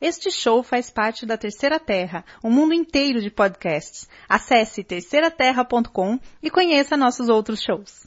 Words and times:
Este 0.00 0.30
show 0.30 0.62
faz 0.62 0.90
parte 0.90 1.26
da 1.26 1.36
Terceira 1.36 1.80
Terra, 1.80 2.24
um 2.44 2.52
mundo 2.52 2.72
inteiro 2.72 3.20
de 3.20 3.30
podcasts. 3.30 4.08
Acesse 4.28 4.84
terceiraterra.com 4.84 6.20
e 6.40 6.48
conheça 6.48 6.96
nossos 6.96 7.28
outros 7.28 7.60
shows. 7.60 8.06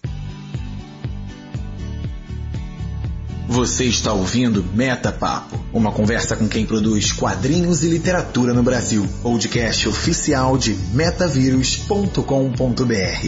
Você 3.45 3.83
está 3.83 4.13
ouvindo 4.13 4.63
Meta 4.63 5.11
Papo, 5.11 5.59
uma 5.73 5.91
conversa 5.91 6.37
com 6.37 6.47
quem 6.47 6.65
produz 6.65 7.11
quadrinhos 7.11 7.83
e 7.83 7.89
literatura 7.89 8.53
no 8.53 8.63
Brasil. 8.63 9.05
Podcast 9.21 9.89
oficial 9.89 10.57
de 10.57 10.73
metavírus.com.br. 10.93 13.27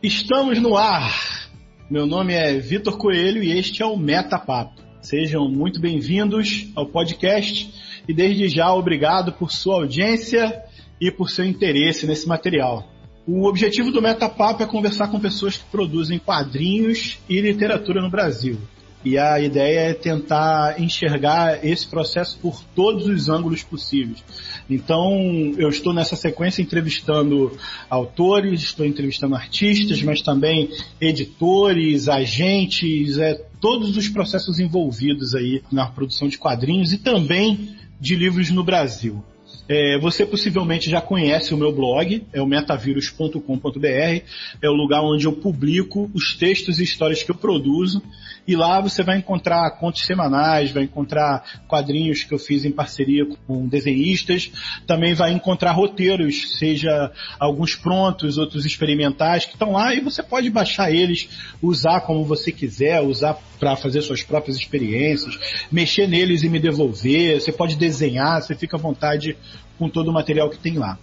Estamos 0.00 0.62
no 0.62 0.76
ar. 0.76 1.50
Meu 1.90 2.06
nome 2.06 2.34
é 2.34 2.56
Vitor 2.56 2.96
Coelho 2.96 3.42
e 3.42 3.58
este 3.58 3.82
é 3.82 3.86
o 3.86 3.96
Meta 3.96 4.38
Papo. 4.38 4.83
Sejam 5.04 5.46
muito 5.50 5.82
bem-vindos 5.82 6.66
ao 6.74 6.86
podcast 6.86 7.70
e 8.08 8.14
desde 8.14 8.48
já 8.48 8.72
obrigado 8.72 9.34
por 9.34 9.52
sua 9.52 9.74
audiência 9.74 10.64
e 10.98 11.10
por 11.10 11.28
seu 11.28 11.44
interesse 11.44 12.06
nesse 12.06 12.26
material. 12.26 12.88
O 13.26 13.46
objetivo 13.46 13.92
do 13.92 14.00
Metapapo 14.00 14.62
é 14.62 14.66
conversar 14.66 15.08
com 15.08 15.20
pessoas 15.20 15.58
que 15.58 15.64
produzem 15.66 16.18
quadrinhos 16.18 17.18
e 17.28 17.38
literatura 17.38 18.00
no 18.00 18.08
Brasil. 18.08 18.58
E 19.04 19.18
a 19.18 19.38
ideia 19.38 19.90
é 19.90 19.94
tentar 19.94 20.80
enxergar 20.80 21.64
esse 21.64 21.86
processo 21.86 22.38
por 22.40 22.64
todos 22.74 23.06
os 23.06 23.28
ângulos 23.28 23.62
possíveis. 23.62 24.24
Então, 24.68 25.52
eu 25.58 25.68
estou 25.68 25.92
nessa 25.92 26.16
sequência 26.16 26.62
entrevistando 26.62 27.52
autores, 27.90 28.62
estou 28.62 28.86
entrevistando 28.86 29.34
artistas, 29.34 30.02
mas 30.02 30.22
também 30.22 30.70
editores, 30.98 32.08
agentes, 32.08 33.18
é, 33.18 33.34
todos 33.60 33.96
os 33.96 34.08
processos 34.08 34.58
envolvidos 34.58 35.34
aí 35.34 35.62
na 35.70 35.86
produção 35.86 36.26
de 36.26 36.38
quadrinhos 36.38 36.92
e 36.92 36.98
também 36.98 37.76
de 38.00 38.16
livros 38.16 38.50
no 38.50 38.64
Brasil. 38.64 39.22
É, 39.66 39.98
você 39.98 40.26
possivelmente 40.26 40.90
já 40.90 41.00
conhece 41.00 41.54
o 41.54 41.56
meu 41.56 41.72
blog, 41.72 42.22
é 42.32 42.42
o 42.42 42.46
metavírus.com.br, 42.46 44.22
é 44.62 44.68
o 44.68 44.74
lugar 44.74 45.02
onde 45.02 45.26
eu 45.26 45.32
publico 45.32 46.10
os 46.12 46.36
textos 46.36 46.78
e 46.78 46.82
histórias 46.82 47.22
que 47.22 47.30
eu 47.30 47.34
produzo, 47.34 48.02
e 48.46 48.54
lá 48.54 48.80
você 48.80 49.02
vai 49.02 49.18
encontrar 49.18 49.70
contos 49.72 50.04
semanais, 50.04 50.70
vai 50.70 50.84
encontrar 50.84 51.44
quadrinhos 51.66 52.24
que 52.24 52.34
eu 52.34 52.38
fiz 52.38 52.64
em 52.64 52.70
parceria 52.70 53.24
com 53.46 53.66
desenhistas, 53.66 54.50
também 54.86 55.14
vai 55.14 55.32
encontrar 55.32 55.72
roteiros, 55.72 56.58
seja 56.58 57.10
alguns 57.38 57.74
prontos, 57.74 58.38
outros 58.38 58.66
experimentais, 58.66 59.46
que 59.46 59.52
estão 59.52 59.72
lá 59.72 59.94
e 59.94 60.00
você 60.00 60.22
pode 60.22 60.50
baixar 60.50 60.90
eles, 60.90 61.28
usar 61.62 62.00
como 62.02 62.24
você 62.24 62.52
quiser, 62.52 63.00
usar 63.00 63.38
para 63.58 63.76
fazer 63.76 64.02
suas 64.02 64.22
próprias 64.22 64.56
experiências, 64.56 65.38
mexer 65.70 66.06
neles 66.06 66.42
e 66.42 66.48
me 66.48 66.58
devolver, 66.58 67.40
você 67.40 67.52
pode 67.52 67.76
desenhar, 67.76 68.42
você 68.42 68.54
fica 68.54 68.76
à 68.76 68.80
vontade 68.80 69.36
com 69.78 69.88
todo 69.88 70.08
o 70.08 70.12
material 70.12 70.50
que 70.50 70.58
tem 70.58 70.78
lá. 70.78 70.98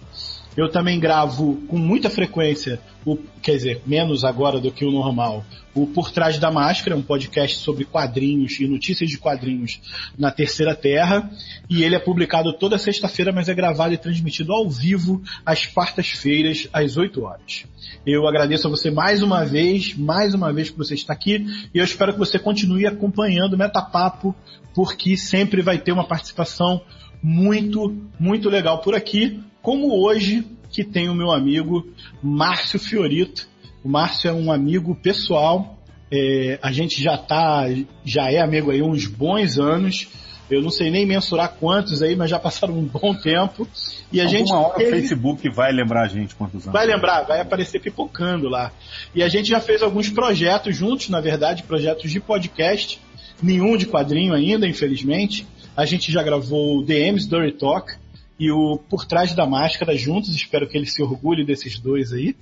Eu 0.56 0.70
também 0.70 1.00
gravo 1.00 1.62
com 1.66 1.78
muita 1.78 2.10
frequência, 2.10 2.78
o, 3.06 3.16
quer 3.40 3.52
dizer, 3.52 3.82
menos 3.86 4.22
agora 4.22 4.60
do 4.60 4.70
que 4.70 4.84
o 4.84 4.90
normal, 4.90 5.44
o 5.74 5.86
Por 5.86 6.10
Trás 6.10 6.38
da 6.38 6.50
Máscara, 6.50 6.96
um 6.96 7.02
podcast 7.02 7.58
sobre 7.58 7.84
quadrinhos 7.84 8.60
e 8.60 8.66
notícias 8.66 9.08
de 9.08 9.18
quadrinhos 9.18 9.80
na 10.18 10.30
Terceira 10.30 10.74
Terra. 10.74 11.30
E 11.68 11.82
ele 11.82 11.94
é 11.94 11.98
publicado 11.98 12.52
toda 12.52 12.78
sexta-feira, 12.78 13.32
mas 13.32 13.48
é 13.48 13.54
gravado 13.54 13.94
e 13.94 13.98
transmitido 13.98 14.52
ao 14.52 14.68
vivo 14.68 15.22
às 15.44 15.66
quartas-feiras, 15.66 16.68
às 16.72 16.96
8 16.96 17.22
horas. 17.22 17.64
Eu 18.06 18.26
agradeço 18.26 18.66
a 18.66 18.70
você 18.70 18.90
mais 18.90 19.22
uma 19.22 19.44
vez, 19.44 19.94
mais 19.96 20.34
uma 20.34 20.52
vez 20.52 20.70
que 20.70 20.78
você 20.78 20.94
está 20.94 21.12
aqui, 21.12 21.46
e 21.72 21.78
eu 21.78 21.84
espero 21.84 22.12
que 22.12 22.18
você 22.18 22.38
continue 22.38 22.86
acompanhando 22.86 23.54
o 23.54 23.58
Metapapo, 23.58 24.34
porque 24.74 25.16
sempre 25.16 25.62
vai 25.62 25.78
ter 25.78 25.92
uma 25.92 26.04
participação 26.04 26.82
muito, 27.22 27.96
muito 28.18 28.48
legal 28.48 28.80
por 28.80 28.94
aqui, 28.94 29.40
como 29.62 30.04
hoje 30.04 30.44
que 30.70 30.82
tem 30.82 31.08
o 31.08 31.14
meu 31.14 31.30
amigo 31.30 31.86
Márcio 32.22 32.78
Fiorito. 32.78 33.51
O 33.84 33.88
Márcio 33.88 34.28
é 34.28 34.32
um 34.32 34.52
amigo 34.52 34.94
pessoal, 34.94 35.78
é, 36.14 36.58
a 36.60 36.70
gente 36.70 37.02
já 37.02 37.16
tá, 37.16 37.64
já 38.04 38.30
é 38.30 38.38
amigo 38.38 38.70
aí 38.70 38.82
uns 38.82 39.06
bons 39.06 39.58
anos. 39.58 40.08
Eu 40.50 40.60
não 40.60 40.68
sei 40.68 40.90
nem 40.90 41.06
mensurar 41.06 41.54
quantos 41.58 42.02
aí, 42.02 42.14
mas 42.14 42.28
já 42.28 42.38
passaram 42.38 42.74
um 42.78 42.84
bom 42.84 43.14
tempo. 43.14 43.66
E 44.12 44.20
a 44.20 44.24
Alguma 44.24 44.38
gente 44.38 44.52
hora 44.52 44.74
teve... 44.74 44.90
o 44.90 45.00
Facebook 45.00 45.48
vai 45.48 45.72
lembrar 45.72 46.02
a 46.02 46.08
gente 46.08 46.34
quantos 46.34 46.64
anos. 46.64 46.72
Vai 46.72 46.86
lembrar, 46.86 47.22
vai 47.22 47.40
aparecer 47.40 47.80
pipocando 47.80 48.50
lá. 48.50 48.70
E 49.14 49.22
a 49.22 49.28
gente 49.28 49.48
já 49.48 49.58
fez 49.58 49.82
alguns 49.82 50.10
projetos 50.10 50.76
juntos, 50.76 51.08
na 51.08 51.22
verdade, 51.22 51.62
projetos 51.62 52.10
de 52.10 52.20
podcast. 52.20 53.00
Nenhum 53.42 53.78
de 53.78 53.86
quadrinho 53.86 54.34
ainda, 54.34 54.68
infelizmente. 54.68 55.46
A 55.74 55.86
gente 55.86 56.12
já 56.12 56.22
gravou 56.22 56.78
o 56.78 56.82
DMs 56.84 57.26
Dirty 57.26 57.56
Talk 57.56 57.94
e 58.38 58.52
o 58.52 58.78
Por 58.90 59.06
Trás 59.06 59.34
da 59.34 59.46
Máscara 59.46 59.96
juntos. 59.96 60.34
Espero 60.34 60.68
que 60.68 60.76
ele 60.76 60.86
se 60.86 61.02
orgulhe 61.02 61.46
desses 61.46 61.78
dois 61.78 62.12
aí. 62.12 62.36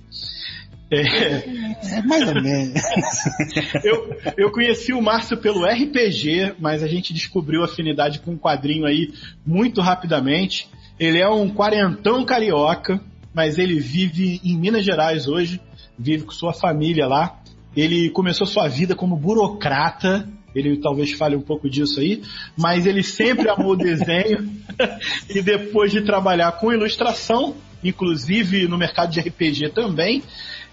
É... 0.91 1.61
É 1.83 2.01
mais 2.03 2.27
ou 2.27 2.35
menos. 2.35 2.81
eu, 3.83 4.15
eu 4.37 4.51
conheci 4.51 4.93
o 4.93 5.01
Márcio 5.01 5.37
pelo 5.37 5.65
RPG, 5.65 6.55
mas 6.59 6.83
a 6.83 6.87
gente 6.87 7.13
descobriu 7.13 7.63
afinidade 7.63 8.19
com 8.19 8.31
um 8.31 8.37
quadrinho 8.37 8.85
aí 8.85 9.11
muito 9.45 9.81
rapidamente. 9.81 10.69
Ele 10.99 11.19
é 11.19 11.27
um 11.27 11.49
quarentão 11.49 12.23
carioca, 12.23 13.01
mas 13.33 13.57
ele 13.57 13.79
vive 13.79 14.39
em 14.43 14.57
Minas 14.57 14.85
Gerais 14.85 15.27
hoje, 15.27 15.59
vive 15.97 16.25
com 16.25 16.31
sua 16.31 16.53
família 16.53 17.07
lá. 17.07 17.41
Ele 17.75 18.09
começou 18.09 18.45
sua 18.45 18.67
vida 18.67 18.95
como 18.95 19.15
burocrata, 19.15 20.27
ele 20.53 20.77
talvez 20.77 21.13
fale 21.13 21.35
um 21.35 21.41
pouco 21.41 21.69
disso 21.69 21.99
aí, 21.99 22.21
mas 22.57 22.85
ele 22.85 23.01
sempre 23.01 23.49
amou 23.49 23.71
o 23.71 23.77
desenho 23.77 24.49
e 25.29 25.41
depois 25.41 25.91
de 25.91 26.01
trabalhar 26.01 26.51
com 26.53 26.71
ilustração, 26.71 27.55
inclusive 27.83 28.67
no 28.67 28.77
mercado 28.77 29.11
de 29.11 29.21
RPG 29.21 29.69
também, 29.69 30.21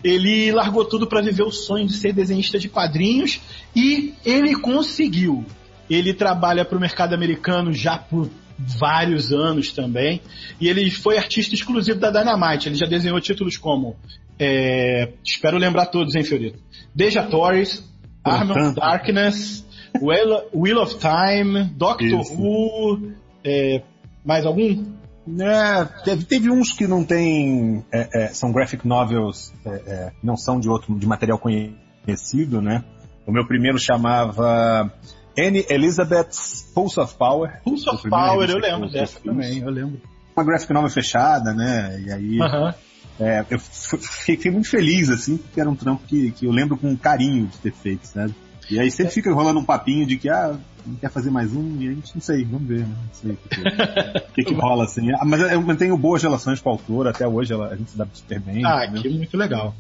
ele 0.02 0.52
largou 0.52 0.84
tudo 0.84 1.06
para 1.06 1.20
viver 1.20 1.42
o 1.42 1.50
sonho 1.50 1.86
de 1.86 1.94
ser 1.94 2.12
desenhista 2.12 2.58
de 2.58 2.68
quadrinhos 2.68 3.40
e 3.74 4.14
ele 4.24 4.54
conseguiu. 4.54 5.44
Ele 5.88 6.12
trabalha 6.12 6.64
para 6.64 6.76
o 6.76 6.80
mercado 6.80 7.14
americano 7.14 7.72
já 7.72 7.96
por 7.96 8.28
vários 8.58 9.32
anos 9.32 9.72
também. 9.72 10.20
E 10.60 10.68
ele 10.68 10.90
foi 10.90 11.16
artista 11.16 11.54
exclusivo 11.54 11.98
da 11.98 12.10
Dynamite. 12.10 12.68
Ele 12.68 12.76
já 12.76 12.86
desenhou 12.86 13.20
títulos 13.20 13.56
como. 13.56 13.96
É, 14.38 15.12
espero 15.24 15.58
lembrar 15.58 15.86
todos, 15.86 16.14
hein, 16.14 16.22
Fiorito? 16.22 16.58
Deja 16.94 17.24
Torres, 17.24 17.84
Arm 18.22 18.50
of 18.50 18.74
Darkness, 18.74 19.64
Wheel, 20.00 20.48
Wheel 20.54 20.78
of 20.78 20.96
Time, 20.98 21.64
Doctor 21.76 22.20
Isso. 22.20 22.34
Who. 22.34 23.12
é, 23.44 23.82
mais 24.24 24.44
algum? 24.44 24.97
É, 25.40 25.84
teve, 26.04 26.24
teve 26.24 26.50
uns 26.50 26.72
que 26.72 26.86
não 26.86 27.04
tem. 27.04 27.84
é, 27.92 28.24
é, 28.24 28.28
são 28.28 28.52
graphic 28.52 28.86
novels, 28.86 29.52
é, 29.64 29.70
é, 29.70 30.12
não 30.22 30.36
são 30.36 30.58
de 30.58 30.68
outro 30.68 30.98
de 30.98 31.06
material 31.06 31.38
conhecido, 31.38 32.62
né? 32.62 32.84
O 33.26 33.32
meu 33.32 33.46
primeiro 33.46 33.78
chamava 33.78 34.90
Anne 35.38 35.66
Elizabeth's 35.68 36.70
Pulse 36.74 36.98
of 36.98 37.14
Power. 37.16 37.60
Pulse 37.62 37.88
of 37.88 38.08
Power, 38.08 38.48
eu 38.48 38.58
lembro 38.58 38.90
dessa 38.90 39.20
também, 39.20 39.58
eu 39.58 39.70
lembro. 39.70 40.00
Uma 40.34 40.44
graphic 40.44 40.72
novel 40.72 40.90
fechada, 40.90 41.52
né? 41.52 42.00
E 42.00 42.12
aí 42.12 42.40
Aham. 42.40 42.74
é, 43.20 43.44
eu 43.50 43.58
fiquei 43.58 44.50
muito 44.50 44.70
feliz, 44.70 45.10
assim, 45.10 45.36
porque 45.36 45.60
era 45.60 45.68
um 45.68 45.74
trampo 45.74 46.04
que, 46.06 46.30
que 46.30 46.46
eu 46.46 46.52
lembro 46.52 46.76
com 46.76 46.96
carinho 46.96 47.46
de 47.46 47.58
ter 47.58 47.72
feito, 47.72 48.06
sabe? 48.06 48.34
E 48.70 48.78
aí 48.78 48.90
sempre 48.90 49.12
fica 49.12 49.32
rolando 49.32 49.60
um 49.60 49.64
papinho 49.64 50.06
de 50.06 50.16
que, 50.16 50.28
ah, 50.28 50.56
não 50.88 50.96
quer 50.96 51.10
fazer 51.10 51.30
mais 51.30 51.52
um, 51.54 51.76
e 51.80 51.88
a 51.88 51.92
gente 51.92 52.14
não 52.14 52.20
sei, 52.22 52.44
vamos 52.44 52.66
ver, 52.68 52.80
né? 52.80 52.86
Não 52.86 53.14
sei 53.14 53.30
o 53.32 53.36
que, 53.36 54.34
que, 54.34 54.44
que 54.44 54.54
rola, 54.54 54.84
assim. 54.84 55.10
Ah, 55.12 55.24
Mas 55.24 55.40
eu 55.40 55.60
mantenho 55.62 55.96
boas 55.96 56.22
relações 56.22 56.60
com 56.60 56.68
a 56.70 56.72
autora, 56.72 57.10
até 57.10 57.26
hoje 57.26 57.52
ela, 57.52 57.68
a 57.68 57.76
gente 57.76 57.90
se 57.90 57.98
dá 57.98 58.06
super 58.12 58.40
bem. 58.40 58.64
Ah, 58.64 58.84
entendeu? 58.84 59.02
que 59.02 59.10
muito 59.18 59.36
legal. 59.36 59.74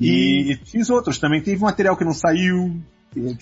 E, 0.00 0.52
e 0.52 0.56
fiz 0.64 0.88
outros 0.90 1.18
também. 1.18 1.42
Teve 1.42 1.60
material 1.60 1.96
que 1.96 2.04
não 2.04 2.12
saiu. 2.12 2.80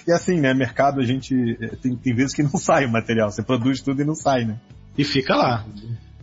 Que 0.05 0.13
é 0.13 0.15
assim, 0.15 0.41
né? 0.41 0.55
Mercado 0.55 1.01
a 1.01 1.05
gente. 1.05 1.35
eh, 1.61 1.77
Tem, 1.83 1.97
tem 1.97 2.15
vezes 2.15 2.33
que 2.35 2.43
não 2.43 2.51
sai 2.59 2.85
o 2.87 2.91
material. 2.93 3.31
Você 3.31 3.43
produz 3.43 3.81
tudo 3.81 4.00
e 4.03 4.05
não 4.05 4.15
sai, 4.15 4.45
né? 4.45 4.57
E 4.97 5.03
fica 5.05 5.35
lá. 5.35 5.65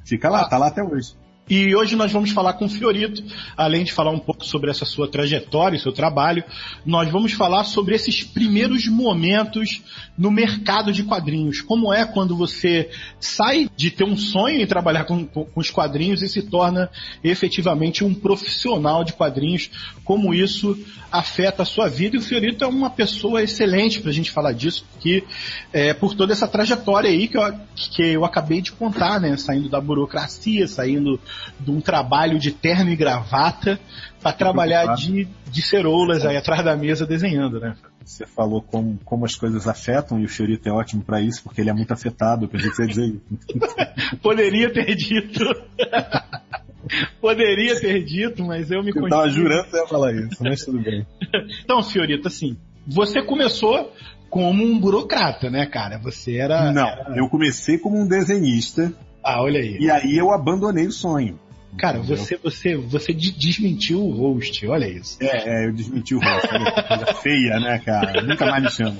Fica 0.05 0.29
lá, 0.29 0.47
tá 0.47 0.57
lá 0.57 0.67
até 0.67 0.81
hoje. 0.83 1.13
E 1.53 1.75
hoje 1.75 1.97
nós 1.97 2.13
vamos 2.13 2.31
falar 2.31 2.53
com 2.53 2.63
o 2.63 2.69
Fiorito, 2.69 3.21
além 3.57 3.83
de 3.83 3.91
falar 3.91 4.09
um 4.11 4.19
pouco 4.19 4.45
sobre 4.45 4.71
essa 4.71 4.85
sua 4.85 5.05
trajetória 5.09 5.75
e 5.75 5.79
seu 5.81 5.91
trabalho, 5.91 6.45
nós 6.85 7.11
vamos 7.11 7.33
falar 7.33 7.65
sobre 7.65 7.93
esses 7.93 8.23
primeiros 8.23 8.87
momentos 8.87 9.81
no 10.17 10.31
mercado 10.31 10.93
de 10.93 11.03
quadrinhos. 11.03 11.59
Como 11.59 11.93
é 11.93 12.05
quando 12.05 12.37
você 12.37 12.89
sai 13.19 13.69
de 13.75 13.91
ter 13.91 14.05
um 14.05 14.15
sonho 14.15 14.61
em 14.61 14.65
trabalhar 14.65 15.03
com, 15.03 15.25
com- 15.25 15.43
com 15.43 15.59
os 15.59 15.69
quadrinhos 15.69 16.21
e 16.21 16.29
se 16.29 16.41
torna 16.41 16.89
efetivamente 17.21 18.01
um 18.05 18.13
profissional 18.13 19.03
de 19.03 19.11
quadrinhos, 19.11 19.69
como 20.05 20.33
isso 20.33 20.79
afeta 21.11 21.63
a 21.63 21.65
sua 21.65 21.89
vida. 21.89 22.15
E 22.15 22.19
o 22.19 22.21
Fiorito 22.21 22.63
é 22.63 22.67
uma 22.67 22.89
pessoa 22.89 23.43
excelente 23.43 23.99
para 23.99 24.09
a 24.09 24.13
gente 24.13 24.31
falar 24.31 24.53
disso, 24.53 24.85
porque 24.93 25.25
é, 25.73 25.93
por 25.93 26.13
toda 26.15 26.31
essa 26.31 26.47
trajetória 26.47 27.09
aí 27.09 27.27
que 27.27 27.37
eu, 27.37 27.53
que 27.75 28.01
eu 28.03 28.23
acabei 28.23 28.61
de 28.61 28.71
contar, 28.71 29.19
né? 29.19 29.35
Saindo 29.35 29.67
da 29.67 29.81
burocracia, 29.81 30.65
saindo 30.65 31.19
de 31.59 31.71
um 31.71 31.81
trabalho 31.81 32.39
de 32.39 32.51
terno 32.51 32.89
e 32.91 32.95
gravata 32.95 33.79
para 34.21 34.33
trabalhar 34.33 34.95
de, 34.95 35.27
de 35.49 35.61
ceroulas 35.61 36.25
aí 36.25 36.37
atrás 36.37 36.63
da 36.63 36.75
mesa 36.75 37.05
desenhando, 37.05 37.59
né? 37.59 37.75
você 38.05 38.25
falou 38.25 38.61
como, 38.61 38.99
como 39.05 39.25
as 39.25 39.35
coisas 39.35 39.67
afetam 39.67 40.19
e 40.19 40.25
o 40.25 40.29
Fiorito 40.29 40.67
é 40.67 40.71
ótimo 40.71 41.03
para 41.03 41.21
isso, 41.21 41.43
porque 41.43 41.61
ele 41.61 41.69
é 41.69 41.73
muito 41.73 41.91
afetado. 41.93 42.45
Eu 42.45 42.49
pensei 42.49 42.69
que 42.69 42.75
você 42.75 42.81
ia 42.83 42.87
dizer 42.87 43.05
isso. 43.07 44.17
Poderia 44.21 44.71
ter 44.71 44.95
dito. 44.95 45.43
Poderia 47.21 47.79
ter 47.79 48.03
dito, 48.03 48.43
mas 48.43 48.69
eu 48.71 48.83
me 48.83 48.91
Eu 48.93 49.07
tava 49.07 49.29
jurando 49.29 49.69
que 49.69 49.77
ia 49.77 49.87
falar 49.87 50.13
isso, 50.13 50.43
mas 50.43 50.61
tudo 50.65 50.79
bem. 50.79 51.05
Então, 51.63 51.81
Fiorito, 51.81 52.27
assim, 52.27 52.57
você 52.85 53.21
começou 53.21 53.93
como 54.29 54.63
um 54.63 54.77
burocrata, 54.79 55.49
né, 55.49 55.65
cara? 55.65 55.97
Você 55.99 56.35
era. 56.37 56.71
Não, 56.71 56.87
era- 56.87 57.17
eu 57.17 57.29
comecei 57.29 57.77
como 57.77 57.97
um 58.01 58.07
desenhista 58.07 58.91
Ah, 59.23 59.41
olha 59.41 59.59
aí. 59.59 59.77
e 59.79 59.89
aí 59.89 60.17
eu 60.17 60.31
abandonei 60.31 60.87
o 60.87 60.91
sonho. 60.91 61.39
Cara, 61.77 61.99
Entendeu? 61.99 62.17
você, 62.17 62.37
você, 62.37 62.75
você 62.75 63.13
de- 63.13 63.31
desmentiu 63.31 64.01
o 64.01 64.11
host, 64.11 64.67
olha 64.67 64.85
isso. 64.89 65.17
É, 65.21 65.63
é, 65.63 65.67
eu 65.67 65.73
desmenti 65.73 66.13
o 66.13 66.19
que 66.19 66.25
coisa 66.27 67.13
feia, 67.23 67.59
né, 67.61 67.79
cara? 67.79 68.21
Nunca 68.23 68.45
mais 68.45 68.63
me 68.63 68.69
chama. 68.69 68.97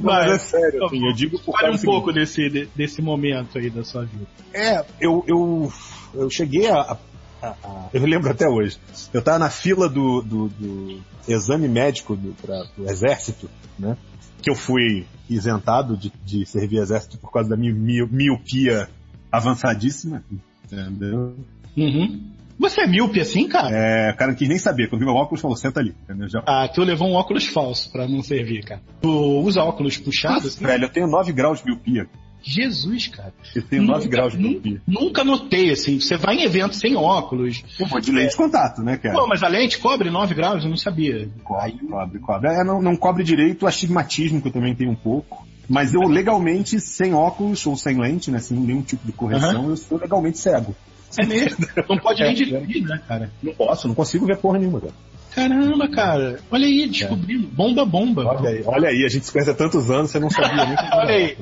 Vai, 0.00 0.28
Mas 0.28 0.32
é 0.32 0.38
sério, 0.38 0.84
assim, 0.86 1.06
eu 1.06 1.12
digo 1.12 1.38
por 1.40 1.52
Fale 1.52 1.64
causa 1.64 1.74
um 1.74 1.78
seguinte, 1.78 1.94
pouco 1.94 2.12
desse, 2.12 2.48
de- 2.48 2.68
desse 2.74 3.02
momento 3.02 3.58
aí 3.58 3.68
da 3.68 3.84
sua 3.84 4.04
vida. 4.06 4.24
É, 4.54 4.82
eu, 4.98 5.22
eu, 5.28 5.70
eu 6.14 6.30
cheguei 6.30 6.68
a, 6.68 6.80
a- 6.80 6.98
a- 7.42 7.88
Eu 7.92 8.06
lembro 8.06 8.30
até 8.30 8.48
hoje. 8.48 8.78
Eu 9.12 9.20
tava 9.20 9.38
na 9.38 9.50
fila 9.50 9.86
do, 9.86 10.22
do, 10.22 10.48
do 10.48 11.00
exame 11.28 11.68
médico 11.68 12.16
do, 12.16 12.32
pra, 12.40 12.64
do 12.78 12.88
exército, 12.88 13.50
né? 13.78 13.94
Que 14.40 14.48
eu 14.50 14.54
fui 14.54 15.04
isentado 15.28 15.98
de, 15.98 16.10
de 16.24 16.46
servir 16.46 16.78
exército 16.78 17.18
por 17.18 17.30
causa 17.30 17.50
da 17.50 17.56
minha 17.58 17.74
mio- 17.74 18.08
miopia 18.10 18.88
avançadíssima. 19.36 20.22
Entendeu? 20.64 21.36
Uhum. 21.76 22.30
Você 22.58 22.82
é 22.82 22.86
míope 22.86 23.20
assim, 23.20 23.48
cara? 23.48 23.68
É, 23.74 24.12
o 24.12 24.16
cara 24.16 24.30
não 24.30 24.38
quis 24.38 24.48
nem 24.48 24.58
saber. 24.58 24.88
Quando 24.88 25.00
viu 25.00 25.08
meu 25.12 25.16
óculos, 25.20 25.40
falou, 25.40 25.56
senta 25.56 25.80
ali. 25.80 25.94
Entendeu? 26.04 26.28
Já... 26.28 26.42
Ah, 26.46 26.68
tu 26.72 26.82
levou 26.82 27.08
um 27.08 27.14
óculos 27.14 27.46
falso 27.46 27.90
pra 27.90 28.06
não 28.06 28.22
servir, 28.22 28.64
cara. 28.64 28.80
Tu 29.00 29.08
usa 29.10 29.60
óculos 29.62 29.98
puxados? 29.98 30.46
assim? 30.46 30.64
Velho, 30.64 30.84
eu 30.84 30.88
tenho 30.88 31.06
9 31.08 31.32
graus 31.32 31.58
de 31.60 31.66
miopia. 31.66 32.08
Jesus, 32.46 33.08
cara. 33.08 33.32
Eu 33.56 33.62
tenho 33.62 33.82
9 33.82 34.04
Nunca- 34.04 34.08
graus 34.16 34.32
de 34.34 34.38
miopia. 34.38 34.80
Nunca 34.86 35.24
notei, 35.24 35.70
assim. 35.70 35.98
Você 35.98 36.16
vai 36.16 36.36
em 36.36 36.44
evento 36.44 36.76
sem 36.76 36.94
óculos. 36.94 37.64
Eu 37.80 37.86
vou 37.86 38.00
de 38.00 38.12
lente 38.12 38.30
de 38.32 38.36
contato, 38.36 38.82
né, 38.82 38.98
cara? 38.98 39.14
Pô, 39.18 39.26
mas 39.26 39.42
a 39.42 39.48
lente 39.48 39.78
cobre 39.78 40.08
9 40.10 40.34
graus? 40.34 40.62
Eu 40.62 40.70
não 40.70 40.76
sabia. 40.76 41.28
Cobre, 41.42 41.78
cobre, 41.88 42.18
cobre. 42.20 42.48
É, 42.50 42.62
não, 42.62 42.80
não 42.80 42.94
cobre 42.96 43.24
direito 43.24 43.64
o 43.64 43.66
astigmatismo, 43.66 44.40
que 44.40 44.48
eu 44.48 44.52
também 44.52 44.74
tenho 44.76 44.90
um 44.92 44.96
pouco. 44.96 45.44
Mas 45.68 45.94
eu 45.94 46.02
legalmente, 46.02 46.78
sem 46.80 47.14
óculos 47.14 47.66
ou 47.66 47.76
sem 47.76 47.98
lente, 47.98 48.30
né, 48.30 48.38
sem 48.38 48.58
nenhum 48.58 48.82
tipo 48.82 49.06
de 49.06 49.12
correção, 49.12 49.70
eu 49.70 49.76
sou 49.76 49.98
legalmente 49.98 50.38
cego. 50.38 50.74
É 51.16 51.24
mesmo. 51.24 51.66
Não 51.88 51.98
pode 51.98 52.22
nem 52.22 52.30
É, 52.32 52.34
dirigir, 52.34 52.82
né, 52.82 53.00
cara? 53.06 53.30
Não 53.42 53.54
posso, 53.54 53.88
não 53.88 53.94
consigo 53.94 54.26
ver 54.26 54.36
porra 54.36 54.58
nenhuma, 54.58 54.80
cara. 54.80 54.94
Caramba, 55.34 55.88
cara. 55.90 56.38
Olha 56.48 56.64
aí, 56.64 56.88
descobrindo. 56.88 57.48
Bomba, 57.48 57.84
bomba. 57.84 58.24
Olha 58.24 58.50
aí, 58.50 58.62
olha 58.64 58.88
aí, 58.88 59.04
a 59.04 59.08
gente 59.08 59.26
se 59.26 59.32
conhece 59.32 59.50
há 59.50 59.54
tantos 59.54 59.90
anos, 59.90 60.12
você 60.12 60.20
não 60.20 60.30
sabia 60.30 60.64
nem 60.64 60.76
Olha 60.94 61.14
aí. 61.14 61.36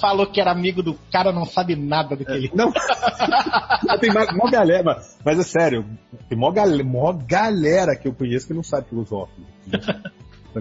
Falou 0.00 0.26
que 0.26 0.40
era 0.40 0.52
amigo 0.52 0.84
do 0.84 0.94
cara, 1.10 1.32
não 1.32 1.44
sabe 1.44 1.74
nada 1.74 2.14
do 2.14 2.24
que 2.24 2.30
ele. 2.30 2.52
Não, 2.54 2.72
tem 4.00 4.10
mó, 4.12 4.48
galera, 4.48 4.84
mas, 4.84 5.18
mas 5.24 5.38
é 5.40 5.42
sério, 5.42 5.84
tem 6.28 6.38
mó, 6.38 6.52
gal, 6.52 6.68
mó 6.84 7.12
galera 7.12 7.96
que 7.96 8.06
eu 8.06 8.14
conheço 8.14 8.46
que 8.46 8.54
não 8.54 8.62
sabe 8.62 8.86
que 8.88 8.94
usa 8.94 9.16
óculos. 9.16 9.48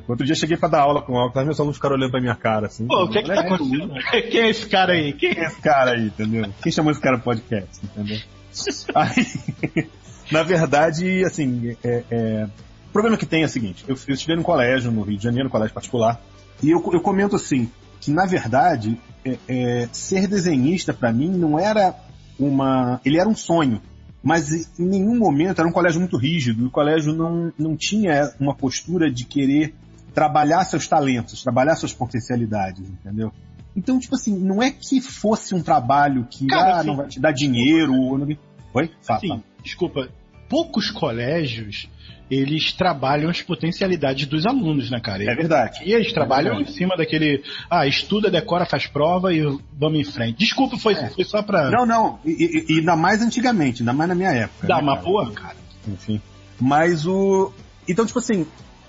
Outro 0.07 0.25
dia 0.25 0.35
cheguei 0.35 0.57
pra 0.57 0.69
dar 0.69 0.81
aula 0.81 1.01
com 1.01 1.13
óculos, 1.13 1.45
meus 1.45 1.59
alunos 1.59 1.77
ficaram 1.77 1.95
olhando 1.95 2.11
pra 2.11 2.21
minha 2.21 2.35
cara, 2.35 2.67
assim. 2.67 2.87
Pô, 2.87 3.03
o 3.03 3.09
que 3.09 3.19
é 3.19 3.21
que 3.21 3.27
tá 3.27 3.41
Olha, 3.41 3.55
acontecendo? 3.55 3.93
Quem 4.31 4.41
é 4.41 4.49
esse 4.49 4.65
cara 4.67 4.93
aí? 4.93 5.13
Quem 5.13 5.33
Quem 5.33 5.43
é 5.43 5.47
esse 5.47 5.61
cara 5.61 5.91
aí, 5.91 6.05
entendeu? 6.07 6.45
Quem 6.61 6.71
chamou 6.71 6.91
esse 6.91 7.01
cara 7.01 7.19
podcast, 7.19 7.79
entendeu? 7.83 8.19
Aí, 8.93 9.87
na 10.31 10.43
verdade, 10.43 11.23
assim, 11.25 11.75
é, 11.83 12.03
é, 12.11 12.47
o 12.87 12.91
problema 12.91 13.17
que 13.17 13.25
tem 13.25 13.41
é 13.41 13.45
o 13.45 13.49
seguinte, 13.49 13.83
eu, 13.87 13.97
eu 14.07 14.13
estive 14.13 14.35
no 14.35 14.43
colégio, 14.43 14.91
no 14.91 15.01
Rio 15.01 15.17
de 15.17 15.23
Janeiro, 15.23 15.45
no 15.45 15.51
colégio 15.51 15.73
particular, 15.73 16.21
e 16.61 16.69
eu, 16.69 16.83
eu 16.93 17.01
comento 17.01 17.35
assim, 17.35 17.69
que 17.99 18.11
na 18.11 18.25
verdade, 18.25 18.99
é, 19.25 19.37
é, 19.47 19.89
ser 19.91 20.27
desenhista 20.27 20.93
pra 20.93 21.11
mim 21.11 21.29
não 21.29 21.57
era 21.57 21.95
uma... 22.39 23.01
ele 23.03 23.19
era 23.19 23.27
um 23.27 23.35
sonho, 23.35 23.81
mas 24.21 24.79
em 24.79 24.85
nenhum 24.85 25.17
momento 25.17 25.59
era 25.59 25.67
um 25.67 25.71
colégio 25.71 25.99
muito 25.99 26.17
rígido, 26.17 26.63
e 26.63 26.67
o 26.67 26.71
colégio 26.71 27.13
não, 27.13 27.51
não 27.57 27.75
tinha 27.75 28.33
uma 28.39 28.55
postura 28.55 29.11
de 29.11 29.25
querer 29.25 29.73
trabalhar 30.13 30.63
seus 30.65 30.87
talentos, 30.87 31.41
trabalhar 31.43 31.75
suas 31.75 31.93
potencialidades, 31.93 32.87
entendeu? 32.89 33.31
Então, 33.75 33.97
tipo 33.99 34.15
assim, 34.15 34.37
não 34.37 34.61
é 34.61 34.69
que 34.71 35.01
fosse 35.01 35.55
um 35.55 35.61
trabalho 35.61 36.27
que 36.29 36.45
Cara, 36.45 36.75
ah, 36.75 36.77
assim- 36.79 36.87
não 36.87 36.95
vai 36.95 37.07
te 37.07 37.19
dar 37.19 37.31
dinheiro 37.31 37.93
ou 37.93 38.17
não... 38.17 38.27
Oi? 38.75 38.91
Fala, 39.01 39.19
Sim, 39.19 39.27
fala. 39.29 39.43
desculpa. 39.63 40.09
Poucos 40.47 40.91
colégios, 40.91 41.89
eles 42.29 42.73
trabalham 42.73 43.29
as 43.29 43.41
potencialidades 43.41 44.27
dos 44.27 44.45
alunos, 44.45 44.91
né, 44.91 44.99
cara? 44.99 45.23
É 45.23 45.33
verdade. 45.35 45.79
E 45.83 45.91
eles 45.93 46.13
trabalham 46.13 46.59
É 46.59 46.61
em 46.61 46.65
cima 46.65 46.95
daquele, 46.95 47.43
ah, 47.69 47.87
estuda, 47.87 48.29
decora, 48.29 48.65
faz 48.65 48.85
prova 48.85 49.33
e 49.33 49.41
vamos 49.73 49.99
em 49.99 50.03
frente. 50.03 50.37
Desculpa, 50.37 50.77
foi, 50.77 50.93
foi 50.95 51.23
só 51.23 51.41
pra 51.41 51.67
É. 51.67 51.71
Não, 51.71 51.85
não, 51.85 52.19
e, 52.23 52.65
e- 52.69 52.77
ainda 52.79 52.95
mais 52.95 53.21
antigamente, 53.23 53.81
ainda 53.81 53.93
mais 53.93 54.09
na 54.09 54.15
minha 54.15 54.31
época. 54.31 54.67
dar 54.67 54.77
né, 54.77 54.83
uma 54.83 54.93
cara? 54.93 55.03
porra, 55.05 55.31
cara. 55.31 55.55
Enfim. 55.87 56.21
Mas 56.59 57.05
o. 57.07 57.51
Então, 57.87 58.05
tipo 58.05 58.19
assim, 58.19 58.45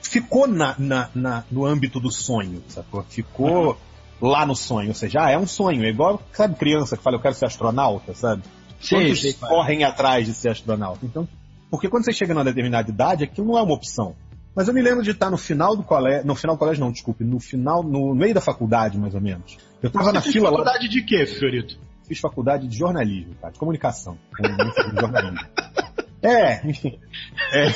ficou 0.08 0.46
na, 0.46 0.74
na, 0.78 1.08
na- 1.14 1.44
no 1.50 1.64
âmbito 1.64 1.98
do 2.00 2.10
sonho, 2.10 2.62
sacou? 2.68 3.02
Ficou 3.08 3.76
lá 4.20 4.46
no 4.46 4.54
sonho. 4.54 4.88
Ou 4.88 4.94
seja, 4.94 5.24
ah, 5.24 5.30
é 5.30 5.38
um 5.38 5.46
sonho. 5.46 5.84
É 5.84 5.88
igual, 5.88 6.22
sabe, 6.32 6.54
criança 6.56 6.96
que 6.96 7.02
fala, 7.02 7.16
eu 7.16 7.20
quero 7.20 7.34
ser 7.34 7.46
astronauta, 7.46 8.14
sabe? 8.14 8.42
Quantos 8.88 9.20
sei, 9.20 9.32
cara. 9.32 9.52
correm 9.52 9.84
atrás 9.84 10.26
de 10.26 10.34
ser 10.34 10.50
astronauta? 10.50 11.00
Então, 11.04 11.26
porque 11.70 11.88
quando 11.88 12.04
você 12.04 12.12
chega 12.12 12.34
numa 12.34 12.44
determinada 12.44 12.88
idade, 12.90 13.24
aquilo 13.24 13.46
não 13.48 13.58
é 13.58 13.62
uma 13.62 13.74
opção. 13.74 14.14
Mas 14.54 14.68
eu 14.68 14.74
me 14.74 14.80
lembro 14.82 15.02
de 15.02 15.10
estar 15.10 15.30
no 15.30 15.36
final 15.38 15.74
do 15.76 15.82
colégio, 15.82 16.24
no 16.26 16.34
final 16.36 16.54
do 16.54 16.58
colégio 16.60 16.84
não, 16.84 16.92
desculpe, 16.92 17.24
no 17.24 17.40
final, 17.40 17.82
no 17.82 18.14
meio 18.14 18.32
da 18.34 18.40
faculdade, 18.40 18.96
mais 18.98 19.14
ou 19.14 19.20
menos. 19.20 19.56
Eu 19.82 19.90
tava 19.90 20.12
na 20.12 20.20
fila 20.20 20.48
lá, 20.50 20.58
faculdade 20.58 20.88
de 20.88 21.02
quê, 21.02 21.26
Fiorito? 21.26 21.76
fiz 22.06 22.20
faculdade 22.20 22.68
de 22.68 22.76
jornalismo, 22.76 23.34
cara, 23.40 23.52
de 23.52 23.58
comunicação. 23.58 24.16
de 24.38 25.00
jornalismo. 25.00 25.38
É, 26.25 26.61
enfim. 26.67 26.99
É. 27.53 27.67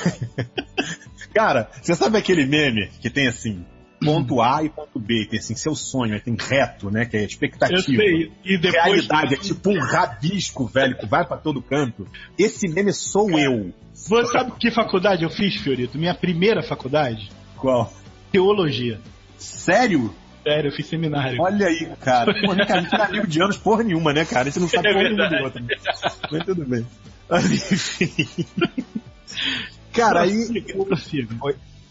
Cara, 1.35 1.71
você 1.81 1.95
sabe 1.95 2.17
aquele 2.19 2.47
meme 2.47 2.89
que 3.01 3.11
tem 3.11 3.29
assim, 3.29 3.65
ponto 4.01 4.41
A 4.41 4.63
e 4.63 4.69
ponto 4.71 4.99
B, 4.99 5.27
tem 5.29 5.39
assim, 5.39 5.55
seu 5.55 5.75
sonho, 5.75 6.15
aí 6.15 6.21
tem 6.21 6.37
reto, 6.39 6.91
né, 6.91 7.05
que 7.05 7.17
é 7.17 7.25
expectativa. 7.25 7.79
Eu 7.79 7.83
sei. 7.83 8.33
E 8.45 8.57
depois. 8.59 8.85
Realidade, 8.85 9.35
é 9.35 9.37
tipo 9.37 9.71
um 9.71 9.79
rabisco, 9.81 10.67
velho, 10.67 10.97
que 10.97 11.07
vai 11.07 11.27
pra 11.27 11.37
todo 11.37 11.61
canto. 11.61 12.07
Esse 12.39 12.67
meme 12.69 12.93
sou 12.93 13.39
eu. 13.39 13.73
Você 13.93 14.25
sabe 14.27 14.53
que 14.59 14.71
faculdade 14.71 15.23
eu 15.25 15.31
fiz, 15.31 15.57
Fiorito? 15.57 15.99
Minha 15.99 16.15
primeira 16.15 16.63
faculdade? 16.63 17.29
Qual? 17.57 17.93
Teologia. 18.33 18.99
Sério? 19.37 20.15
Sério, 20.43 20.69
eu 20.69 20.73
fiz 20.73 20.87
seminário. 20.87 21.37
Olha 21.43 21.67
aí, 21.67 21.87
cara. 22.01 22.33
Pô, 22.47 22.55
né, 22.55 22.65
cara, 22.65 22.81
a 22.81 22.83
gente 22.83 22.93
não 22.97 23.05
é 23.05 23.09
amigo 23.09 23.27
de 23.27 23.43
anos 23.43 23.57
porra 23.59 23.83
nenhuma, 23.83 24.13
né, 24.15 24.25
cara? 24.25 24.43
A 24.43 24.51
gente 24.51 24.61
não 24.61 24.69
sabe 24.69 24.89
É 24.89 24.93
porra 24.93 25.05
nenhuma 25.05 25.25
do 25.25 25.31
verdade. 25.31 25.45
outro. 25.45 25.63
né? 25.63 25.75
Mas 26.33 26.45
tudo 26.45 26.65
bem. 26.65 26.87
Enfim. 27.31 28.47
Cara, 29.93 30.23
aí 30.23 30.65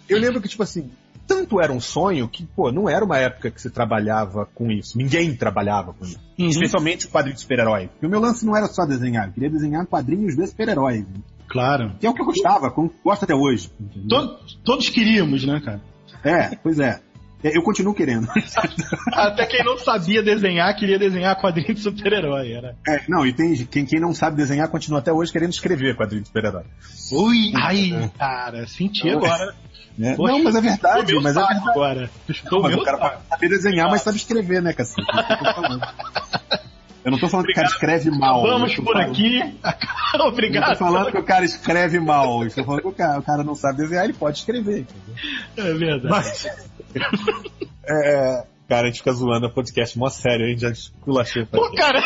eu 0.10 0.20
lembro 0.20 0.41
que, 0.41 0.48
tipo 0.48 0.63
assim, 0.63 0.89
tanto 1.27 1.60
era 1.60 1.72
um 1.74 1.79
sonho 1.79 2.27
que, 2.27 2.46
pô, 2.46 2.72
não 2.72 2.89
era 2.89 3.03
uma 3.03 3.17
época 3.17 3.51
que 3.51 3.62
se 3.62 3.70
trabalhava 3.70 4.48
com 4.56 4.72
isso. 4.72 4.98
Ninguém 4.98 5.36
trabalhava 5.36 5.94
com 5.94 6.06
isso. 6.06 6.20
Uhum. 6.39 6.48
Especialmente 6.48 7.06
o 7.06 7.10
quadrinho 7.10 7.36
de 7.36 7.41
super-herói. 7.41 7.88
Porque 7.88 8.06
o 8.06 8.10
meu 8.10 8.20
lance 8.20 8.46
não 8.46 8.56
era 8.56 8.67
só 8.67 8.86
desenhar, 8.86 9.27
eu 9.27 9.34
queria 9.34 9.50
desenhar 9.50 9.86
quadrinhos 9.86 10.36
de 10.36 10.48
super-heróis. 10.48 11.06
Claro. 11.50 11.96
Que 12.00 12.08
é 12.08 12.10
o 12.10 12.13
que 12.13 12.22
eu 12.22 12.25
gostava, 12.25 12.72
como 12.72 12.91
gosto 13.03 13.24
até 13.24 13.36
hoje. 13.36 13.70
Todos, 14.08 14.60
todos 14.63 14.89
queríamos, 14.89 15.46
né, 15.46 15.62
cara? 15.63 15.82
É, 16.24 16.56
pois 16.56 16.79
é. 16.79 17.01
É, 17.44 17.56
Eu 17.56 17.62
continuo 17.62 17.94
querendo. 17.94 18.27
Até 19.13 19.46
quem 19.46 19.63
não 19.63 19.77
sabia 19.77 20.24
desenhar, 20.24 20.75
queria 20.75 20.98
desenhar 20.98 21.39
quadrinho 21.39 21.74
de 21.74 21.82
super-herói. 21.82 22.51
Era. 22.51 22.75
É, 22.88 23.01
não, 23.08 23.25
e 23.25 23.34
tem 23.34 23.53
quem, 23.65 23.86
quem 23.86 24.00
não 24.00 24.13
sabe 24.13 24.38
desenhar 24.38 24.67
continua 24.70 25.00
até 25.00 25.12
hoje 25.13 25.32
querendo 25.32 25.51
escrever 25.51 25.96
quadrinho 25.96 26.24
de 26.24 26.27
super-herói. 26.29 26.63
Ui, 27.12 27.53
ai, 27.56 28.12
cara, 28.17 28.65
senti 28.67 29.10
agora. 29.10 29.53
né? 29.98 30.15
Poxa, 30.15 30.34
Não, 30.34 30.44
mas 30.44 30.56
é 30.56 30.62
verdade, 30.62 31.13
mas 31.15 31.38
é 31.38 31.39
verdade. 31.39 31.70
agora. 31.70 32.10
Tu 32.25 32.32
escutou 32.32 32.60
o 32.60 32.63
Mas 32.63 32.72
meu 32.74 32.82
o 32.82 32.86
cara 32.86 33.20
saber 33.29 33.50
desenhar, 33.50 33.89
mas 33.89 34.01
sabe 34.01 34.17
escrever, 34.17 34.62
né, 34.62 34.74
cacete? 34.74 35.06
É 37.08 37.10
eu 37.10 37.12
não 37.14 37.20
tô 37.20 37.30
falando 37.30 37.46
que 37.46 37.54
o 37.54 37.56
cara 37.56 37.68
escreve 37.68 38.12
mal. 38.12 38.42
Vamos 38.42 38.76
por 38.76 38.84
falando- 38.84 39.12
aqui. 39.12 39.40
Eu 40.14 40.20
não 40.20 40.28
Obrigado. 40.28 40.72
tô 40.72 40.76
falando 40.76 41.12
que 41.12 41.18
o 41.18 41.24
cara 41.24 41.46
escreve 41.46 42.00
mal. 42.02 42.44
Eu 42.44 42.54
tô 42.54 42.64
falando 42.66 42.82
que 42.82 42.88
o 42.88 42.92
cara, 42.92 43.20
o 43.20 43.24
cara 43.24 43.44
não 43.46 43.56
sabe 43.56 43.78
desenhar, 43.78 44.04
ele 44.04 44.14
pode 44.14 44.40
escrever. 44.40 44.82
Entendeu? 44.82 45.74
É 45.74 45.74
verdade. 45.74 46.10
Mas. 46.10 46.46
é, 47.90 48.44
cara, 48.68 48.84
a 48.84 48.86
gente 48.88 48.98
fica 48.98 49.14
zoando 49.14 49.48
o 49.48 49.54
podcast 49.54 49.98
mó 49.98 50.10
sério, 50.10 50.46
a 50.46 50.50
gente 50.50 50.62
já 50.62 50.70
esculachei. 50.70 51.46
Pô, 51.46 51.72
cara. 51.76 52.04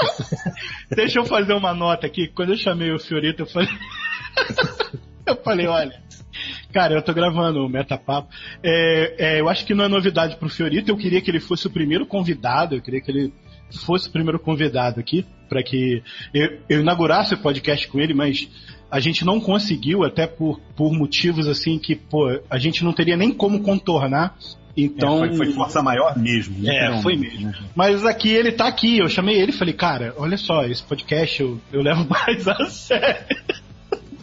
Deixa 0.96 1.18
eu 1.18 1.26
fazer 1.26 1.52
uma 1.52 1.74
nota 1.74 2.06
aqui. 2.06 2.28
Quando 2.28 2.52
eu 2.52 2.56
chamei 2.56 2.90
o 2.90 2.98
Fiorito, 2.98 3.42
eu 3.42 3.46
falei. 3.46 3.68
eu 5.26 5.36
falei, 5.36 5.66
olha. 5.66 6.02
Cara, 6.72 6.94
eu 6.94 7.02
tô 7.02 7.12
gravando 7.12 7.64
o 7.64 7.68
Metapapo. 7.68 8.28
É, 8.62 9.36
é, 9.36 9.40
eu 9.40 9.48
acho 9.48 9.66
que 9.66 9.74
não 9.74 9.84
é 9.84 9.88
novidade 9.88 10.36
pro 10.36 10.48
Fiorito. 10.48 10.90
Eu 10.90 10.96
queria 10.96 11.20
que 11.20 11.30
ele 11.30 11.40
fosse 11.40 11.66
o 11.66 11.70
primeiro 11.70 12.06
convidado. 12.06 12.74
Eu 12.74 12.80
queria 12.82 13.00
que 13.02 13.10
ele 13.10 13.32
fosse 13.70 14.08
o 14.08 14.12
primeiro 14.12 14.38
convidado 14.38 15.00
aqui. 15.00 15.24
para 15.48 15.62
que 15.62 16.02
eu, 16.32 16.58
eu 16.68 16.80
inaugurasse 16.80 17.34
o 17.34 17.38
podcast 17.38 17.88
com 17.88 18.00
ele, 18.00 18.14
mas 18.14 18.48
a 18.90 19.00
gente 19.00 19.24
não 19.24 19.40
conseguiu, 19.40 20.04
até 20.04 20.26
por, 20.26 20.60
por 20.74 20.92
motivos 20.92 21.46
assim 21.46 21.78
que, 21.78 21.94
pô, 21.94 22.40
a 22.48 22.58
gente 22.58 22.82
não 22.82 22.92
teria 22.92 23.16
nem 23.16 23.32
como 23.32 23.60
contornar. 23.60 24.36
Então. 24.76 25.24
É, 25.24 25.28
foi, 25.28 25.36
foi, 25.36 25.52
força 25.52 25.82
maior 25.82 26.16
mesmo. 26.16 26.56
É, 26.68 27.02
foi 27.02 27.16
mesmo. 27.16 27.52
Mas 27.74 28.04
aqui 28.06 28.30
ele 28.30 28.52
tá 28.52 28.68
aqui, 28.68 28.98
eu 28.98 29.08
chamei 29.08 29.36
ele 29.36 29.50
e 29.50 29.56
falei, 29.56 29.74
cara, 29.74 30.14
olha 30.16 30.36
só, 30.36 30.64
esse 30.64 30.82
podcast 30.82 31.42
eu, 31.42 31.60
eu 31.72 31.82
levo 31.82 32.06
mais 32.08 32.46
a 32.46 32.66
sério. 32.66 33.26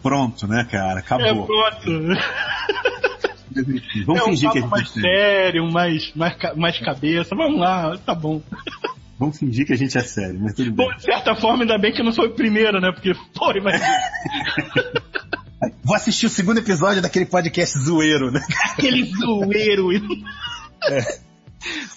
Pronto, 0.01 0.47
né, 0.47 0.65
cara? 0.69 0.99
Acabou. 0.99 1.27
É 1.27 1.71
pronto. 1.71 2.19
Vamos 4.05 4.21
é 4.21 4.23
um 4.23 4.25
fingir 4.25 4.51
que 4.51 4.57
a 4.57 4.61
gente 4.61 4.69
mais 4.69 4.89
sério, 4.89 5.71
mais, 5.71 6.13
mais, 6.15 6.35
mais 6.55 6.79
cabeça. 6.79 7.35
Vamos 7.35 7.59
lá, 7.59 7.97
tá 7.97 8.13
bom. 8.13 8.41
Vamos 9.17 9.39
fingir 9.39 9.65
que 9.65 9.73
a 9.73 9.77
gente 9.77 9.97
é 9.97 10.01
sério, 10.01 10.39
mas 10.41 10.53
tudo 10.53 10.71
bem. 10.71 10.85
Bom, 10.87 10.95
de 10.95 11.03
certa 11.03 11.35
forma, 11.35 11.63
ainda 11.63 11.77
bem 11.77 11.93
que 11.93 12.03
não 12.03 12.11
foi 12.11 12.27
o 12.27 12.35
primeiro, 12.35 12.81
né? 12.81 12.91
Porque, 12.91 13.13
pô, 13.33 13.51
imagina. 13.51 13.85
Vou 15.83 15.95
assistir 15.95 16.25
o 16.25 16.29
segundo 16.29 16.59
episódio 16.59 17.01
daquele 17.01 17.25
podcast 17.25 17.79
zoeiro, 17.79 18.31
né? 18.31 18.41
Aquele 18.71 19.05
zoeiro. 19.05 19.89
É. 20.87 20.99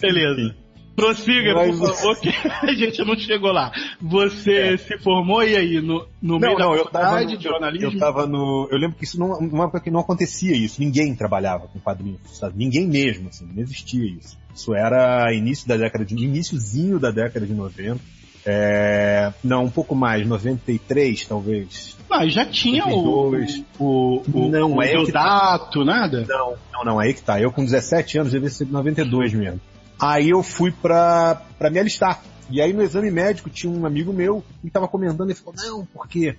Beleza. 0.01 0.55
Prossiga, 0.99 1.55
Mas... 1.55 1.79
por 1.79 1.95
favor, 1.95 2.21
que 2.21 2.29
a 2.29 2.75
gente 2.75 3.05
não 3.05 3.17
chegou 3.17 3.53
lá. 3.53 3.71
Você 4.01 4.53
é. 4.53 4.77
se 4.77 4.99
formou 4.99 5.45
e 5.45 5.55
aí, 5.55 5.81
no, 5.81 6.07
no 6.21 6.39
não, 6.39 6.39
meio 6.39 6.59
não, 6.59 6.73
da 6.73 6.79
faculdade 6.79 7.37
de 7.37 7.45
jornalismo? 7.45 7.93
Eu 7.93 7.99
tava 7.99 8.27
no. 8.27 8.67
Eu 8.71 8.79
lembro 8.79 8.97
que 8.97 9.05
isso 9.05 9.19
não, 9.19 9.41
numa 9.41 9.65
época 9.65 9.81
que 9.81 9.91
não 9.91 10.01
acontecia 10.01 10.57
isso. 10.57 10.81
Ninguém 10.81 11.15
trabalhava 11.15 11.69
com 11.69 11.79
quadrinhos, 11.79 12.21
sabe? 12.39 12.57
Ninguém 12.57 12.89
mesmo, 12.89 13.29
assim, 13.29 13.47
não 13.47 13.63
existia 13.63 14.05
isso. 14.07 14.37
Isso 14.59 14.75
era 14.75 15.33
início 15.33 15.69
da 15.69 15.77
década 15.77 16.05
de. 16.05 16.15
iníciozinho 16.17 16.99
da 16.99 17.13
década 17.13 17.47
de 17.47 17.55
90. 17.55 18.01
É, 18.45 19.33
não, 19.45 19.65
um 19.65 19.71
pouco 19.71 19.95
mais, 19.95 20.27
93 20.27 21.27
talvez. 21.27 21.97
Ah, 22.11 22.27
já 22.27 22.45
tinha 22.45 22.85
92. 22.87 23.65
o, 23.79 23.85
o, 23.85 24.23
o, 24.33 24.49
não, 24.49 24.75
o 24.75 24.83
é 24.83 24.89
Deodato, 24.89 25.85
nada? 25.85 26.25
Não, 26.27 26.55
não, 26.73 26.85
não, 26.85 26.99
aí 26.99 27.15
que 27.15 27.23
tá. 27.23 27.41
Eu 27.41 27.53
com 27.53 27.65
17 27.65 28.19
anos 28.19 28.33
devia 28.33 28.51
ser 28.51 28.67
92 28.67 29.33
mesmo. 29.35 29.61
Aí 30.01 30.31
eu 30.31 30.43
fui 30.43 30.73
pra, 30.73 31.41
pra 31.57 31.71
me 31.71 31.79
alistar. 31.79 32.21
E 32.51 32.61
aí 32.61 32.73
no 32.73 32.83
exame 32.83 33.11
médico 33.11 33.51
tinha 33.51 33.71
um 33.71 33.87
amigo 33.87 34.13
meu 34.13 34.43
que 34.61 34.67
estava 34.67 34.89
comentando 34.89 35.31
e 35.31 35.35
falou, 35.35 35.55
não, 35.57 35.87
porque 35.87 36.37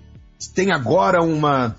tem 0.55 0.71
agora 0.71 1.21
uma, 1.21 1.75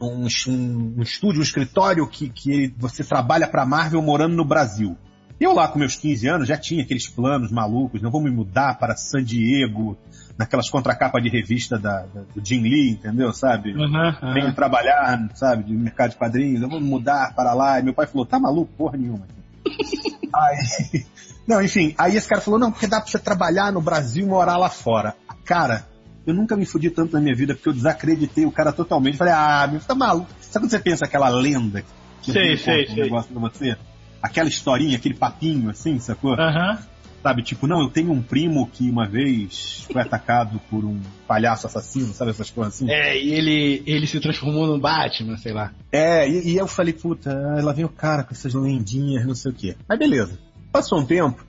um, 0.00 0.26
um, 0.48 0.94
um 0.98 1.02
estúdio, 1.02 1.40
um 1.40 1.42
escritório 1.42 2.06
que, 2.08 2.28
que 2.28 2.72
você 2.78 3.02
trabalha 3.04 3.46
pra 3.48 3.66
Marvel 3.66 4.00
morando 4.00 4.34
no 4.34 4.44
Brasil. 4.44 4.96
Eu 5.40 5.52
lá 5.52 5.68
com 5.68 5.78
meus 5.78 5.96
15 5.96 6.28
anos 6.28 6.48
já 6.48 6.56
tinha 6.56 6.82
aqueles 6.82 7.08
planos 7.08 7.50
malucos, 7.50 8.00
não 8.00 8.10
vou 8.10 8.22
me 8.22 8.30
mudar 8.30 8.78
para 8.78 8.96
San 8.96 9.22
Diego, 9.22 9.96
naquelas 10.38 10.68
contracapas 10.68 11.22
de 11.22 11.28
revista 11.28 11.78
da, 11.78 12.02
da, 12.02 12.22
do 12.34 12.44
Jim 12.44 12.62
Lee, 12.62 12.90
entendeu? 12.90 13.32
Sabe? 13.32 13.72
Uhum, 13.72 14.14
uhum. 14.22 14.34
Venho 14.34 14.54
trabalhar, 14.54 15.28
sabe, 15.34 15.64
de 15.64 15.72
mercado 15.72 16.10
de 16.10 16.16
quadrinhos, 16.16 16.62
eu 16.62 16.68
vou 16.68 16.80
me 16.80 16.88
mudar 16.88 17.34
para 17.34 17.52
lá. 17.52 17.78
E 17.78 17.82
meu 17.82 17.94
pai 17.94 18.06
falou, 18.06 18.26
tá 18.26 18.38
maluco? 18.38 18.72
Porra 18.76 18.96
nenhuma. 18.96 19.26
aí, 20.34 21.04
não, 21.46 21.62
enfim, 21.62 21.94
aí 21.98 22.16
esse 22.16 22.28
cara 22.28 22.40
falou, 22.40 22.58
não, 22.58 22.70
porque 22.70 22.86
dá 22.86 23.00
pra 23.00 23.10
você 23.10 23.18
trabalhar 23.18 23.72
no 23.72 23.80
Brasil 23.80 24.24
e 24.24 24.28
morar 24.28 24.56
lá 24.56 24.70
fora. 24.70 25.14
Cara, 25.44 25.86
eu 26.26 26.32
nunca 26.32 26.56
me 26.56 26.64
fudi 26.64 26.90
tanto 26.90 27.12
na 27.12 27.20
minha 27.20 27.34
vida 27.34 27.54
porque 27.54 27.68
eu 27.68 27.72
desacreditei 27.72 28.46
o 28.46 28.52
cara 28.52 28.72
totalmente. 28.72 29.16
Falei, 29.16 29.34
ah, 29.34 29.68
meu, 29.70 29.80
tá 29.80 29.94
maluco. 29.94 30.30
Sabe 30.40 30.64
quando 30.64 30.70
você 30.70 30.78
pensa 30.78 31.04
aquela 31.04 31.28
lenda 31.28 31.84
que 32.22 32.32
sei, 32.32 32.56
sei, 32.56 32.84
um 32.84 32.94
sei. 32.94 33.02
negócio 33.02 33.30
pra 33.30 33.40
você? 33.40 33.76
Aquela 34.24 34.48
historinha, 34.48 34.96
aquele 34.96 35.14
papinho 35.14 35.68
assim, 35.68 35.98
sacou? 35.98 36.32
Aham. 36.32 36.78
Sabe, 37.22 37.42
tipo, 37.42 37.66
não, 37.66 37.82
eu 37.82 37.90
tenho 37.90 38.10
um 38.10 38.22
primo 38.22 38.66
que 38.66 38.88
uma 38.88 39.06
vez 39.06 39.86
foi 39.90 40.00
atacado 40.02 40.58
por 40.70 40.82
um 40.82 40.98
palhaço 41.26 41.66
assassino, 41.66 42.12
sabe 42.14 42.30
essas 42.30 42.50
coisas 42.50 42.74
assim? 42.74 42.90
É, 42.90 43.18
e 43.18 43.32
ele, 43.32 43.82
ele 43.86 44.06
se 44.06 44.18
transformou 44.20 44.66
no 44.66 44.80
Batman, 44.80 45.36
sei 45.36 45.52
lá. 45.52 45.72
É, 45.92 46.26
e, 46.28 46.52
e 46.52 46.56
eu 46.56 46.66
falei, 46.66 46.94
puta, 46.94 47.30
lá 47.62 47.72
vem 47.72 47.84
o 47.84 47.88
cara 47.90 48.24
com 48.24 48.32
essas 48.32 48.54
lendinhas, 48.54 49.26
não 49.26 49.34
sei 49.34 49.52
o 49.52 49.54
quê. 49.54 49.76
Mas 49.86 49.98
beleza. 49.98 50.38
Passou 50.72 50.98
um 50.98 51.04
tempo, 51.04 51.44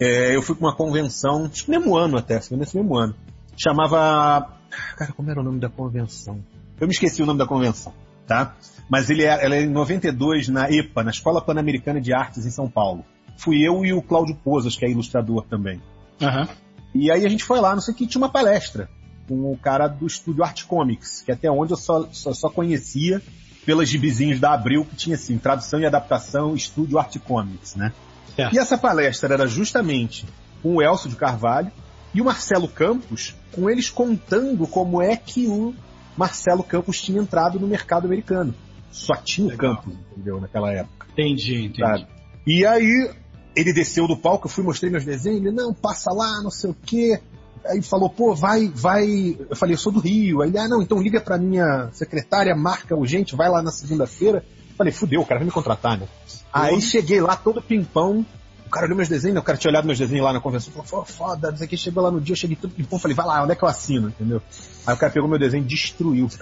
é, 0.00 0.34
eu 0.34 0.42
fui 0.42 0.54
pra 0.54 0.68
uma 0.68 0.76
convenção, 0.76 1.46
acho 1.46 1.64
que 1.64 1.70
mesmo 1.70 1.96
ano 1.96 2.18
até, 2.18 2.40
foi 2.40 2.56
nesse 2.56 2.76
mesmo 2.76 2.96
ano. 2.96 3.14
Chamava. 3.56 4.56
Cara, 4.96 5.12
como 5.12 5.28
era 5.28 5.40
o 5.40 5.44
nome 5.44 5.60
da 5.60 5.68
convenção? 5.68 6.40
Eu 6.80 6.86
me 6.86 6.92
esqueci 6.92 7.22
o 7.22 7.26
nome 7.26 7.38
da 7.38 7.46
convenção, 7.46 7.92
tá? 8.26 8.54
Mas 8.88 9.10
ele 9.10 9.24
era, 9.24 9.42
ela 9.42 9.54
era 9.54 9.64
em 9.64 9.70
92 9.70 10.48
na 10.48 10.70
EPA, 10.70 11.02
na 11.02 11.10
Escola 11.10 11.40
Pan-Americana 11.40 12.00
de 12.00 12.12
Artes 12.12 12.44
em 12.44 12.50
São 12.50 12.68
Paulo. 12.68 13.04
Fui 13.36 13.66
eu 13.66 13.84
e 13.84 13.92
o 13.92 14.02
Cláudio 14.02 14.36
Pozas, 14.36 14.76
que 14.76 14.84
é 14.84 14.90
ilustrador 14.90 15.44
também. 15.48 15.80
Aham. 16.20 16.48
E 16.94 17.10
aí 17.10 17.24
a 17.24 17.28
gente 17.28 17.44
foi 17.44 17.60
lá, 17.60 17.74
não 17.74 17.80
sei 17.80 17.94
o 17.94 17.96
que, 17.96 18.06
tinha 18.06 18.20
uma 18.20 18.30
palestra 18.30 18.88
com 19.26 19.50
o 19.50 19.56
cara 19.56 19.88
do 19.88 20.06
estúdio 20.06 20.44
Art 20.44 20.64
Comics, 20.64 21.22
que 21.22 21.32
até 21.32 21.50
onde 21.50 21.72
eu 21.72 21.76
só, 21.76 22.06
só, 22.12 22.34
só 22.34 22.50
conhecia 22.50 23.22
pelas 23.64 23.88
gibizinhos 23.88 24.38
da 24.40 24.52
Abril, 24.52 24.84
que 24.84 24.96
tinha 24.96 25.16
assim, 25.16 25.38
tradução 25.38 25.80
e 25.80 25.86
adaptação, 25.86 26.54
estúdio 26.54 26.98
Art 26.98 27.16
Comics, 27.18 27.76
né? 27.76 27.92
Certo. 28.34 28.54
E 28.54 28.58
essa 28.58 28.76
palestra 28.76 29.32
era 29.32 29.46
justamente 29.46 30.26
com 30.62 30.76
o 30.76 30.82
Elcio 30.82 31.08
de 31.08 31.16
Carvalho 31.16 31.70
e 32.14 32.20
o 32.20 32.24
Marcelo 32.24 32.68
Campos, 32.68 33.34
com 33.52 33.70
eles 33.70 33.88
contando 33.88 34.66
como 34.66 35.00
é 35.00 35.16
que 35.16 35.46
o 35.46 35.74
Marcelo 36.16 36.62
Campos 36.62 37.00
tinha 37.00 37.20
entrado 37.20 37.58
no 37.58 37.66
mercado 37.66 38.06
americano. 38.06 38.54
Só 38.90 39.14
tinha 39.16 39.54
o. 39.54 39.56
Campos, 39.56 39.94
entendeu, 40.12 40.40
naquela 40.40 40.70
época. 40.72 41.06
Entendi, 41.12 41.64
entendi. 41.64 41.80
Sabe? 41.80 42.06
E 42.46 42.66
aí, 42.66 43.10
ele 43.56 43.72
desceu 43.72 44.06
do 44.06 44.16
palco, 44.16 44.46
eu 44.46 44.50
fui, 44.50 44.64
mostrei 44.64 44.90
meus 44.90 45.04
desenhos, 45.04 45.40
ele, 45.40 45.52
não, 45.52 45.72
passa 45.72 46.12
lá, 46.12 46.42
não 46.42 46.50
sei 46.50 46.70
o 46.70 46.74
quê. 46.74 47.20
Aí 47.64 47.80
falou, 47.80 48.10
pô, 48.10 48.34
vai, 48.34 48.68
vai. 48.68 49.36
Eu 49.48 49.54
falei, 49.54 49.74
eu 49.74 49.78
sou 49.78 49.92
do 49.92 50.00
Rio. 50.00 50.42
Aí 50.42 50.50
ele, 50.50 50.58
ah, 50.58 50.68
não, 50.68 50.82
então 50.82 51.00
liga 51.00 51.20
pra 51.20 51.38
minha 51.38 51.88
secretária, 51.92 52.54
marca 52.56 52.96
urgente, 52.96 53.36
vai 53.36 53.48
lá 53.48 53.62
na 53.62 53.70
segunda-feira. 53.70 54.44
Falei, 54.76 54.92
fudeu, 54.92 55.20
o 55.20 55.26
cara 55.26 55.38
vai 55.38 55.46
me 55.46 55.52
contratar, 55.52 55.98
né? 55.98 56.08
Aí 56.52 56.80
cheguei 56.80 57.20
lá 57.20 57.36
todo 57.36 57.62
pimpão. 57.62 58.26
O 58.72 58.74
cara 58.74 58.86
olhou 58.86 58.96
meus 58.96 59.08
desenhos, 59.10 59.34
né? 59.34 59.40
o 59.40 59.44
cara 59.44 59.58
tinha 59.58 59.70
olhado 59.70 59.84
meus 59.84 59.98
desenhos 59.98 60.24
lá 60.24 60.32
na 60.32 60.40
convenção, 60.40 60.72
falou, 60.72 61.04
"Pô, 61.04 61.12
foda, 61.12 61.50
não 61.50 61.58
sei 61.58 61.66
o 61.66 61.68
que, 61.68 61.76
chegou 61.76 62.02
lá 62.02 62.10
no 62.10 62.22
dia, 62.22 62.32
eu 62.32 62.36
cheguei 62.38 62.56
todo 62.56 62.70
pimpão, 62.70 62.98
falei, 62.98 63.14
vai 63.14 63.26
lá, 63.26 63.42
onde 63.42 63.52
é 63.52 63.54
que 63.54 63.62
eu 63.62 63.68
assino, 63.68 64.08
entendeu? 64.08 64.40
Aí 64.86 64.94
o 64.94 64.96
cara 64.96 65.12
pegou 65.12 65.28
meu 65.28 65.38
desenho 65.38 65.62
e 65.62 65.66
destruiu. 65.66 66.26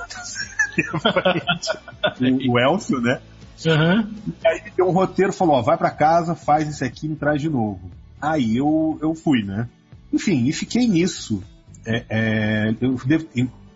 o, 2.21 2.53
o 2.53 2.59
Elcio, 2.61 3.01
né? 3.01 3.21
E 4.29 4.47
aí 4.47 4.61
ele 4.61 4.73
deu 4.77 4.87
um 4.87 4.93
roteiro, 4.93 5.33
falou, 5.33 5.57
ó, 5.57 5.63
vai 5.63 5.77
pra 5.77 5.91
casa, 5.91 6.37
faz 6.37 6.69
isso 6.69 6.85
aqui 6.85 7.07
e 7.07 7.09
me 7.09 7.17
traz 7.17 7.43
de 7.43 7.51
novo. 7.51 7.91
Aí 8.23 8.59
eu, 8.59 8.97
eu 9.03 9.13
fui, 9.13 9.43
né? 9.43 9.69
Enfim, 10.13 10.47
e 10.47 10.53
fiquei 10.53 10.87
nisso. 10.87 11.43
É, 11.85 12.05
é, 12.09 12.75
eu 12.81 12.95
devo, 13.05 13.27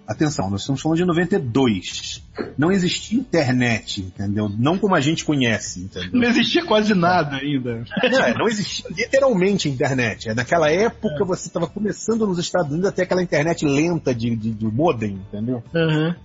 atenção, 0.06 0.50
nós 0.50 0.60
estamos 0.60 0.80
falando 0.80 0.98
de 0.98 1.04
92. 1.04 2.22
Não 2.56 2.70
existia 2.70 3.18
internet, 3.18 4.00
entendeu? 4.00 4.48
Não 4.48 4.78
como 4.78 4.94
a 4.94 5.00
gente 5.00 5.24
conhece, 5.24 5.80
entendeu? 5.80 6.10
Não 6.12 6.28
existia 6.28 6.64
quase 6.64 6.94
nada 6.94 7.36
ainda. 7.36 7.84
Não, 8.02 8.20
é, 8.20 8.34
não 8.34 8.46
existia 8.46 8.88
literalmente 8.90 9.68
internet. 9.68 10.28
É, 10.28 10.34
naquela 10.34 10.70
época 10.70 11.24
você 11.24 11.48
estava 11.48 11.66
começando 11.66 12.26
nos 12.26 12.38
Estados 12.38 12.70
Unidos 12.70 12.88
a 12.88 12.92
ter 12.92 13.02
aquela 13.02 13.22
internet 13.22 13.64
lenta 13.64 14.14
de, 14.14 14.34
de, 14.36 14.52
de 14.52 14.66
modem, 14.66 15.20
entendeu? 15.28 15.62
Aham. 15.74 16.16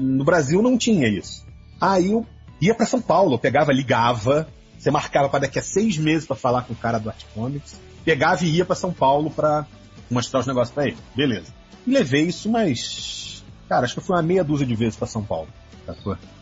No 0.00 0.24
Brasil 0.24 0.60
não 0.62 0.76
tinha 0.76 1.08
isso. 1.08 1.46
Aí 1.80 2.10
eu 2.10 2.26
ia 2.60 2.74
pra 2.74 2.86
São 2.86 3.00
Paulo, 3.00 3.34
eu 3.34 3.38
pegava, 3.38 3.72
ligava, 3.72 4.48
você 4.78 4.90
marcava 4.90 5.28
para 5.28 5.40
daqui 5.40 5.58
a 5.58 5.62
seis 5.62 5.96
meses 5.96 6.26
para 6.26 6.36
falar 6.36 6.62
com 6.62 6.72
o 6.72 6.76
cara 6.76 6.98
do 6.98 7.08
Art 7.08 7.22
Comics, 7.34 7.80
pegava 8.04 8.44
e 8.44 8.56
ia 8.56 8.64
pra 8.64 8.76
São 8.76 8.92
Paulo 8.92 9.30
pra 9.30 9.66
mostrar 10.10 10.40
os 10.40 10.46
negócios 10.46 10.74
pra 10.74 10.86
ele. 10.86 10.96
Beleza. 11.14 11.52
E 11.86 11.90
levei 11.90 12.22
isso, 12.22 12.50
mas. 12.50 13.44
Cara, 13.68 13.84
acho 13.84 13.94
que 13.94 14.00
foi 14.00 14.16
uma 14.16 14.22
meia 14.22 14.44
dúzia 14.44 14.66
de 14.66 14.74
vezes 14.74 14.96
pra 14.96 15.06
São 15.06 15.22
Paulo. 15.22 15.48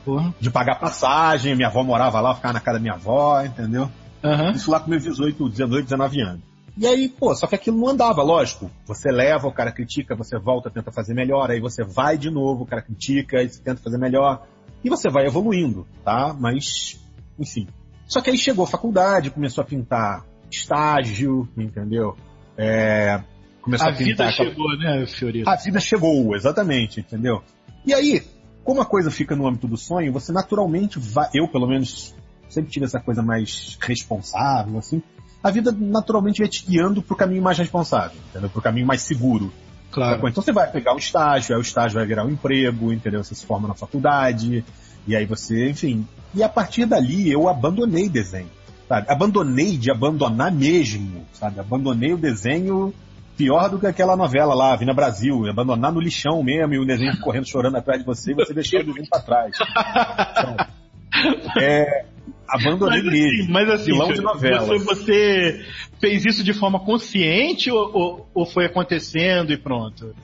Porra. 0.04 0.34
De 0.40 0.50
pagar 0.50 0.78
passagem, 0.78 1.54
minha 1.54 1.68
avó 1.68 1.82
morava 1.82 2.20
lá, 2.20 2.34
ficava 2.34 2.54
na 2.54 2.60
casa 2.60 2.78
da 2.78 2.82
minha 2.82 2.94
avó, 2.94 3.42
entendeu? 3.42 3.90
Aham. 4.22 4.52
Isso 4.52 4.70
lá 4.70 4.80
com 4.80 4.90
meus 4.90 5.02
18, 5.02 5.50
18, 5.50 5.84
19 5.84 6.20
anos. 6.20 6.42
E 6.76 6.86
aí, 6.86 7.08
pô, 7.08 7.34
só 7.34 7.46
que 7.46 7.54
aquilo 7.54 7.78
não 7.78 7.88
andava, 7.88 8.22
lógico. 8.22 8.70
Você 8.86 9.10
leva, 9.10 9.46
o 9.46 9.52
cara 9.52 9.70
critica, 9.70 10.16
você 10.16 10.38
volta, 10.38 10.70
tenta 10.70 10.90
fazer 10.90 11.14
melhor, 11.14 11.50
aí 11.50 11.60
você 11.60 11.84
vai 11.84 12.18
de 12.18 12.30
novo, 12.30 12.64
o 12.64 12.66
cara 12.66 12.82
critica, 12.82 13.38
aí 13.38 13.48
você 13.48 13.62
tenta 13.62 13.80
fazer 13.80 13.98
melhor. 13.98 14.46
E 14.82 14.90
você 14.90 15.08
vai 15.08 15.26
evoluindo, 15.26 15.86
tá? 16.04 16.34
Mas, 16.38 17.00
enfim. 17.38 17.68
Só 18.06 18.20
que 18.20 18.30
aí 18.30 18.36
chegou 18.36 18.64
a 18.64 18.68
faculdade, 18.68 19.30
começou 19.30 19.62
a 19.62 19.66
pintar 19.66 20.24
estágio, 20.50 21.48
entendeu? 21.56 22.16
É, 22.56 23.20
começou 23.64 23.86
A 23.86 23.90
a, 23.90 23.92
pintar. 23.92 24.06
vida 24.06 24.28
aquela- 24.28 24.50
chegou, 24.50 24.78
né, 24.78 25.06
Fiorito? 25.06 25.48
a 25.50 25.56
vida 25.56 25.80
chegou, 25.80 26.36
exatamente, 26.36 27.00
entendeu? 27.00 27.42
E 27.86 27.92
aí, 27.94 28.22
como 28.62 28.80
a 28.80 28.84
coisa 28.86 29.10
fica 29.10 29.34
no 29.34 29.46
âmbito 29.46 29.66
do 29.66 29.76
sonho, 29.76 30.12
você 30.12 30.32
naturalmente 30.32 30.98
vai, 30.98 31.28
eu 31.34 31.48
pelo 31.48 31.66
menos 31.66 32.14
sempre 32.48 32.70
tive 32.70 32.84
essa 32.84 33.00
coisa 33.00 33.22
mais 33.22 33.76
responsável, 33.80 34.78
assim, 34.78 35.02
a 35.42 35.50
vida 35.50 35.72
naturalmente 35.72 36.38
vai 36.38 36.48
te 36.48 36.64
guiando 36.64 37.02
pro 37.02 37.16
caminho 37.16 37.42
mais 37.42 37.58
responsável, 37.58 38.16
entendeu? 38.30 38.48
Pro 38.48 38.62
caminho 38.62 38.86
mais 38.86 39.02
seguro. 39.02 39.52
Claro. 39.90 40.26
Então 40.28 40.42
você 40.42 40.52
vai 40.52 40.70
pegar 40.70 40.94
um 40.94 40.98
estágio, 40.98 41.54
aí 41.54 41.60
o 41.60 41.62
estágio 41.62 41.98
vai 41.98 42.06
virar 42.06 42.24
um 42.24 42.30
emprego, 42.30 42.92
entendeu? 42.92 43.22
Você 43.22 43.34
se 43.34 43.44
forma 43.46 43.68
na 43.68 43.74
faculdade, 43.74 44.64
e 45.06 45.14
aí 45.14 45.24
você, 45.26 45.68
enfim. 45.70 46.06
E 46.34 46.42
a 46.42 46.48
partir 46.48 46.86
dali 46.86 47.30
eu 47.30 47.48
abandonei 47.48 48.08
desenho, 48.08 48.50
sabe? 48.88 49.06
Abandonei 49.10 49.76
de 49.76 49.90
abandonar 49.90 50.50
mesmo, 50.50 51.24
sabe? 51.32 51.60
Abandonei 51.60 52.12
o 52.12 52.18
desenho 52.18 52.92
Pior 53.36 53.68
do 53.68 53.78
que 53.80 53.86
aquela 53.86 54.16
novela 54.16 54.54
lá, 54.54 54.76
Vina 54.76 54.94
Brasil, 54.94 55.46
abandonar 55.48 55.92
no 55.92 56.00
lixão 56.00 56.42
mesmo 56.42 56.74
e 56.74 56.78
o 56.78 56.84
desenho 56.86 57.18
correndo 57.20 57.48
chorando 57.48 57.76
atrás 57.76 57.98
de 58.00 58.06
você 58.06 58.30
e 58.32 58.34
você 58.34 58.54
deixou 58.54 58.78
ele 58.80 58.92
vindo 58.92 59.08
pra 59.08 59.20
trás. 59.20 59.56
Então, 60.30 60.56
é, 61.60 62.04
abandonei 62.48 63.02
Mas 63.02 63.12
mesmo. 63.12 63.42
assim, 63.42 63.52
mas 63.52 63.70
assim 63.70 63.84
vilão 63.92 64.12
de 64.12 64.20
novela. 64.20 64.66
Você, 64.66 64.78
você 64.84 65.64
fez 66.00 66.24
isso 66.24 66.44
de 66.44 66.52
forma 66.52 66.78
consciente 66.80 67.70
ou, 67.70 67.90
ou- 67.92 68.30
ou 68.34 68.46
foi 68.46 68.66
acontecendo 68.66 69.52
e 69.52 69.56
pronto? 69.58 70.14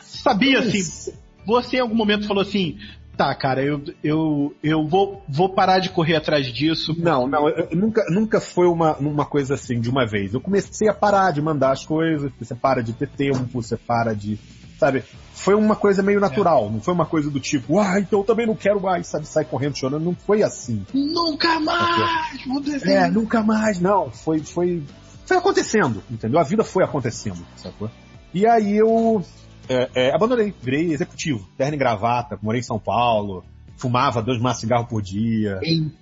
Sabia 0.00 0.60
assim, 0.60 1.12
você 1.46 1.78
em 1.78 1.80
algum 1.80 1.94
momento 1.96 2.26
falou 2.26 2.42
assim, 2.42 2.78
tá, 3.20 3.34
cara, 3.34 3.62
eu, 3.62 3.82
eu, 4.02 4.54
eu 4.62 4.88
vou, 4.88 5.22
vou 5.28 5.50
parar 5.50 5.78
de 5.78 5.90
correr 5.90 6.16
atrás 6.16 6.46
disso. 6.46 6.94
Não, 6.98 7.26
não, 7.28 7.46
eu- 7.46 7.68
eu 7.70 7.76
nunca, 7.76 8.02
nunca 8.08 8.40
foi 8.40 8.66
uma, 8.66 8.96
uma 8.96 9.26
coisa 9.26 9.52
assim 9.54 9.78
de 9.78 9.90
uma 9.90 10.06
vez. 10.06 10.32
Eu 10.32 10.40
comecei 10.40 10.88
a 10.88 10.94
parar 10.94 11.30
de 11.30 11.42
mandar 11.42 11.72
as 11.72 11.84
coisas, 11.84 12.32
você 12.40 12.54
para 12.54 12.82
de 12.82 12.94
ter 12.94 13.08
tempo, 13.10 13.44
você 13.52 13.76
para 13.76 14.14
de. 14.14 14.38
Sabe? 14.78 15.04
Foi 15.34 15.54
uma 15.54 15.76
coisa 15.76 16.02
meio 16.02 16.18
natural, 16.18 16.70
não 16.70 16.80
foi 16.80 16.94
uma 16.94 17.04
coisa 17.04 17.28
do 17.30 17.38
tipo, 17.38 17.78
ah, 17.78 18.00
então 18.00 18.20
eu 18.20 18.24
também 18.24 18.46
não 18.46 18.56
quero 18.56 18.80
mais, 18.80 19.06
sabe? 19.06 19.26
Sai 19.26 19.44
correndo 19.44 19.76
chorando, 19.76 20.02
não 20.02 20.14
foi 20.14 20.42
assim. 20.42 20.86
Nunca 20.94 21.60
mais 21.60 22.42
vou 22.46 22.58
desenhar. 22.62 23.08
É, 23.08 23.10
nunca 23.10 23.42
mais, 23.42 23.78
não. 23.78 24.10
Foi, 24.10 24.38
foi, 24.38 24.82
foi 25.26 25.36
acontecendo, 25.36 26.02
entendeu? 26.10 26.38
A 26.40 26.42
vida 26.42 26.64
foi 26.64 26.82
acontecendo, 26.82 27.44
sacou? 27.54 27.90
E 28.32 28.46
aí 28.46 28.74
eu 28.78 29.22
é, 29.70 29.90
é, 29.94 30.14
abandonei, 30.14 30.52
virei 30.62 30.92
executivo, 30.92 31.48
terno 31.56 31.74
e 31.74 31.78
gravata, 31.78 32.38
morei 32.42 32.60
em 32.60 32.64
São 32.64 32.78
Paulo, 32.78 33.44
fumava 33.76 34.20
dois 34.22 34.40
maços 34.40 34.60
de 34.62 34.66
cigarro 34.66 34.86
por 34.86 35.00
dia, 35.00 35.58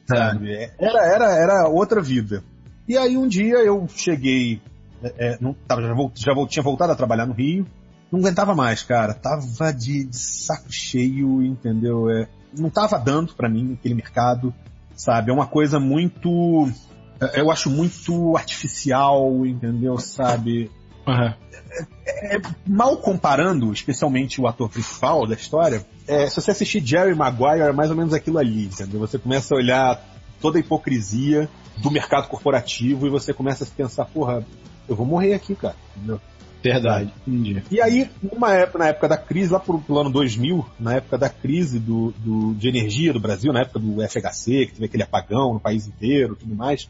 sabe? 0.07 0.53
É, 0.53 0.73
Era, 0.79 1.07
era, 1.07 1.37
era 1.37 1.69
outra 1.69 2.01
vida. 2.01 2.43
E 2.89 2.97
aí 2.97 3.17
um 3.17 3.29
dia 3.29 3.57
eu 3.59 3.87
cheguei, 3.95 4.61
é, 5.03 5.15
é, 5.35 5.39
não, 5.41 5.55
tava, 5.67 5.83
já, 5.83 5.89
já 6.15 6.35
vol- 6.35 6.47
tinha 6.49 6.63
voltado 6.63 6.93
a 6.93 6.97
trabalhar 6.97 7.27
no 7.27 7.35
Rio, 7.35 7.67
não 8.11 8.21
aguentava 8.21 8.55
mais, 8.55 8.83
cara. 8.83 9.13
Tava 9.13 9.71
de, 9.73 10.05
de 10.05 10.17
saco 10.17 10.73
cheio, 10.73 11.43
entendeu? 11.45 12.09
É, 12.11 12.27
não 12.59 12.71
tava 12.71 12.99
dando 12.99 13.35
pra 13.35 13.49
mim 13.51 13.75
aquele 13.79 13.95
mercado, 13.95 14.53
sabe? 14.97 15.31
É 15.31 15.35
uma 15.35 15.47
coisa 15.47 15.79
muito, 15.79 16.67
é, 17.21 17.41
eu 17.43 17.51
acho 17.51 17.69
muito 17.69 18.35
artificial, 18.35 19.45
entendeu? 19.45 19.99
Sabe? 19.99 20.71
Aham. 21.09 21.35
mal 22.67 22.97
comparando, 22.99 23.73
especialmente 23.73 24.41
o 24.41 24.47
ator 24.47 24.69
principal 24.69 25.27
da 25.27 25.35
história, 25.35 25.87
é, 26.07 26.27
se 26.29 26.37
você 26.41 26.51
assistir 26.51 26.85
Jerry 26.85 27.15
Maguire, 27.15 27.61
é 27.63 27.73
mais 27.73 27.91
ou 27.91 27.97
menos 27.97 28.13
aquilo 28.13 28.39
ali, 28.39 28.65
entendeu? 28.65 29.01
Você 29.01 29.19
começa 29.19 29.55
a 29.55 29.59
olhar 29.59 30.03
toda 30.41 30.59
a 30.59 30.61
hipocrisia 30.61 31.49
do 31.79 31.91
mercado 31.91 32.29
corporativo 32.29 33.07
e 33.07 33.11
você 33.11 33.33
começa 33.33 33.65
a 33.65 33.67
se 33.67 33.73
pensar, 33.73 34.05
porra, 34.07 34.45
eu 34.89 34.97
vou 34.97 35.07
morrer 35.07 35.35
aqui, 35.35 35.55
cara, 35.55 35.77
entendeu? 35.97 36.21
Verdade, 36.63 37.13
entendi. 37.27 37.63
E 37.71 37.81
aí, 37.81 38.11
numa 38.21 38.53
época, 38.53 38.79
na 38.81 38.89
época 38.89 39.09
da 39.09 39.17
crise, 39.17 39.53
lá 39.53 39.61
pro, 39.61 39.79
pro 39.79 39.99
ano 39.99 40.11
2000, 40.11 40.67
na 40.81 40.95
época 40.95 41.17
da 41.17 41.29
crise 41.29 41.79
do, 41.79 42.13
do- 42.19 42.53
de 42.55 42.69
energia 42.69 43.13
do 43.13 43.21
Brasil, 43.21 43.53
na 43.53 43.61
época 43.61 43.79
do 43.79 44.03
FHC, 44.03 44.67
que 44.67 44.73
teve 44.73 44.87
aquele 44.87 45.05
apagão 45.05 45.55
no 45.55 45.61
país 45.61 45.87
inteiro 45.87 46.35
tudo 46.35 46.55
mais, 46.57 46.89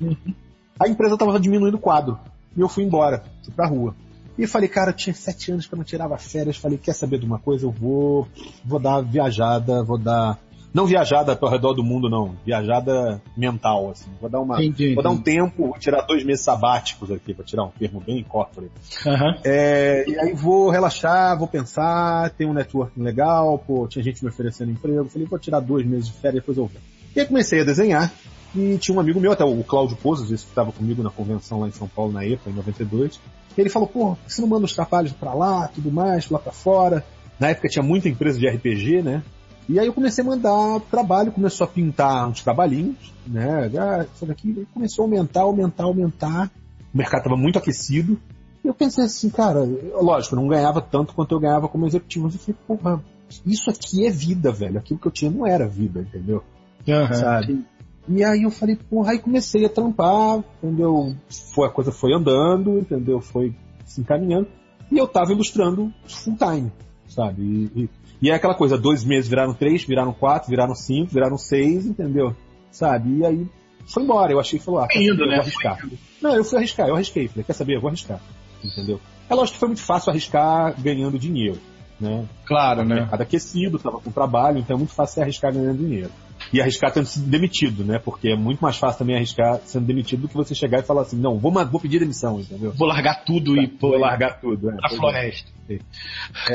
a 0.81 0.89
empresa 0.89 1.15
estava 1.15 1.39
diminuindo 1.39 1.77
o 1.77 1.81
quadro. 1.81 2.19
E 2.57 2.61
eu 2.61 2.69
fui 2.69 2.83
embora, 2.83 3.23
fui 3.45 3.53
pra 3.53 3.67
rua. 3.69 3.95
E 4.39 4.47
falei, 4.47 4.69
cara, 4.69 4.93
tinha 4.93 5.13
sete 5.13 5.51
anos 5.51 5.67
que 5.67 5.75
eu 5.75 5.77
não 5.77 5.85
tirava 5.85 6.17
férias. 6.17 6.57
Falei, 6.57 6.79
quer 6.79 6.93
saber 6.93 7.19
de 7.19 7.27
uma 7.27 7.41
coisa? 7.41 7.67
Eu 7.67 7.73
vou, 7.73 8.27
vou 8.65 8.79
dar 8.79 9.01
viajada, 9.01 9.83
vou 9.83 9.99
dar. 9.99 10.39
Não 10.73 10.87
viajada 10.87 11.37
ao 11.41 11.49
redor 11.49 11.73
do 11.73 11.83
mundo, 11.83 12.09
não. 12.09 12.37
Viajada 12.45 13.21
mental, 13.37 13.91
assim. 13.91 14.11
Vou 14.21 14.31
dar 14.31 14.39
uma. 14.41 14.63
Entendi, 14.63 14.95
Vou 14.95 15.03
dar 15.03 15.11
um 15.11 15.15
entendi. 15.15 15.39
tempo, 15.39 15.67
vou 15.69 15.79
tirar 15.79 16.03
dois 16.03 16.23
meses 16.23 16.45
sabáticos 16.45 17.11
aqui, 17.11 17.33
vou 17.33 17.45
tirar 17.45 17.65
um 17.65 17.71
termo 17.71 18.01
bem 18.01 18.23
corporate. 18.23 18.71
Aham. 19.07 19.39
É, 19.45 20.05
e 20.07 20.19
aí 20.19 20.35
vou 20.35 20.69
relaxar, 20.71 21.37
vou 21.37 21.49
pensar, 21.49 22.31
tem 22.31 22.47
um 22.47 22.53
networking 22.53 23.03
legal, 23.03 23.59
pô, 23.67 23.89
tinha 23.89 24.05
gente 24.05 24.23
me 24.23 24.29
oferecendo 24.29 24.71
emprego, 24.71 25.09
falei, 25.09 25.27
vou 25.27 25.39
tirar 25.39 25.59
dois 25.61 25.85
meses 25.87 26.07
de 26.09 26.13
férias, 26.13 26.43
depois 26.43 26.59
eu 26.59 26.67
vou. 26.67 26.81
E 27.17 27.21
aí 27.21 27.27
comecei 27.27 27.63
a 27.63 27.65
desenhar, 27.65 28.13
e 28.55 28.79
tinha 28.79 28.97
um 28.97 29.01
amigo 29.01 29.21
meu, 29.21 29.33
até 29.33 29.45
o 29.45 29.63
Cláudio 29.63 29.97
Pozos, 29.97 30.31
esse 30.31 30.45
que 30.45 30.51
estava 30.51 30.73
comigo 30.73 31.03
na 31.03 31.11
convenção 31.11 31.61
lá 31.61 31.69
em 31.69 31.73
São 31.73 31.89
Paulo, 31.89 32.13
na 32.13 32.27
EPA, 32.27 32.51
em 32.51 32.55
92, 32.55 33.21
e 33.57 33.61
ele 33.61 33.69
falou, 33.69 33.89
pô, 33.89 34.15
por 34.15 34.19
que 34.25 34.33
você 34.33 34.41
não 34.41 34.49
manda 34.49 34.65
os 34.65 34.75
trabalhos 34.75 35.13
pra 35.13 35.35
lá, 35.35 35.69
tudo 35.69 35.91
mais, 35.91 36.31
lá 36.31 36.39
pra 36.39 36.53
fora? 36.53 37.05
Na 37.39 37.49
época 37.49 37.69
tinha 37.69 37.83
muita 37.83 38.09
empresa 38.09 38.39
de 38.39 38.49
RPG, 38.49 39.03
né? 39.03 39.23
E 39.69 39.79
aí 39.79 39.87
eu 39.87 39.93
comecei 39.93 40.25
a 40.25 40.27
mandar 40.27 40.81
trabalho, 40.91 41.31
começou 41.31 41.65
a 41.65 41.69
pintar 41.69 42.27
uns 42.27 42.43
trabalhinhos, 42.43 43.13
né? 43.27 43.71
Ah, 43.79 44.07
isso 44.15 44.25
daqui 44.25 44.67
começou 44.73 45.05
a 45.05 45.07
aumentar, 45.07 45.43
aumentar, 45.43 45.85
aumentar. 45.85 46.51
O 46.93 46.97
mercado 46.97 47.21
estava 47.21 47.37
muito 47.37 47.59
aquecido. 47.59 48.19
E 48.65 48.69
eu 48.69 48.73
pensei 48.73 49.05
assim, 49.05 49.29
cara, 49.29 49.61
lógico, 50.01 50.35
eu 50.35 50.41
não 50.41 50.49
ganhava 50.49 50.81
tanto 50.81 51.13
quanto 51.13 51.35
eu 51.35 51.41
ganhava 51.41 51.69
como 51.69 51.87
executivo. 51.87 52.25
Mas 52.25 52.35
eu 52.35 52.41
falei, 52.41 52.61
porra, 52.67 53.05
isso 53.45 53.69
aqui 53.69 54.07
é 54.07 54.11
vida, 54.11 54.51
velho. 54.51 54.79
Aquilo 54.79 54.99
que 54.99 55.07
eu 55.07 55.13
tinha 55.13 55.31
não 55.31 55.47
era 55.47 55.69
vida, 55.69 56.01
entendeu? 56.01 56.43
Aham. 56.89 57.15
Sabe? 57.15 57.65
E 58.09 58.25
aí 58.25 58.43
eu 58.43 58.51
falei, 58.51 58.77
porra, 58.77 59.13
aí 59.13 59.19
comecei 59.19 59.65
a 59.65 59.69
trampar, 59.69 60.43
entendeu? 60.63 61.15
Foi, 61.55 61.67
a 61.67 61.71
coisa 61.71 61.93
foi 61.93 62.15
andando, 62.15 62.79
entendeu? 62.79 63.21
Foi 63.21 63.55
se 63.85 64.01
encaminhando. 64.01 64.49
E 64.91 64.97
eu 64.97 65.07
tava 65.07 65.33
ilustrando 65.33 65.93
full 66.07 66.37
time, 66.37 66.73
sabe? 67.07 67.43
E, 67.43 67.83
e, 67.83 67.91
e 68.23 68.31
é 68.31 68.35
aquela 68.35 68.55
coisa, 68.55 68.79
dois 68.79 69.05
meses 69.05 69.29
viraram 69.29 69.53
três, 69.53 69.85
viraram 69.85 70.13
quatro, 70.13 70.49
viraram 70.49 70.75
cinco, 70.75 71.13
viraram 71.13 71.37
seis, 71.37 71.85
entendeu? 71.85 72.35
Sabe? 72.71 73.19
E 73.19 73.27
aí 73.27 73.47
foi 73.87 74.03
embora. 74.03 74.33
Eu 74.33 74.41
achei 74.41 74.59
falou, 74.59 74.81
ah, 74.81 74.89
quer 74.89 75.01
saber, 75.01 75.11
eu 75.11 75.27
né? 75.27 75.37
vou 75.37 75.43
arriscar. 75.43 75.89
Não, 76.23 76.35
eu 76.35 76.45
fui 76.45 76.59
arriscar, 76.59 76.89
eu 76.89 76.95
arrisquei. 76.95 77.29
Falei, 77.29 77.45
quer 77.45 77.53
saber, 77.53 77.77
eu 77.77 77.81
vou 77.81 77.89
arriscar. 77.89 78.21
Entendeu? 78.65 79.01
É 79.29 79.35
lógico 79.35 79.55
que 79.55 79.61
foi 79.61 79.69
muito 79.69 79.83
fácil 79.83 80.11
arriscar 80.11 80.75
ganhando 80.81 81.19
dinheiro, 81.19 81.59
né? 82.01 82.27
Claro, 82.47 82.85
né? 82.85 82.97
mercado 82.97 83.21
aquecido, 83.21 83.79
tava 83.79 84.01
com 84.01 84.11
trabalho, 84.11 84.59
então 84.59 84.75
é 84.75 84.79
muito 84.79 84.95
fácil 84.95 85.17
você 85.17 85.21
arriscar 85.21 85.53
ganhando 85.53 85.79
dinheiro. 85.79 86.11
E 86.53 86.61
arriscar 86.61 86.93
tendo 86.93 87.07
sido 87.07 87.27
demitido, 87.27 87.85
né? 87.85 87.99
Porque 87.99 88.29
é 88.31 88.37
muito 88.37 88.61
mais 88.61 88.77
fácil 88.77 88.99
também 89.01 89.17
arriscar 89.17 89.61
sendo 89.65 89.85
demitido 89.87 90.23
do 90.23 90.29
que 90.29 90.35
você 90.35 90.55
chegar 90.55 90.81
e 90.81 90.83
falar 90.83 91.03
assim, 91.03 91.17
não, 91.19 91.39
vou, 91.39 91.53
vou 91.53 91.81
pedir 91.81 91.99
demissão, 91.99 92.41
entendeu? 92.41 92.73
Vou 92.73 92.89
largar 92.89 93.25
tudo 93.25 93.61
e 93.61 93.69
pô, 93.69 93.91
Vou 93.91 93.99
largar 93.99 94.41
tudo. 94.41 94.71
É, 94.71 94.77
Pois 94.81 94.93
é. 94.93 94.97
floresta. 94.97 95.51
É, 95.69 95.79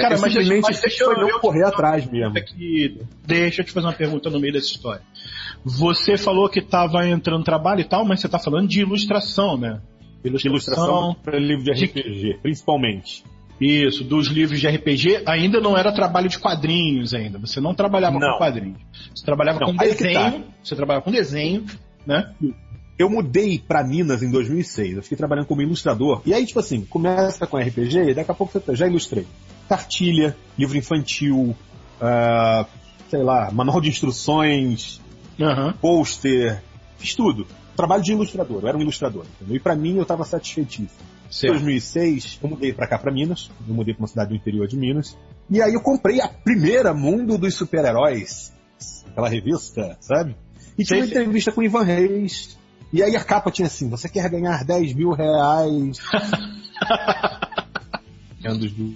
Cara, 0.02 0.16
eu 0.16 0.22
mas, 0.22 0.34
mas 0.62 0.82
deixa 0.82 1.04
eu, 1.04 1.12
eu- 1.14 1.40
correr 1.40 1.64
atrás 1.66 2.10
mesmo. 2.10 2.36
Aqui, 2.38 3.00
deixa 3.26 3.62
eu 3.62 3.66
te 3.66 3.72
fazer 3.72 3.86
uma 3.86 3.94
pergunta 3.94 4.30
no 4.30 4.40
meio 4.40 4.54
dessa 4.54 4.66
história. 4.68 5.02
Você 5.64 6.18
falou 6.18 6.50
que 6.50 6.60
estava 6.60 7.08
entrando 7.08 7.44
trabalho 7.44 7.82
e 7.82 7.86
tal, 7.86 8.04
mas 8.04 8.20
você 8.20 8.26
está 8.28 8.40
falando 8.40 8.68
de 8.68 8.82
ilustração, 8.82 9.58
né? 9.58 9.80
Ilustração 10.24 11.16
para 11.22 11.38
livro 11.38 11.64
de 11.64 11.74
de- 11.74 11.86
RPG, 11.86 12.40
principalmente. 12.42 13.24
Isso, 13.64 14.04
dos 14.04 14.28
livros 14.28 14.60
de 14.60 14.68
RPG, 14.68 15.24
ainda 15.26 15.62
não 15.62 15.78
era 15.78 15.94
trabalho 15.94 16.28
de 16.28 16.38
quadrinhos 16.38 17.14
ainda. 17.14 17.40
Você 17.40 17.62
não 17.62 17.74
trabalhava 17.74 18.20
Não. 18.20 18.34
com 18.34 18.38
quadrinhos. 18.40 18.78
Você 19.16 19.26
trabalhava 19.26 19.60
Não, 19.60 19.74
com 19.74 19.82
aí 19.82 19.96
que 19.96 20.04
desenho, 20.04 20.32
tá. 20.32 20.44
você 20.62 20.76
trabalhava 20.76 21.06
com 21.06 21.12
desenho, 21.12 21.66
né? 22.06 22.34
Eu 22.98 23.10
mudei 23.10 23.58
para 23.60 23.84
Minas 23.84 24.22
em 24.22 24.30
2006. 24.30 24.98
Eu 24.98 25.04
fiquei 25.04 25.18
trabalhando 25.18 25.46
como 25.46 25.62
ilustrador. 25.62 26.22
E 26.26 26.34
aí, 26.34 26.46
tipo 26.46 26.60
assim, 26.60 26.82
começa 26.86 27.48
com 27.48 27.58
RPG 27.58 28.10
e 28.10 28.14
daqui 28.14 28.32
a 28.32 28.34
pouco 28.34 28.54
você 28.54 28.76
já 28.76 28.86
ilustrei. 28.86 29.26
Cartilha, 29.70 30.36
livro 30.58 30.78
infantil, 30.78 31.56
ah, 32.02 32.66
sei 33.10 33.24
lá, 33.24 33.50
manual 33.52 33.80
de 33.80 33.90
instruções, 33.90 35.02
Aham. 35.40 35.74
pôster, 35.80 36.62
fiz 36.98 37.16
tudo. 37.16 37.48
Trabalho 37.76 38.04
de 38.04 38.12
ilustrador, 38.12 38.62
eu 38.62 38.68
era 38.68 38.78
um 38.78 38.82
ilustrador. 38.82 39.26
Entendeu? 39.36 39.56
E 39.56 39.60
para 39.60 39.76
mim 39.76 39.96
eu 39.96 40.04
estava 40.04 40.24
satisfeitíssimo. 40.24 41.13
Em 41.34 41.36
Certo. 41.36 41.54
2006, 41.54 42.40
eu 42.44 42.50
mudei 42.50 42.72
para 42.72 42.88
cá, 42.88 43.00
para 43.00 43.12
Minas. 43.12 43.50
Eu 43.68 43.74
mudei 43.74 43.96
para 43.96 44.04
uma 44.04 44.08
cidade 44.08 44.30
do 44.30 44.36
interior 44.36 44.68
de 44.68 44.78
Minas. 44.78 45.18
E 45.50 45.60
aí 45.60 45.74
eu 45.74 45.82
comprei 45.82 46.22
a 46.22 46.28
primeira 46.28 46.94
Mundo 46.94 47.40
dos 47.40 47.56
Super-Heróis. 47.56 48.54
Aquela 49.08 49.30
revista, 49.30 49.98
sabe? 50.00 50.36
E 50.78 50.84
tinha 50.84 51.00
uma 51.00 51.08
entrevista 51.08 51.52
com 51.52 51.62
o 51.62 51.64
Ivan 51.64 51.82
Reis. 51.82 52.56
E 52.92 53.02
aí 53.02 53.16
a 53.16 53.24
capa 53.24 53.50
tinha 53.50 53.66
assim, 53.66 53.90
você 53.90 54.08
quer 54.08 54.30
ganhar 54.30 54.64
10 54.64 54.94
mil 54.94 55.10
reais? 55.10 55.98
Anos 58.46 58.72
do... 58.72 58.94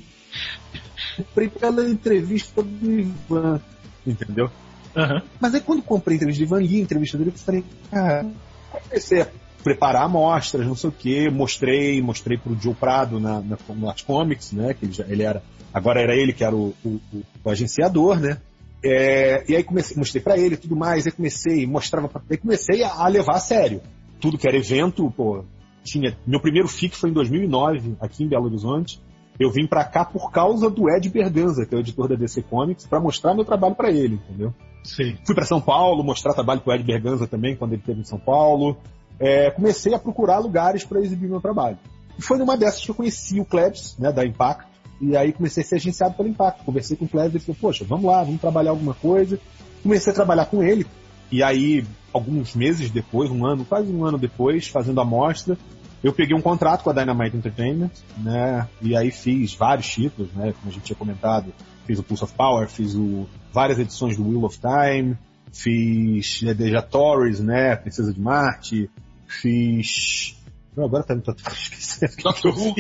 Comprei 1.17 1.49
pela 1.49 1.89
entrevista 1.89 2.61
do 2.61 2.99
Ivan, 2.99 3.59
entendeu? 4.05 4.51
Aham. 4.95 5.23
Mas 5.39 5.55
aí 5.55 5.61
quando 5.61 5.81
comprei 5.81 6.13
a 6.13 6.17
entrevista 6.17 6.45
do 6.45 6.47
Ivan, 6.47 6.61
li 6.61 6.77
a 6.77 6.83
entrevista 6.83 7.17
dele, 7.17 7.31
eu 7.31 7.39
falei, 7.39 7.63
cara, 7.89 8.27
aí 8.71 8.81
comecei 8.87 9.21
a 9.21 9.27
preparar 9.63 10.03
amostras, 10.03 10.65
não 10.65 10.75
sei 10.75 10.89
o 10.89 10.93
que, 10.93 11.29
mostrei, 11.29 12.01
mostrei 12.01 12.37
pro 12.37 12.55
Joe 12.59 12.73
Prado 12.73 13.19
na, 13.19 13.41
na, 13.41 13.57
no 13.69 13.89
Art 13.89 14.03
Comics, 14.05 14.51
né, 14.51 14.73
que 14.73 14.85
ele, 14.85 14.93
já, 14.93 15.05
ele 15.07 15.23
era, 15.23 15.41
agora 15.73 16.01
era 16.01 16.15
ele 16.15 16.31
que 16.33 16.43
era 16.43 16.55
o, 16.55 16.73
o, 16.85 16.89
o- 17.13 17.23
o 17.43 17.49
agenciador, 17.49 18.19
né, 18.19 18.37
é, 18.83 19.43
e 19.51 19.55
aí 19.55 19.63
comecei, 19.63 19.97
mostrei 19.97 20.21
pra 20.21 20.37
ele 20.37 20.53
e 20.55 20.57
tudo 20.57 20.75
mais, 20.75 21.05
aí 21.05 21.11
comecei, 21.11 21.65
mostrava 21.65 22.07
pra, 22.07 22.21
aí 22.29 22.37
comecei 22.37 22.83
a, 22.83 22.93
a 22.93 23.07
levar 23.07 23.35
a 23.35 23.39
sério. 23.39 23.81
Tudo 24.19 24.37
que 24.37 24.47
era 24.47 24.57
evento, 24.57 25.11
pô, 25.15 25.43
tinha, 25.83 26.15
meu 26.25 26.39
primeiro 26.39 26.67
FIC 26.67 26.95
foi 26.95 27.09
em 27.09 27.13
2009, 27.13 27.95
aqui 27.99 28.23
em 28.23 28.27
Belo 28.27 28.45
Horizonte, 28.45 28.99
eu 29.39 29.51
vim 29.51 29.67
pra 29.67 29.83
cá 29.83 30.03
por 30.05 30.31
causa 30.31 30.69
do 30.69 30.89
Ed 30.89 31.09
Berganza, 31.09 31.65
que 31.65 31.73
é 31.75 31.77
o 31.77 31.81
editor 31.81 32.07
da 32.07 32.15
DC 32.15 32.41
Comics, 32.43 32.87
pra 32.87 32.99
mostrar 32.99 33.35
meu 33.35 33.45
trabalho 33.45 33.75
pra 33.75 33.91
ele, 33.91 34.15
entendeu? 34.15 34.53
Sei. 34.83 35.17
Fui 35.25 35.35
para 35.35 35.45
São 35.45 35.59
Paulo 35.61 36.03
mostrar 36.03 36.33
trabalho 36.33 36.61
com 36.61 36.71
o 36.71 36.73
Ed 36.73 36.83
Berganza 36.83 37.27
também, 37.27 37.55
quando 37.55 37.73
ele 37.73 37.81
esteve 37.81 37.99
em 37.99 38.05
São 38.05 38.17
Paulo. 38.17 38.77
É, 39.19 39.51
comecei 39.51 39.93
a 39.93 39.99
procurar 39.99 40.39
lugares 40.39 40.83
para 40.83 40.99
exibir 40.99 41.29
meu 41.29 41.41
trabalho. 41.41 41.77
E 42.17 42.21
foi 42.21 42.37
numa 42.37 42.57
dessas 42.57 42.83
que 42.83 42.91
eu 42.91 42.95
conheci 42.95 43.39
o 43.39 43.45
Klebs, 43.45 43.95
né, 43.97 44.11
da 44.11 44.25
Impacto, 44.25 44.67
e 44.99 45.15
aí 45.15 45.31
comecei 45.31 45.63
a 45.63 45.65
ser 45.65 45.75
agenciado 45.75 46.15
pelo 46.15 46.29
Impacto. 46.29 46.63
Conversei 46.63 46.97
com 46.97 47.05
o 47.05 47.09
Klebs 47.09 47.33
e 47.33 47.37
ele 47.37 47.43
falou, 47.43 47.57
poxa, 47.61 47.85
vamos 47.85 48.05
lá, 48.05 48.23
vamos 48.23 48.41
trabalhar 48.41 48.71
alguma 48.71 48.93
coisa. 48.93 49.39
Comecei 49.83 50.11
a 50.11 50.15
trabalhar 50.15 50.45
com 50.45 50.63
ele, 50.63 50.85
e 51.31 51.43
aí, 51.43 51.85
alguns 52.13 52.55
meses 52.55 52.89
depois, 52.89 53.29
um 53.29 53.45
ano, 53.45 53.65
quase 53.65 53.91
um 53.91 54.05
ano 54.05 54.17
depois, 54.17 54.67
fazendo 54.67 55.01
a 55.01 55.05
mostra, 55.05 55.57
eu 56.03 56.13
peguei 56.13 56.35
um 56.35 56.41
contrato 56.41 56.83
com 56.83 56.89
a 56.89 56.93
Dynamite 56.93 57.35
Entertainment, 57.35 57.91
né? 58.17 58.67
E 58.81 58.95
aí 58.95 59.11
fiz 59.11 59.53
vários 59.53 59.87
títulos, 59.87 60.31
né? 60.33 60.53
Como 60.53 60.71
a 60.71 60.73
gente 60.73 60.83
tinha 60.83 60.95
comentado, 60.95 61.53
fiz 61.85 61.99
o 61.99 62.03
Pulse 62.03 62.23
of 62.23 62.33
Power, 62.33 62.69
fiz 62.69 62.95
o, 62.95 63.27
várias 63.51 63.77
edições 63.77 64.15
do 64.15 64.27
Wheel 64.27 64.45
of 64.45 64.57
Time, 64.57 65.17
fiz 65.51 66.41
né, 66.43 66.53
Deja 66.53 66.81
Torres, 66.81 67.41
né? 67.41 67.75
Princesa 67.75 68.13
de 68.13 68.21
Marte, 68.21 68.89
fiz... 69.27 70.35
Não, 70.75 70.85
agora 70.85 71.03
tá, 71.03 71.15
tá, 71.17 71.33
tá 71.33 71.51
esquecendo. 71.53 72.13
Doctor 72.23 72.57
Who? 72.57 72.75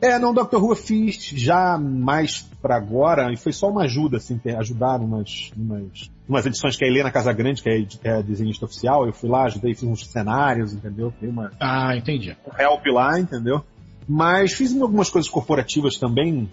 É, 0.00 0.18
não, 0.18 0.32
Doctor 0.32 0.62
Who 0.62 0.72
eu 0.72 0.76
fiz 0.76 1.24
já 1.34 1.78
mais 1.78 2.40
para 2.60 2.76
agora, 2.76 3.32
e 3.32 3.36
foi 3.36 3.52
só 3.52 3.68
uma 3.68 3.82
ajuda, 3.82 4.16
assim, 4.16 4.40
ajudar 4.58 5.00
umas, 5.00 5.50
umas, 5.56 6.10
umas 6.28 6.46
edições 6.46 6.76
que 6.76 6.84
a 6.84 6.88
Helena 6.88 7.10
Casagrande, 7.10 7.62
que 7.62 7.68
é, 7.68 7.82
que 7.82 7.98
é 8.02 8.18
a 8.18 8.22
desenhista 8.22 8.64
oficial, 8.64 9.06
eu 9.06 9.12
fui 9.12 9.28
lá, 9.28 9.44
ajudei, 9.44 9.74
fiz 9.74 9.84
uns 9.84 10.06
cenários, 10.06 10.72
entendeu? 10.72 11.12
Uma... 11.20 11.52
Ah, 11.60 11.96
entendi. 11.96 12.36
Um 12.46 12.60
help 12.60 12.86
lá, 12.86 13.18
entendeu? 13.18 13.64
Mas 14.08 14.52
fiz 14.52 14.78
algumas 14.80 15.08
coisas 15.08 15.30
corporativas 15.30 15.96
também, 15.96 16.50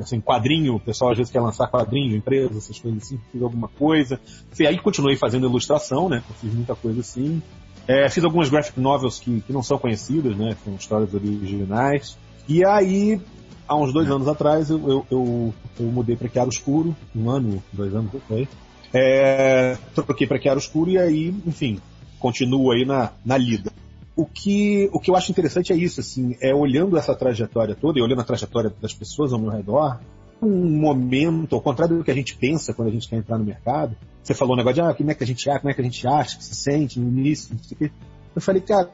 assim, 0.00 0.20
quadrinho, 0.20 0.76
o 0.76 0.80
pessoal 0.80 1.10
às 1.10 1.18
vezes 1.18 1.32
quer 1.32 1.40
lançar 1.40 1.68
quadrinho, 1.68 2.16
empresa, 2.16 2.56
essas 2.56 2.78
coisas 2.78 3.02
assim, 3.02 3.18
fiz 3.30 3.42
alguma 3.42 3.68
coisa. 3.68 4.20
E 4.58 4.66
aí 4.66 4.78
continuei 4.78 5.16
fazendo 5.16 5.46
ilustração, 5.46 6.08
né? 6.08 6.22
Eu 6.28 6.34
fiz 6.36 6.54
muita 6.54 6.76
coisa 6.76 7.00
assim. 7.00 7.42
É, 7.86 8.08
fiz 8.08 8.22
algumas 8.22 8.48
graphic 8.48 8.78
novels 8.78 9.18
que, 9.18 9.40
que 9.40 9.52
não 9.52 9.62
são 9.62 9.78
conhecidas, 9.78 10.36
né? 10.36 10.56
São 10.64 10.74
histórias 10.74 11.12
originais. 11.12 12.16
E 12.48 12.64
aí, 12.64 13.20
há 13.66 13.76
uns 13.76 13.92
dois 13.92 14.10
anos 14.10 14.28
atrás, 14.28 14.70
eu, 14.70 14.78
eu, 14.88 15.06
eu, 15.10 15.54
eu 15.80 15.86
mudei 15.86 16.16
para 16.16 16.28
Chiaro 16.28 16.48
Escuro, 16.48 16.94
um 17.14 17.30
ano, 17.30 17.62
dois 17.72 17.94
anos, 17.94 18.10
foi. 18.28 18.48
É, 18.94 19.76
troquei 19.94 20.26
para 20.26 20.40
Chiaro 20.40 20.58
Escuro 20.58 20.90
e 20.90 20.98
aí, 20.98 21.34
enfim, 21.46 21.80
continuo 22.18 22.70
aí 22.70 22.84
na, 22.84 23.12
na 23.24 23.36
lida. 23.36 23.72
O 24.14 24.26
que, 24.26 24.90
o 24.92 25.00
que 25.00 25.10
eu 25.10 25.16
acho 25.16 25.30
interessante 25.30 25.72
é 25.72 25.76
isso, 25.76 26.00
assim, 26.00 26.36
é 26.40 26.54
olhando 26.54 26.98
essa 26.98 27.14
trajetória 27.14 27.74
toda 27.74 27.98
e 27.98 28.02
olhando 28.02 28.20
a 28.20 28.24
trajetória 28.24 28.72
das 28.80 28.92
pessoas 28.92 29.32
ao 29.32 29.38
meu 29.38 29.50
redor, 29.50 29.98
um 30.46 30.80
momento, 30.80 31.54
ao 31.54 31.60
contrário 31.60 31.96
do 31.98 32.04
que 32.04 32.10
a 32.10 32.14
gente 32.14 32.36
pensa 32.36 32.74
quando 32.74 32.88
a 32.88 32.90
gente 32.92 33.08
quer 33.08 33.16
entrar 33.16 33.38
no 33.38 33.44
mercado, 33.44 33.96
você 34.22 34.34
falou 34.34 34.54
um 34.54 34.56
negócio 34.56 34.82
de, 34.82 34.88
ah, 34.88 34.94
como 34.94 35.10
é 35.10 35.14
que 35.14 35.24
a 35.24 35.26
gente 35.26 35.48
acha, 35.48 35.60
como 35.60 35.70
é 35.70 35.74
que 35.74 35.80
a 35.80 35.84
gente 35.84 36.06
acha, 36.06 36.36
que 36.36 36.44
se 36.44 36.54
sente 36.54 36.98
no 37.00 37.08
início, 37.08 37.54
não 37.54 37.62
sei 37.62 37.74
o 37.74 37.78
quê. 37.78 37.90
Eu 38.34 38.42
falei, 38.42 38.62
cara, 38.62 38.90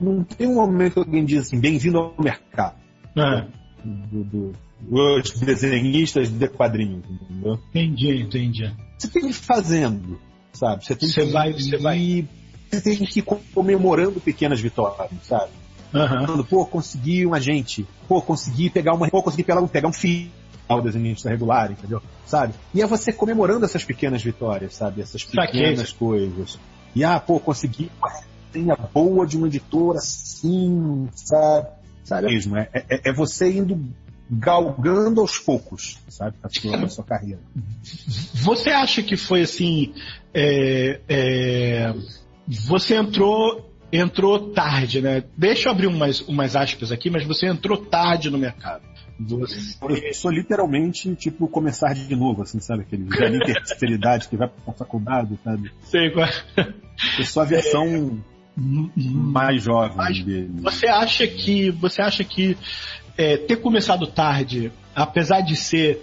não 0.00 0.22
tem 0.24 0.46
um 0.46 0.54
momento 0.54 0.94
que 0.94 0.98
alguém 1.00 1.24
diz 1.24 1.40
assim, 1.46 1.58
bem-vindo 1.60 1.98
ao 1.98 2.14
mercado. 2.18 2.76
É. 3.16 3.46
Do, 3.84 4.24
do, 4.24 4.52
dos 4.80 5.32
desenhistas 5.40 6.28
de 6.30 6.48
quadrinhos, 6.48 7.04
entendeu? 7.08 7.58
Entendi, 7.70 8.22
entendi. 8.22 8.72
Você 8.98 9.08
tem 9.08 9.22
que 9.22 9.28
ir 9.28 9.32
fazendo, 9.34 10.18
sabe? 10.52 10.84
Você 10.84 10.96
tem 10.96 11.08
Você 11.08 11.26
que 11.26 11.32
vai- 11.32 11.50
ir, 11.50 11.62
você 11.62 11.76
vai. 11.76 12.28
Você 12.70 12.80
tem 12.80 12.96
que 12.96 13.20
ir 13.20 13.24
comemorando 13.54 14.20
pequenas 14.20 14.60
vitórias, 14.60 15.10
sabe? 15.22 15.50
Falando, 15.94 16.44
pô, 16.44 16.66
consegui 16.66 17.24
um 17.26 17.32
agente, 17.34 17.86
pô, 18.08 18.20
consegui 18.20 18.68
pegar 18.70 18.94
uma, 18.94 19.08
pô, 19.08 19.22
consegui 19.22 19.44
pegar, 19.44 19.60
um- 19.62 19.68
pegar 19.68 19.88
um 19.88 19.92
filho 19.92 20.30
ao 20.68 20.82
desenhista 20.82 21.28
regular, 21.28 21.70
entendeu? 21.70 22.02
Sabe? 22.26 22.54
E 22.74 22.82
é 22.82 22.86
você 22.86 23.12
comemorando 23.12 23.64
essas 23.64 23.84
pequenas 23.84 24.22
vitórias, 24.22 24.74
sabe? 24.74 25.00
Essas 25.02 25.22
pequenas 25.24 25.78
Saquei. 25.80 25.94
coisas. 25.98 26.58
E 26.94 27.04
ah, 27.04 27.20
pô, 27.20 27.38
consegui 27.38 27.90
uma 27.98 28.10
resenha 28.10 28.76
boa 28.92 29.26
de 29.26 29.36
uma 29.36 29.46
editora 29.46 29.98
assim, 29.98 31.08
sabe? 31.14 31.68
Sabe 32.02 32.26
mesmo? 32.26 32.56
É, 32.56 32.68
é, 32.72 33.10
é 33.10 33.12
você 33.12 33.50
indo 33.50 33.78
galgando 34.30 35.20
aos 35.20 35.38
poucos, 35.38 35.98
sabe? 36.08 36.34
A 36.42 36.48
sua, 36.48 36.76
a 36.84 36.88
sua 36.88 37.04
carreira. 37.04 37.40
Você 38.34 38.70
acha 38.70 39.02
que 39.02 39.16
foi 39.16 39.42
assim? 39.42 39.92
é, 40.32 41.00
é, 41.08 41.94
você 42.66 42.96
entrou 42.96 43.70
entrou 43.96 44.50
tarde, 44.50 45.00
né? 45.00 45.22
Deixa 45.36 45.68
eu 45.68 45.72
abrir 45.72 45.86
umas, 45.86 46.20
umas 46.22 46.56
aspas 46.56 46.90
aqui, 46.90 47.10
mas 47.10 47.24
você 47.24 47.46
entrou 47.46 47.76
tarde 47.78 48.30
no 48.30 48.38
mercado. 48.38 48.82
Você- 49.20 49.76
Eu 49.88 50.14
sou 50.14 50.30
literalmente, 50.30 51.14
tipo, 51.14 51.46
começar 51.46 51.94
de 51.94 52.16
novo, 52.16 52.42
assim, 52.42 52.58
sabe? 52.58 52.82
Aquele 52.82 53.04
velho 53.04 53.38
terceira 53.40 54.18
que 54.28 54.36
vai 54.36 54.48
pra 54.48 54.74
faculdade, 54.74 55.38
sabe? 55.44 55.70
sei 55.82 56.10
qual- 56.10 56.28
Eu 57.18 57.24
sou 57.24 57.42
a 57.42 57.46
versão 57.46 58.20
mais 58.56 59.62
jovem 59.62 59.96
Mas 59.96 60.24
dele. 60.24 60.50
Você 60.62 60.86
acha 60.86 61.26
que 61.26 61.70
você 61.70 62.02
acha 62.02 62.24
que 62.24 62.56
é, 63.16 63.36
ter 63.36 63.56
começado 63.56 64.06
tarde, 64.06 64.72
apesar 64.94 65.40
de 65.40 65.54
ser 65.56 66.02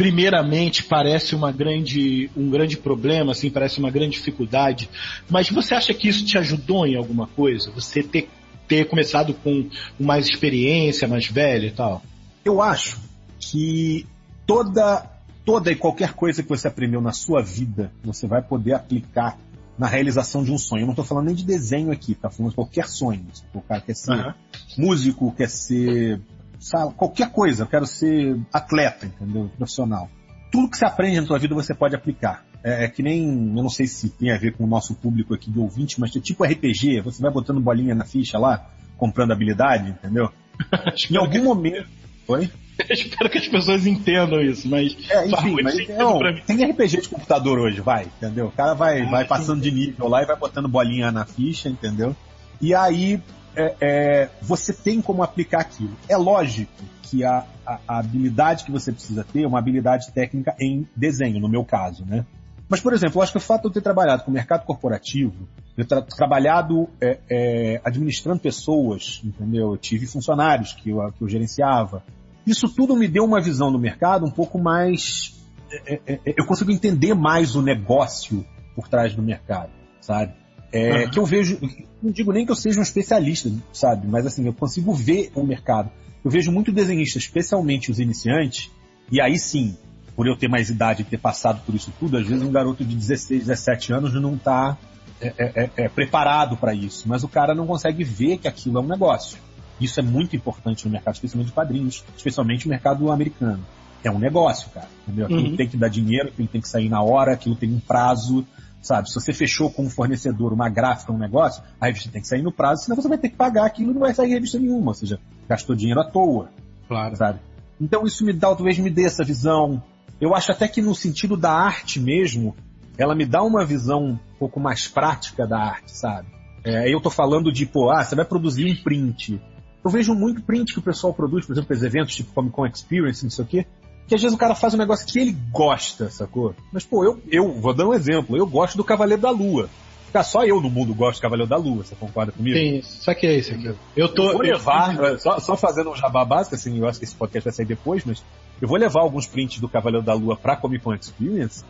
primeiramente 0.00 0.84
parece 0.84 1.34
uma 1.34 1.52
grande 1.52 2.30
um 2.34 2.48
grande 2.48 2.78
problema, 2.78 3.32
assim, 3.32 3.50
parece 3.50 3.78
uma 3.78 3.90
grande 3.90 4.12
dificuldade, 4.12 4.88
mas 5.28 5.50
você 5.50 5.74
acha 5.74 5.92
que 5.92 6.08
isso 6.08 6.24
te 6.24 6.38
ajudou 6.38 6.86
em 6.86 6.96
alguma 6.96 7.26
coisa? 7.26 7.70
Você 7.72 8.02
ter 8.02 8.26
ter 8.66 8.86
começado 8.86 9.34
com 9.34 9.68
mais 9.98 10.26
experiência, 10.26 11.06
mais 11.06 11.26
velho 11.26 11.66
e 11.66 11.70
tal? 11.70 12.02
Eu 12.42 12.62
acho 12.62 12.98
que 13.38 14.06
toda, 14.46 15.04
toda 15.44 15.70
e 15.70 15.76
qualquer 15.76 16.14
coisa 16.14 16.42
que 16.42 16.48
você 16.48 16.66
aprendeu 16.66 17.02
na 17.02 17.12
sua 17.12 17.42
vida, 17.42 17.92
você 18.02 18.26
vai 18.26 18.40
poder 18.40 18.72
aplicar 18.72 19.36
na 19.76 19.86
realização 19.86 20.42
de 20.42 20.50
um 20.50 20.56
sonho. 20.56 20.82
Eu 20.82 20.86
não 20.86 20.92
estou 20.92 21.04
falando 21.04 21.26
nem 21.26 21.34
de 21.34 21.44
desenho 21.44 21.92
aqui, 21.92 22.14
tá 22.14 22.30
falando 22.30 22.52
de 22.52 22.56
qualquer 22.56 22.88
sonho. 22.88 23.26
O 23.52 23.60
cara 23.60 23.82
quer 23.82 23.94
ser 23.94 24.12
Aham. 24.12 24.34
músico, 24.78 25.34
quer 25.36 25.50
ser 25.50 26.22
sabe, 26.60 26.94
qualquer 26.94 27.30
coisa, 27.30 27.62
eu 27.64 27.66
quero 27.66 27.86
ser 27.86 28.38
atleta, 28.52 29.06
entendeu? 29.06 29.50
Profissional. 29.56 30.08
Tudo 30.52 30.70
que 30.70 30.76
você 30.76 30.84
aprende 30.84 31.20
na 31.20 31.26
sua 31.26 31.38
vida 31.38 31.54
você 31.54 31.74
pode 31.74 31.94
aplicar. 31.96 32.44
É, 32.62 32.84
é 32.84 32.88
que 32.88 33.02
nem, 33.02 33.24
eu 33.26 33.62
não 33.62 33.70
sei 33.70 33.86
se 33.86 34.10
tem 34.10 34.30
a 34.30 34.38
ver 34.38 34.52
com 34.52 34.64
o 34.64 34.66
nosso 34.66 34.94
público 34.94 35.34
aqui 35.34 35.50
de 35.50 35.58
ouvinte, 35.58 35.98
mas 35.98 36.14
é 36.14 36.20
tipo 36.20 36.44
RPG, 36.44 37.00
você 37.00 37.22
vai 37.22 37.32
botando 37.32 37.60
bolinha 37.60 37.94
na 37.94 38.04
ficha 38.04 38.38
lá, 38.38 38.68
comprando 38.96 39.32
habilidade, 39.32 39.90
entendeu? 39.90 40.30
Em 41.10 41.16
algum 41.16 41.42
momento. 41.44 41.88
Oi? 42.28 42.50
que, 42.86 42.92
espero 42.92 43.28
que 43.30 43.38
as 43.38 43.48
pessoas 43.48 43.86
entendam 43.86 44.40
isso, 44.40 44.68
mas 44.68 44.96
É, 45.10 45.26
enfim, 45.26 45.56
mas 45.62 45.88
não, 45.88 46.18
mim. 46.18 46.40
tem 46.46 46.64
RPG 46.64 47.02
de 47.02 47.08
computador 47.08 47.58
hoje, 47.58 47.80
vai, 47.80 48.04
entendeu? 48.04 48.46
O 48.46 48.52
cara 48.52 48.74
vai, 48.74 49.02
Ah, 49.02 49.10
vai 49.10 49.22
sim. 49.22 49.28
passando 49.28 49.60
de 49.62 49.70
nível 49.70 50.08
lá 50.08 50.22
e 50.22 50.26
vai 50.26 50.36
botando 50.36 50.68
bolinha 50.68 51.10
na 51.10 51.24
ficha, 51.24 51.68
entendeu? 51.68 52.14
E 52.60 52.74
aí 52.74 53.20
é, 53.56 53.74
é, 53.80 54.30
você 54.42 54.72
tem 54.72 55.00
como 55.00 55.22
aplicar 55.22 55.60
aquilo. 55.60 55.96
É 56.08 56.16
lógico 56.16 56.72
que 57.02 57.24
a, 57.24 57.44
a- 57.66 57.78
a 57.88 57.98
habilidade 57.98 58.64
que 58.64 58.70
você 58.70 58.92
precisa 58.92 59.24
ter 59.24 59.42
é 59.42 59.46
uma 59.46 59.58
habilidade 59.58 60.10
técnica 60.12 60.54
em 60.60 60.86
desenho, 60.94 61.40
no 61.40 61.48
meu 61.48 61.64
caso, 61.64 62.04
né? 62.06 62.24
Mas, 62.68 62.80
por 62.80 62.92
exemplo, 62.92 63.18
eu 63.18 63.22
acho 63.22 63.32
que 63.32 63.38
o 63.38 63.40
fato 63.40 63.62
de 63.62 63.66
eu 63.68 63.72
ter 63.72 63.80
trabalhado 63.82 64.22
com 64.22 64.30
o 64.30 64.34
mercado 64.34 64.64
corporativo, 64.64 65.48
eu 65.76 65.84
ter 65.84 66.02
trabalhado 66.04 66.88
é, 67.00 67.18
é, 67.28 67.80
administrando 67.84 68.38
pessoas, 68.40 69.20
entendeu? 69.24 69.72
Eu 69.72 69.76
tive 69.76 70.06
funcionários 70.06 70.72
que 70.72 70.90
eu, 70.90 71.12
que 71.12 71.22
eu 71.22 71.28
gerenciava. 71.28 72.04
Isso 72.46 72.68
tudo 72.72 72.94
me 72.94 73.08
deu 73.08 73.24
uma 73.24 73.40
visão 73.40 73.72
do 73.72 73.78
mercado 73.78 74.24
um 74.24 74.30
pouco 74.30 74.56
mais. 74.56 75.34
é, 75.72 75.94
é, 76.06 76.20
é, 76.26 76.34
eu 76.36 76.46
consigo 76.46 76.70
entender 76.70 77.12
mais 77.12 77.56
o 77.56 77.62
negócio 77.62 78.46
por 78.76 78.86
trás 78.88 79.16
do 79.16 79.22
mercado, 79.22 79.70
sabe? 80.00 80.32
É, 80.72 80.90
Aham. 81.04 81.10
Que 81.10 81.18
eu 81.18 81.26
vejo. 81.26 81.58
Não 82.02 82.10
digo 82.10 82.32
nem 82.32 82.46
que 82.46 82.52
eu 82.52 82.56
seja 82.56 82.78
um 82.78 82.82
especialista, 82.82 83.50
sabe? 83.72 84.06
Mas 84.06 84.26
assim, 84.26 84.46
eu 84.46 84.52
consigo 84.52 84.94
ver 84.94 85.30
o 85.34 85.42
mercado. 85.44 85.90
Eu 86.24 86.30
vejo 86.30 86.52
muito 86.52 86.70
desenhista, 86.72 87.18
especialmente 87.18 87.90
os 87.90 87.98
iniciantes, 87.98 88.70
e 89.10 89.20
aí 89.20 89.38
sim, 89.38 89.76
por 90.14 90.26
eu 90.26 90.36
ter 90.36 90.48
mais 90.48 90.68
idade 90.70 91.02
e 91.02 91.04
ter 91.04 91.18
passado 91.18 91.62
por 91.64 91.74
isso 91.74 91.92
tudo, 91.98 92.16
às 92.18 92.26
vezes 92.26 92.42
um 92.42 92.52
garoto 92.52 92.84
de 92.84 92.94
16, 92.94 93.46
17 93.46 93.92
anos 93.92 94.14
não 94.14 94.34
está 94.34 94.76
é, 95.20 95.32
é, 95.38 95.70
é, 95.76 95.88
preparado 95.88 96.56
para 96.56 96.74
isso, 96.74 97.08
mas 97.08 97.24
o 97.24 97.28
cara 97.28 97.54
não 97.54 97.66
consegue 97.66 98.04
ver 98.04 98.38
que 98.38 98.46
aquilo 98.46 98.78
é 98.78 98.82
um 98.82 98.86
negócio. 98.86 99.38
Isso 99.80 99.98
é 99.98 100.02
muito 100.02 100.36
importante 100.36 100.84
no 100.84 100.92
mercado, 100.92 101.14
especialmente 101.14 101.48
de 101.48 101.52
quadrinhos, 101.54 102.04
especialmente 102.16 102.66
no 102.66 102.70
mercado 102.70 103.10
americano. 103.10 103.64
É 104.04 104.10
um 104.10 104.18
negócio, 104.18 104.68
cara. 104.70 104.88
Entendeu? 105.06 105.24
Aquilo 105.26 105.48
Uhum. 105.50 105.56
tem 105.56 105.68
que 105.68 105.76
dar 105.76 105.88
dinheiro, 105.88 106.28
aquilo 106.28 106.48
tem 106.48 106.60
que 106.60 106.68
sair 106.68 106.88
na 106.88 107.02
hora, 107.02 107.32
aquilo 107.32 107.56
tem 107.56 107.70
um 107.72 107.80
prazo, 107.80 108.46
sabe? 108.80 109.08
Se 109.08 109.14
você 109.14 109.32
fechou 109.32 109.70
com 109.70 109.84
um 109.84 109.90
fornecedor 109.90 110.52
uma 110.52 110.68
gráfica, 110.68 111.12
um 111.12 111.18
negócio, 111.18 111.62
a 111.80 111.86
revista 111.86 112.10
tem 112.10 112.20
que 112.20 112.28
sair 112.28 112.42
no 112.42 112.52
prazo, 112.52 112.84
senão 112.84 112.96
você 112.96 113.08
vai 113.08 113.18
ter 113.18 113.28
que 113.28 113.36
pagar 113.36 113.66
aquilo 113.66 113.90
e 113.90 113.94
não 113.94 114.00
vai 114.00 114.14
sair 114.14 114.30
revista 114.30 114.58
nenhuma, 114.58 114.88
ou 114.88 114.94
seja, 114.94 115.18
gastou 115.48 115.76
dinheiro 115.76 116.00
à 116.00 116.04
toa 116.04 116.50
Claro. 116.88 117.16
sabe? 117.16 117.40
Então 117.80 118.04
isso 118.04 118.24
me 118.24 118.32
dá, 118.32 118.48
talvez 118.48 118.78
me 118.78 118.90
dê 118.90 119.04
essa 119.04 119.24
visão. 119.24 119.82
Eu 120.20 120.34
acho 120.34 120.52
até 120.52 120.68
que 120.68 120.82
no 120.82 120.94
sentido 120.94 121.36
da 121.36 121.52
arte 121.52 121.98
mesmo, 121.98 122.54
ela 122.98 123.14
me 123.14 123.24
dá 123.24 123.42
uma 123.42 123.64
visão 123.64 124.04
um 124.04 124.18
pouco 124.38 124.60
mais 124.60 124.86
prática 124.86 125.46
da 125.46 125.58
arte, 125.58 125.92
sabe? 125.92 126.28
É, 126.62 126.92
eu 126.92 127.00
tô 127.00 127.08
falando 127.08 127.50
de, 127.50 127.64
pô, 127.64 127.90
ah, 127.90 128.04
você 128.04 128.14
vai 128.14 128.24
produzir 128.24 128.70
um 128.70 128.82
print. 128.82 129.40
Eu 129.82 129.90
vejo 129.90 130.14
muito 130.14 130.42
print 130.42 130.74
que 130.74 130.78
o 130.78 130.82
pessoal 130.82 131.14
produz, 131.14 131.46
por 131.46 131.54
exemplo, 131.54 131.68
para 131.68 131.86
eventos 131.86 132.14
tipo 132.14 132.32
Comic 132.34 132.54
Con 132.54 132.66
Experience, 132.66 133.22
não 133.22 133.30
sei 133.30 133.44
o 133.44 133.48
quê, 133.48 133.66
que 134.10 134.14
às 134.16 134.20
vezes 134.20 134.34
o 134.34 134.40
cara 134.40 134.56
faz 134.56 134.74
um 134.74 134.76
negócio 134.76 135.06
que 135.06 135.20
ele 135.20 135.36
gosta, 135.52 136.10
sacou? 136.10 136.52
Mas, 136.72 136.84
pô, 136.84 137.04
eu, 137.04 137.22
eu 137.30 137.52
vou 137.52 137.72
dar 137.72 137.86
um 137.86 137.94
exemplo. 137.94 138.36
Eu 138.36 138.44
gosto 138.44 138.76
do 138.76 138.82
Cavaleiro 138.82 139.22
da 139.22 139.30
Lua. 139.30 139.70
Cara, 140.12 140.24
só 140.24 140.44
eu 140.44 140.60
no 140.60 140.68
mundo 140.68 140.92
gosto 140.92 141.18
de 141.18 141.22
Cavaleiro 141.22 141.48
da 141.48 141.56
Lua, 141.56 141.84
você 141.84 141.94
concorda 141.94 142.32
comigo? 142.32 142.58
Sim, 142.58 142.82
só 142.82 143.14
que 143.14 143.24
é 143.24 143.36
isso 143.36 143.54
aqui. 143.54 143.72
Eu 143.96 144.08
tô. 144.12 144.30
Eu 144.30 144.32
vou 144.32 144.42
levar, 144.42 144.96
eu... 144.96 145.16
só, 145.16 145.38
só, 145.38 145.56
fazendo 145.56 145.90
um 145.90 145.94
jabá 145.94 146.24
básico, 146.24 146.56
assim, 146.56 146.76
eu 146.76 146.88
acho 146.88 146.98
que 146.98 147.04
esse 147.04 147.14
podcast 147.14 147.44
vai 147.44 147.54
sair 147.54 147.66
depois, 147.66 148.04
mas 148.04 148.20
eu 148.60 148.66
vou 148.66 148.76
levar 148.76 149.00
alguns 149.00 149.28
prints 149.28 149.60
do 149.60 149.68
Cavaleiro 149.68 150.04
da 150.04 150.12
Lua 150.12 150.36
pra 150.36 150.56
Comic 150.56 150.82
Con 150.82 150.92
Experience, 150.92 151.64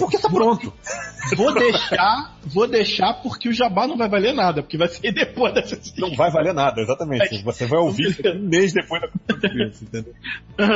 porque 0.00 0.18
tá 0.18 0.28
pronto. 0.28 0.72
Vou 1.36 1.52
deixar, 1.54 2.38
vou 2.46 2.66
deixar 2.66 3.14
porque 3.22 3.48
o 3.48 3.52
jabá 3.52 3.86
não 3.86 3.96
vai 3.96 4.08
valer 4.08 4.34
nada, 4.34 4.62
porque 4.62 4.78
vai 4.78 4.88
ser 4.88 5.12
depois 5.12 5.52
dessa 5.54 5.78
Não 5.98 6.16
vai 6.16 6.30
valer 6.30 6.54
nada, 6.54 6.80
exatamente. 6.80 7.42
Você 7.44 7.66
vai 7.66 7.78
ouvir 7.78 8.18
um 8.34 8.48
mês 8.48 8.72
depois 8.72 9.02
da 9.02 9.08
conferência, 9.08 9.84
entendeu? 9.84 10.14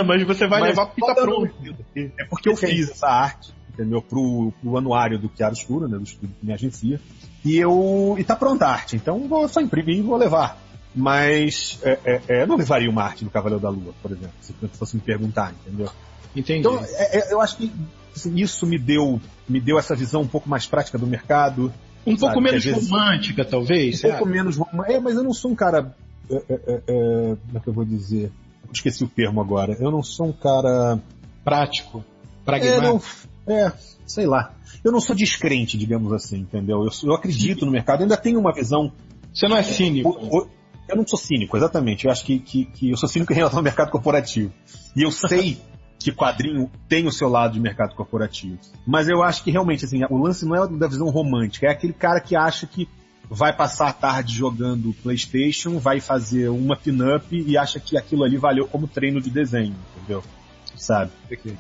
Mas 0.07 0.23
você 0.25 0.47
vai 0.47 0.61
Mas 0.61 0.71
levar 0.71 0.87
porque 0.87 1.07
tá 1.07 1.15
pronto. 1.15 1.55
É 1.97 2.25
porque 2.29 2.49
eu 2.51 2.57
fiz 2.57 2.91
essa 2.91 3.09
arte, 3.09 3.55
entendeu? 3.73 4.03
Pro, 4.03 4.53
pro 4.61 4.77
anuário 4.77 5.19
do 5.19 5.31
Chiaro 5.35 5.55
Escuro, 5.55 5.89
né? 5.89 5.97
Do 5.97 6.05
estúdio 6.05 6.37
que 6.39 6.47
me 6.47 6.53
agencia. 6.53 7.01
E 7.45 7.57
eu. 7.57 8.15
E 8.19 8.25
tá 8.25 8.37
pronta 8.37 8.67
a 8.67 8.73
arte. 8.73 8.97
Então 8.97 9.27
vou 9.27 9.49
só 9.49 9.61
imprimir 9.61 9.99
e 9.99 10.03
vou 10.03 10.17
levar. 10.17 10.63
Mas 10.95 11.79
é, 11.83 11.99
é, 12.05 12.23
é, 12.29 12.43
eu 12.43 12.47
não 12.47 12.57
levaria 12.57 12.89
uma 12.89 13.03
arte 13.03 13.25
do 13.25 13.31
Cavaleiro 13.31 13.61
da 13.61 13.69
Lua, 13.69 13.93
por 14.01 14.13
exemplo, 14.13 14.35
se 14.41 14.55
fosse 14.79 14.95
me 14.95 15.03
perguntar, 15.03 15.53
entendeu? 15.53 15.91
Entendi. 16.37 16.61
Então, 16.61 16.79
é, 16.79 17.19
é, 17.19 17.33
eu 17.33 17.41
acho 17.41 17.57
que 17.57 17.73
isso 18.35 18.67
me 18.67 18.79
deu, 18.79 19.21
me 19.49 19.61
deu 19.61 19.79
essa 19.79 19.95
visão 19.95 20.23
um 20.23 20.27
pouco 20.27 20.49
mais 20.49 20.67
prática 20.67 20.99
do 20.99 21.07
mercado. 21.07 21.73
Um 22.07 22.17
sabe? 22.17 22.21
pouco 22.21 22.41
menos 22.41 22.65
vezes, 22.65 22.91
romântica, 22.91 23.45
talvez. 23.45 24.05
Um 24.05 24.09
pouco 24.11 24.27
menos 24.27 24.57
romântica. 24.57 24.93
É, 24.93 25.01
mas 25.01 25.17
eu 25.17 25.25
não 25.25 25.33
sou 25.33 25.51
um 25.51 25.55
cara. 25.55 25.95
É, 26.31 26.35
é, 26.35 26.43
é, 26.49 26.83
é, 26.87 27.37
como 27.47 27.59
é 27.59 27.61
que 27.61 27.69
eu 27.69 27.73
vou 27.73 27.85
dizer? 27.85 28.31
Esqueci 28.73 29.05
o 29.05 29.09
termo 29.09 29.41
agora. 29.41 29.77
Eu 29.81 29.91
não 29.91 30.03
sou 30.03 30.29
um 30.29 30.33
cara. 30.33 31.01
Prático. 31.45 32.05
Pragmático. 32.45 33.05
É, 33.47 33.73
sei 34.07 34.27
lá. 34.27 34.55
Eu 34.83 34.93
não 34.93 35.01
sou 35.01 35.15
descrente, 35.15 35.79
digamos 35.79 36.13
assim, 36.13 36.41
entendeu? 36.41 36.85
Eu, 36.85 36.91
eu 37.09 37.15
acredito 37.15 37.65
no 37.65 37.73
mercado, 37.73 38.03
ainda 38.03 38.17
tenho 38.17 38.39
uma 38.39 38.53
visão. 38.53 38.93
Você 39.33 39.49
não 39.49 39.57
é 39.57 39.63
cínico. 39.63 40.19
Eu, 40.31 40.49
eu 40.89 40.97
não 40.97 41.07
sou 41.07 41.19
cínico, 41.19 41.57
exatamente. 41.57 42.05
Eu 42.05 42.13
acho 42.13 42.25
que, 42.25 42.39
que, 42.39 42.65
que 42.67 42.91
eu 42.91 42.97
sou 42.97 43.09
cínico 43.09 43.33
em 43.33 43.37
relação 43.37 43.59
ao 43.59 43.65
mercado 43.65 43.91
corporativo. 43.91 44.53
E 44.95 45.03
eu 45.03 45.11
sei 45.11 45.59
que 46.05 46.13
quadrinho 46.13 46.71
tem 46.87 47.07
o 47.07 47.11
seu 47.11 47.31
lado 47.31 47.55
de 47.55 47.61
mercado 47.61 47.95
corporativo. 47.95 48.59
Mas 48.87 49.09
eu 49.09 49.23
acho 49.23 49.43
que 49.43 49.51
realmente, 49.51 49.87
assim, 49.87 50.05
o 50.11 50.19
lance 50.19 50.45
não 50.45 50.55
é 50.55 50.69
da 50.69 50.87
visão 50.87 51.09
romântica, 51.09 51.67
é 51.67 51.71
aquele 51.71 51.95
cara 51.95 52.21
que 52.21 52.37
acha 52.37 52.67
que 52.67 52.87
vai 53.31 53.57
passar 53.57 53.89
a 53.89 53.93
tarde 53.95 54.35
jogando 54.35 54.93
Playstation, 55.03 55.79
vai 55.79 56.01
fazer 56.01 56.51
uma 56.51 56.77
pin-up 56.77 57.27
e 57.35 57.57
acha 57.57 57.81
que 57.81 57.97
aquilo 57.97 58.23
ali 58.23 58.37
valeu 58.37 58.69
como 58.69 58.87
treino 58.87 59.19
de 59.19 59.31
desenho, 59.31 59.75
entendeu? 59.97 60.23
Sabe? 60.77 61.11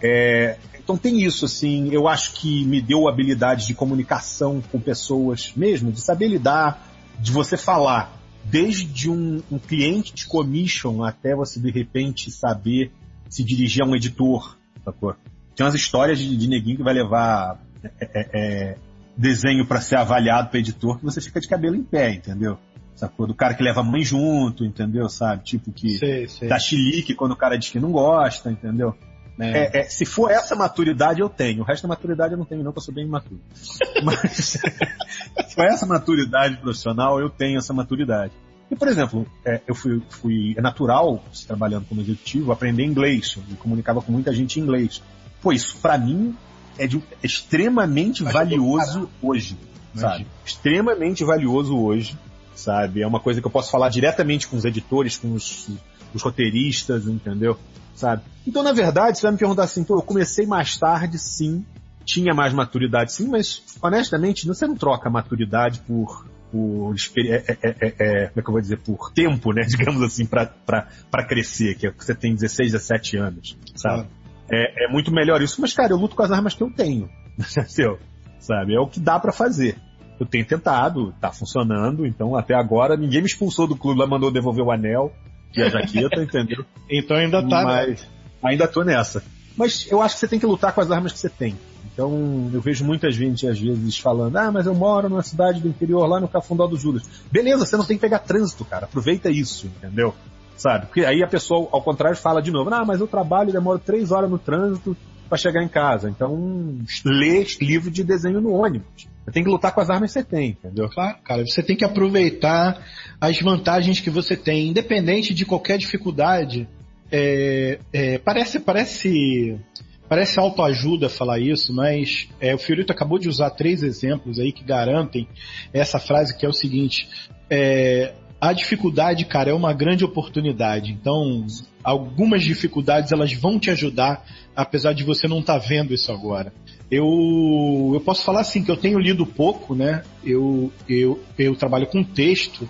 É, 0.02 0.58
então 0.78 0.98
tem 0.98 1.22
isso, 1.22 1.46
assim, 1.46 1.88
eu 1.90 2.06
acho 2.06 2.34
que 2.34 2.66
me 2.66 2.82
deu 2.82 3.08
habilidade 3.08 3.66
de 3.66 3.72
comunicação 3.72 4.62
com 4.70 4.78
pessoas 4.78 5.54
mesmo, 5.56 5.90
de 5.90 6.02
saber 6.02 6.28
lidar, 6.28 6.86
de 7.18 7.32
você 7.32 7.56
falar, 7.56 8.12
desde 8.44 9.08
um, 9.08 9.42
um 9.50 9.58
cliente 9.58 10.12
de 10.12 10.26
commission 10.26 11.02
até 11.02 11.34
você 11.34 11.58
de 11.58 11.70
repente 11.70 12.30
saber 12.30 12.92
se 13.28 13.44
dirigir 13.44 13.82
a 13.82 13.86
um 13.86 13.94
editor, 13.94 14.56
sacou? 14.84 15.14
Tem 15.54 15.64
umas 15.64 15.74
histórias 15.74 16.18
de, 16.18 16.36
de 16.36 16.48
neguinho 16.48 16.78
que 16.78 16.82
vai 16.82 16.94
levar 16.94 17.60
é, 17.82 17.90
é, 18.00 18.28
é 18.34 18.76
desenho 19.16 19.66
para 19.66 19.80
ser 19.80 19.96
avaliado 19.96 20.50
para 20.50 20.58
editor 20.58 20.98
que 20.98 21.04
você 21.04 21.20
fica 21.20 21.40
de 21.40 21.48
cabelo 21.48 21.76
em 21.76 21.82
pé, 21.82 22.12
entendeu? 22.12 22.58
Sacou? 22.94 23.26
Do 23.26 23.34
cara 23.34 23.54
que 23.54 23.62
leva 23.62 23.80
a 23.80 23.84
mãe 23.84 24.04
junto, 24.04 24.64
entendeu? 24.64 25.08
Sabe? 25.08 25.42
Tipo 25.44 25.72
que 25.72 25.98
sei, 25.98 26.28
sei. 26.28 26.48
dá 26.48 26.58
chilique 26.58 27.14
quando 27.14 27.32
o 27.32 27.36
cara 27.36 27.56
diz 27.58 27.70
que 27.70 27.80
não 27.80 27.90
gosta, 27.90 28.50
entendeu? 28.50 28.94
É. 29.38 29.78
É, 29.78 29.80
é, 29.80 29.82
se 29.84 30.04
for 30.04 30.30
essa 30.30 30.54
maturidade, 30.54 31.20
eu 31.20 31.28
tenho. 31.28 31.62
O 31.62 31.64
resto 31.64 31.82
da 31.82 31.88
maturidade 31.88 32.34
eu 32.34 32.38
não 32.38 32.44
tenho, 32.44 32.62
não, 32.62 32.70
porque 32.70 32.78
eu 32.78 32.84
sou 32.84 32.94
bem 32.94 33.04
imaturo. 33.04 33.40
Mas, 34.04 34.60
se 35.48 35.54
for 35.54 35.64
essa 35.64 35.84
maturidade 35.86 36.56
profissional, 36.58 37.20
eu 37.20 37.28
tenho 37.28 37.58
essa 37.58 37.74
maturidade. 37.74 38.32
E, 38.74 38.76
por 38.76 38.88
exemplo, 38.88 39.24
é, 39.44 39.60
eu 39.68 39.74
fui, 39.74 40.02
fui, 40.10 40.54
é 40.58 40.60
natural, 40.60 41.22
trabalhando 41.46 41.86
como 41.86 42.00
executivo, 42.00 42.50
aprender 42.50 42.84
inglês. 42.84 43.38
Eu 43.48 43.56
comunicava 43.56 44.02
com 44.02 44.10
muita 44.10 44.32
gente 44.32 44.58
em 44.58 44.64
inglês. 44.64 45.00
Pô, 45.40 45.52
isso 45.52 45.76
para 45.76 45.96
mim 45.96 46.36
é, 46.76 46.84
de, 46.84 46.98
é 46.98 47.02
extremamente 47.26 48.24
Mas 48.24 48.32
valioso 48.32 49.08
hoje, 49.22 49.56
sabe? 49.94 50.26
Extremamente 50.44 51.22
valioso 51.24 51.78
hoje, 51.78 52.18
sabe? 52.52 53.00
É 53.00 53.06
uma 53.06 53.20
coisa 53.20 53.40
que 53.40 53.46
eu 53.46 53.50
posso 53.50 53.70
falar 53.70 53.90
diretamente 53.90 54.48
com 54.48 54.56
os 54.56 54.64
editores, 54.64 55.16
com 55.16 55.32
os, 55.34 55.68
os 56.12 56.20
roteiristas, 56.20 57.06
entendeu? 57.06 57.56
Sabe? 57.94 58.22
Então, 58.44 58.64
na 58.64 58.72
verdade, 58.72 59.18
você 59.18 59.22
vai 59.22 59.32
me 59.32 59.38
perguntar 59.38 59.62
assim, 59.62 59.84
pô, 59.84 59.98
eu 59.98 60.02
comecei 60.02 60.46
mais 60.46 60.76
tarde, 60.76 61.16
sim, 61.16 61.64
tinha 62.04 62.34
mais 62.34 62.52
maturidade, 62.52 63.12
sim, 63.12 63.28
mas 63.28 63.62
honestamente, 63.80 64.48
você 64.48 64.66
não 64.66 64.74
troca 64.74 65.08
maturidade 65.08 65.78
por 65.86 66.26
por 66.54 66.94
é, 67.16 67.44
é, 67.48 67.56
é, 67.62 67.94
é, 67.98 68.26
como 68.28 68.40
é 68.40 68.42
que 68.42 68.48
eu 68.48 68.52
vou 68.52 68.60
dizer, 68.60 68.78
por 68.78 69.10
tempo, 69.10 69.52
né, 69.52 69.62
digamos 69.66 70.00
assim, 70.02 70.24
para 70.24 71.24
crescer, 71.26 71.74
que 71.74 71.88
é 71.88 71.90
você 71.90 72.14
tem 72.14 72.32
16, 72.32 72.70
17 72.70 73.16
anos, 73.16 73.58
sabe? 73.74 74.06
É, 74.48 74.84
é, 74.84 74.88
muito 74.88 75.12
melhor 75.12 75.42
isso, 75.42 75.60
mas 75.60 75.72
cara, 75.72 75.92
eu 75.92 75.96
luto 75.96 76.14
com 76.14 76.22
as 76.22 76.30
armas 76.30 76.54
que 76.54 76.62
eu 76.62 76.70
tenho, 76.70 77.10
entendeu? 77.36 77.98
Sabe? 78.38 78.76
É 78.76 78.78
o 78.78 78.86
que 78.86 79.00
dá 79.00 79.18
para 79.18 79.32
fazer. 79.32 79.76
Eu 80.20 80.26
tenho 80.26 80.46
tentado, 80.46 81.12
tá 81.20 81.32
funcionando, 81.32 82.06
então 82.06 82.36
até 82.36 82.54
agora 82.54 82.96
ninguém 82.96 83.20
me 83.20 83.26
expulsou 83.26 83.66
do 83.66 83.74
clube, 83.74 83.98
lá 83.98 84.06
mandou 84.06 84.30
devolver 84.30 84.64
o 84.64 84.70
anel 84.70 85.12
e 85.56 85.60
a 85.60 85.68
jaqueta, 85.68 86.22
entendeu? 86.22 86.64
Então 86.88 87.16
ainda 87.16 87.42
tá, 87.42 87.64
mas, 87.64 88.02
né? 88.02 88.08
Ainda 88.44 88.68
tô 88.68 88.84
nessa. 88.84 89.24
Mas 89.56 89.90
eu 89.90 90.00
acho 90.00 90.14
que 90.14 90.20
você 90.20 90.28
tem 90.28 90.38
que 90.38 90.46
lutar 90.46 90.72
com 90.72 90.80
as 90.80 90.90
armas 90.90 91.12
que 91.12 91.18
você 91.18 91.30
tem. 91.30 91.56
Então, 91.94 92.50
eu 92.52 92.60
vejo 92.60 92.84
muita 92.84 93.08
gente, 93.10 93.46
às 93.46 93.58
vezes, 93.58 93.96
falando, 93.98 94.36
ah, 94.36 94.50
mas 94.50 94.66
eu 94.66 94.74
moro 94.74 95.08
numa 95.08 95.22
cidade 95.22 95.60
do 95.60 95.68
interior, 95.68 96.06
lá 96.08 96.20
no 96.20 96.26
Cafundó 96.26 96.66
do 96.66 96.76
Judas. 96.76 97.08
Beleza, 97.30 97.64
você 97.64 97.76
não 97.76 97.84
tem 97.84 97.96
que 97.96 98.00
pegar 98.00 98.18
trânsito, 98.18 98.64
cara. 98.64 98.86
Aproveita 98.86 99.30
isso, 99.30 99.68
entendeu? 99.68 100.12
Sabe? 100.56 100.86
Porque 100.86 101.04
aí 101.04 101.22
a 101.22 101.28
pessoa, 101.28 101.68
ao 101.70 101.80
contrário, 101.80 102.16
fala 102.16 102.42
de 102.42 102.50
novo, 102.50 102.72
ah, 102.74 102.84
mas 102.84 103.00
eu 103.00 103.06
trabalho 103.06 103.50
e 103.50 103.52
demoro 103.52 103.78
três 103.78 104.10
horas 104.10 104.28
no 104.28 104.38
trânsito 104.38 104.96
para 105.28 105.38
chegar 105.38 105.62
em 105.62 105.68
casa. 105.68 106.10
Então, 106.10 106.78
lê 107.04 107.46
livro 107.60 107.92
de 107.92 108.02
desenho 108.02 108.40
no 108.40 108.52
ônibus. 108.52 109.06
Você 109.24 109.30
tem 109.30 109.44
que 109.44 109.50
lutar 109.50 109.72
com 109.72 109.80
as 109.80 109.88
armas 109.88 110.12
que 110.12 110.20
você 110.20 110.24
tem, 110.24 110.50
entendeu? 110.50 110.88
Claro, 110.88 111.16
cara. 111.24 111.46
Você 111.46 111.62
tem 111.62 111.76
que 111.76 111.84
aproveitar 111.84 112.84
as 113.20 113.40
vantagens 113.40 114.00
que 114.00 114.10
você 114.10 114.36
tem, 114.36 114.68
independente 114.68 115.32
de 115.32 115.46
qualquer 115.46 115.78
dificuldade. 115.78 116.68
É, 117.10 117.78
é, 117.92 118.18
parece, 118.18 118.60
parece 118.60 119.58
Parece 120.08 120.38
autoajuda 120.38 121.08
falar 121.08 121.38
isso, 121.38 121.74
mas 121.74 122.28
é, 122.40 122.54
o 122.54 122.58
Fiorito 122.58 122.92
acabou 122.92 123.18
de 123.18 123.28
usar 123.28 123.50
três 123.50 123.82
exemplos 123.82 124.38
aí 124.38 124.52
que 124.52 124.62
garantem 124.62 125.26
essa 125.72 125.98
frase 125.98 126.36
que 126.36 126.44
é 126.44 126.48
o 126.48 126.52
seguinte: 126.52 127.08
é, 127.48 128.14
a 128.40 128.52
dificuldade, 128.52 129.24
cara, 129.24 129.50
é 129.50 129.54
uma 129.54 129.72
grande 129.72 130.04
oportunidade. 130.04 130.92
Então, 130.92 131.46
algumas 131.84 132.42
dificuldades 132.42 133.12
elas 133.12 133.32
vão 133.34 133.58
te 133.58 133.70
ajudar, 133.70 134.26
apesar 134.56 134.94
de 134.94 135.04
você 135.04 135.28
não 135.28 135.40
estar 135.40 135.60
tá 135.60 135.66
vendo 135.66 135.92
isso 135.92 136.10
agora. 136.10 136.52
Eu, 136.90 137.92
eu 137.94 138.00
posso 138.00 138.24
falar 138.24 138.40
assim 138.40 138.64
que 138.64 138.70
eu 138.70 138.76
tenho 138.76 138.98
lido 138.98 139.26
pouco, 139.26 139.74
né? 139.74 140.02
Eu, 140.24 140.72
eu, 140.88 141.22
eu 141.38 141.54
trabalho 141.54 141.86
com 141.86 142.02
texto 142.02 142.68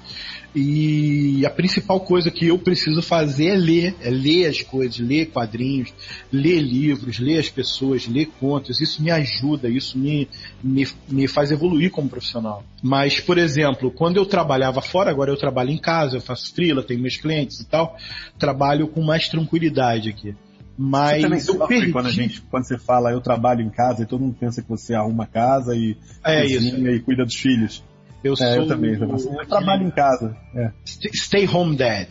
e 0.55 1.45
a 1.45 1.51
principal 1.51 1.99
coisa 1.99 2.31
que 2.31 2.47
eu 2.47 2.57
preciso 2.57 3.03
fazer 3.03 3.47
é 3.47 3.57
ler, 3.57 3.97
é 4.01 4.09
ler 4.09 4.47
as 4.47 4.63
coisas, 4.63 4.99
ler 5.01 5.27
quadrinhos, 5.27 5.93
ler 6.33 6.61
livros, 6.61 7.19
ler 7.19 7.41
as 7.41 7.49
pessoas, 7.49 8.07
ler 8.07 8.27
contos. 8.39 8.81
Isso 8.81 9.03
me 9.03 9.11
ajuda, 9.11 9.69
isso 9.69 9.99
me, 9.99 10.29
me, 10.63 10.87
me 11.09 11.27
faz 11.27 11.51
evoluir 11.51 11.91
como 11.91 12.09
profissional. 12.09 12.63
Mas, 12.81 13.19
por 13.19 13.37
exemplo, 13.37 13.91
quando 13.91 14.17
eu 14.17 14.25
trabalhava 14.25 14.81
fora, 14.81 15.11
agora 15.11 15.33
eu 15.33 15.37
trabalho 15.37 15.71
em 15.71 15.79
casa, 15.79 16.19
eu 16.19 16.21
faço 16.21 16.55
freela, 16.55 16.85
tenho 16.85 17.01
meus 17.01 17.17
clientes 17.17 17.59
e 17.59 17.67
tal, 17.67 17.97
trabalho 18.39 18.87
com 18.87 19.03
mais 19.05 19.29
tranquilidade 19.29 20.09
aqui. 20.09 20.35
Mas 20.77 21.23
você 21.23 21.51
eu 21.53 21.67
perdi... 21.67 21.93
quando, 21.93 22.07
a 22.07 22.11
gente, 22.11 22.41
quando 22.43 22.65
você 22.65 22.77
fala 22.77 23.13
eu 23.13 23.21
trabalho 23.21 23.63
em 23.63 23.71
casa 23.71 24.03
e 24.03 24.07
todo 24.07 24.23
mundo 24.23 24.37
pensa 24.39 24.61
que 24.61 24.69
você 24.69 24.95
arruma 24.95 25.25
casa 25.25 25.75
e, 25.77 25.97
é 26.25 26.45
isso. 26.45 26.77
e 26.77 27.01
cuida 27.01 27.25
dos 27.25 27.37
filhos. 27.37 27.85
Eu 28.25 28.33
é, 28.33 28.37
sou. 28.37 28.49
Eu 28.49 28.67
também. 28.67 28.95
Eu, 28.95 29.09
eu 29.09 29.47
trabalho 29.47 29.87
em 29.87 29.91
casa. 29.91 30.37
É. 30.55 30.73
Stay 30.85 31.47
home 31.47 31.77
dad. 31.77 32.09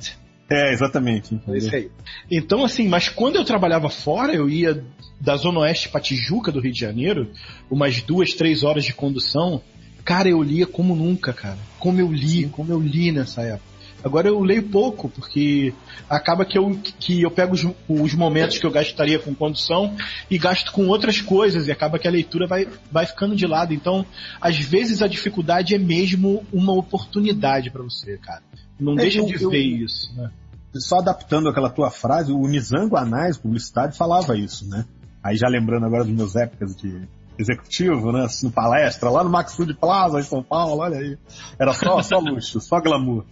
É, 0.50 0.72
exatamente. 0.72 1.40
É 1.48 1.58
isso 1.58 1.76
aí. 1.76 1.90
Então, 2.32 2.64
assim, 2.64 2.88
mas 2.88 3.10
quando 3.10 3.38
eu 3.38 3.44
trabalhava 3.44 3.90
fora, 3.90 4.34
eu 4.34 4.48
ia 4.48 4.84
da 5.20 5.36
Zona 5.36 5.62
Oeste 5.62 5.90
para 5.90 6.02
Tijuca, 6.02 6.52
do 6.52 6.60
Rio 6.60 6.72
de 6.72 6.80
Janeiro, 6.80 7.32
umas 7.72 8.02
duas, 8.02 8.34
três 8.34 8.64
horas 8.64 8.86
de 8.86 8.94
condução. 8.94 9.62
Cara, 10.06 10.30
eu 10.30 10.44
lia 10.44 10.68
como 10.68 10.96
nunca, 10.96 11.34
cara. 11.34 11.58
Como 11.80 12.00
eu 12.00 12.12
li, 12.12 12.44
Sim. 12.44 12.50
como 12.50 12.72
eu 12.72 12.80
li 12.80 13.12
nessa 13.12 13.42
época. 13.42 13.73
Agora 14.04 14.28
eu 14.28 14.40
leio 14.42 14.64
pouco, 14.64 15.08
porque 15.08 15.74
acaba 16.10 16.46
que 16.46 16.58
eu, 16.58 16.78
que 17.00 17.22
eu 17.22 17.32
pego 17.32 17.54
os, 17.54 17.66
os, 17.88 18.14
momentos 18.14 18.58
que 18.58 18.66
eu 18.66 18.72
gastaria 18.72 19.18
com 19.18 19.34
condução 19.34 19.96
e 20.30 20.38
gasto 20.38 20.72
com 20.72 20.88
outras 20.88 21.22
coisas, 21.22 21.68
e 21.68 21.72
acaba 21.72 21.98
que 21.98 22.08
a 22.08 22.12
leitura 22.12 22.46
vai, 22.46 22.68
vai 22.92 23.06
ficando 23.06 23.36
de 23.36 23.48
lado. 23.48 23.74
Então, 23.74 24.06
às 24.42 24.58
vezes 24.58 25.02
a 25.02 25.08
dificuldade 25.08 25.74
é 25.74 25.78
mesmo 25.78 26.46
uma 26.52 26.74
oportunidade 26.74 27.72
para 27.72 27.82
você, 27.82 28.18
cara. 28.18 28.44
Não 28.80 28.94
é, 28.94 28.98
deixa 28.98 29.20
eu, 29.20 29.26
de 29.26 29.42
eu, 29.42 29.50
ver 29.50 29.64
isso, 29.64 30.14
né? 30.16 30.30
Só 30.76 30.98
adaptando 30.98 31.48
aquela 31.48 31.70
tua 31.70 31.92
frase, 31.92 32.32
o 32.32 32.48
Nizango 32.48 32.98
Anais, 32.98 33.38
publicidade, 33.38 33.96
falava 33.96 34.36
isso, 34.38 34.68
né? 34.68 34.86
Aí 35.24 35.38
já 35.38 35.48
lembrando 35.48 35.86
agora 35.86 36.04
dos 36.04 36.14
meus 36.14 36.36
épocas 36.36 36.76
de, 36.76 37.08
executivo, 37.38 38.12
né? 38.12 38.26
Assistindo 38.26 38.52
palestra 38.52 39.10
lá 39.10 39.24
no 39.24 39.30
Max 39.30 39.56
Food 39.56 39.74
Plaza, 39.76 40.20
em 40.20 40.24
São 40.24 40.44
Paulo, 40.44 40.82
olha 40.82 40.98
aí. 40.98 41.18
Era 41.60 41.74
só, 41.74 42.02
só 42.02 42.20
luxo, 42.20 42.60
só 42.60 42.80
glamour. 42.80 43.26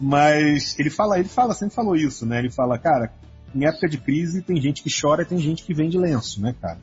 Mas 0.00 0.78
ele 0.78 0.90
fala, 0.90 1.18
ele 1.18 1.28
fala, 1.28 1.54
sempre 1.54 1.74
falou 1.74 1.96
isso, 1.96 2.24
né? 2.24 2.38
Ele 2.38 2.50
fala, 2.50 2.78
cara, 2.78 3.12
em 3.54 3.66
época 3.66 3.88
de 3.88 3.98
crise 3.98 4.42
tem 4.42 4.60
gente 4.60 4.82
que 4.82 4.90
chora 4.90 5.22
e 5.22 5.26
tem 5.26 5.38
gente 5.38 5.64
que 5.64 5.74
vende 5.74 5.98
lenço, 5.98 6.40
né, 6.40 6.54
cara? 6.60 6.78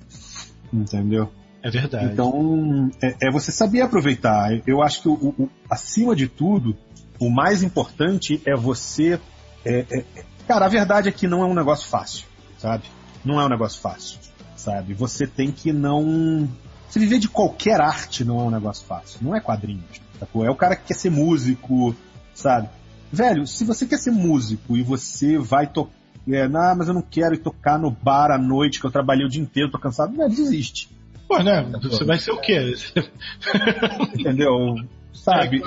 Entendeu? 0.73 1.32
É 1.63 1.69
verdade. 1.71 2.13
Então, 2.13 2.91
é, 3.01 3.28
é 3.28 3.32
você 3.32 3.51
saber 3.51 3.82
aproveitar. 3.82 4.49
Eu 4.67 4.84
acho 4.84 5.01
que, 5.01 5.10
o, 5.10 5.13
o, 5.13 5.49
acima 5.69 6.15
de 6.15 6.28
tudo, 6.28 6.78
o 7.19 7.30
mais 7.30 7.63
importante 7.63 8.41
é 8.45 8.56
você. 8.56 9.19
É, 9.63 9.86
é, 9.91 10.06
cara, 10.47 10.65
a 10.65 10.69
verdade 10.69 11.10
é 11.10 11.12
que 11.12 11.28
não 11.28 11.41
é 11.41 11.45
um 11.45 11.56
negócio 11.56 11.88
fácil, 11.88 12.25
sabe? 12.58 12.84
Não 13.23 13.41
é 13.41 13.45
um 13.45 13.49
negócio 13.49 13.82
fácil, 13.82 14.19
sabe? 14.56 14.93
Você 14.93 15.25
tem 15.25 15.51
que 15.51 15.73
não. 15.73 16.47
Você 16.88 16.99
viver 16.99 17.17
de 17.17 17.28
qualquer 17.28 17.82
arte 17.82 18.23
não 18.23 18.39
é 18.39 18.43
um 18.43 18.51
negócio 18.51 18.86
fácil. 18.86 19.19
Não 19.21 19.36
é 19.36 19.39
quadrinhos. 19.39 20.01
Sacou? 20.19 20.45
É 20.45 20.51
o 20.51 20.56
cara 20.56 20.75
que 20.75 20.86
quer 20.86 20.93
ser 20.93 21.10
músico, 21.10 21.95
sabe? 22.34 22.69
Velho, 23.15 23.47
se 23.47 23.63
você 23.63 23.86
quer 23.86 23.97
ser 23.97 24.12
músico 24.12 24.75
e 24.75 24.84
você 24.84 25.38
vai 25.38 25.67
tocar. 25.67 25.95
É, 26.28 26.47
não, 26.47 26.75
mas 26.75 26.88
eu 26.88 26.93
não 26.93 27.01
quero 27.01 27.36
ir 27.36 27.38
tocar 27.38 27.78
no 27.80 27.89
bar 27.89 28.32
à 28.32 28.38
noite 28.38 28.80
que 28.80 28.86
eu 28.86 28.91
trabalhei 28.91 29.25
o 29.25 29.30
dia 29.30 29.41
inteiro, 29.41 29.71
tô 29.71 29.80
cansado. 29.80 30.13
Não, 30.13 30.28
desiste. 30.28 30.89
Pô, 31.28 31.41
né? 31.41 31.63
Você 31.84 32.04
vai 32.04 32.17
ser 32.17 32.32
o 32.32 32.41
quê? 32.41 32.73
Entendeu? 34.19 34.75
Sabe? 35.13 35.62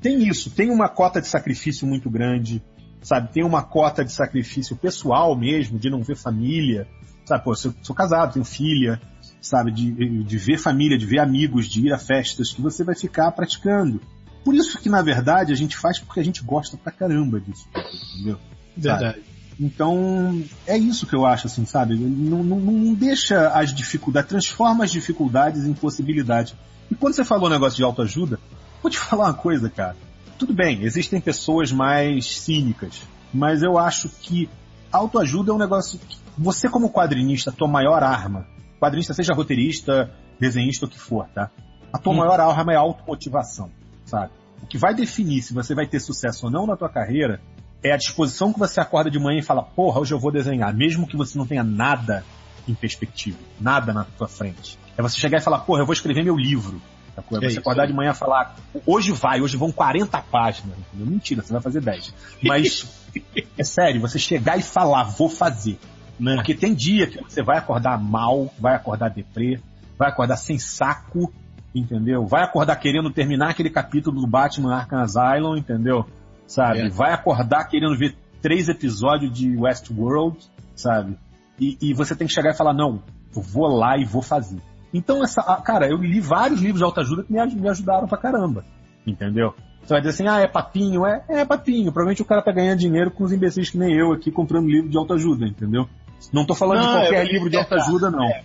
Tem 0.00 0.22
isso, 0.28 0.50
tem 0.50 0.70
uma 0.70 0.88
cota 0.88 1.20
de 1.20 1.26
sacrifício 1.26 1.86
muito 1.88 2.08
grande, 2.08 2.62
sabe? 3.00 3.32
Tem 3.32 3.44
uma 3.44 3.62
cota 3.62 4.04
de 4.04 4.12
sacrifício 4.12 4.76
pessoal 4.76 5.36
mesmo, 5.36 5.78
de 5.78 5.90
não 5.90 6.02
ver 6.02 6.16
família, 6.16 6.86
sabe? 7.24 7.42
Pô, 7.42 7.52
eu 7.52 7.56
sou, 7.56 7.74
sou 7.82 7.96
casado, 7.96 8.34
tenho 8.34 8.44
filha, 8.44 9.00
sabe? 9.40 9.72
De, 9.72 10.22
de 10.22 10.38
ver 10.38 10.58
família, 10.58 10.96
de 10.96 11.06
ver 11.06 11.18
amigos, 11.18 11.66
de 11.66 11.86
ir 11.86 11.92
a 11.92 11.98
festas 11.98 12.52
que 12.52 12.62
você 12.62 12.84
vai 12.84 12.94
ficar 12.94 13.32
praticando. 13.32 14.00
Por 14.44 14.54
isso 14.54 14.78
que, 14.78 14.88
na 14.88 15.02
verdade, 15.02 15.52
a 15.52 15.56
gente 15.56 15.76
faz 15.76 15.98
porque 15.98 16.20
a 16.20 16.24
gente 16.24 16.42
gosta 16.42 16.76
pra 16.76 16.92
caramba 16.92 17.40
disso, 17.40 17.66
entendeu? 18.14 18.38
Verdade. 18.76 19.04
Sabe? 19.04 19.32
Então, 19.60 20.42
é 20.66 20.76
isso 20.76 21.06
que 21.06 21.14
eu 21.14 21.24
acho, 21.24 21.46
assim, 21.46 21.64
sabe? 21.64 21.94
Não, 21.94 22.42
não, 22.42 22.58
não 22.58 22.94
deixa 22.94 23.48
as 23.48 23.72
dificuldades, 23.72 24.28
transforma 24.28 24.84
as 24.84 24.90
dificuldades 24.90 25.64
em 25.66 25.74
possibilidade. 25.74 26.56
E 26.90 26.94
quando 26.94 27.14
você 27.14 27.24
falou 27.24 27.48
negócio 27.48 27.76
de 27.76 27.84
autoajuda, 27.84 28.40
vou 28.82 28.90
te 28.90 28.98
falar 29.00 29.26
uma 29.26 29.34
coisa, 29.34 29.70
cara. 29.70 29.96
Tudo 30.38 30.52
bem, 30.52 30.82
existem 30.82 31.20
pessoas 31.20 31.70
mais 31.70 32.40
cínicas, 32.40 33.02
mas 33.32 33.62
eu 33.62 33.78
acho 33.78 34.08
que 34.08 34.50
autoajuda 34.90 35.52
é 35.52 35.54
um 35.54 35.58
negócio 35.58 35.98
que 35.98 36.18
você 36.36 36.68
como 36.68 36.90
quadrinista, 36.90 37.50
a 37.50 37.52
tua 37.52 37.68
maior 37.68 38.02
arma, 38.02 38.46
quadrinista 38.80 39.14
seja 39.14 39.34
roteirista, 39.34 40.10
desenhista, 40.40 40.86
o 40.86 40.88
que 40.88 40.98
for, 40.98 41.28
tá? 41.28 41.50
A 41.92 41.98
tua 41.98 42.12
hum. 42.12 42.16
maior 42.16 42.40
arma 42.40 42.72
é 42.72 42.76
a 42.76 42.80
automotivação, 42.80 43.70
sabe? 44.12 44.30
O 44.62 44.66
que 44.66 44.78
vai 44.78 44.94
definir 44.94 45.42
se 45.42 45.54
você 45.54 45.74
vai 45.74 45.86
ter 45.86 45.98
sucesso 45.98 46.46
ou 46.46 46.52
não 46.52 46.66
na 46.66 46.76
tua 46.76 46.88
carreira 46.88 47.40
é 47.82 47.92
a 47.92 47.96
disposição 47.96 48.52
que 48.52 48.58
você 48.58 48.80
acorda 48.80 49.10
de 49.10 49.18
manhã 49.18 49.40
e 49.40 49.42
fala, 49.42 49.62
porra, 49.62 50.00
hoje 50.00 50.14
eu 50.14 50.20
vou 50.20 50.30
desenhar, 50.30 50.72
mesmo 50.72 51.06
que 51.06 51.16
você 51.16 51.36
não 51.36 51.46
tenha 51.46 51.64
nada 51.64 52.24
em 52.68 52.74
perspectiva, 52.74 53.38
nada 53.60 53.92
na 53.92 54.04
tua 54.04 54.28
frente. 54.28 54.78
É 54.96 55.02
você 55.02 55.18
chegar 55.18 55.38
e 55.38 55.40
falar, 55.40 55.60
porra, 55.60 55.80
eu 55.80 55.86
vou 55.86 55.92
escrever 55.92 56.22
meu 56.22 56.36
livro. 56.36 56.80
É 57.16 57.20
você 57.20 57.46
isso, 57.46 57.58
acordar 57.58 57.84
é. 57.84 57.86
de 57.88 57.92
manhã 57.92 58.12
e 58.12 58.14
falar, 58.14 58.54
hoje 58.86 59.10
vai, 59.12 59.40
hoje 59.40 59.56
vão 59.56 59.72
40 59.72 60.20
páginas. 60.22 60.78
Entendeu? 60.78 61.06
Mentira, 61.06 61.42
você 61.42 61.52
vai 61.52 61.60
fazer 61.60 61.80
10. 61.80 62.14
Mas, 62.42 62.86
é 63.58 63.64
sério, 63.64 64.00
você 64.00 64.18
chegar 64.18 64.58
e 64.58 64.62
falar, 64.62 65.04
vou 65.04 65.28
fazer. 65.28 65.78
Né? 66.20 66.36
Porque 66.36 66.54
tem 66.54 66.72
dia 66.72 67.08
que 67.08 67.18
você 67.18 67.42
vai 67.42 67.58
acordar 67.58 67.98
mal, 67.98 68.52
vai 68.58 68.76
acordar 68.76 69.10
deprê, 69.10 69.58
vai 69.98 70.08
acordar 70.08 70.36
sem 70.36 70.58
saco, 70.58 71.32
entendeu? 71.74 72.26
Vai 72.26 72.42
acordar 72.42 72.76
querendo 72.76 73.10
terminar 73.10 73.50
aquele 73.50 73.70
capítulo 73.70 74.20
do 74.20 74.26
Batman 74.26 74.74
Arkham 74.74 75.00
Asylum, 75.00 75.56
entendeu? 75.56 76.06
sabe? 76.52 76.80
É. 76.80 76.88
Vai 76.88 77.12
acordar 77.12 77.64
querendo 77.64 77.96
ver 77.96 78.14
três 78.40 78.68
episódios 78.68 79.32
de 79.32 79.56
Westworld, 79.56 80.38
sabe? 80.74 81.16
E, 81.58 81.76
e, 81.80 81.94
você 81.94 82.14
tem 82.14 82.26
que 82.26 82.32
chegar 82.32 82.50
e 82.50 82.56
falar, 82.56 82.74
não, 82.74 83.02
eu 83.34 83.42
vou 83.42 83.66
lá 83.68 83.96
e 83.96 84.04
vou 84.04 84.22
fazer. 84.22 84.58
Então, 84.92 85.22
essa, 85.22 85.42
cara, 85.64 85.88
eu 85.88 85.96
li 85.96 86.20
vários 86.20 86.60
livros 86.60 86.78
de 86.78 86.84
autoajuda 86.84 87.22
que 87.22 87.32
me, 87.32 87.44
me 87.54 87.68
ajudaram 87.68 88.06
pra 88.06 88.18
caramba, 88.18 88.64
entendeu? 89.06 89.54
Você 89.82 89.94
vai 89.94 90.00
dizer 90.00 90.10
assim, 90.10 90.28
ah, 90.28 90.40
é 90.40 90.46
papinho, 90.46 91.06
é, 91.06 91.24
é 91.28 91.44
papinho. 91.44 91.92
Provavelmente 91.92 92.22
o 92.22 92.24
cara 92.24 92.42
tá 92.42 92.52
ganhando 92.52 92.78
dinheiro 92.78 93.10
com 93.10 93.24
os 93.24 93.32
imbecis 93.32 93.70
que 93.70 93.78
nem 93.78 93.96
eu 93.96 94.12
aqui 94.12 94.30
comprando 94.30 94.68
livro 94.68 94.88
de 94.88 94.96
autoajuda, 94.96 95.46
entendeu? 95.46 95.88
Não 96.32 96.46
tô 96.46 96.54
falando 96.54 96.82
não, 96.82 96.86
de 96.86 97.00
qualquer 97.00 97.26
livro 97.26 97.50
de 97.50 97.56
autoajuda, 97.56 98.10
não. 98.10 98.28
É, 98.28 98.44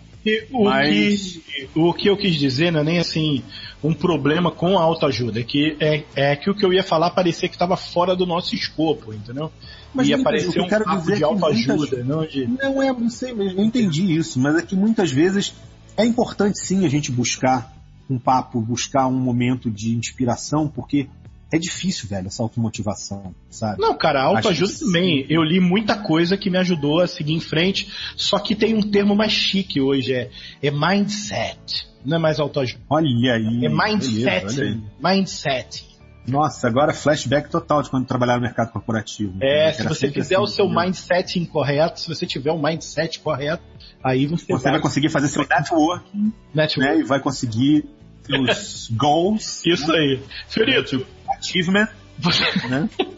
o, 0.52 0.66
Mas... 0.66 1.38
que, 1.38 1.70
o 1.76 1.94
que 1.94 2.10
eu 2.10 2.18
quis 2.18 2.36
dizer 2.36 2.72
não 2.72 2.82
é 2.82 2.84
nem 2.84 3.00
assim 3.00 3.44
um 3.84 3.94
problema 3.94 4.52
com 4.52 4.78
a 4.78 4.82
autoajuda, 4.82 5.40
é 5.40 5.44
que 5.44 5.78
é, 5.80 6.04
é 6.16 6.36
que 6.36 6.50
o 6.50 6.56
que 6.56 6.66
eu 6.66 6.74
ia 6.74 6.84
falar 6.84 7.12
parecia 7.12 7.48
que 7.48 7.56
estava 7.56 7.78
fora 7.78 8.16
do 8.16 8.26
nosso 8.26 8.56
escopo, 8.56 9.14
entendeu? 9.14 9.52
Mas 9.94 10.08
ia 10.08 10.22
parecer 10.22 10.60
um 10.60 10.68
papo 10.68 11.14
de 11.14 11.24
autoajuda, 11.24 11.76
muitas... 11.76 12.06
não 12.06 12.26
de... 12.26 12.48
Não 12.48 12.82
é, 12.82 12.92
não 12.92 13.10
sei 13.10 13.34
mesmo, 13.34 13.62
eu 13.62 13.66
entendi 13.66 14.16
isso, 14.16 14.40
mas 14.40 14.56
é 14.56 14.62
que 14.62 14.76
muitas 14.76 15.12
vezes 15.12 15.54
é 15.96 16.06
importante 16.06 16.60
sim 16.60 16.86
a 16.86 16.90
gente 16.90 17.12
buscar 17.12 17.74
um 18.10 18.18
papo, 18.18 18.62
buscar 18.62 19.08
um 19.08 19.20
momento 19.20 19.70
de 19.70 19.96
inspiração, 19.96 20.68
porque 20.68 21.08
é 21.52 21.58
difícil, 21.58 22.10
velho, 22.10 22.28
essa 22.28 22.44
automotivação, 22.44 23.34
sabe? 23.50 23.82
Não, 23.82 23.98
cara, 23.98 24.22
autoajuda 24.24 24.74
também. 24.80 25.26
Eu 25.30 25.44
li 25.44 25.60
muita 25.60 25.96
coisa 25.96 26.36
que 26.38 26.50
me 26.50 26.58
ajudou 26.58 27.02
a 27.02 27.08
seguir 27.08 27.34
em 27.34 27.40
frente, 27.40 27.90
só 28.16 28.38
que 28.40 28.56
tem 28.56 28.76
um 28.76 28.82
termo 28.82 29.16
mais 29.16 29.32
chique 29.32 29.80
hoje, 29.80 30.14
é, 30.14 30.30
é 30.62 30.72
mindset. 30.72 31.88
Não 32.06 32.18
é 32.18 32.20
mais 32.20 32.40
autoajuda. 32.40 32.82
Olha 32.90 33.34
aí. 33.34 33.66
É 33.66 33.70
mindset. 33.70 34.24
Beleza, 34.24 34.64
aí. 34.64 34.82
Mindset. 35.02 35.88
Nossa, 36.28 36.68
agora 36.68 36.94
flashback 36.94 37.50
total 37.50 37.82
de 37.82 37.90
quando 37.90 38.06
trabalhava 38.06 38.40
no 38.40 38.46
mercado 38.46 38.72
corporativo. 38.72 39.38
É, 39.42 39.72
se 39.72 39.84
você 39.84 40.12
fizer 40.12 40.36
assim, 40.36 40.44
o 40.44 40.48
seu 40.48 40.66
entendeu? 40.66 40.84
mindset 40.84 41.40
incorreto, 41.40 42.02
se 42.02 42.08
você 42.10 42.26
tiver 42.26 42.52
o 42.52 42.62
mindset 42.62 43.20
correto, 43.20 43.64
aí 44.04 44.28
você, 44.28 44.46
você 44.46 44.64
vai... 44.64 44.74
vai 44.74 44.82
conseguir 44.82 45.10
fazer 45.10 45.30
seu 45.30 45.48
networking, 45.48 46.34
network. 46.54 46.80
né? 46.80 47.00
E 47.00 47.04
vai 47.04 47.22
conseguir 47.22 47.86
os 48.30 48.90
goals. 48.98 49.62
Isso 49.66 49.90
né? 49.90 49.98
aí. 49.98 50.20
Fiorito, 50.50 51.06
achievement. 51.40 51.88
Você, 52.20 52.68
né? 52.68 52.90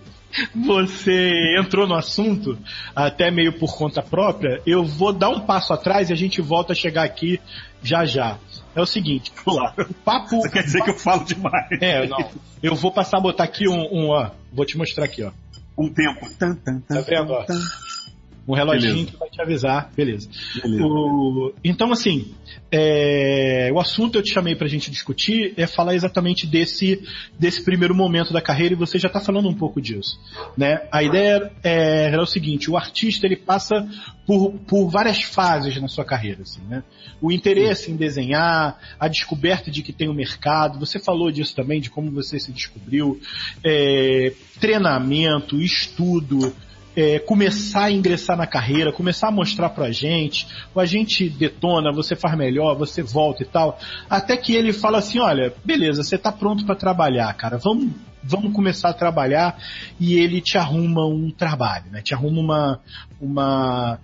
você 0.56 1.56
entrou 1.58 1.88
no 1.88 1.96
assunto 1.96 2.58
até 2.96 3.32
meio 3.32 3.54
por 3.54 3.76
conta 3.76 4.02
própria. 4.02 4.62
Eu 4.66 4.84
vou 4.84 5.14
dar 5.14 5.30
um 5.30 5.42
passo 5.42 5.74
atrás 5.74 6.10
e 6.10 6.14
a 6.14 6.16
gente 6.16 6.42
volta 6.42 6.74
a 6.74 6.76
chegar 6.76 7.04
aqui 7.04 7.40
já 7.82 8.06
já. 8.06 8.38
É 8.76 8.82
o 8.82 8.86
seguinte, 8.86 9.32
lá. 9.48 9.74
O 9.78 9.94
papo. 9.94 10.42
Você 10.42 10.50
quer 10.50 10.64
dizer 10.64 10.84
que 10.84 10.92
eu 10.92 10.98
falo 10.98 11.26
demais? 11.26 11.68
É, 11.82 12.08
não. 12.08 12.30
Eu 12.62 12.76
vou 12.76 12.92
passar 12.92 13.18
a 13.18 13.22
botar 13.22 13.44
aqui 13.44 13.68
um, 13.68 13.82
um 13.92 14.10
ó. 14.10 14.30
Vou 14.54 14.66
te 14.66 14.78
mostrar 14.78 15.06
aqui, 15.06 15.24
ó. 15.24 15.32
Um 15.78 15.90
tempo. 15.90 16.30
Tá 16.38 17.02
vendo? 17.02 17.34
Ó? 17.34 17.46
Um 18.50 18.56
reloginho 18.56 18.94
Beleza. 18.94 19.12
que 19.12 19.18
vai 19.18 19.30
te 19.30 19.40
avisar. 19.40 19.92
Beleza. 19.96 20.28
Beleza. 20.60 20.84
O... 20.84 21.54
Então, 21.64 21.92
assim, 21.92 22.34
é... 22.72 23.70
o 23.72 23.80
assunto 23.80 24.18
eu 24.18 24.24
te 24.24 24.34
chamei 24.34 24.56
pra 24.56 24.68
gente 24.68 24.90
discutir 24.90 25.54
é 25.56 25.68
falar 25.68 25.94
exatamente 25.94 26.48
desse, 26.48 27.00
desse 27.38 27.64
primeiro 27.64 27.94
momento 27.94 28.34
da 28.34 28.42
carreira 28.42 28.74
e 28.74 28.78
você 28.78 28.98
já 28.98 29.08
tá 29.08 29.20
falando 29.20 29.48
um 29.48 29.54
pouco 29.54 29.80
disso. 29.80 30.20
Né? 30.58 30.82
A 30.92 31.04
ideia 31.04 31.52
é, 31.64 32.10
é 32.12 32.20
o 32.20 32.26
seguinte, 32.26 32.72
o 32.72 32.76
artista 32.76 33.28
ele 33.28 33.36
passa 33.36 33.88
por, 34.26 34.54
por 34.68 34.90
várias 34.90 35.22
fases 35.22 35.80
na 35.80 35.88
sua 35.88 36.04
carreira. 36.04 36.42
Assim, 36.42 36.62
né? 36.68 36.84
O 37.22 37.32
interesse 37.32 37.86
Sim. 37.86 37.92
em 37.92 37.98
desenhar, 37.98 38.80
a 39.00 39.08
descoberta 39.08 39.70
de 39.70 39.84
que 39.84 39.94
tem 39.94 40.08
o 40.08 40.12
um 40.12 40.16
mercado, 40.16 40.80
você 40.80 40.98
falou 40.98 41.32
disso 41.32 41.56
também, 41.56 41.80
de 41.80 41.92
como 41.92 42.10
você 42.10 42.40
se 42.40 42.52
descobriu, 42.52 43.22
é... 43.64 44.34
treinamento, 44.60 45.62
estudo, 45.62 46.52
é, 46.96 47.20
começar 47.20 47.86
a 47.86 47.92
ingressar 47.92 48.38
na 48.38 48.48
carreira, 48.48 48.92
começar 48.92 49.28
a 49.28 49.32
mostrar 49.32 49.70
pra 49.70 49.92
gente, 49.92 50.48
a 50.76 50.86
gente 50.86 51.30
detona, 51.30 51.92
você 51.92 52.16
faz 52.16 52.38
melhor, 52.38 52.76
você 52.76 53.02
volta 53.02 53.44
e 53.44 53.46
tal, 53.46 53.80
até 54.10 54.36
que 54.36 54.54
ele 54.54 54.74
fala 54.74 55.00
assim, 55.00 55.20
olha, 55.20 55.54
beleza, 55.64 56.04
você 56.04 56.18
tá 56.18 56.32
pronto 56.32 56.66
para 56.66 56.76
trabalhar, 56.76 57.34
cara, 57.34 57.58
vamos, 57.58 57.92
vamos 58.24 58.54
começar 58.54 58.90
a 58.90 58.94
trabalhar. 58.94 59.58
E 60.00 60.16
ele 60.16 60.42
te 60.42 60.58
arruma 60.58 61.06
um 61.06 61.32
trabalho, 61.32 61.86
né? 61.92 62.02
Te 62.02 62.14
arruma 62.14 62.40
uma, 62.40 62.80
uma, 63.22 64.00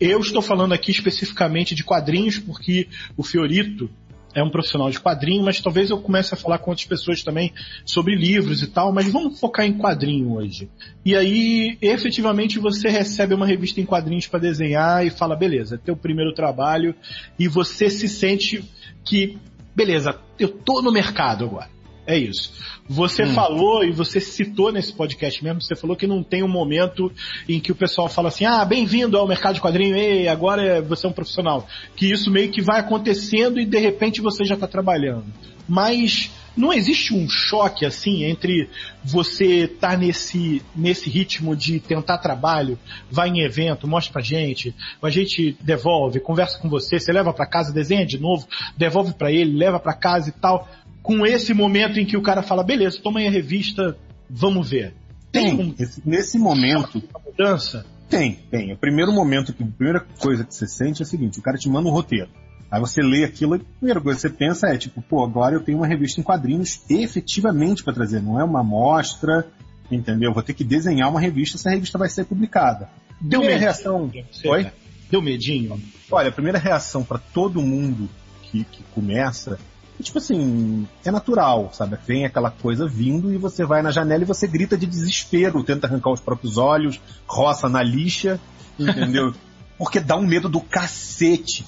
eu 0.00 0.20
estou 0.20 0.42
falando 0.42 0.72
aqui 0.72 0.90
especificamente 0.90 1.74
de 1.74 1.84
quadrinhos 1.84 2.38
porque 2.38 2.88
o 3.16 3.22
Fiorito, 3.22 3.90
é 4.34 4.42
um 4.42 4.50
profissional 4.50 4.90
de 4.90 5.00
quadrinho, 5.00 5.42
mas 5.42 5.60
talvez 5.60 5.90
eu 5.90 5.98
comece 5.98 6.34
a 6.34 6.36
falar 6.36 6.58
com 6.58 6.70
outras 6.70 6.86
pessoas 6.86 7.22
também 7.22 7.52
sobre 7.84 8.14
livros 8.14 8.62
e 8.62 8.66
tal, 8.66 8.92
mas 8.92 9.10
vamos 9.10 9.40
focar 9.40 9.66
em 9.66 9.72
quadrinho 9.72 10.34
hoje. 10.34 10.68
E 11.04 11.16
aí, 11.16 11.78
efetivamente, 11.80 12.58
você 12.58 12.88
recebe 12.88 13.34
uma 13.34 13.46
revista 13.46 13.80
em 13.80 13.86
quadrinhos 13.86 14.26
para 14.26 14.40
desenhar 14.40 15.06
e 15.06 15.10
fala, 15.10 15.34
beleza, 15.34 15.76
é 15.76 15.78
teu 15.78 15.96
primeiro 15.96 16.32
trabalho, 16.34 16.94
e 17.38 17.48
você 17.48 17.88
se 17.88 18.08
sente 18.08 18.64
que, 19.04 19.38
beleza, 19.74 20.18
eu 20.38 20.48
tô 20.48 20.82
no 20.82 20.92
mercado 20.92 21.44
agora. 21.44 21.77
É 22.08 22.16
isso. 22.16 22.54
Você 22.88 23.22
hum. 23.22 23.34
falou 23.34 23.84
e 23.84 23.92
você 23.92 24.18
citou 24.18 24.72
nesse 24.72 24.94
podcast 24.94 25.44
mesmo, 25.44 25.60
você 25.60 25.76
falou 25.76 25.94
que 25.94 26.06
não 26.06 26.22
tem 26.22 26.42
um 26.42 26.48
momento 26.48 27.12
em 27.46 27.60
que 27.60 27.70
o 27.70 27.74
pessoal 27.74 28.08
fala 28.08 28.28
assim, 28.28 28.46
ah, 28.46 28.64
bem-vindo 28.64 29.18
ao 29.18 29.28
mercado 29.28 29.56
de 29.56 29.60
quadrinho, 29.60 29.94
ei, 29.94 30.26
agora 30.26 30.62
é, 30.62 30.80
você 30.80 31.06
é 31.06 31.10
um 31.10 31.12
profissional. 31.12 31.68
Que 31.94 32.10
isso 32.10 32.30
meio 32.30 32.50
que 32.50 32.62
vai 32.62 32.80
acontecendo 32.80 33.60
e 33.60 33.66
de 33.66 33.78
repente 33.78 34.22
você 34.22 34.42
já 34.42 34.54
está 34.54 34.66
trabalhando. 34.66 35.26
Mas 35.68 36.30
não 36.56 36.72
existe 36.72 37.14
um 37.14 37.28
choque 37.28 37.84
assim 37.84 38.24
entre 38.24 38.70
você 39.04 39.64
estar 39.64 39.90
tá 39.90 39.96
nesse, 39.96 40.62
nesse 40.74 41.10
ritmo 41.10 41.54
de 41.54 41.78
tentar 41.78 42.16
trabalho, 42.18 42.78
vai 43.10 43.28
em 43.28 43.44
evento, 43.44 43.86
mostra 43.86 44.14
pra 44.14 44.22
gente, 44.22 44.74
a 45.00 45.10
gente 45.10 45.56
devolve, 45.60 46.20
conversa 46.20 46.58
com 46.58 46.70
você, 46.70 46.98
você 46.98 47.12
leva 47.12 47.34
para 47.34 47.46
casa, 47.46 47.72
desenha 47.72 48.04
de 48.04 48.18
novo, 48.18 48.48
devolve 48.76 49.12
para 49.12 49.30
ele, 49.30 49.56
leva 49.56 49.78
para 49.78 49.92
casa 49.92 50.30
e 50.30 50.32
tal 50.32 50.66
com 51.08 51.24
esse 51.24 51.54
momento 51.54 51.98
em 51.98 52.04
que 52.04 52.18
o 52.18 52.22
cara 52.22 52.42
fala, 52.42 52.62
beleza, 52.62 53.00
toma 53.02 53.20
aí 53.20 53.26
a 53.26 53.30
revista, 53.30 53.96
vamos 54.28 54.68
ver. 54.68 54.92
Tem, 55.32 55.72
tem 55.72 55.88
nesse 56.04 56.38
momento. 56.38 57.02
Mudança? 57.24 57.86
Tem, 58.10 58.34
tem. 58.50 58.74
O 58.74 58.76
primeiro 58.76 59.10
momento, 59.10 59.54
que, 59.54 59.62
a 59.62 59.66
primeira 59.66 60.00
coisa 60.18 60.44
que 60.44 60.54
você 60.54 60.66
sente 60.66 61.00
é 61.00 61.06
o 61.06 61.08
seguinte, 61.08 61.38
o 61.38 61.42
cara 61.42 61.56
te 61.56 61.66
manda 61.66 61.88
um 61.88 61.92
roteiro. 61.92 62.28
Aí 62.70 62.78
você 62.78 63.00
lê 63.00 63.24
aquilo 63.24 63.56
e 63.56 63.60
a 63.60 63.78
primeira 63.78 64.00
coisa 64.02 64.20
que 64.20 64.28
você 64.28 64.28
pensa 64.28 64.68
é, 64.68 64.76
tipo, 64.76 65.00
pô, 65.00 65.24
agora 65.24 65.54
eu 65.54 65.62
tenho 65.62 65.78
uma 65.78 65.86
revista 65.86 66.20
em 66.20 66.22
quadrinhos 66.22 66.82
efetivamente 66.90 67.82
para 67.82 67.94
trazer, 67.94 68.20
não 68.20 68.38
é 68.38 68.44
uma 68.44 68.60
amostra, 68.60 69.46
entendeu? 69.90 70.34
Vou 70.34 70.42
ter 70.42 70.52
que 70.52 70.62
desenhar 70.62 71.08
uma 71.08 71.20
revista, 71.20 71.56
essa 71.56 71.70
revista 71.70 71.96
vai 71.96 72.10
ser 72.10 72.26
publicada. 72.26 72.90
Deu 73.18 73.40
primeira 73.40 73.62
reação. 73.62 74.12
Oi? 74.44 74.70
Deu 75.10 75.22
medinho? 75.22 75.80
Olha, 76.10 76.28
a 76.28 76.32
primeira 76.32 76.58
reação 76.58 77.02
para 77.02 77.16
todo 77.16 77.62
mundo 77.62 78.10
que, 78.42 78.64
que 78.64 78.82
começa 78.94 79.58
tipo 80.02 80.18
assim, 80.18 80.86
é 81.04 81.10
natural, 81.10 81.70
sabe? 81.72 81.98
Vem 82.06 82.24
aquela 82.24 82.50
coisa 82.50 82.86
vindo 82.86 83.32
e 83.32 83.36
você 83.36 83.64
vai 83.64 83.82
na 83.82 83.90
janela 83.90 84.22
e 84.22 84.26
você 84.26 84.46
grita 84.46 84.76
de 84.76 84.86
desespero, 84.86 85.64
tenta 85.64 85.86
arrancar 85.86 86.10
os 86.10 86.20
próprios 86.20 86.56
olhos, 86.56 87.00
roça 87.26 87.68
na 87.68 87.82
lixa, 87.82 88.40
entendeu? 88.78 89.32
Porque 89.76 90.00
dá 90.00 90.16
um 90.16 90.26
medo 90.26 90.48
do 90.48 90.60
cacete. 90.60 91.64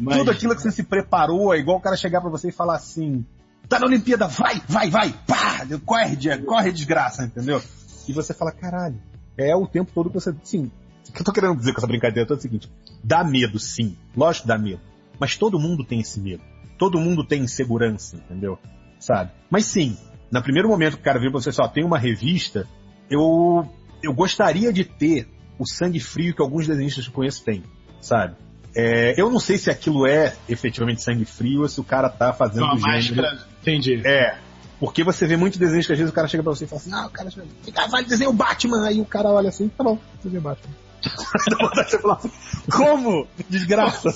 Mas... 0.00 0.18
Tudo 0.18 0.30
aquilo 0.32 0.56
que 0.56 0.62
você 0.62 0.72
se 0.72 0.82
preparou, 0.82 1.54
é 1.54 1.58
igual 1.58 1.76
o 1.76 1.80
cara 1.80 1.96
chegar 1.96 2.20
para 2.20 2.30
você 2.30 2.48
e 2.48 2.52
falar 2.52 2.74
assim: 2.74 3.24
tá 3.68 3.78
na 3.78 3.86
Olimpíada, 3.86 4.26
vai, 4.26 4.60
vai, 4.68 4.90
vai, 4.90 5.14
pá, 5.24 5.64
corre, 5.86 6.16
corre 6.44 6.72
desgraça, 6.72 7.24
entendeu? 7.24 7.62
E 8.08 8.12
você 8.12 8.34
fala, 8.34 8.50
caralho, 8.50 9.00
é 9.36 9.54
o 9.54 9.68
tempo 9.68 9.92
todo 9.94 10.10
que 10.10 10.14
você. 10.20 10.34
Sim, 10.42 10.68
o 11.08 11.12
que 11.12 11.20
eu 11.20 11.24
tô 11.24 11.32
querendo 11.32 11.56
dizer 11.56 11.72
com 11.72 11.78
essa 11.78 11.86
brincadeira 11.86 12.28
é 12.28 12.34
o 12.34 12.40
seguinte: 12.40 12.70
dá 13.02 13.22
medo, 13.22 13.58
sim. 13.58 13.96
Lógico 14.16 14.42
que 14.42 14.48
dá 14.48 14.58
medo. 14.58 14.80
Mas 15.18 15.36
todo 15.36 15.58
mundo 15.58 15.84
tem 15.84 16.00
esse 16.00 16.20
medo. 16.20 16.42
Todo 16.78 16.98
mundo 16.98 17.24
tem 17.24 17.42
insegurança, 17.42 18.16
entendeu? 18.16 18.58
Sabe? 18.98 19.32
Mas 19.50 19.64
sim, 19.64 19.96
no 20.30 20.42
primeiro 20.42 20.68
momento 20.68 20.94
que 20.94 21.00
o 21.00 21.04
cara 21.04 21.18
viu 21.18 21.30
pra 21.30 21.40
você 21.40 21.52
só 21.52 21.66
tem 21.66 21.84
uma 21.84 21.98
revista, 21.98 22.66
eu, 23.10 23.68
eu 24.02 24.12
gostaria 24.12 24.72
de 24.72 24.84
ter 24.84 25.28
o 25.58 25.66
sangue 25.66 26.00
frio 26.00 26.34
que 26.34 26.42
alguns 26.42 26.66
desenhistas 26.66 27.04
que 27.04 27.10
eu 27.10 27.14
conheço 27.14 27.44
têm, 27.44 27.64
sabe? 28.00 28.36
É, 28.76 29.20
eu 29.20 29.30
não 29.30 29.40
sei 29.40 29.58
se 29.58 29.70
aquilo 29.70 30.06
é 30.06 30.36
efetivamente 30.48 31.02
sangue 31.02 31.24
frio 31.24 31.62
ou 31.62 31.68
se 31.68 31.80
o 31.80 31.84
cara 31.84 32.08
tá 32.08 32.32
fazendo 32.32 32.64
Uma 32.64 32.76
máscara, 32.76 33.44
entendi. 33.60 34.00
É, 34.06 34.38
porque 34.78 35.02
você 35.02 35.26
vê 35.26 35.36
muito 35.36 35.58
desenho 35.58 35.84
que 35.84 35.92
às 35.92 35.98
vezes 35.98 36.12
o 36.12 36.14
cara 36.14 36.28
chega 36.28 36.42
pra 36.42 36.52
você 36.52 36.64
e 36.64 36.68
fala 36.68 36.80
assim, 36.80 36.92
ah, 36.92 37.06
o 37.06 37.10
cara 37.10 37.30
vai 37.88 38.04
desenhar 38.04 38.30
o 38.30 38.36
Batman, 38.36 38.86
aí 38.86 39.00
o 39.00 39.04
cara 39.04 39.30
olha 39.30 39.48
assim, 39.48 39.68
tá 39.68 39.82
bom, 39.82 39.98
desenho 40.22 40.40
o 40.40 40.44
Batman. 40.44 40.74
Como? 42.74 43.26
Desgraça. 43.48 44.10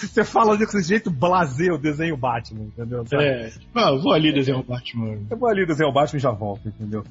Você 0.00 0.24
fala 0.24 0.56
desse 0.56 0.82
jeito 0.82 1.10
blazer 1.10 1.72
o 1.72 1.78
desenho 1.78 2.16
Batman, 2.16 2.64
entendeu? 2.64 3.04
É. 3.12 3.52
Ah, 3.74 3.90
eu 3.90 4.00
vou 4.00 4.12
ali 4.12 4.32
desenhar 4.32 4.60
o 4.60 4.64
Batman. 4.64 5.18
Eu 5.30 5.36
vou 5.36 5.48
ali 5.48 5.66
desenhar 5.66 5.90
o 5.90 5.92
Batman 5.92 6.18
e 6.18 6.22
já 6.22 6.30
volto, 6.30 6.68
entendeu? 6.68 7.04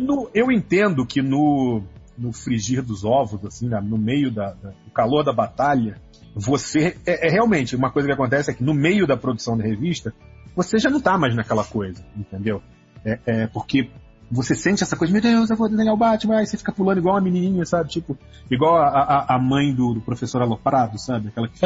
no, 0.00 0.30
eu 0.34 0.50
entendo 0.50 1.04
que 1.04 1.20
no, 1.20 1.82
no 2.16 2.32
frigir 2.32 2.82
dos 2.82 3.04
ovos, 3.04 3.44
assim, 3.44 3.68
no 3.68 3.98
meio 3.98 4.30
da, 4.30 4.52
da, 4.54 4.70
do 4.70 4.90
calor 4.92 5.22
da 5.22 5.32
batalha, 5.32 6.00
você. 6.34 6.96
É, 7.06 7.28
é, 7.28 7.30
realmente 7.30 7.76
uma 7.76 7.90
coisa 7.90 8.08
que 8.08 8.14
acontece 8.14 8.50
é 8.50 8.54
que 8.54 8.64
no 8.64 8.74
meio 8.74 9.06
da 9.06 9.16
produção 9.16 9.56
da 9.56 9.64
revista, 9.64 10.14
você 10.56 10.78
já 10.78 10.88
não 10.88 11.00
tá 11.00 11.18
mais 11.18 11.34
naquela 11.34 11.64
coisa, 11.64 12.04
entendeu? 12.16 12.62
É, 13.04 13.18
é 13.26 13.46
porque 13.46 13.90
você 14.30 14.54
sente 14.54 14.82
essa 14.84 14.96
coisa, 14.96 15.12
meu 15.12 15.20
Deus, 15.20 15.50
eu 15.50 15.56
vou 15.56 15.68
desenhar 15.68 15.92
o 15.92 15.96
Batman, 15.96 16.38
aí 16.38 16.46
você 16.46 16.56
fica 16.56 16.70
pulando 16.70 16.98
igual 16.98 17.16
uma 17.16 17.20
menininha, 17.20 17.64
sabe? 17.64 17.90
Tipo, 17.90 18.16
igual 18.48 18.76
a, 18.76 18.86
a, 18.86 19.34
a 19.34 19.38
mãe 19.38 19.74
do, 19.74 19.94
do, 19.94 20.00
professor 20.00 20.40
Aloprado, 20.40 20.98
sabe? 21.00 21.28
Aquela 21.28 21.48
que 21.48 21.58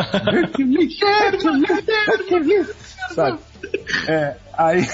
sabe? 3.15 3.39
É, 4.09 4.37
aí, 4.57 4.87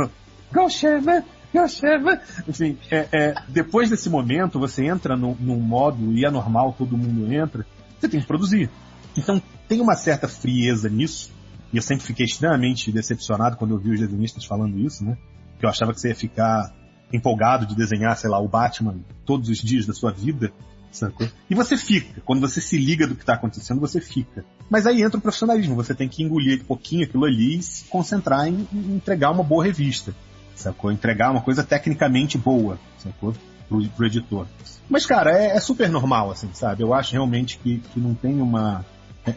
go 0.50 0.70
Sherman, 0.70 1.22
go 1.52 1.68
Sherman. 1.68 2.18
Enfim, 2.48 2.78
é, 2.90 3.08
é, 3.12 3.34
depois 3.48 3.90
desse 3.90 4.08
momento, 4.08 4.58
você 4.58 4.86
entra 4.86 5.14
no, 5.14 5.36
num 5.38 5.60
modo, 5.60 6.12
e 6.12 6.24
é 6.24 6.30
normal, 6.30 6.74
todo 6.76 6.96
mundo 6.96 7.30
entra, 7.30 7.66
você 8.00 8.08
tem 8.08 8.20
que 8.20 8.26
produzir. 8.26 8.70
Então, 9.14 9.42
tem 9.68 9.82
uma 9.82 9.94
certa 9.94 10.26
frieza 10.26 10.88
nisso, 10.88 11.34
e 11.70 11.76
eu 11.76 11.82
sempre 11.82 12.06
fiquei 12.06 12.24
extremamente 12.24 12.90
decepcionado 12.90 13.58
quando 13.58 13.74
eu 13.74 13.78
vi 13.78 13.90
os 13.90 14.00
desenhistas 14.00 14.46
falando 14.46 14.78
isso, 14.78 15.04
né? 15.04 15.18
Que 15.58 15.64
eu 15.66 15.70
achava 15.70 15.92
que 15.92 16.00
você 16.00 16.08
ia 16.08 16.14
ficar 16.14 16.72
empolgado 17.12 17.66
de 17.66 17.74
desenhar, 17.74 18.16
sei 18.16 18.30
lá, 18.30 18.38
o 18.38 18.48
Batman 18.48 18.96
todos 19.24 19.48
os 19.48 19.58
dias 19.58 19.86
da 19.86 19.92
sua 19.92 20.12
vida, 20.12 20.52
sacou? 20.90 21.28
E 21.48 21.54
você 21.54 21.76
fica. 21.76 22.20
Quando 22.24 22.40
você 22.40 22.60
se 22.60 22.76
liga 22.76 23.06
do 23.06 23.14
que 23.14 23.22
está 23.22 23.34
acontecendo, 23.34 23.80
você 23.80 24.00
fica. 24.00 24.44
Mas 24.68 24.86
aí 24.86 25.02
entra 25.02 25.18
o 25.18 25.22
profissionalismo. 25.22 25.74
Você 25.76 25.94
tem 25.94 26.08
que 26.08 26.22
engolir 26.22 26.60
um 26.62 26.64
pouquinho 26.64 27.04
aquilo 27.04 27.24
ali 27.24 27.58
e 27.58 27.62
se 27.62 27.84
concentrar 27.84 28.46
em, 28.46 28.66
em 28.72 28.96
entregar 28.96 29.30
uma 29.30 29.42
boa 29.42 29.64
revista, 29.64 30.14
sacou? 30.54 30.92
Entregar 30.92 31.30
uma 31.30 31.40
coisa 31.40 31.64
tecnicamente 31.64 32.36
boa, 32.36 32.78
sacou? 32.98 33.34
Pro, 33.68 33.86
pro 33.90 34.06
editor. 34.06 34.46
Mas, 34.88 35.04
cara, 35.04 35.30
é, 35.30 35.56
é, 35.56 35.60
super 35.60 35.90
normal, 35.90 36.30
assim, 36.30 36.48
sabe? 36.54 36.82
Eu 36.82 36.94
acho 36.94 37.12
realmente 37.12 37.58
que, 37.58 37.78
que 37.92 38.00
não 38.00 38.14
tem 38.14 38.40
uma... 38.40 38.84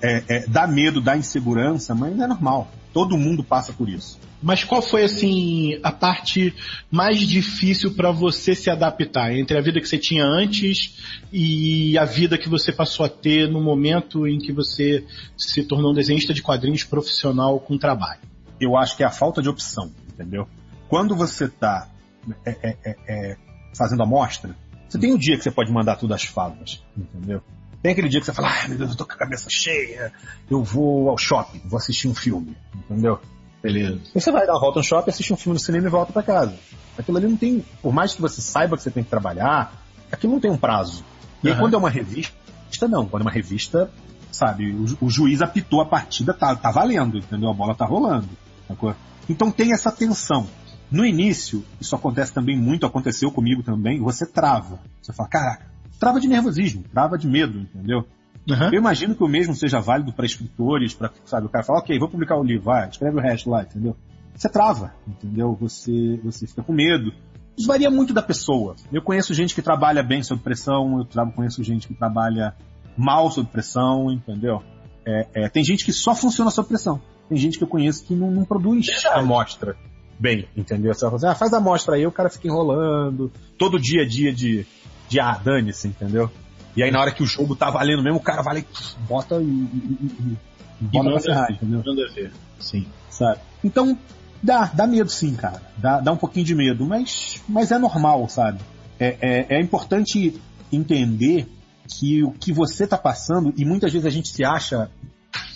É, 0.01 0.23
é, 0.27 0.47
dá 0.47 0.67
medo, 0.67 1.01
dá 1.01 1.17
insegurança, 1.17 1.95
mas 1.95 2.17
é 2.19 2.27
normal. 2.27 2.71
Todo 2.93 3.17
mundo 3.17 3.43
passa 3.43 3.71
por 3.71 3.89
isso. 3.89 4.19
Mas 4.41 4.63
qual 4.63 4.81
foi 4.81 5.03
assim 5.03 5.79
a 5.83 5.91
parte 5.91 6.53
mais 6.89 7.19
difícil 7.19 7.93
para 7.93 8.11
você 8.11 8.55
se 8.55 8.69
adaptar 8.69 9.31
entre 9.33 9.57
a 9.57 9.61
vida 9.61 9.79
que 9.79 9.87
você 9.87 9.99
tinha 9.99 10.25
antes 10.25 10.97
e 11.31 11.97
a 11.97 12.05
vida 12.05 12.37
que 12.37 12.49
você 12.49 12.71
passou 12.71 13.05
a 13.05 13.09
ter 13.09 13.47
no 13.47 13.61
momento 13.61 14.27
em 14.27 14.39
que 14.39 14.51
você 14.51 15.05
se 15.37 15.63
tornou 15.63 15.91
um 15.91 15.93
desenhista 15.93 16.33
de 16.33 16.41
quadrinhos 16.41 16.83
profissional 16.83 17.59
com 17.59 17.77
trabalho? 17.77 18.21
Eu 18.59 18.75
acho 18.75 18.97
que 18.97 19.03
é 19.03 19.05
a 19.05 19.11
falta 19.11 19.41
de 19.41 19.49
opção, 19.49 19.91
entendeu? 20.11 20.47
Quando 20.89 21.15
você 21.15 21.45
está 21.45 21.87
é, 22.45 22.51
é, 22.51 22.77
é, 22.83 22.95
é, 23.07 23.37
fazendo 23.77 24.01
amostra, 24.01 24.55
você 24.89 24.99
tem 24.99 25.13
um 25.13 25.17
dia 25.17 25.37
que 25.37 25.43
você 25.43 25.51
pode 25.51 25.71
mandar 25.71 25.95
tudo 25.95 26.13
às 26.13 26.23
favas, 26.23 26.83
entendeu? 26.97 27.41
Tem 27.81 27.93
aquele 27.93 28.09
dia 28.09 28.19
que 28.19 28.25
você 28.25 28.33
fala, 28.33 28.49
ai 28.49 28.67
meu 28.67 28.77
Deus, 28.77 28.91
eu 28.91 28.97
tô 28.97 29.05
com 29.05 29.13
a 29.13 29.17
cabeça 29.17 29.47
cheia, 29.49 30.13
eu 30.49 30.63
vou 30.63 31.09
ao 31.09 31.17
shopping, 31.17 31.61
vou 31.65 31.77
assistir 31.77 32.07
um 32.07 32.13
filme, 32.13 32.55
entendeu? 32.75 33.19
Beleza. 33.61 33.99
E 34.15 34.21
você 34.21 34.31
vai 34.31 34.45
dar 34.45 34.53
uma 34.53 34.59
volta 34.59 34.79
no 34.79 34.83
shopping, 34.83 35.09
assistir 35.09 35.33
um 35.33 35.37
filme 35.37 35.55
no 35.55 35.59
cinema 35.59 35.87
e 35.87 35.89
volta 35.89 36.13
para 36.13 36.23
casa. 36.23 36.55
Aquilo 36.97 37.17
ali 37.17 37.27
não 37.27 37.37
tem, 37.37 37.65
por 37.81 37.91
mais 37.91 38.13
que 38.13 38.21
você 38.21 38.41
saiba 38.41 38.77
que 38.77 38.83
você 38.83 38.91
tem 38.91 39.03
que 39.03 39.09
trabalhar, 39.09 39.73
aquilo 40.11 40.33
não 40.33 40.39
tem 40.39 40.51
um 40.51 40.57
prazo. 40.57 41.03
E 41.43 41.47
uhum. 41.47 41.53
aí 41.53 41.59
quando 41.59 41.73
é 41.73 41.77
uma 41.77 41.89
revista, 41.89 42.87
não. 42.87 43.07
Quando 43.07 43.23
é 43.23 43.25
uma 43.25 43.31
revista, 43.31 43.89
sabe, 44.31 44.71
o, 44.71 45.05
o 45.05 45.09
juiz 45.09 45.41
apitou 45.41 45.81
a 45.81 45.85
partida, 45.85 46.33
tá, 46.33 46.55
tá 46.55 46.71
valendo, 46.71 47.17
entendeu? 47.17 47.49
A 47.49 47.53
bola 47.53 47.73
tá 47.73 47.85
rolando. 47.85 48.29
Sacou? 48.67 48.95
Então 49.27 49.51
tem 49.51 49.73
essa 49.73 49.91
tensão. 49.91 50.47
No 50.91 51.05
início, 51.05 51.63
isso 51.79 51.95
acontece 51.95 52.33
também 52.33 52.57
muito, 52.57 52.85
aconteceu 52.85 53.31
comigo 53.31 53.63
também, 53.63 53.99
você 54.01 54.25
trava. 54.25 54.79
Você 55.01 55.13
fala, 55.13 55.29
caraca, 55.29 55.70
trava 56.01 56.19
de 56.19 56.27
nervosismo, 56.27 56.83
trava 56.91 57.15
de 57.15 57.27
medo, 57.27 57.59
entendeu? 57.59 57.99
Uhum. 58.49 58.73
Eu 58.73 58.79
imagino 58.79 59.13
que 59.13 59.23
o 59.23 59.27
mesmo 59.27 59.53
seja 59.53 59.79
válido 59.79 60.11
para 60.11 60.25
escritores, 60.25 60.95
para, 60.95 61.11
sabe, 61.25 61.45
o 61.45 61.49
cara 61.49 61.63
fala, 61.63 61.77
ok, 61.77 61.97
vou 61.99 62.09
publicar 62.09 62.37
o 62.37 62.43
livro, 62.43 62.63
vai, 62.63 62.89
escreve 62.89 63.17
o 63.17 63.21
resto 63.21 63.51
lá, 63.51 63.61
entendeu? 63.61 63.95
Você 64.33 64.49
trava, 64.49 64.95
entendeu? 65.07 65.55
Você, 65.61 66.19
você 66.23 66.47
fica 66.47 66.63
com 66.63 66.73
medo. 66.73 67.13
Isso 67.55 67.67
varia 67.67 67.91
muito 67.91 68.13
da 68.13 68.23
pessoa. 68.23 68.75
Eu 68.91 69.03
conheço 69.03 69.31
gente 69.35 69.53
que 69.53 69.61
trabalha 69.61 70.01
bem 70.01 70.23
sob 70.23 70.41
pressão, 70.41 70.99
eu 71.01 71.31
conheço 71.33 71.63
gente 71.63 71.87
que 71.87 71.93
trabalha 71.93 72.55
mal 72.97 73.29
sob 73.29 73.47
pressão, 73.51 74.11
entendeu? 74.11 74.63
É, 75.05 75.27
é, 75.35 75.49
tem 75.49 75.63
gente 75.63 75.85
que 75.85 75.93
só 75.93 76.15
funciona 76.15 76.49
sob 76.49 76.67
pressão. 76.67 76.99
Tem 77.29 77.37
gente 77.37 77.59
que 77.59 77.63
eu 77.63 77.67
conheço 77.67 78.03
que 78.05 78.15
não, 78.15 78.31
não 78.31 78.43
produz 78.43 78.87
amostra 79.13 79.77
bem, 80.19 80.47
entendeu? 80.55 80.93
Você 80.93 81.01
vai 81.01 81.11
fazer, 81.11 81.27
ah, 81.27 81.35
faz 81.35 81.53
a 81.53 81.57
amostra 81.57 81.95
aí, 81.95 82.05
o 82.05 82.11
cara 82.11 82.29
fica 82.29 82.47
enrolando, 82.47 83.31
todo 83.57 83.79
dia 83.79 84.03
a 84.03 84.07
dia 84.07 84.33
de, 84.33 84.65
de 85.11 85.19
ah, 85.19 85.37
dane-se, 85.43 85.89
entendeu? 85.89 86.31
E 86.73 86.81
aí 86.81 86.89
na 86.89 87.01
hora 87.01 87.11
que 87.11 87.21
o 87.21 87.25
jogo 87.25 87.53
tá 87.53 87.69
valendo 87.69 88.01
mesmo, 88.01 88.17
o 88.17 88.23
cara 88.23 88.41
vai 88.41 88.65
bota 89.09 89.35
e, 89.35 89.45
e, 89.45 89.47
e, 89.49 90.37
e 90.81 90.85
bota 90.85 91.11
pra 91.11 91.19
ferrar, 91.19 91.51
entendeu? 91.51 91.83
Ver. 92.15 92.31
Sim. 92.57 92.87
Sabe? 93.09 93.39
Então, 93.61 93.97
dá, 94.41 94.71
dá 94.73 94.87
medo 94.87 95.11
sim, 95.11 95.35
cara. 95.35 95.61
Dá, 95.77 95.99
dá 95.99 96.13
um 96.13 96.17
pouquinho 96.17 96.45
de 96.45 96.55
medo, 96.55 96.85
mas, 96.85 97.43
mas 97.47 97.71
é 97.71 97.77
normal, 97.77 98.29
sabe? 98.29 98.59
É, 98.97 99.17
é, 99.19 99.57
é 99.57 99.61
importante 99.61 100.39
entender 100.71 101.45
que 101.89 102.23
o 102.23 102.31
que 102.31 102.53
você 102.53 102.87
tá 102.87 102.97
passando, 102.97 103.53
e 103.57 103.65
muitas 103.65 103.91
vezes 103.91 104.05
a 104.05 104.09
gente 104.09 104.29
se 104.29 104.45
acha 104.45 104.89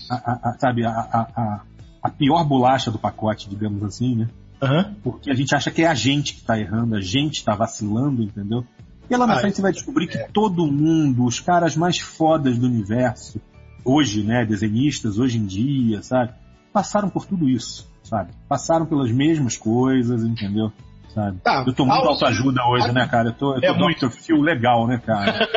a, 0.10 0.16
a, 0.16 0.50
a 0.50 0.58
sabe, 0.60 0.86
a, 0.86 0.90
a, 0.90 1.62
a, 2.04 2.10
pior 2.10 2.44
bolacha 2.44 2.92
do 2.92 3.00
pacote, 3.00 3.50
digamos 3.50 3.82
assim, 3.84 4.16
né? 4.16 4.28
Uhum. 4.62 4.96
Porque 5.02 5.32
a 5.32 5.34
gente 5.34 5.56
acha 5.56 5.72
que 5.72 5.84
é 5.84 5.88
a 5.88 5.96
gente 5.96 6.34
que 6.34 6.42
está 6.42 6.60
errando, 6.60 6.96
a 6.96 7.02
gente 7.02 7.36
está 7.36 7.56
vacilando, 7.56 8.22
entendeu? 8.22 8.66
E 9.10 9.16
lá 9.16 9.28
na 9.28 9.36
Ah, 9.36 9.40
frente 9.40 9.56
você 9.56 9.62
vai 9.62 9.72
descobrir 9.72 10.08
que 10.08 10.18
é. 10.18 10.28
todo 10.34 10.66
mundo, 10.68 11.26
os 11.26 11.40
caras 11.40 11.76
mais 11.76 12.00
fodas 12.00 12.58
do 12.58 12.66
universo, 12.66 13.40
hoje, 13.84 14.24
né, 14.24 14.46
desenhistas, 14.46 15.18
hoje 15.20 15.38
em 15.38 15.46
dia, 15.46 16.02
sabe? 16.02 16.34
Passaram 16.74 17.10
por 17.10 17.26
tudo 17.26 17.48
isso, 17.48 17.88
sabe? 18.04 18.32
Passaram 18.50 18.86
pelas 18.86 19.12
mesmas 19.12 19.56
coisas, 19.58 20.24
entendeu? 20.24 20.72
Sabe? 21.14 21.38
Tá, 21.42 21.64
eu 21.66 21.74
tô 21.74 21.86
muito 21.86 22.06
autoajuda 22.06 22.62
hoje, 22.68 22.92
né, 22.92 23.08
cara? 23.08 23.30
Eu 23.30 23.34
tô, 23.34 23.56
eu 23.56 23.62
tô 23.62 23.90
É 23.90 23.94
Dr. 23.96 24.10
Phil 24.10 24.42
legal, 24.42 24.86
né, 24.86 24.98
cara? 24.98 25.48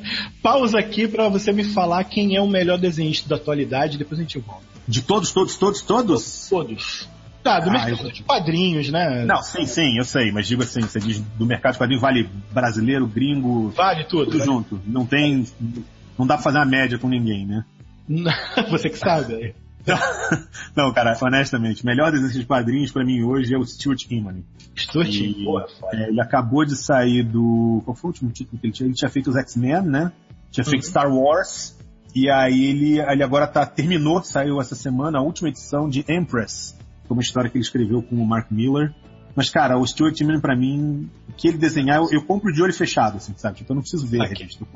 Pausa 0.42 0.78
aqui 0.78 1.06
pra 1.06 1.28
você 1.28 1.52
me 1.52 1.64
falar 1.64 2.04
quem 2.04 2.34
é 2.34 2.40
o 2.40 2.46
melhor 2.48 2.78
desenhista 2.78 3.28
da 3.28 3.36
atualidade, 3.36 3.98
depois 3.98 4.18
a 4.18 4.22
gente 4.22 4.38
volta. 4.38 4.62
De 4.88 5.02
todos, 5.02 5.30
todos, 5.30 5.56
todos, 5.56 5.82
todos? 5.82 6.48
Todos. 6.48 7.08
Tá, 7.42 7.58
do 7.60 7.70
Ah, 7.70 7.72
mercado 7.72 8.06
eu- 8.06 8.12
de 8.12 8.22
quadrinhos, 8.22 8.90
né? 8.90 9.24
Não, 9.24 9.42
sim, 9.42 9.66
sim, 9.66 9.98
eu 9.98 10.04
sei, 10.04 10.30
mas 10.30 10.46
digo 10.46 10.62
assim, 10.62 10.80
você 10.82 11.00
diz 11.00 11.20
do 11.20 11.44
mercado 11.44 11.72
de 11.72 11.78
quadrinhos 11.78 12.00
vale 12.02 12.30
brasileiro, 12.52 13.06
gringo, 13.06 13.70
Vale 13.70 14.04
tudo. 14.04 14.26
tudo 14.26 14.38
né? 14.38 14.44
junto. 14.44 14.80
Não 14.86 15.04
tem. 15.04 15.44
Não 16.18 16.26
dá 16.26 16.34
pra 16.34 16.42
fazer 16.44 16.58
uma 16.58 16.64
média 16.66 16.98
com 16.98 17.08
ninguém, 17.08 17.44
né? 17.46 17.64
você 18.70 18.88
que 18.88 18.98
sabe. 18.98 19.54
Não, 20.76 20.92
cara, 20.92 21.16
honestamente, 21.20 21.82
o 21.82 21.86
melhor 21.86 22.12
desenho 22.12 22.30
de 22.32 22.46
quadrinhos 22.46 22.92
pra 22.92 23.04
mim 23.04 23.22
hoje 23.22 23.52
é 23.52 23.58
o 23.58 23.64
Stuart 23.66 24.04
Immonen. 24.10 24.44
Stuart, 24.76 25.10
porra, 25.44 25.66
foda. 25.80 25.96
é, 25.96 26.08
ele 26.08 26.20
acabou 26.20 26.64
de 26.64 26.76
sair 26.76 27.24
do. 27.24 27.82
Qual 27.84 27.94
foi 27.96 28.08
o 28.08 28.12
último 28.12 28.30
título 28.30 28.60
que 28.60 28.66
ele 28.68 28.72
tinha? 28.72 28.86
Ele 28.86 28.94
tinha 28.94 29.10
feito 29.10 29.30
os 29.30 29.36
X-Men, 29.36 29.82
né? 29.82 30.12
Tinha 30.52 30.64
feito 30.64 30.84
Uhum. 30.84 30.88
Star 30.88 31.12
Wars. 31.12 31.76
E 32.14 32.30
aí 32.30 32.64
ele, 32.66 33.00
ele 33.00 33.22
agora 33.24 33.46
tá, 33.46 33.64
terminou, 33.66 34.22
saiu 34.22 34.60
essa 34.60 34.74
semana, 34.74 35.18
a 35.18 35.22
última 35.22 35.48
edição 35.48 35.88
de 35.88 36.04
Empress. 36.08 36.76
Foi 37.12 37.16
uma 37.16 37.22
história 37.22 37.50
que 37.50 37.58
ele 37.58 37.62
escreveu 37.64 38.02
com 38.02 38.16
o 38.16 38.26
Mark 38.26 38.50
Miller. 38.50 38.90
Mas, 39.36 39.50
cara, 39.50 39.78
o 39.78 39.86
Stuart 39.86 40.18
Immonen 40.20 40.40
pra 40.40 40.56
mim, 40.56 41.10
o 41.28 41.32
que 41.34 41.48
ele 41.48 41.58
desenhar, 41.58 41.98
eu, 41.98 42.08
eu 42.10 42.22
compro 42.24 42.50
de 42.52 42.62
olho 42.62 42.72
fechado, 42.72 43.18
assim, 43.18 43.34
sabe? 43.36 43.58
Tipo, 43.58 43.72
eu 43.72 43.74
não 43.76 43.82
preciso 43.82 44.06
ver 44.06 44.22
a 44.22 44.26
revista. 44.26 44.66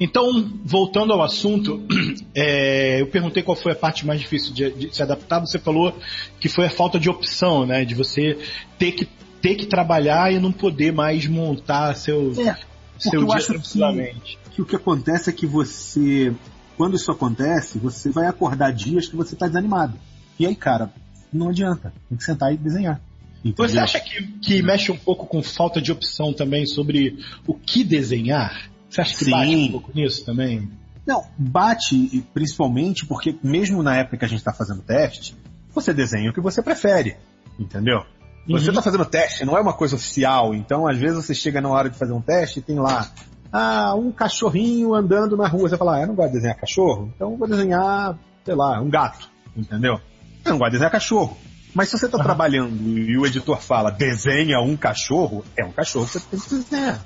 Então, 0.00 0.52
voltando 0.64 1.12
ao 1.12 1.22
assunto, 1.22 1.80
é, 2.34 3.00
eu 3.00 3.06
perguntei 3.08 3.42
qual 3.44 3.56
foi 3.56 3.72
a 3.72 3.76
parte 3.76 4.04
mais 4.06 4.20
difícil 4.20 4.52
de, 4.52 4.70
de 4.72 4.94
se 4.94 5.02
adaptar. 5.02 5.38
Você 5.40 5.58
falou 5.58 5.96
que 6.40 6.48
foi 6.48 6.66
a 6.66 6.70
falta 6.70 6.98
de 6.98 7.08
opção, 7.08 7.64
né? 7.66 7.84
De 7.84 7.94
você 7.94 8.38
ter 8.78 8.92
que, 8.92 9.08
ter 9.40 9.54
que 9.54 9.66
trabalhar 9.66 10.32
e 10.32 10.38
não 10.40 10.50
poder 10.52 10.92
mais 10.92 11.26
montar 11.28 11.94
seu, 11.94 12.32
É, 12.40 12.56
seu 12.98 13.20
eu 13.20 13.26
dia 13.26 13.34
acho 13.36 13.46
que- 13.46 13.52
tranquilamente. 13.54 14.38
que 14.52 14.62
o 14.62 14.64
que 14.66 14.74
acontece 14.76 15.30
é 15.30 15.32
que 15.32 15.46
você, 15.46 16.32
quando 16.76 16.96
isso 16.96 17.10
acontece, 17.10 17.78
você 17.78 18.10
vai 18.10 18.26
acordar 18.26 18.72
dias 18.72 19.06
que 19.08 19.14
você 19.16 19.34
tá 19.36 19.46
desanimado. 19.46 19.94
E 20.38 20.46
aí, 20.46 20.54
cara, 20.54 20.92
não 21.32 21.48
adianta. 21.50 21.92
Tem 22.08 22.16
que 22.18 22.24
sentar 22.24 22.52
e 22.52 22.56
desenhar. 22.56 23.00
Entendeu? 23.44 23.68
Você 23.68 23.78
acha 23.78 24.00
que, 24.00 24.22
que 24.40 24.62
mexe 24.62 24.90
um 24.90 24.96
pouco 24.96 25.26
com 25.26 25.42
falta 25.42 25.80
de 25.80 25.92
opção 25.92 26.32
também 26.32 26.66
sobre 26.66 27.18
o 27.46 27.54
que 27.54 27.84
desenhar? 27.84 28.68
Você 28.90 29.00
acha 29.00 29.16
que 29.16 29.24
Sim. 29.26 29.30
bate 29.30 29.54
um 29.56 29.70
pouco 29.72 29.92
nisso 29.94 30.24
também? 30.24 30.68
Não, 31.06 31.24
bate 31.38 32.24
principalmente 32.34 33.06
porque 33.06 33.34
mesmo 33.42 33.82
na 33.82 33.96
época 33.96 34.18
que 34.18 34.24
a 34.24 34.28
gente 34.28 34.40
está 34.40 34.52
fazendo 34.52 34.82
teste, 34.82 35.34
você 35.74 35.94
desenha 35.94 36.30
o 36.30 36.34
que 36.34 36.40
você 36.40 36.60
prefere, 36.62 37.16
entendeu? 37.58 38.04
Você 38.46 38.64
Uhum. 38.64 38.70
está 38.70 38.82
fazendo 38.82 39.04
teste, 39.04 39.44
não 39.44 39.56
é 39.56 39.60
uma 39.60 39.72
coisa 39.74 39.94
oficial, 39.96 40.54
então 40.54 40.88
às 40.88 40.98
vezes 40.98 41.24
você 41.24 41.34
chega 41.34 41.60
na 41.60 41.68
hora 41.68 41.88
de 41.88 41.96
fazer 41.98 42.12
um 42.12 42.20
teste 42.20 42.58
e 42.58 42.62
tem 42.62 42.76
lá, 42.78 43.10
ah, 43.52 43.94
um 43.94 44.10
cachorrinho 44.10 44.94
andando 44.94 45.36
na 45.36 45.46
rua, 45.46 45.68
você 45.68 45.76
fala, 45.76 45.96
ah, 45.96 46.00
eu 46.00 46.08
não 46.08 46.14
gosto 46.14 46.28
de 46.30 46.34
desenhar 46.36 46.56
cachorro, 46.56 47.12
então 47.14 47.30
eu 47.32 47.36
vou 47.36 47.46
desenhar, 47.48 48.18
sei 48.44 48.54
lá, 48.54 48.80
um 48.80 48.88
gato, 48.90 49.30
entendeu? 49.56 50.00
Eu 50.48 50.52
não 50.52 50.58
gosto 50.58 50.70
de 50.70 50.72
desenhar 50.72 50.90
cachorro. 50.92 51.36
Mas 51.74 51.88
se 51.90 51.98
você 51.98 52.06
está 52.06 52.16
Aham. 52.18 52.24
trabalhando 52.24 52.98
e 52.98 53.16
o 53.18 53.26
editor 53.26 53.60
fala, 53.60 53.90
desenha 53.90 54.58
um 54.60 54.76
cachorro, 54.76 55.44
é 55.56 55.64
um 55.64 55.70
cachorro 55.72 56.06
que 56.06 56.12
você 56.12 56.20
tem 56.30 56.40
que 56.40 56.48
desenhar. 56.54 57.04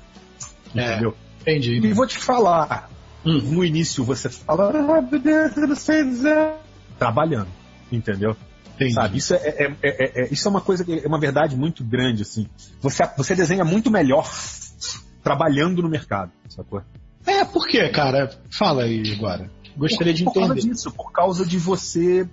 É. 0.75 0.91
Entendeu? 0.93 1.15
Entendi. 1.41 1.71
E 1.85 1.93
vou 1.93 2.07
te 2.07 2.17
falar, 2.17 2.89
Hum. 3.25 3.39
no 3.43 3.63
início 3.65 4.03
você 4.03 4.29
fala, 4.29 4.69
ah, 4.69 5.01
não 5.67 5.75
sei 5.75 6.03
dizer. 6.05 6.53
Trabalhando, 6.97 7.49
entendeu? 7.91 8.35
Entendi. 8.75 8.93
Sabe? 8.93 9.17
Isso 9.17 9.33
é, 9.35 9.37
é- 9.37 9.63
é- 9.65 9.77
é- 9.83 10.21
é- 10.23 10.27
isso 10.33 10.47
é 10.47 10.51
uma 10.51 10.61
coisa 10.61 10.83
que 10.83 11.01
é 11.03 11.07
uma 11.07 11.19
verdade 11.19 11.55
muito 11.55 11.83
grande, 11.83 12.23
assim. 12.23 12.47
Você, 12.81 13.03
você 13.17 13.35
desenha 13.35 13.63
muito 13.63 13.91
melhor 13.91 14.27
trabalhando 15.23 15.81
no 15.81 15.89
mercado, 15.89 16.31
sacou? 16.49 16.81
É, 17.25 17.45
por 17.45 17.67
quê, 17.67 17.89
cara? 17.89 18.29
Fala 18.57 18.83
aí 18.83 19.13
agora. 19.15 19.49
Gostaria 19.77 20.13
de 20.13 20.23
por 20.23 20.33
causa 20.33 20.53
entender. 20.53 20.73
disso, 20.73 20.91
por 20.91 21.11
causa 21.11 21.45
de 21.45 21.57
você 21.57 22.27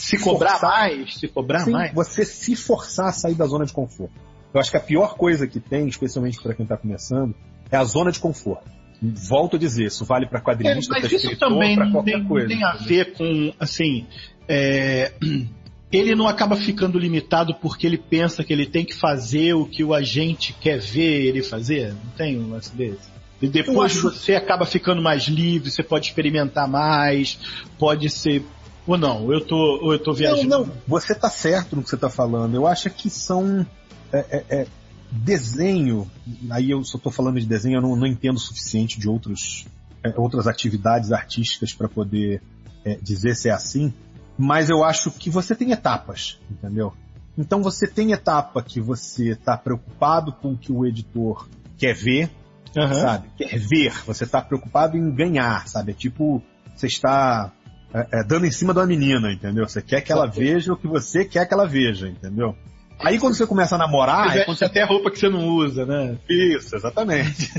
Se 0.00 0.18
cobrar 0.18 0.58
forçar- 0.58 0.70
mais, 0.70 1.14
se 1.14 1.28
cobrar 1.28 1.60
Sim, 1.60 1.72
mais. 1.72 1.94
você 1.94 2.24
se 2.24 2.54
forçar 2.56 3.06
a 3.08 3.12
sair 3.12 3.34
da 3.34 3.46
zona 3.46 3.64
de 3.64 3.72
conforto. 3.72 4.12
Eu 4.52 4.60
acho 4.60 4.70
que 4.70 4.76
a 4.76 4.80
pior 4.80 5.14
coisa 5.16 5.46
que 5.46 5.58
tem, 5.60 5.86
especialmente 5.88 6.40
para 6.40 6.54
quem 6.54 6.64
está 6.64 6.76
começando, 6.76 7.34
é 7.70 7.76
a 7.76 7.84
zona 7.84 8.10
de 8.12 8.20
conforto. 8.20 8.64
Volto 9.02 9.56
a 9.56 9.58
dizer, 9.58 9.86
isso 9.86 10.04
vale 10.04 10.26
para 10.26 10.38
É, 10.38 10.42
quadrinista, 10.42 10.92
mas 10.94 11.06
para 11.06 11.16
escritor, 11.16 11.58
para 11.74 11.90
qualquer 11.90 12.18
tem, 12.18 12.24
coisa. 12.24 12.48
tem 12.48 12.64
a 12.64 12.72
ver 12.74 13.12
com, 13.14 13.52
assim, 13.58 14.06
é, 14.48 15.12
ele 15.92 16.14
não 16.14 16.26
acaba 16.28 16.56
ficando 16.56 16.98
limitado 16.98 17.54
porque 17.56 17.86
ele 17.86 17.98
pensa 17.98 18.42
que 18.44 18.52
ele 18.52 18.66
tem 18.66 18.84
que 18.84 18.94
fazer 18.94 19.54
o 19.54 19.66
que 19.66 19.84
o 19.84 19.92
agente 19.92 20.52
quer 20.60 20.78
ver 20.80 21.26
ele 21.26 21.42
fazer? 21.42 21.88
Não 21.92 22.10
tem 22.16 22.38
um 22.38 22.50
lance 22.50 22.74
desse? 22.74 23.12
E 23.42 23.48
depois 23.48 23.92
acho- 23.92 24.10
você 24.10 24.34
acaba 24.36 24.64
ficando 24.64 25.02
mais 25.02 25.24
livre, 25.24 25.70
você 25.70 25.82
pode 25.82 26.06
experimentar 26.06 26.68
mais, 26.68 27.38
pode 27.78 28.08
ser... 28.08 28.42
Ou 28.86 28.98
não, 28.98 29.32
eu 29.32 29.40
tô, 29.44 29.56
ou 29.56 29.92
eu 29.92 29.98
tô 29.98 30.12
viajando. 30.12 30.48
Não, 30.48 30.66
não, 30.66 30.74
você 30.86 31.12
está 31.12 31.30
certo 31.30 31.74
no 31.74 31.82
que 31.82 31.88
você 31.88 31.94
está 31.94 32.10
falando. 32.10 32.54
Eu 32.54 32.66
acho 32.66 32.90
que 32.90 33.08
são 33.08 33.66
é, 34.12 34.18
é, 34.18 34.44
é, 34.50 34.66
desenho. 35.10 36.10
Aí 36.50 36.70
eu 36.70 36.84
só 36.84 36.98
estou 36.98 37.10
falando 37.10 37.40
de 37.40 37.46
desenho, 37.46 37.78
eu 37.78 37.82
não, 37.82 37.96
não 37.96 38.06
entendo 38.06 38.36
o 38.36 38.40
suficiente 38.40 39.00
de 39.00 39.08
outros, 39.08 39.66
é, 40.02 40.12
outras 40.16 40.46
atividades 40.46 41.12
artísticas 41.12 41.72
para 41.72 41.88
poder 41.88 42.42
é, 42.84 42.96
dizer 42.96 43.34
se 43.34 43.48
é 43.48 43.52
assim. 43.52 43.92
Mas 44.36 44.68
eu 44.68 44.84
acho 44.84 45.10
que 45.12 45.30
você 45.30 45.54
tem 45.54 45.70
etapas, 45.70 46.38
entendeu? 46.50 46.92
Então 47.38 47.62
você 47.62 47.86
tem 47.86 48.12
etapa 48.12 48.62
que 48.62 48.80
você 48.80 49.30
está 49.30 49.56
preocupado 49.56 50.32
com 50.32 50.52
o 50.52 50.58
que 50.58 50.72
o 50.72 50.84
editor 50.84 51.48
quer 51.78 51.94
ver, 51.94 52.30
Aham. 52.76 52.94
sabe? 52.94 53.28
Quer 53.36 53.58
ver, 53.58 53.92
você 54.04 54.24
está 54.24 54.42
preocupado 54.42 54.96
em 54.96 55.10
ganhar, 55.12 55.66
sabe? 55.68 55.92
É 55.92 55.94
tipo, 55.94 56.42
você 56.74 56.86
está 56.86 57.52
é, 57.94 58.20
é, 58.20 58.24
dando 58.24 58.44
em 58.44 58.50
cima 58.50 58.72
de 58.72 58.80
uma 58.80 58.86
menina, 58.86 59.32
entendeu? 59.32 59.68
Você 59.68 59.80
quer 59.80 60.00
que 60.00 60.10
ela 60.10 60.26
veja 60.26 60.72
o 60.72 60.76
que 60.76 60.88
você 60.88 61.24
quer 61.24 61.46
que 61.46 61.54
ela 61.54 61.64
veja, 61.64 62.08
entendeu? 62.08 62.56
Aí 62.98 63.20
quando 63.20 63.34
você 63.34 63.46
começa 63.46 63.76
a 63.76 63.78
namorar, 63.78 64.32
Você 64.32 64.40
é 64.40 64.44
quando 64.44 64.58
veste 64.58 64.64
até 64.64 64.84
roupa 64.84 65.10
que 65.10 65.18
você 65.18 65.28
não 65.28 65.48
usa, 65.48 65.86
né? 65.86 66.16
isso, 66.28 66.74
exatamente. 66.74 67.52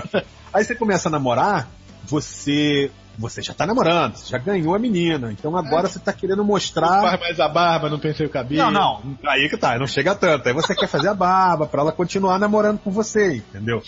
Aí 0.52 0.64
você 0.64 0.74
começa 0.74 1.08
a 1.08 1.12
namorar, 1.12 1.68
você 2.04 2.90
você 3.18 3.42
já 3.42 3.52
tá 3.52 3.66
namorando, 3.66 4.16
você 4.16 4.30
já 4.30 4.38
ganhou 4.38 4.74
a 4.74 4.78
menina, 4.78 5.30
então 5.30 5.54
agora 5.54 5.86
você 5.86 5.98
tá 5.98 6.14
querendo 6.14 6.38
Não 6.38 6.44
mostrar 6.44 7.02
faz 7.02 7.20
mais 7.20 7.40
a 7.40 7.46
barba, 7.46 7.90
não 7.90 7.98
pensei 7.98 8.24
o 8.24 8.30
cabelo. 8.30 8.70
não, 8.70 8.70
não, 8.72 9.30
aí 9.30 9.50
que 9.50 9.58
tá, 9.58 9.78
não 9.78 9.86
chega 9.86 10.14
tanto. 10.14 10.46
Aí 10.48 10.54
você 10.54 10.74
quer 10.74 10.88
fazer 10.88 11.08
a 11.08 11.14
barba 11.14 11.66
pra 11.66 11.82
ela 11.82 11.92
continuar 11.92 12.38
namorando 12.38 12.78
com 12.78 12.90
você, 12.90 13.36
entendeu? 13.36 13.82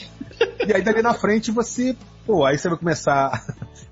E 0.66 0.72
aí 0.74 0.82
dali 0.82 1.00
na 1.00 1.14
frente 1.14 1.50
você, 1.50 1.96
pô, 2.26 2.44
aí 2.44 2.59
você 2.59 2.68
vai 2.68 2.76
começar 2.76 3.42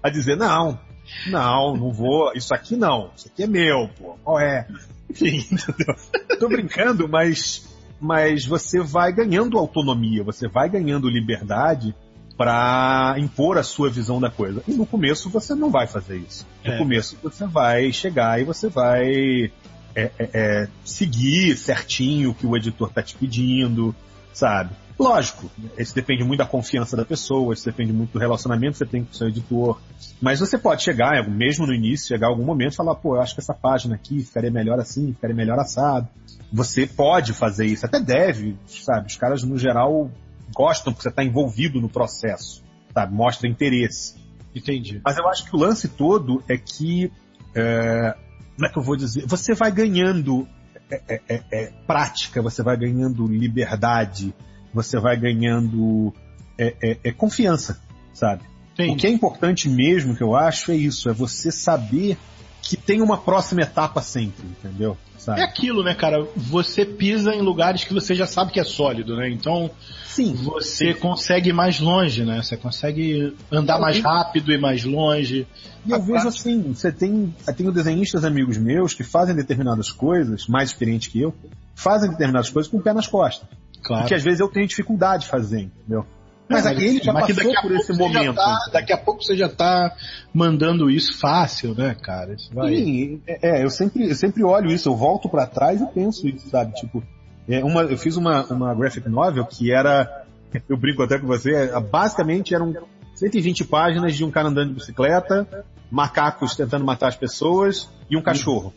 a 0.02 0.10
dizer, 0.10 0.36
não, 0.36 0.78
não, 1.26 1.76
não 1.76 1.92
vou, 1.92 2.32
isso 2.34 2.54
aqui 2.54 2.76
não, 2.76 3.10
isso 3.16 3.28
aqui 3.28 3.44
é 3.44 3.46
meu, 3.46 3.88
pô, 3.98 4.16
qual 4.22 4.40
é? 4.40 4.66
Enfim? 5.10 5.44
Tô 6.38 6.48
brincando, 6.48 7.08
mas, 7.08 7.68
mas 8.00 8.44
você 8.46 8.80
vai 8.80 9.12
ganhando 9.12 9.58
autonomia, 9.58 10.24
você 10.24 10.48
vai 10.48 10.68
ganhando 10.68 11.08
liberdade 11.08 11.94
para 12.36 13.14
impor 13.18 13.58
a 13.58 13.62
sua 13.62 13.90
visão 13.90 14.20
da 14.20 14.30
coisa. 14.30 14.62
E 14.66 14.72
no 14.72 14.86
começo 14.86 15.28
você 15.30 15.54
não 15.54 15.70
vai 15.70 15.86
fazer 15.86 16.16
isso. 16.16 16.46
No 16.64 16.72
É. 16.72 16.78
começo 16.78 17.16
você 17.22 17.46
vai 17.46 17.92
chegar 17.92 18.40
e 18.40 18.44
você 18.44 18.68
vai 18.68 19.52
é, 19.94 20.10
é, 20.18 20.30
é, 20.32 20.68
seguir 20.84 21.56
certinho 21.56 22.30
o 22.30 22.34
que 22.34 22.46
o 22.46 22.56
editor 22.56 22.88
está 22.88 23.02
te 23.02 23.14
pedindo, 23.16 23.94
sabe? 24.32 24.70
Lógico, 24.98 25.50
isso 25.78 25.94
depende 25.94 26.22
muito 26.22 26.38
da 26.38 26.46
confiança 26.46 26.96
da 26.96 27.04
pessoa, 27.04 27.54
isso 27.54 27.64
depende 27.64 27.92
muito 27.92 28.12
do 28.12 28.18
relacionamento 28.18 28.72
que 28.72 28.78
você 28.78 28.86
tem 28.86 29.04
com 29.04 29.10
o 29.10 29.14
seu 29.14 29.28
editor. 29.28 29.80
Mas 30.20 30.40
você 30.40 30.58
pode 30.58 30.82
chegar, 30.82 31.28
mesmo 31.28 31.66
no 31.66 31.74
início, 31.74 32.08
chegar 32.08 32.26
a 32.26 32.30
algum 32.30 32.44
momento 32.44 32.74
e 32.74 32.76
falar, 32.76 32.94
pô, 32.94 33.16
eu 33.16 33.20
acho 33.20 33.34
que 33.34 33.40
essa 33.40 33.54
página 33.54 33.94
aqui 33.94 34.22
ficaria 34.22 34.50
melhor 34.50 34.78
assim, 34.78 35.12
ficaria 35.12 35.34
melhor 35.34 35.58
assado. 35.58 36.08
Você 36.52 36.86
pode 36.86 37.32
fazer 37.32 37.66
isso, 37.66 37.86
até 37.86 37.98
deve, 37.98 38.56
sabe? 38.66 39.06
Os 39.06 39.16
caras, 39.16 39.42
no 39.42 39.58
geral, 39.58 40.10
gostam 40.54 40.92
porque 40.92 41.02
você 41.02 41.08
está 41.08 41.24
envolvido 41.24 41.80
no 41.80 41.88
processo, 41.88 42.62
sabe? 42.92 43.14
Mostra 43.14 43.48
interesse. 43.48 44.14
Entendi. 44.54 45.00
Mas 45.04 45.16
eu 45.16 45.26
acho 45.28 45.44
que 45.44 45.56
o 45.56 45.58
lance 45.58 45.88
todo 45.88 46.42
é 46.48 46.56
que, 46.56 47.10
é, 47.54 48.14
como 48.54 48.66
é 48.66 48.70
que 48.70 48.78
eu 48.78 48.82
vou 48.82 48.96
dizer? 48.96 49.26
Você 49.26 49.54
vai 49.54 49.72
ganhando 49.72 50.46
é, 50.92 51.02
é, 51.08 51.20
é, 51.26 51.42
é, 51.50 51.72
prática, 51.86 52.42
você 52.42 52.62
vai 52.62 52.76
ganhando 52.76 53.26
liberdade, 53.26 54.34
você 54.72 54.98
vai 54.98 55.16
ganhando 55.16 56.12
é, 56.58 56.74
é, 56.82 56.98
é, 57.04 57.12
confiança, 57.12 57.80
sabe? 58.12 58.42
O 58.78 58.82
Entendi. 58.82 59.00
que 59.00 59.06
é 59.06 59.10
importante 59.10 59.68
mesmo, 59.68 60.16
que 60.16 60.22
eu 60.22 60.34
acho, 60.34 60.72
é 60.72 60.76
isso, 60.76 61.08
é 61.08 61.12
você 61.12 61.50
saber 61.50 62.16
que 62.62 62.76
tem 62.76 63.02
uma 63.02 63.18
próxima 63.18 63.62
etapa 63.62 64.00
sempre, 64.00 64.46
entendeu? 64.46 64.96
Sabe? 65.18 65.40
É 65.40 65.44
aquilo, 65.44 65.82
né, 65.82 65.94
cara? 65.94 66.26
Você 66.36 66.84
pisa 66.84 67.34
em 67.34 67.42
lugares 67.42 67.84
que 67.84 67.92
você 67.92 68.14
já 68.14 68.26
sabe 68.26 68.52
que 68.52 68.60
é 68.60 68.64
sólido, 68.64 69.16
né? 69.16 69.28
Então, 69.28 69.70
sim, 70.04 70.34
você 70.34 70.94
sim. 70.94 70.98
consegue 70.98 71.50
ir 71.50 71.52
mais 71.52 71.80
longe, 71.80 72.24
né? 72.24 72.40
Você 72.42 72.56
consegue 72.56 73.36
andar 73.50 73.78
mais 73.78 74.00
rápido 74.00 74.52
e 74.52 74.58
mais 74.58 74.84
longe. 74.84 75.46
E 75.84 75.90
eu 75.90 76.00
vejo 76.00 76.28
assim, 76.28 76.72
você 76.72 76.90
tem, 76.92 77.34
eu 77.46 77.54
tenho 77.54 77.72
desenhistas 77.72 78.24
amigos 78.24 78.56
meus 78.56 78.94
que 78.94 79.02
fazem 79.02 79.34
determinadas 79.34 79.90
coisas, 79.90 80.46
mais 80.46 80.70
experientes 80.70 81.08
que 81.08 81.20
eu, 81.20 81.34
fazem 81.74 82.10
determinadas 82.10 82.50
coisas 82.50 82.70
com 82.70 82.78
o 82.78 82.82
pé 82.82 82.92
nas 82.92 83.08
costas. 83.08 83.48
Claro. 83.82 84.06
Que 84.06 84.14
às 84.14 84.22
vezes 84.22 84.40
eu 84.40 84.48
tenho 84.48 84.66
dificuldade 84.66 85.24
de 85.24 85.28
fazer, 85.28 85.60
entendeu? 85.60 86.06
Mas, 86.48 86.64
mas 86.64 86.66
aquele 86.66 87.02
já 87.02 87.12
passou 87.12 87.34
daqui 87.34 87.62
por 87.62 87.72
esse 87.72 87.92
momento. 87.92 88.34
Tá, 88.34 88.58
daqui 88.72 88.92
a 88.92 88.98
pouco 88.98 89.22
você 89.22 89.36
já 89.36 89.48
tá 89.48 89.94
mandando 90.34 90.90
isso 90.90 91.18
fácil, 91.18 91.74
né, 91.74 91.96
cara? 92.00 92.34
Isso 92.34 92.52
vai... 92.52 92.74
Sim, 92.74 93.22
é, 93.26 93.60
é, 93.60 93.64
eu 93.64 93.70
sempre, 93.70 94.10
eu 94.10 94.14
sempre 94.14 94.44
olho 94.44 94.70
isso, 94.70 94.88
eu 94.88 94.96
volto 94.96 95.28
para 95.28 95.46
trás 95.46 95.80
e 95.80 95.86
penso 95.86 96.28
isso, 96.28 96.48
sabe? 96.50 96.74
Tipo, 96.74 97.02
é 97.48 97.64
uma, 97.64 97.82
eu 97.82 97.96
fiz 97.96 98.16
uma, 98.16 98.44
uma 98.46 98.74
graphic 98.74 99.08
novel 99.08 99.46
que 99.46 99.72
era, 99.72 100.26
eu 100.68 100.76
brinco 100.76 101.02
até 101.02 101.18
com 101.18 101.26
você, 101.26 101.70
basicamente 101.90 102.54
eram 102.54 102.74
120 103.14 103.64
páginas 103.64 104.14
de 104.14 104.24
um 104.24 104.30
cara 104.30 104.48
andando 104.48 104.68
de 104.68 104.74
bicicleta, 104.74 105.46
macacos 105.90 106.54
tentando 106.54 106.84
matar 106.84 107.08
as 107.08 107.16
pessoas 107.16 107.88
e 108.10 108.16
um 108.16 108.22
cachorro. 108.22 108.72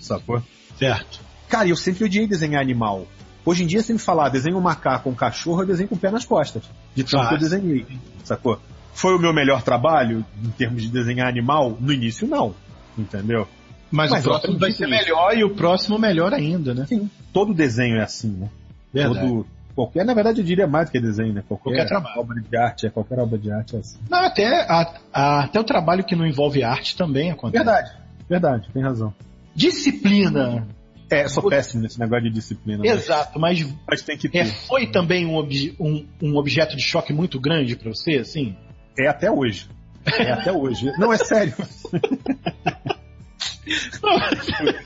Sacou? 0.00 0.42
Certo. 0.78 1.20
Cara, 1.48 1.68
eu 1.68 1.76
sempre 1.76 2.04
odiei 2.04 2.26
desenhar 2.26 2.62
animal. 2.62 3.06
Hoje 3.50 3.64
em 3.64 3.66
dia, 3.66 3.82
se 3.82 3.92
me 3.92 3.98
falar 3.98 4.28
desenho 4.28 4.56
um 4.58 4.60
macaco, 4.60 5.10
um 5.10 5.14
cachorro, 5.14 5.62
eu 5.62 5.66
desenho 5.66 5.88
com 5.88 5.96
o 5.96 5.98
pé 5.98 6.08
nas 6.08 6.24
costas. 6.24 6.62
De 6.94 7.02
tanto 7.02 7.30
que 7.30 7.34
eu 7.34 7.38
desenhei. 7.38 7.84
Sacou? 8.22 8.60
Foi 8.94 9.12
o 9.12 9.18
meu 9.18 9.32
melhor 9.32 9.60
trabalho 9.60 10.24
em 10.40 10.50
termos 10.50 10.82
de 10.82 10.88
desenhar 10.88 11.26
animal? 11.26 11.76
No 11.80 11.92
início, 11.92 12.28
não. 12.28 12.54
Entendeu? 12.96 13.48
Mas, 13.90 14.08
Mas 14.12 14.24
o 14.24 14.28
próximo 14.28 14.56
vai 14.56 14.70
ser 14.70 14.86
melhor 14.86 15.36
e 15.36 15.42
o 15.42 15.50
próximo 15.52 15.98
melhor 15.98 16.32
ainda, 16.32 16.72
né? 16.72 16.86
Sim. 16.86 17.10
Todo 17.32 17.52
desenho 17.52 17.96
é 17.96 18.04
assim, 18.04 18.28
né? 18.28 18.48
Verdade. 18.94 19.26
Todo, 19.26 19.46
qualquer, 19.74 20.04
na 20.04 20.14
verdade 20.14 20.42
eu 20.42 20.44
diria 20.44 20.68
mais 20.68 20.88
do 20.88 20.92
que 20.92 21.00
desenho, 21.00 21.32
né? 21.32 21.42
Qualquer, 21.48 21.70
qualquer 21.70 21.88
trabalho. 21.88 22.20
obra 22.20 22.40
de 22.40 22.56
arte, 22.56 22.86
é 22.86 22.90
qualquer 22.90 23.18
obra 23.18 23.36
de 23.36 23.50
arte 23.50 23.74
é 23.74 23.80
assim. 23.80 23.98
Não, 24.08 24.18
até, 24.18 24.62
a, 24.62 24.94
a, 25.12 25.40
até 25.42 25.58
o 25.58 25.64
trabalho 25.64 26.04
que 26.04 26.14
não 26.14 26.24
envolve 26.24 26.62
arte 26.62 26.96
também 26.96 27.32
acontece. 27.32 27.64
Verdade, 27.64 27.92
verdade, 28.28 28.70
tem 28.72 28.80
razão. 28.80 29.12
Disciplina. 29.56 30.68
É, 31.10 31.26
sou 31.26 31.48
péssimo 31.48 31.82
nesse 31.82 31.98
negócio 31.98 32.24
de 32.24 32.30
disciplina. 32.30 32.86
Exato, 32.86 33.38
mas, 33.40 33.66
mas 33.88 34.02
tem 34.02 34.16
que 34.16 34.28
ter. 34.28 34.38
É, 34.38 34.44
foi 34.44 34.86
também 34.86 35.26
um, 35.26 35.40
um, 35.80 36.06
um 36.22 36.36
objeto 36.36 36.76
de 36.76 36.82
choque 36.82 37.12
muito 37.12 37.40
grande 37.40 37.74
para 37.74 37.90
você, 37.92 38.18
assim? 38.18 38.56
É 38.98 39.08
até 39.08 39.30
hoje. 39.30 39.68
É 40.06 40.30
até 40.30 40.52
hoje. 40.52 40.90
Não, 40.98 41.12
é 41.12 41.18
sério. 41.18 41.54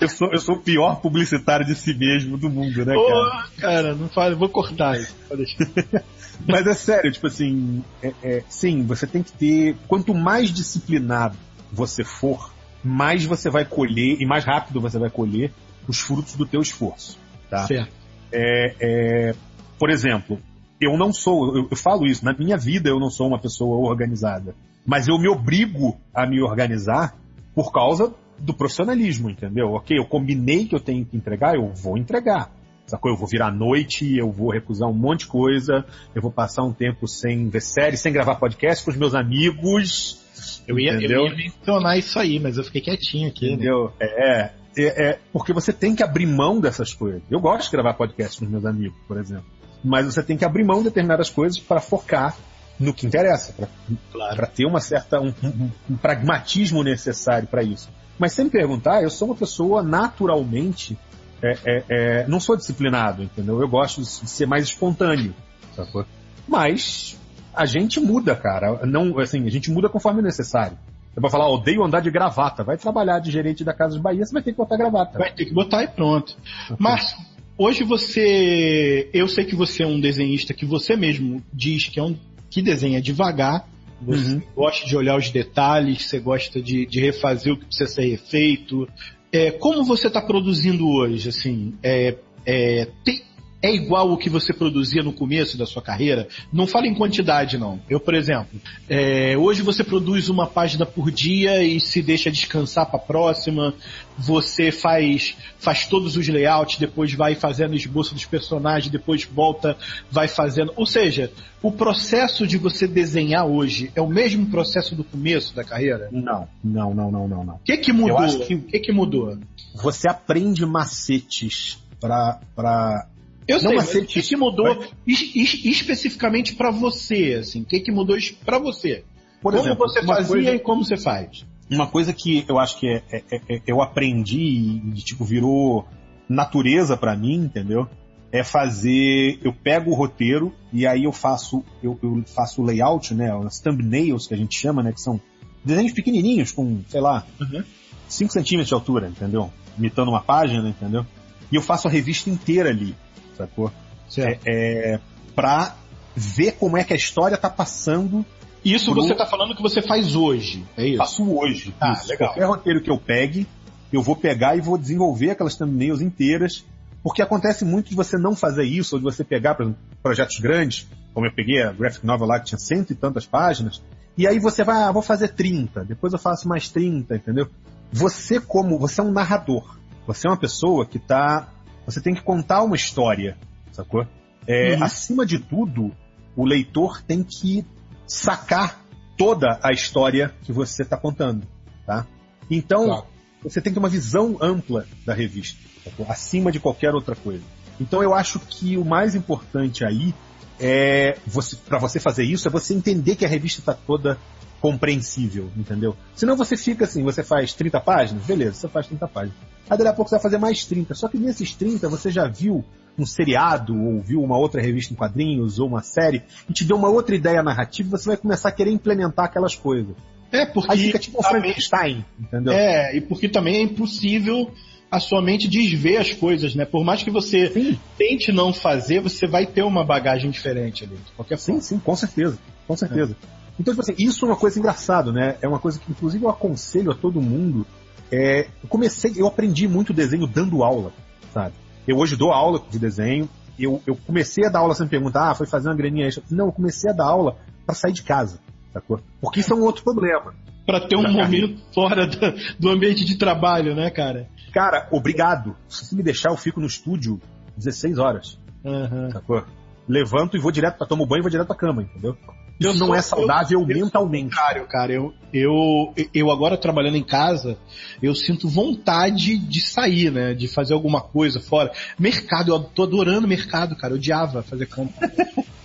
eu, 0.01 0.09
sou, 0.09 0.33
eu 0.33 0.39
sou 0.39 0.57
o 0.57 0.61
pior 0.61 1.01
publicitário 1.01 1.65
de 1.67 1.75
si 1.75 1.95
mesmo 1.95 2.37
do 2.39 2.49
mundo, 2.49 2.85
né, 2.85 2.95
cara? 2.95 2.99
Oh, 2.99 3.61
cara, 3.61 3.95
não 3.95 4.09
fale, 4.09 4.35
vou 4.35 4.49
cortar 4.49 4.99
isso. 4.99 5.15
Mas 6.49 6.67
é 6.67 6.75
sério, 6.75 7.13
tipo 7.13 7.27
assim, 7.27 7.85
é, 8.03 8.13
é, 8.23 8.43
sim, 8.49 8.83
você 8.83 9.07
tem 9.07 9.23
que 9.23 9.33
ter. 9.33 9.77
Quanto 9.87 10.13
mais 10.15 10.51
disciplinado 10.51 11.37
você 11.73 12.03
for, 12.03 12.53
mais 12.83 13.25
você 13.25 13.49
vai 13.49 13.65
colher 13.65 14.21
e 14.21 14.27
mais 14.27 14.45
rápido 14.45 14.81
você 14.81 14.99
vai 14.99 15.11
colher 15.11 15.53
os 15.87 16.01
frutos 16.01 16.35
do 16.37 16.47
teu 16.47 16.61
esforço. 16.61 17.19
Tá? 17.51 17.67
Certo. 17.67 17.93
É, 18.33 18.75
é, 18.81 19.35
por 19.79 19.91
exemplo, 19.91 20.41
eu 20.81 20.97
não 20.97 21.13
sou, 21.13 21.57
eu, 21.57 21.69
eu, 21.71 21.77
falo 21.77 22.07
isso, 22.07 22.25
na 22.25 22.33
minha 22.33 22.57
vida 22.57 22.89
eu 22.89 22.99
não 22.99 23.11
sou 23.11 23.29
uma 23.29 23.39
pessoa 23.39 23.77
organizada, 23.89 24.55
mas 24.85 25.09
eu 25.09 25.19
me 25.19 25.29
obrigo 25.29 25.97
a 26.13 26.27
me 26.27 26.43
organizar 26.43 27.17
por 27.55 27.73
causa 27.73 28.13
do 28.39 28.53
profissionalismo, 28.53 29.31
entendeu? 29.31 29.73
Ok, 29.75 29.97
eu 29.97 30.05
combinei 30.05 30.67
que 30.67 30.75
eu 30.75 30.81
tenho 30.81 31.05
que 31.05 31.17
entregar, 31.17 31.55
eu 31.55 31.73
vou 31.73 31.97
entregar. 31.97 32.51
Sacou? 32.87 33.11
Eu 33.11 33.17
vou 33.17 33.27
virar 33.27 33.51
noite, 33.51 34.17
eu 34.17 34.31
vou 34.31 34.51
recusar 34.51 34.89
um 34.89 34.95
monte 34.95 35.21
de 35.21 35.27
coisa, 35.29 35.87
eu 36.15 36.21
vou 36.21 36.31
passar 36.31 36.65
um 36.65 36.73
tempo 36.73 37.09
sem 37.09 37.49
ver 37.49 37.63
série, 37.63 37.97
sem 37.97 38.13
gravar 38.13 38.35
podcast 38.35 38.85
com 38.85 38.91
os 38.91 38.97
meus 38.97 39.15
amigos. 39.15 40.23
Eu 40.67 40.79
ia, 40.79 40.93
eu 40.93 41.27
ia 41.27 41.35
mencionar 41.35 41.99
isso 41.99 42.19
aí, 42.19 42.39
mas 42.39 42.59
eu 42.59 42.65
fiquei 42.65 42.83
quietinho 42.83 43.29
aqui. 43.29 43.47
Né? 43.47 43.53
Entendeu? 43.55 43.93
Né? 43.99 44.07
É, 44.07 44.51
é, 44.77 45.11
é, 45.11 45.19
porque 45.33 45.53
você 45.53 45.73
tem 45.73 45.95
que 45.95 46.03
abrir 46.03 46.27
mão 46.27 46.61
dessas 46.61 46.93
coisas. 46.93 47.23
Eu 47.31 47.41
gosto 47.41 47.67
de 47.67 47.73
gravar 47.73 47.95
podcast 47.95 48.39
com 48.39 48.47
meus 48.47 48.65
amigos, 48.65 48.97
por 49.07 49.19
exemplo. 49.19 49.47
Mas 49.83 50.07
você 50.07 50.23
tem 50.23 50.37
que 50.37 50.45
abrir 50.45 50.65
mão 50.65 50.79
de 50.79 50.85
determinadas 50.85 51.31
coisas 51.31 51.59
para 51.59 51.81
focar 51.81 52.37
no 52.79 52.93
que 52.93 53.07
interessa, 53.07 53.53
para 53.53 53.69
claro. 54.11 54.47
ter 54.55 54.67
uma 54.67 54.81
certa 54.81 55.21
um, 55.21 55.33
um, 55.43 55.71
um 55.91 55.97
pragmatismo 55.97 56.83
necessário 56.83 57.47
para 57.47 57.63
isso. 57.63 57.89
Mas 58.19 58.33
sem 58.33 58.47
me 58.47 58.51
perguntar, 58.51 59.03
eu 59.03 59.11
sou 59.11 59.29
uma 59.29 59.37
pessoa 59.37 59.83
naturalmente 59.83 60.99
é, 61.43 61.59
é, 61.65 61.85
é, 61.91 62.27
não 62.27 62.41
sou 62.41 62.57
disciplinado, 62.57 63.23
entendeu? 63.23 63.61
Eu 63.61 63.69
gosto 63.69 64.01
de 64.01 64.07
ser 64.09 64.47
mais 64.47 64.65
espontâneo, 64.65 65.35
sacou? 65.77 66.07
Mas 66.49 67.19
a 67.55 67.67
gente 67.67 68.01
muda, 68.01 68.35
cara. 68.35 68.87
Não, 68.87 69.19
assim, 69.19 69.47
a 69.47 69.51
gente 69.51 69.71
muda 69.71 69.89
conforme 69.89 70.23
necessário. 70.23 70.79
Você 71.15 71.21
vai 71.21 71.31
falar, 71.31 71.49
odeio 71.49 71.85
andar 71.85 72.01
de 72.01 72.11
gravata. 72.11 72.65
Vai 72.65 72.77
trabalhar 72.77 73.21
de 73.21 73.31
gerente 73.31 73.63
da 73.63 73.73
Casa 73.73 73.97
de 73.97 74.03
Bahia, 74.03 74.25
você 74.25 74.33
vai 74.33 74.43
ter 74.43 74.51
que 74.51 74.59
botar 74.59 74.77
gravata. 74.77 75.17
Vai 75.17 75.33
ter 75.33 75.45
que 75.45 75.55
botar 75.55 75.85
e 75.85 75.89
pronto. 75.89 76.37
Okay. 76.65 76.77
Mas 76.79 77.17
hoje 77.57 77.85
você. 77.85 79.09
Eu 79.15 79.29
sei 79.29 79.45
que 79.45 79.55
você 79.55 79.85
é 79.85 79.87
um 79.87 80.01
desenhista 80.01 80.53
que 80.53 80.67
você 80.67 80.97
mesmo 80.97 81.41
diz 81.53 81.89
que 81.89 82.01
é 82.01 82.03
um 82.03 82.17
que 82.51 82.61
desenha 82.61 83.01
devagar. 83.01 83.65
Você 84.03 84.35
uhum. 84.35 84.43
gosta 84.57 84.87
de 84.87 84.97
olhar 84.97 85.17
os 85.17 85.31
detalhes, 85.31 86.03
você 86.03 86.19
gosta 86.19 86.61
de, 86.61 86.85
de 86.85 87.01
refazer 87.01 87.53
o 87.53 87.57
que 87.57 87.67
precisa 87.67 87.89
ser 87.89 88.07
refeito. 88.07 88.89
É, 89.33 89.53
como 89.53 89.85
você 89.85 90.09
está 90.09 90.21
produzindo 90.21 90.87
hoje? 90.87 91.29
Assim, 91.29 91.75
é, 91.83 92.17
é, 92.45 92.89
tem, 93.05 93.23
é 93.65 93.75
igual 93.75 94.13
o 94.13 94.19
que 94.19 94.29
você 94.29 94.53
produzia 94.53 95.03
no 95.03 95.11
começo 95.11 95.57
da 95.57 95.65
sua 95.65 95.81
carreira? 95.81 96.29
Não 96.53 96.67
fala 96.67 96.87
em 96.87 96.95
quantidade, 96.95 97.57
não. 97.57 97.81
Eu, 97.89 97.99
por 97.99 98.15
exemplo, 98.15 98.61
é, 98.91 99.39
hoje 99.39 99.63
você 99.63 99.83
produz 99.83 100.29
uma 100.29 100.47
página 100.47 100.85
por 100.85 101.11
dia 101.11 101.63
e 101.63 101.81
se 101.81 102.03
deixa 102.03 102.31
descansar 102.31 102.85
para 102.85 102.99
a 102.99 103.03
próxima. 103.03 103.73
Você 104.19 104.71
faz, 104.71 105.35
faz 105.59 105.87
todos 105.87 106.15
os 106.15 106.29
layouts, 106.29 106.77
depois 106.77 107.15
vai 107.15 107.35
fazendo 107.35 107.75
esboço 107.75 108.13
dos 108.13 108.27
personagens, 108.27 108.93
depois 108.93 109.25
volta, 109.25 109.79
vai 110.11 110.29
fazendo. 110.29 110.71
Ou 110.77 110.85
seja, 110.85 111.33
o 111.63 111.73
processo 111.73 112.47
de 112.47 112.59
você 112.59 112.87
desenhar 112.87 113.47
hoje 113.47 113.91
é 113.97 114.03
o 114.03 114.07
mesmo 114.07 114.45
processo 114.51 114.95
do 114.95 115.03
começo 115.03 115.57
da 115.57 115.65
carreira? 115.65 116.11
Não, 116.13 116.47
não, 116.63 116.93
não, 116.93 117.11
não, 117.11 117.27
não. 117.27 117.45
não. 117.45 117.55
O 117.55 117.61
que, 117.65 117.79
que 117.79 117.95
mudou? 117.95 118.27
O 118.27 118.47
que... 118.47 118.59
que, 118.59 118.79
que 118.79 118.93
mudou? 118.93 119.39
Você 119.75 120.07
aprende 120.07 120.67
macetes 120.67 121.83
para 121.99 123.09
eu 123.47 123.57
não, 123.57 123.69
sei, 123.69 123.77
mas 123.77 123.95
o 123.95 124.07
que, 124.07 124.23
que 124.23 124.37
mudou 124.37 124.75
mas... 124.75 124.91
es, 125.07 125.65
especificamente 125.65 126.55
para 126.55 126.71
você, 126.71 127.37
assim? 127.41 127.63
O 127.63 127.65
que, 127.65 127.81
que 127.81 127.93
mudou 127.93 128.17
para 128.45 128.59
você? 128.59 129.05
Por 129.43 129.53
como 129.53 129.65
exemplo, 129.65 129.89
você 129.89 130.05
fazia 130.05 130.27
coisa, 130.27 130.55
e 130.55 130.59
como 130.59 130.85
você 130.85 130.97
faz? 130.97 131.45
Uma 131.71 131.87
coisa 131.87 132.13
que 132.13 132.45
eu 132.49 132.59
acho 132.59 132.79
que 132.79 132.89
é, 132.89 133.03
é, 133.13 133.23
é, 133.31 133.57
é 133.57 133.63
eu 133.67 133.83
aprendi 133.83 134.81
e 134.95 134.95
tipo 135.03 135.25
virou 135.25 135.87
natureza 136.29 136.97
para 136.97 137.15
mim, 137.15 137.35
entendeu? 137.35 137.87
É 138.33 138.43
fazer, 138.43 139.39
eu 139.45 139.53
pego 139.53 139.91
o 139.91 139.95
roteiro 139.95 140.53
e 140.73 140.87
aí 140.87 141.05
eu 141.05 141.13
faço, 141.13 141.63
eu, 141.83 141.99
eu 142.03 142.25
faço 142.27 142.63
o 142.63 142.65
layout, 142.65 143.15
né? 143.15 143.31
As 143.47 143.61
thumbnails 143.61 144.27
que 144.27 144.35
a 144.35 144.37
gente 144.37 144.59
chama, 144.59 144.83
né? 144.83 144.93
Que 144.93 145.01
são 145.01 145.21
desenhos 145.63 145.93
pequenininhos 145.93 146.51
com, 146.51 146.81
sei 146.89 147.01
lá, 147.01 147.27
5 147.39 147.53
uhum. 147.53 148.29
centímetros 148.31 148.69
de 148.69 148.75
altura, 148.75 149.09
entendeu? 149.09 149.53
Imitando 149.79 150.09
uma 150.09 150.23
página, 150.23 150.69
entendeu? 150.69 151.07
E 151.53 151.57
eu 151.57 151.63
faço 151.63 151.87
a 151.87 151.91
revista 151.91 152.31
inteira 152.31 152.71
ali 152.71 152.97
sacou? 153.37 153.73
É, 154.17 154.39
é, 154.47 155.01
pra 155.35 155.77
ver 156.15 156.53
como 156.53 156.77
é 156.77 156.85
que 156.85 156.93
a 156.93 156.97
história 156.97 157.37
tá 157.37 157.51
passando. 157.51 158.25
Isso 158.65 158.93
pro... 158.93 159.03
você 159.03 159.15
tá 159.15 159.27
falando 159.27 159.55
que 159.55 159.63
você 159.63 159.83
faz 159.83 160.15
hoje, 160.15 160.65
é 160.77 160.87
isso? 160.87 160.99
Faço 160.99 161.37
hoje. 161.37 161.75
Ah, 161.81 161.93
isso. 161.93 162.09
legal. 162.09 162.29
Qualquer 162.29 162.47
roteiro 162.47 162.83
que 162.83 162.91
eu 162.91 162.99
pegue, 162.99 163.47
eu 163.93 164.03
vou 164.03 164.17
pegar 164.17 164.57
e 164.57 164.61
vou 164.61 164.79
desenvolver 164.79 165.31
aquelas 165.31 165.57
thumbnails 165.57 166.01
inteiras, 166.01 166.65
porque 167.03 167.21
acontece 167.21 167.65
muito 167.65 167.91
de 167.91 167.97
você 167.97 168.17
não 168.17 168.35
fazer 168.35 168.65
isso, 168.65 168.97
ou 168.97 168.99
de 168.99 169.05
você 169.05 169.23
pegar, 169.25 169.55
por 169.55 169.65
exemplo, 169.65 169.81
projetos 170.03 170.39
grandes, 170.39 170.87
como 171.13 171.27
eu 171.27 171.33
peguei 171.33 171.63
a 171.63 171.73
graphic 171.73 172.05
novel 172.07 172.27
lá 172.27 172.41
que 172.41 172.47
tinha 172.47 172.59
cento 172.59 172.93
e 172.93 172.95
tantas 172.95 173.27
páginas, 173.27 173.83
e 174.17 174.27
aí 174.27 174.39
você 174.39 174.63
vai, 174.63 174.83
ah, 174.83 174.93
vou 174.93 175.03
fazer 175.03 175.29
30, 175.29 175.85
depois 175.85 176.13
eu 176.13 176.19
faço 176.19 176.49
mais 176.49 176.69
30, 176.69 177.17
entendeu? 177.17 177.49
Você 177.93 178.41
como, 178.41 178.79
você 178.79 179.01
é 179.01 179.05
um 179.05 179.13
narrador. 179.13 179.77
Você 180.07 180.27
é 180.27 180.31
uma 180.31 180.37
pessoa 180.37 180.87
que 180.87 180.99
está 180.99 181.49
você 181.87 182.01
tem 182.01 182.15
que 182.15 182.23
contar 182.23 182.63
uma 182.63 182.77
história, 182.77 183.37
sacou? 183.73 184.07
É, 184.47 184.75
uhum. 184.75 184.85
Acima 184.85 185.27
de 185.27 185.39
tudo, 185.39 185.95
o 186.37 186.45
leitor 186.45 187.03
tem 187.03 187.23
que 187.23 187.65
sacar 188.07 188.85
toda 189.17 189.59
a 189.63 189.73
história 189.73 190.35
que 190.43 190.53
você 190.53 190.83
está 190.83 190.97
contando, 190.97 191.47
tá? 191.87 192.07
Então, 192.51 192.87
claro. 192.87 193.07
você 193.43 193.61
tem 193.61 193.73
que 193.73 193.75
ter 193.75 193.85
uma 193.85 193.89
visão 193.89 194.37
ampla 194.41 194.87
da 195.07 195.15
revista, 195.15 195.59
sacou? 195.85 196.07
acima 196.09 196.53
de 196.53 196.61
qualquer 196.61 196.95
outra 196.95 197.15
coisa. 197.15 197.43
Então, 197.81 198.03
eu 198.03 198.15
acho 198.15 198.39
que 198.39 198.77
o 198.77 198.85
mais 198.85 199.15
importante 199.15 199.85
aí 199.85 200.15
é, 200.59 201.19
você, 201.27 201.57
para 201.57 201.79
você 201.79 201.99
fazer 201.99 202.25
isso, 202.25 202.47
é 202.47 202.51
você 202.51 202.75
entender 202.75 203.17
que 203.17 203.25
a 203.25 203.29
revista 203.29 203.61
está 203.61 203.75
toda 203.75 204.19
compreensível, 204.65 205.51
entendeu? 205.55 205.95
Senão 206.15 206.39
você 206.39 206.57
fica 206.57 206.87
assim, 206.87 207.03
você 207.03 207.23
faz 207.23 207.53
30 207.53 207.79
páginas, 207.81 208.25
beleza, 208.25 208.55
você 208.55 208.69
faz 208.69 208.87
30 208.87 209.07
páginas. 209.07 209.37
Aí 209.69 209.77
daqui 209.77 209.91
a 209.91 209.93
pouco 209.93 210.09
você 210.09 210.15
vai 210.15 210.23
fazer 210.23 210.39
mais 210.39 210.65
30. 210.65 210.95
Só 210.95 211.07
que 211.07 211.19
nesses 211.19 211.53
30 211.53 211.87
você 211.87 212.11
já 212.11 212.27
viu 212.27 212.65
um 212.99 213.05
seriado, 213.05 213.79
ou 213.79 214.01
viu 214.01 214.23
uma 214.23 214.39
outra 214.39 214.63
revista 214.63 214.95
em 214.95 214.97
quadrinhos, 214.97 215.59
ou 215.59 215.69
uma 215.69 215.83
série, 215.83 216.23
e 216.49 216.53
te 216.55 216.65
deu 216.65 216.79
uma 216.79 216.89
outra 216.89 217.15
ideia 217.15 217.43
narrativa, 217.43 217.99
você 217.99 218.07
vai 218.07 218.17
começar 218.17 218.49
a 218.49 218.53
querer 218.53 218.71
implementar 218.71 219.27
aquelas 219.27 219.55
coisas. 219.55 219.95
É, 220.33 220.47
porque 220.47 220.73
Aí 220.73 220.79
fica 220.79 220.99
tipo 220.99 221.21
um 221.21 221.23
Frankenstein, 221.23 222.03
entendeu? 222.19 222.55
É, 222.55 222.97
e 222.97 223.03
porque 223.03 223.29
também 223.29 223.57
é 223.57 223.63
impossível 223.63 224.51
a 224.91 224.99
sua 224.99 225.21
mente 225.21 225.47
desver 225.47 225.99
as 225.99 226.15
coisas, 226.15 226.55
né? 226.55 226.65
Por 226.65 226.83
mais 226.83 227.03
que 227.03 227.11
você 227.11 227.51
Sim. 227.51 227.79
tente 227.99 228.33
não 228.33 228.51
fazer, 228.51 229.03
você 229.03 229.27
vai 229.27 229.45
ter 229.45 229.63
uma 229.63 229.85
bagagem 229.85 230.31
diferente 230.31 230.85
ali, 230.85 230.97
de 230.97 231.13
qualquer 231.13 231.37
Sim, 231.37 231.53
forma. 231.53 231.61
sim, 231.61 231.79
com 231.79 231.95
certeza. 231.95 232.39
Com 232.67 232.75
certeza. 232.75 233.15
Então, 233.59 233.73
tipo 233.73 233.81
assim, 233.81 233.95
isso 233.99 234.25
é 234.25 234.29
uma 234.29 234.37
coisa 234.37 234.59
engraçada, 234.59 235.13
né? 235.13 235.37
É 235.41 235.49
uma 235.49 235.59
coisa 235.59 235.79
que, 235.79 235.91
inclusive, 235.91 236.25
eu 236.25 236.31
aconselho 236.31 236.91
a 236.91 236.95
todo 236.95 237.21
mundo. 237.21 237.67
É, 238.11 238.49
eu 238.63 238.69
comecei, 238.69 239.13
eu 239.17 239.27
aprendi 239.27 239.67
muito 239.69 239.93
desenho 239.93 240.27
dando 240.27 240.63
aula, 240.63 240.93
sabe? 241.33 241.55
Eu 241.87 241.99
hoje 241.99 242.17
dou 242.17 242.33
aula 242.33 242.61
de 242.71 242.79
desenho. 242.79 243.29
Eu, 243.59 243.81
eu 243.87 243.97
comecei 243.97 244.47
a 244.47 244.51
dar 244.51 244.61
aula 244.61 244.75
sem 244.75 244.89
perguntar, 244.89 245.31
ah, 245.31 245.35
foi 245.35 245.47
fazer 245.47 245.69
uma 245.69 245.77
graninha 245.77 246.07
extra. 246.07 246.25
Não, 246.31 246.47
eu 246.47 246.53
comecei 246.53 246.91
a 246.91 246.95
dar 246.95 247.07
aula 247.07 247.37
para 247.65 247.75
sair 247.75 247.93
de 247.93 248.03
casa, 248.03 248.41
sacou? 248.73 249.01
Porque 249.21 249.41
isso 249.41 249.53
é 249.53 249.57
um 249.57 249.63
outro 249.63 249.85
problema. 249.85 250.35
Pra 250.67 250.81
ter 250.81 250.97
um 250.97 251.13
momento 251.13 251.63
fora 251.73 252.07
do, 252.07 252.19
do 252.59 252.71
ambiente 252.71 253.05
de 253.05 253.17
trabalho, 253.17 253.75
né, 253.75 253.91
cara? 253.91 254.29
Cara, 254.53 254.89
obrigado. 254.91 255.55
Se 255.69 255.85
você 255.85 255.95
me 255.95 256.03
deixar, 256.03 256.31
eu 256.31 256.37
fico 256.37 256.61
no 256.61 256.67
estúdio 256.67 257.21
16 257.57 257.99
horas, 257.99 258.39
Aham. 258.65 259.11
sacou? 259.11 259.45
Levanto 259.87 260.37
e 260.37 260.41
vou 260.41 260.51
direto 260.51 260.79
pra 260.79 260.87
tomar 260.87 261.07
banho 261.07 261.21
e 261.21 261.23
vou 261.23 261.31
direto 261.31 261.47
pra 261.47 261.57
cama, 261.57 261.83
entendeu? 261.83 262.17
Isso 262.61 262.69
Eu 262.71 262.75
não 262.75 262.87
sou- 262.87 262.95
é 262.95 263.03
saudável 263.03 263.61
eu- 263.61 263.69
eu 263.69 263.85
mentalmente. 263.85 264.31
contrário, 264.37 264.65
cara. 264.67 264.93
Eu, 264.93 265.13
eu, 265.33 265.93
eu 266.15 266.31
agora 266.31 266.57
trabalhando 266.57 266.97
em 266.97 267.03
casa, 267.03 267.59
eu 268.01 268.15
sinto 268.15 268.49
vontade 268.49 269.37
de 269.37 269.61
sair, 269.61 270.11
né? 270.13 270.35
De 270.35 270.47
fazer 270.47 270.73
alguma 270.73 271.01
coisa 271.01 271.41
fora. 271.41 271.73
Mercado, 271.99 272.53
eu 272.53 272.61
tô 272.61 272.85
adorando 272.85 273.27
mercado, 273.27 273.75
cara. 273.77 273.93
Eu 273.95 273.97
odiava 273.99 274.43
fazer 274.45 274.67
compra. 274.67 275.13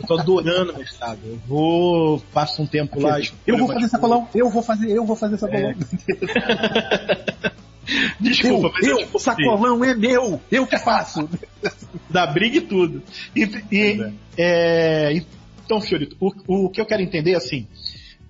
eu 0.01 0.07
tô 0.07 0.19
adorando 0.19 0.73
mercado. 0.75 1.19
Eu 1.23 1.39
vou, 1.47 2.19
passo 2.33 2.61
um 2.63 2.65
tempo 2.65 2.99
lá. 2.99 3.19
Eu 3.45 3.57
vou 3.57 3.67
fazer 3.67 3.87
sacolão, 3.87 4.27
eu 4.33 4.49
vou 4.49 4.63
fazer, 4.63 4.89
eu 4.89 5.05
vou 5.05 5.15
fazer 5.15 5.37
sacolão. 5.37 5.73
Desculpa, 8.19 8.67
eu, 8.67 8.71
mas 8.73 8.83
eu, 8.83 8.89
eu, 8.91 8.97
tipo, 8.99 9.19
sacolão 9.19 9.83
é 9.83 9.95
meu, 9.95 10.39
eu 10.51 10.67
que 10.67 10.77
faço. 10.77 11.27
da 12.09 12.27
briga 12.27 12.57
e 12.57 12.61
tudo. 12.61 13.01
E, 13.35 13.43
e, 13.71 14.13
é, 14.37 15.23
então, 15.69 15.79
Fiorito, 15.79 16.15
o, 16.19 16.65
o 16.65 16.69
que 16.71 16.81
eu 16.81 16.85
quero 16.85 17.03
entender 17.03 17.33
é 17.33 17.35
assim. 17.35 17.67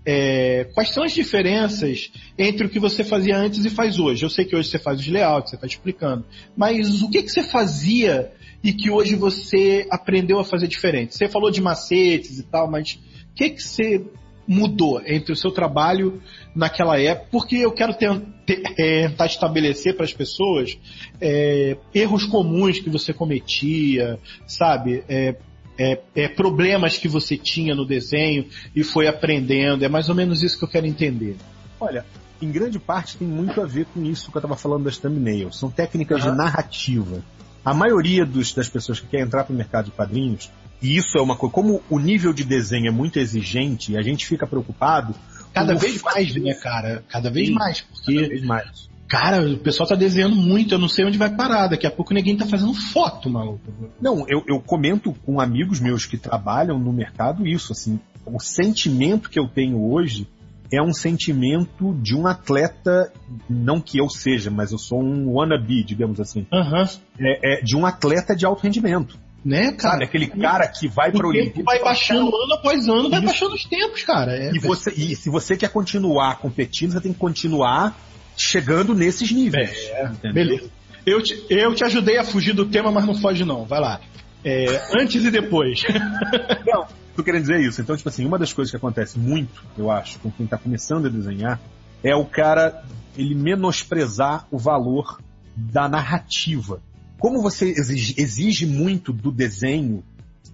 é, 0.06 0.66
quais 0.74 0.90
são 0.90 1.04
as 1.04 1.14
diferenças 1.14 2.12
entre 2.38 2.68
o 2.68 2.70
que 2.70 2.80
você 2.80 3.02
fazia 3.02 3.38
antes 3.38 3.64
e 3.64 3.70
faz 3.70 3.98
hoje? 3.98 4.26
Eu 4.26 4.30
sei 4.30 4.44
que 4.44 4.58
hoje 4.58 4.70
você 4.70 4.78
faz 4.78 5.00
os 5.00 5.08
layouts, 5.08 5.52
você 5.52 5.56
está 5.56 5.66
explicando, 5.66 6.26
mas 6.58 7.02
o 7.02 7.10
que, 7.10 7.24
que 7.24 7.30
você 7.30 7.42
fazia 7.42 8.30
e 8.62 8.74
que 8.74 8.92
hoje 8.92 9.16
você 9.16 9.88
aprendeu 9.90 10.38
a 10.38 10.44
fazer 10.44 10.68
diferente? 10.68 11.16
Você 11.16 11.30
falou 11.30 11.50
de 11.50 11.62
macetes 11.62 12.40
e 12.40 12.44
tal, 12.44 12.70
mas 12.70 13.00
o 13.32 13.36
que, 13.36 13.52
que 13.52 13.64
você 13.64 14.04
mudou 14.46 15.02
entre 15.06 15.32
o 15.32 15.36
seu 15.36 15.52
trabalho 15.52 16.22
naquela 16.54 17.00
época? 17.00 17.30
Porque 17.32 17.56
eu 17.56 17.72
quero 17.72 17.94
é, 17.94 19.08
tentar 19.08 19.28
estabelecer 19.28 19.96
para 19.96 20.04
as 20.04 20.12
pessoas 20.12 20.78
é, 21.22 21.78
erros 21.94 22.26
comuns 22.26 22.80
que 22.80 22.90
você 22.90 23.14
cometia, 23.14 24.20
sabe? 24.46 25.06
É, 25.08 25.38
é, 25.80 26.00
é, 26.14 26.28
problemas 26.28 26.98
que 26.98 27.08
você 27.08 27.38
tinha 27.38 27.74
no 27.74 27.86
desenho 27.86 28.46
e 28.76 28.84
foi 28.84 29.08
aprendendo. 29.08 29.84
É 29.84 29.90
mais 29.90 30.10
ou 30.10 30.16
menos 30.16 30.44
isso 30.44 30.60
que 30.60 30.66
eu 30.66 30.70
quero 30.70 30.86
entender. 30.86 31.38
Olha, 31.80 32.06
em 32.42 32.52
grande 32.52 32.78
parte 32.78 33.18
tem 33.18 33.28
muito 33.28 33.62
a 33.62 33.66
ver 33.66 33.86
com 33.86 34.04
isso 34.04 34.30
que 34.30 34.38
eu 34.38 34.40
estava 34.40 34.56
falando 34.58 34.84
das 34.84 34.98
thumbnails. 34.98 35.58
São 35.58 35.72
técnicas 35.72 36.22
Aham. 36.22 36.32
de 36.32 36.38
narrativa. 36.38 37.24
A 37.64 37.74
maioria 37.74 38.26
dos- 38.26 38.54
das 38.54 38.68
pessoas 38.70 39.00
que 39.00 39.08
querem 39.08 39.26
entrar 39.26 39.44
para 39.46 39.54
o 39.54 39.58
mercado 39.58 39.86
de 39.86 39.92
quadrinhos, 39.92 40.50
e 40.82 40.96
isso 40.98 41.18
é 41.18 41.22
uma 41.22 41.36
coisa, 41.36 41.54
como 41.54 41.82
o 41.90 42.00
nível 42.00 42.34
de 42.34 42.44
desenho 42.44 42.88
é 42.88 42.92
muito 42.92 43.20
exigente, 43.20 43.98
a 43.98 44.02
gente 44.02 44.26
fica 44.26 44.46
preocupado. 44.48 45.14
Cada 45.54 45.74
vez 45.76 46.02
mais, 46.02 46.36
né, 46.36 46.54
cara? 46.54 47.04
Cada 47.10 47.30
vez 47.30 47.48
Sim. 47.48 47.54
mais. 47.56 47.82
Cada 47.82 47.94
Porque, 48.06 48.28
vez 48.28 48.44
mais. 48.46 48.89
Cara, 49.10 49.42
o 49.42 49.58
pessoal 49.58 49.90
tá 49.90 49.96
desenhando 49.96 50.36
muito, 50.36 50.74
eu 50.74 50.80
não 50.80 50.88
sei 50.88 51.04
onde 51.04 51.18
vai 51.18 51.36
parar. 51.36 51.68
Daqui 51.68 51.88
a 51.88 51.92
pouco 51.92 52.14
ninguém 52.14 52.38
tá 52.38 52.46
fazendo 52.46 52.74
foto, 52.74 53.30
maluco. 53.30 53.60
Não, 54.00 54.24
eu, 54.30 54.44
eu 54.48 54.62
comento 54.62 55.14
com 55.26 55.42
amigos 55.42 55.80
meus 55.80 56.06
que 56.06 56.18
trabalham 56.18 56.78
no 56.78 56.94
mercado 56.94 57.46
isso, 57.46 57.74
assim, 57.74 58.00
o 58.26 58.40
sentimento 58.40 59.30
que 59.30 59.40
eu 59.40 59.48
tenho 59.48 59.84
hoje 59.92 60.28
é 60.72 60.80
um 60.82 60.94
sentimento 60.94 61.96
de 61.96 62.16
um 62.16 62.28
atleta, 62.28 63.12
não 63.50 63.82
que 63.82 63.98
eu 63.98 64.08
seja, 64.08 64.52
mas 64.52 64.72
eu 64.72 64.78
sou 64.78 65.02
um 65.02 65.34
wannabe, 65.34 65.84
digamos 65.84 66.20
assim, 66.20 66.46
Aham. 66.54 66.88
é, 67.20 67.56
é 67.56 67.62
de 67.64 67.76
um 67.76 67.88
atleta 67.88 68.36
de 68.36 68.46
alto 68.46 68.62
rendimento. 68.62 69.18
Né, 69.44 69.72
cara? 69.72 69.94
Sabe, 69.94 70.04
aquele 70.04 70.28
cara 70.28 70.68
que 70.68 70.88
vai 70.90 71.14
para 71.14 71.26
o 71.26 71.30
o 71.30 71.34
tempo 71.34 71.64
vai 71.64 71.82
baixando 71.82 72.28
ano 72.28 72.54
após 72.56 72.90
ano, 72.90 73.10
vai 73.10 73.20
Isso. 73.20 73.28
baixando 73.28 73.56
os 73.56 73.64
tempos, 73.64 74.04
cara. 74.04 74.34
É, 74.34 74.52
E, 74.52 74.60
você, 74.60 74.92
e 74.92 75.16
se 75.16 75.30
você 75.30 75.56
quer 75.56 75.70
continuar 75.70 76.40
competindo, 76.40 76.92
você 76.92 77.00
tem 77.00 77.14
que 77.14 77.20
continuar 77.20 77.98
chegando 78.40 78.94
nesses 78.96 79.32
níveis. 79.32 79.90
entendeu? 80.14 80.34
Beleza. 80.34 80.70
Eu 81.06 81.22
te, 81.22 81.46
eu 81.50 81.74
te 81.74 81.84
ajudei 81.84 82.18
a 82.18 82.24
fugir 82.24 82.54
do 82.54 82.66
tema, 82.66 82.92
mas 82.92 83.06
não 83.06 83.16
foge 83.16 83.44
não. 83.46 83.66
Vai 83.66 83.80
lá. 83.80 84.00
É, 84.44 84.66
antes 85.02 85.24
e 85.26 85.30
depois. 85.32 85.82
Não, 86.66 86.86
tô 87.16 87.22
querendo 87.24 87.42
dizer 87.42 87.60
isso. 87.60 87.82
Então, 87.82 87.98
tipo 87.98 88.08
assim, 88.08 88.26
uma 88.26 88.38
das 88.40 88.54
coisas 88.54 88.72
que 88.72 88.78
acontece 88.78 89.20
muito, 89.20 89.64
eu 89.78 89.92
acho, 89.92 90.18
com 90.20 90.32
quem 90.32 90.48
tá 90.48 90.58
começando 90.58 91.08
a 91.08 91.10
desenhar, 91.10 91.60
é 92.04 92.16
o 92.16 92.24
cara, 92.26 92.84
ele 93.18 93.36
menosprezar 93.36 94.48
o 94.50 94.58
valor 94.58 95.20
da 95.58 95.90
narrativa. 95.90 96.82
Como 97.18 97.42
você 97.42 97.66
exige, 97.70 98.16
exige 98.18 98.66
muito 98.66 99.12
do 99.12 99.30
desenho, 99.30 100.02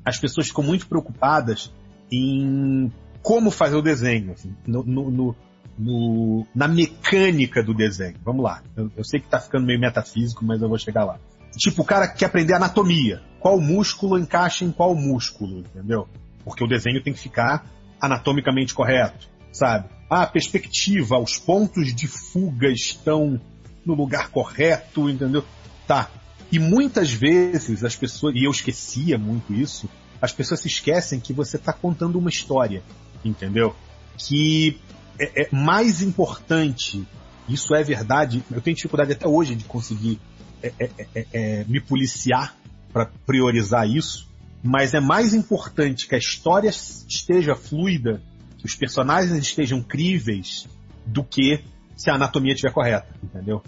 as 0.03 0.17
pessoas 0.17 0.47
ficam 0.47 0.63
muito 0.63 0.87
preocupadas 0.87 1.71
em 2.11 2.91
como 3.21 3.51
fazer 3.51 3.75
o 3.75 3.81
desenho, 3.83 4.31
assim, 4.31 4.55
no, 4.65 4.83
no- 4.83 5.11
no- 5.11 5.35
no- 5.77 6.45
na 6.53 6.67
mecânica 6.67 7.61
do 7.63 7.73
desenho. 7.73 8.15
Vamos 8.23 8.43
lá. 8.43 8.61
Eu, 8.75 8.91
eu 8.95 9.03
sei 9.03 9.19
que 9.19 9.27
tá 9.27 9.39
ficando 9.39 9.65
meio 9.65 9.79
metafísico, 9.79 10.43
mas 10.45 10.61
eu 10.61 10.69
vou 10.69 10.77
chegar 10.77 11.03
lá. 11.05 11.17
Tipo, 11.57 11.81
o 11.81 11.85
cara 11.85 12.07
quer 12.07 12.25
aprender 12.25 12.53
anatomia. 12.53 13.21
Qual 13.39 13.59
músculo 13.59 14.17
encaixa 14.17 14.65
em 14.65 14.71
qual 14.71 14.95
músculo, 14.95 15.59
entendeu? 15.59 16.07
Porque 16.43 16.63
o 16.63 16.67
desenho 16.67 17.01
tem 17.01 17.13
que 17.13 17.19
ficar 17.19 17.65
anatomicamente 17.99 18.73
correto, 18.73 19.27
sabe? 19.51 19.87
Ah, 20.09 20.23
a 20.23 20.27
perspectiva, 20.27 21.17
os 21.17 21.37
pontos 21.37 21.93
de 21.95 22.07
fuga 22.07 22.69
estão 22.69 23.39
no 23.85 23.93
lugar 23.93 24.29
correto, 24.29 25.09
entendeu? 25.09 25.43
Tá. 25.87 26.09
E 26.51 26.59
muitas 26.59 27.11
vezes 27.11 27.83
as 27.83 27.95
pessoas, 27.95 28.35
e 28.35 28.45
eu 28.45 28.51
esquecia 28.51 29.17
muito 29.17 29.53
isso, 29.53 29.89
as 30.21 30.31
pessoas 30.31 30.59
se 30.59 30.67
esquecem 30.67 31.19
que 31.19 31.33
você 31.33 31.57
está 31.57 31.73
contando 31.73 32.17
uma 32.19 32.29
história, 32.29 32.83
entendeu? 33.23 33.75
Que 34.17 34.79
é, 35.19 35.43
é 35.43 35.49
mais 35.51 36.01
importante, 36.01 37.07
isso 37.47 37.73
é 37.75 37.83
verdade, 37.83 38.43
eu 38.51 38.61
tenho 38.61 38.75
dificuldade 38.75 39.13
até 39.13 39.27
hoje 39.27 39.55
de 39.55 39.65
conseguir 39.65 40.19
é, 40.61 40.73
é, 40.79 40.89
é, 41.13 41.27
é, 41.33 41.65
me 41.65 41.79
policiar 41.79 42.55
para 42.91 43.09
priorizar 43.25 43.87
isso, 43.87 44.27
mas 44.63 44.93
é 44.93 44.99
mais 44.99 45.33
importante 45.33 46.07
que 46.07 46.15
a 46.15 46.17
história 46.17 46.69
esteja 46.69 47.55
fluida, 47.55 48.21
que 48.57 48.65
os 48.65 48.75
personagens 48.75 49.37
estejam 49.37 49.81
críveis, 49.81 50.67
do 51.05 51.23
que 51.23 51.63
se 51.95 52.09
a 52.09 52.15
anatomia 52.15 52.53
estiver 52.53 52.73
correta, 52.73 53.07
entendeu? 53.23 53.61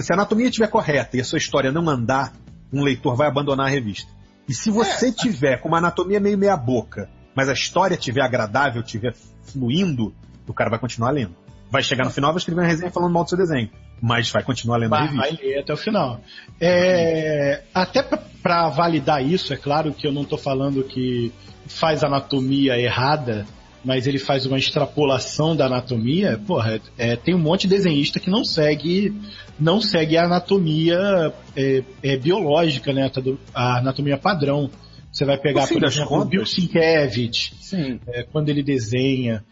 Se 0.00 0.12
a 0.12 0.16
anatomia 0.16 0.48
estiver 0.48 0.68
correta 0.68 1.16
e 1.16 1.20
a 1.20 1.24
sua 1.24 1.38
história 1.38 1.70
não 1.70 1.88
andar, 1.88 2.32
um 2.72 2.82
leitor 2.82 3.14
vai 3.14 3.28
abandonar 3.28 3.66
a 3.66 3.70
revista. 3.70 4.10
E 4.48 4.54
se 4.54 4.70
você 4.70 5.12
tiver 5.12 5.60
com 5.60 5.68
uma 5.68 5.78
anatomia 5.78 6.18
meio 6.18 6.38
meia 6.38 6.56
boca, 6.56 7.10
mas 7.34 7.48
a 7.48 7.52
história 7.52 7.94
estiver 7.94 8.22
agradável, 8.22 8.82
estiver 8.82 9.14
fluindo, 9.42 10.14
o 10.50 10.54
cara 10.54 10.70
vai 10.70 10.78
continuar 10.78 11.10
lendo. 11.10 11.34
Vai 11.70 11.82
chegar 11.82 12.04
no 12.04 12.10
final, 12.10 12.32
vai 12.32 12.38
escrever 12.38 12.60
uma 12.60 12.66
resenha 12.66 12.90
falando 12.90 13.12
mal 13.12 13.24
do 13.24 13.28
seu 13.28 13.38
desenho. 13.38 13.68
Mas 14.00 14.30
vai 14.30 14.42
continuar 14.42 14.78
lendo 14.78 14.94
a 14.94 14.98
Vai, 14.98 15.08
revista. 15.08 15.36
vai 15.36 15.46
ler 15.46 15.58
até 15.58 15.72
o 15.72 15.76
final. 15.76 16.20
É, 16.60 17.62
até 17.74 18.02
para 18.02 18.68
validar 18.70 19.24
isso, 19.24 19.52
é 19.52 19.56
claro 19.56 19.92
que 19.92 20.06
eu 20.06 20.12
não 20.12 20.22
estou 20.22 20.38
falando 20.38 20.82
que 20.84 21.32
faz 21.66 22.02
anatomia 22.02 22.78
errada, 22.78 23.44
mas 23.84 24.06
ele 24.06 24.18
faz 24.18 24.46
uma 24.46 24.58
extrapolação 24.58 25.54
da 25.54 25.66
anatomia. 25.66 26.40
Porra, 26.46 26.80
é, 26.96 27.16
tem 27.16 27.34
um 27.34 27.38
monte 27.38 27.62
de 27.62 27.76
desenhista 27.76 28.18
que 28.18 28.30
não 28.30 28.44
segue, 28.44 29.14
não 29.58 29.80
segue 29.80 30.16
a 30.16 30.24
anatomia 30.24 30.98
é, 31.54 31.82
é, 32.02 32.16
biológica, 32.16 32.92
né? 32.92 33.10
A 33.54 33.78
anatomia 33.78 34.16
padrão. 34.16 34.70
Você 35.12 35.24
vai 35.24 35.38
pegar, 35.38 35.66
por 35.66 35.82
exemplo, 35.82 36.20
o 36.20 36.24
Bill 36.24 36.44
Sienkiewicz, 36.46 37.52
é, 38.08 38.22
quando 38.24 38.50
ele 38.50 38.62
desenha, 38.62 39.42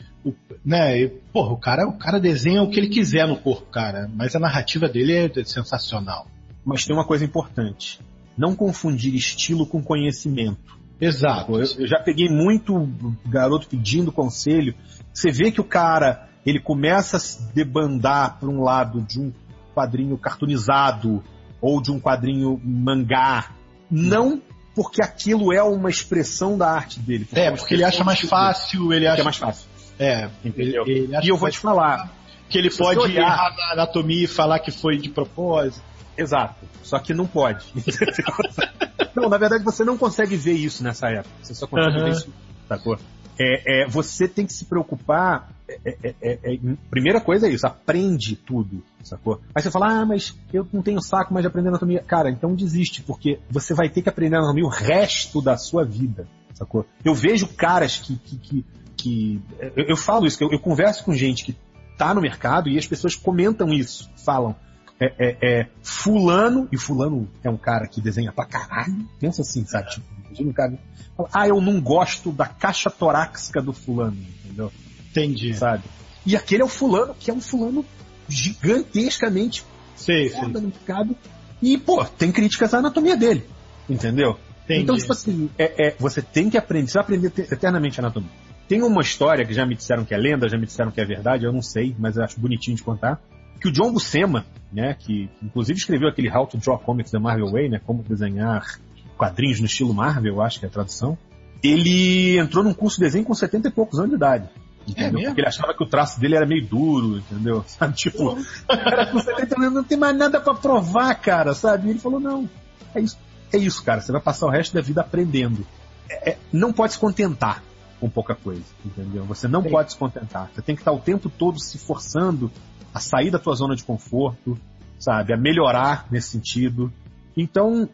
né, 0.64 0.98
e, 0.98 1.08
porra, 1.08 1.52
o 1.52 1.56
cara, 1.56 1.86
o 1.86 1.98
cara 1.98 2.18
desenha 2.18 2.62
o 2.62 2.70
que 2.70 2.78
ele 2.78 2.88
quiser 2.88 3.26
no 3.26 3.36
corpo, 3.36 3.70
cara, 3.70 4.08
mas 4.14 4.34
a 4.34 4.40
narrativa 4.40 4.88
dele 4.88 5.14
é 5.14 5.44
sensacional. 5.44 6.26
Mas 6.64 6.84
tem 6.84 6.94
uma 6.94 7.06
coisa 7.06 7.24
importante. 7.24 8.00
Não 8.36 8.54
confundir 8.54 9.14
estilo 9.14 9.66
com 9.66 9.82
conhecimento. 9.82 10.76
Exato. 11.00 11.52
Eu, 11.52 11.64
eu 11.78 11.86
já 11.86 12.00
peguei 12.00 12.28
muito 12.28 12.88
garoto 13.26 13.68
pedindo 13.68 14.10
conselho. 14.10 14.74
Você 15.12 15.30
vê 15.30 15.50
que 15.50 15.60
o 15.60 15.64
cara 15.64 16.28
ele 16.44 16.60
começa 16.60 17.16
a 17.16 17.20
se 17.20 17.52
debandar 17.52 18.38
para 18.38 18.48
um 18.48 18.62
lado 18.62 19.02
de 19.02 19.20
um 19.20 19.32
quadrinho 19.74 20.16
cartoonizado 20.16 21.22
ou 21.60 21.82
de 21.82 21.90
um 21.90 22.00
quadrinho 22.00 22.60
mangá, 22.64 23.50
não 23.90 24.40
porque 24.74 25.02
aquilo 25.02 25.52
é 25.52 25.62
uma 25.62 25.88
expressão 25.88 26.56
da 26.56 26.70
arte 26.70 27.00
dele. 27.00 27.24
Porque 27.24 27.40
é, 27.40 27.50
porque 27.50 27.74
ele 27.74 27.82
acha 27.82 28.04
mais 28.04 28.20
fácil, 28.20 28.92
ele 28.92 29.06
acha 29.06 29.22
é 29.22 29.24
mais 29.24 29.36
fácil. 29.36 29.65
É, 29.98 30.28
entendeu? 30.44 30.84
Ele, 30.86 31.14
ele 31.14 31.18
e 31.22 31.28
eu 31.28 31.36
vou 31.36 31.50
te 31.50 31.58
falar 31.58 32.10
que 32.48 32.58
ele 32.58 32.70
pode 32.70 33.00
olhar... 33.00 33.54
na 33.56 33.72
anatomia 33.72 34.24
e 34.24 34.26
falar 34.26 34.58
que 34.58 34.70
foi 34.70 34.96
de 34.98 35.08
propósito. 35.08 35.82
Exato. 36.16 36.66
Só 36.82 36.98
que 36.98 37.12
não 37.12 37.26
pode. 37.26 37.64
não, 39.14 39.28
na 39.28 39.36
verdade 39.36 39.64
você 39.64 39.84
não 39.84 39.98
consegue 39.98 40.36
ver 40.36 40.54
isso 40.54 40.82
nessa 40.82 41.08
época. 41.08 41.34
Você 41.42 41.54
só 41.54 41.66
consegue 41.66 41.98
uhum. 41.98 42.04
ver 42.04 42.10
isso, 42.12 42.32
sacou? 42.68 42.98
É, 43.38 43.82
é, 43.82 43.88
você 43.88 44.26
tem 44.26 44.46
que 44.46 44.52
se 44.52 44.64
preocupar. 44.64 45.50
É, 45.68 45.96
é, 46.02 46.14
é, 46.22 46.54
é, 46.54 46.58
primeira 46.88 47.20
coisa 47.20 47.48
é 47.48 47.50
isso, 47.50 47.66
aprende 47.66 48.36
tudo, 48.36 48.82
sacou? 49.02 49.40
Aí 49.54 49.60
você 49.60 49.70
fala, 49.70 50.00
ah, 50.00 50.06
mas 50.06 50.34
eu 50.52 50.66
não 50.72 50.80
tenho 50.80 51.02
saco 51.02 51.34
mais 51.34 51.42
de 51.42 51.48
aprender 51.48 51.68
anatomia. 51.68 52.02
Cara, 52.06 52.30
então 52.30 52.54
desiste, 52.54 53.02
porque 53.02 53.40
você 53.50 53.74
vai 53.74 53.88
ter 53.88 54.00
que 54.00 54.08
aprender 54.08 54.36
anatomia 54.36 54.64
o 54.64 54.70
resto 54.70 55.42
da 55.42 55.56
sua 55.56 55.84
vida, 55.84 56.26
sacou? 56.54 56.86
Eu 57.04 57.14
vejo 57.14 57.48
caras 57.48 57.98
que. 57.98 58.16
que, 58.16 58.36
que, 58.36 58.64
que 58.96 59.40
eu, 59.76 59.84
eu, 59.88 59.96
falo 59.96 60.26
isso, 60.26 60.42
eu, 60.42 60.50
eu 60.50 60.58
converso 60.58 61.04
com 61.04 61.14
gente 61.14 61.44
que 61.44 61.56
tá 61.96 62.14
no 62.14 62.20
mercado 62.20 62.68
e 62.68 62.78
as 62.78 62.86
pessoas 62.86 63.14
comentam 63.14 63.72
isso, 63.72 64.10
falam. 64.24 64.54
É, 64.98 65.12
é, 65.18 65.36
é, 65.42 65.66
fulano, 65.82 66.66
e 66.72 66.78
fulano 66.78 67.28
é 67.44 67.50
um 67.50 67.56
cara 67.58 67.86
que 67.86 68.00
desenha 68.00 68.32
pra 68.32 68.46
caralho, 68.46 69.06
pensa 69.20 69.42
assim, 69.42 69.66
sabe? 69.66 69.90
Tipo, 69.90 70.06
imagina 70.24 70.50
um 70.50 70.52
cara. 70.54 70.78
Fala, 71.14 71.28
ah, 71.34 71.48
eu 71.48 71.60
não 71.60 71.80
gosto 71.80 72.32
da 72.32 72.46
caixa 72.46 72.88
torácica 72.88 73.60
do 73.60 73.74
fulano, 73.74 74.16
entendeu? 74.16 74.72
Entendi. 75.10 75.54
Sabe? 75.54 75.84
E 76.24 76.34
aquele 76.34 76.62
é 76.62 76.64
o 76.64 76.68
fulano, 76.68 77.14
que 77.14 77.30
é 77.30 77.34
um 77.34 77.42
fulano 77.42 77.84
gigantescamente 78.26 79.64
sei. 79.94 80.30
no 80.30 80.60
mercado. 80.62 81.14
E, 81.60 81.76
pô, 81.76 82.04
tem 82.04 82.32
críticas 82.32 82.72
à 82.72 82.78
anatomia 82.78 83.16
dele, 83.16 83.44
entendeu? 83.88 84.38
Entendi. 84.64 84.82
Então, 84.82 84.96
tipo 84.96 85.12
assim, 85.12 85.50
é, 85.58 85.88
é, 85.88 85.96
você 85.98 86.20
tem 86.20 86.50
que 86.50 86.58
aprender, 86.58 86.88
você 86.88 86.94
vai 86.94 87.02
aprender 87.02 87.32
eternamente 87.52 88.00
anatomia. 88.00 88.45
Tem 88.68 88.82
uma 88.82 89.00
história 89.00 89.44
que 89.44 89.54
já 89.54 89.64
me 89.64 89.76
disseram 89.76 90.04
que 90.04 90.12
é 90.12 90.16
lenda, 90.16 90.48
já 90.48 90.58
me 90.58 90.66
disseram 90.66 90.90
que 90.90 91.00
é 91.00 91.04
verdade, 91.04 91.44
eu 91.44 91.52
não 91.52 91.62
sei, 91.62 91.94
mas 91.98 92.16
eu 92.16 92.24
acho 92.24 92.40
bonitinho 92.40 92.76
de 92.76 92.82
contar. 92.82 93.20
Que 93.60 93.68
o 93.68 93.72
John 93.72 93.92
Buscema, 93.92 94.44
né, 94.72 94.94
que 94.94 95.30
inclusive 95.42 95.78
escreveu 95.78 96.08
aquele 96.08 96.30
How 96.30 96.46
to 96.46 96.58
Draw 96.58 96.78
Comics 96.80 97.12
the 97.12 97.18
Marvel 97.18 97.52
Way, 97.52 97.68
né, 97.68 97.80
como 97.84 98.02
desenhar 98.02 98.78
quadrinhos 99.16 99.60
no 99.60 99.66
estilo 99.66 99.94
Marvel, 99.94 100.42
acho 100.42 100.58
que 100.58 100.66
é 100.66 100.68
a 100.68 100.72
tradução. 100.72 101.16
Ele 101.62 102.38
entrou 102.38 102.62
num 102.62 102.74
curso 102.74 102.98
de 102.98 103.04
desenho 103.04 103.24
com 103.24 103.34
70 103.34 103.68
e 103.68 103.70
poucos 103.70 103.98
anos 103.98 104.10
de 104.10 104.16
idade. 104.16 104.48
Entendeu? 104.86 105.20
É 105.20 105.24
Porque 105.26 105.40
ele 105.40 105.48
achava 105.48 105.74
que 105.74 105.82
o 105.82 105.86
traço 105.86 106.20
dele 106.20 106.36
era 106.36 106.46
meio 106.46 106.64
duro, 106.64 107.18
entendeu? 107.18 107.64
Sabe, 107.66 107.94
tipo, 107.94 108.36
cara 108.66 109.06
com 109.06 109.18
70 109.18 109.56
anos 109.58 109.72
não 109.72 109.84
tem 109.84 109.98
mais 109.98 110.16
nada 110.16 110.40
para 110.40 110.54
provar, 110.54 111.14
cara, 111.14 111.54
sabe? 111.54 111.88
E 111.88 111.90
ele 111.90 111.98
falou, 111.98 112.20
não, 112.20 112.48
é 112.94 113.00
isso, 113.00 113.18
é 113.52 113.58
isso, 113.58 113.82
cara, 113.82 114.00
você 114.00 114.12
vai 114.12 114.20
passar 114.20 114.46
o 114.46 114.50
resto 114.50 114.74
da 114.74 114.80
vida 114.80 115.00
aprendendo. 115.00 115.66
É, 116.08 116.30
é 116.30 116.38
não 116.52 116.72
pode 116.72 116.92
se 116.92 116.98
contentar 116.98 117.62
com 118.00 118.08
pouca 118.08 118.34
coisa, 118.34 118.64
entendeu? 118.84 119.24
Você 119.24 119.48
não 119.48 119.62
Sim. 119.62 119.70
pode 119.70 119.92
se 119.92 119.98
contentar. 119.98 120.50
Você 120.54 120.62
tem 120.62 120.74
que 120.74 120.82
estar 120.82 120.92
o 120.92 120.98
tempo 120.98 121.28
todo 121.30 121.58
se 121.58 121.78
forçando 121.78 122.50
a 122.92 123.00
sair 123.00 123.30
da 123.30 123.38
tua 123.38 123.54
zona 123.54 123.74
de 123.74 123.84
conforto, 123.84 124.58
sabe? 124.98 125.32
A 125.32 125.36
melhorar 125.36 126.06
nesse 126.10 126.30
sentido. 126.30 126.92
Então, 127.36 127.88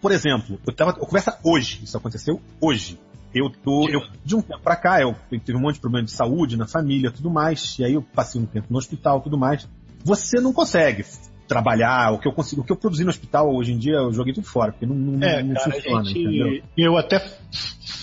por 0.00 0.12
exemplo, 0.12 0.58
eu 0.66 0.72
tava, 0.72 0.92
eu 0.92 1.06
conversa 1.06 1.38
hoje, 1.42 1.80
isso 1.82 1.96
aconteceu 1.96 2.40
hoje. 2.60 2.98
Eu 3.34 3.50
tô, 3.50 3.88
eu, 3.88 4.00
de 4.24 4.36
um 4.36 4.40
tempo 4.40 4.62
pra 4.62 4.76
cá, 4.76 5.00
eu, 5.00 5.16
eu 5.30 5.40
tive 5.40 5.58
um 5.58 5.60
monte 5.60 5.74
de 5.74 5.80
problema 5.80 6.04
de 6.04 6.12
saúde 6.12 6.56
na 6.56 6.68
família, 6.68 7.10
tudo 7.10 7.28
mais, 7.28 7.76
e 7.80 7.84
aí 7.84 7.94
eu 7.94 8.02
passei 8.02 8.40
um 8.40 8.46
tempo 8.46 8.68
no 8.70 8.78
hospital, 8.78 9.20
tudo 9.20 9.36
mais. 9.36 9.68
Você 10.04 10.40
não 10.40 10.52
consegue 10.52 11.04
trabalhar, 11.46 12.12
o 12.12 12.18
que 12.18 12.26
eu 12.26 12.32
consigo, 12.32 12.62
o 12.62 12.64
que 12.64 12.72
eu 12.72 12.76
produzi 12.76 13.04
no 13.04 13.10
hospital 13.10 13.54
hoje 13.54 13.72
em 13.72 13.78
dia, 13.78 13.94
eu 13.94 14.12
joguei 14.12 14.32
tudo 14.32 14.46
fora, 14.46 14.72
porque 14.72 14.86
não, 14.86 14.94
não, 14.94 15.26
é, 15.26 15.42
não 15.42 15.54
cara, 15.54 15.70
funciona, 15.70 16.04
gente, 16.04 16.20
entendeu? 16.20 16.62
Eu 16.76 16.96
até 16.96 17.22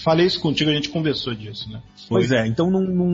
falei 0.04 0.26
isso 0.26 0.40
contigo, 0.40 0.70
a 0.70 0.74
gente 0.74 0.90
conversou 0.90 1.34
disso, 1.34 1.70
né? 1.72 1.82
Foi. 2.08 2.20
Pois 2.20 2.32
é, 2.32 2.46
então 2.48 2.70
não, 2.70 2.82
não, 2.82 3.08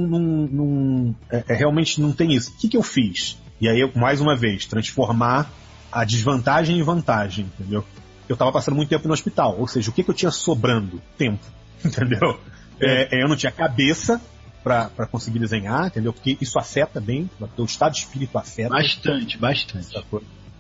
não 0.48 1.16
é, 1.32 1.44
é, 1.48 1.54
realmente 1.54 2.02
não 2.02 2.12
tem 2.12 2.34
isso. 2.34 2.52
O 2.52 2.58
que, 2.58 2.68
que 2.68 2.78
eu 2.78 2.84
fiz? 2.84 3.38
E 3.60 3.68
aí, 3.68 3.80
eu, 3.80 3.92
mais 3.96 4.22
uma 4.22 4.36
vez, 4.36 4.66
transformar 4.66 5.52
a 5.92 6.04
desvantagem 6.04 6.78
em 6.78 6.84
vantagem, 6.84 7.46
entendeu? 7.46 7.84
Eu 8.28 8.34
estava 8.34 8.52
passando 8.52 8.76
muito 8.76 8.90
tempo 8.90 9.08
no 9.08 9.14
hospital, 9.14 9.56
ou 9.58 9.68
seja, 9.68 9.90
o 9.90 9.94
que, 9.94 10.04
que 10.04 10.10
eu 10.10 10.16
tinha 10.16 10.32
sobrando? 10.32 11.02
Tempo, 11.18 11.44
entendeu? 11.84 12.40
É. 12.80 13.18
é, 13.18 13.24
eu 13.24 13.28
não 13.28 13.36
tinha 13.36 13.52
cabeça 13.52 14.22
para 14.64 15.08
conseguir 15.08 15.40
desenhar, 15.40 15.88
entendeu? 15.88 16.12
Porque 16.12 16.38
isso 16.42 16.60
afeta 16.60 17.00
bem, 17.00 17.30
o 17.40 17.48
teu 17.48 17.66
estado 17.66 17.94
de 17.94 18.00
espírito 18.00 18.38
afeta. 18.38 18.70
Bastante, 18.70 19.38
bastante. 19.38 20.06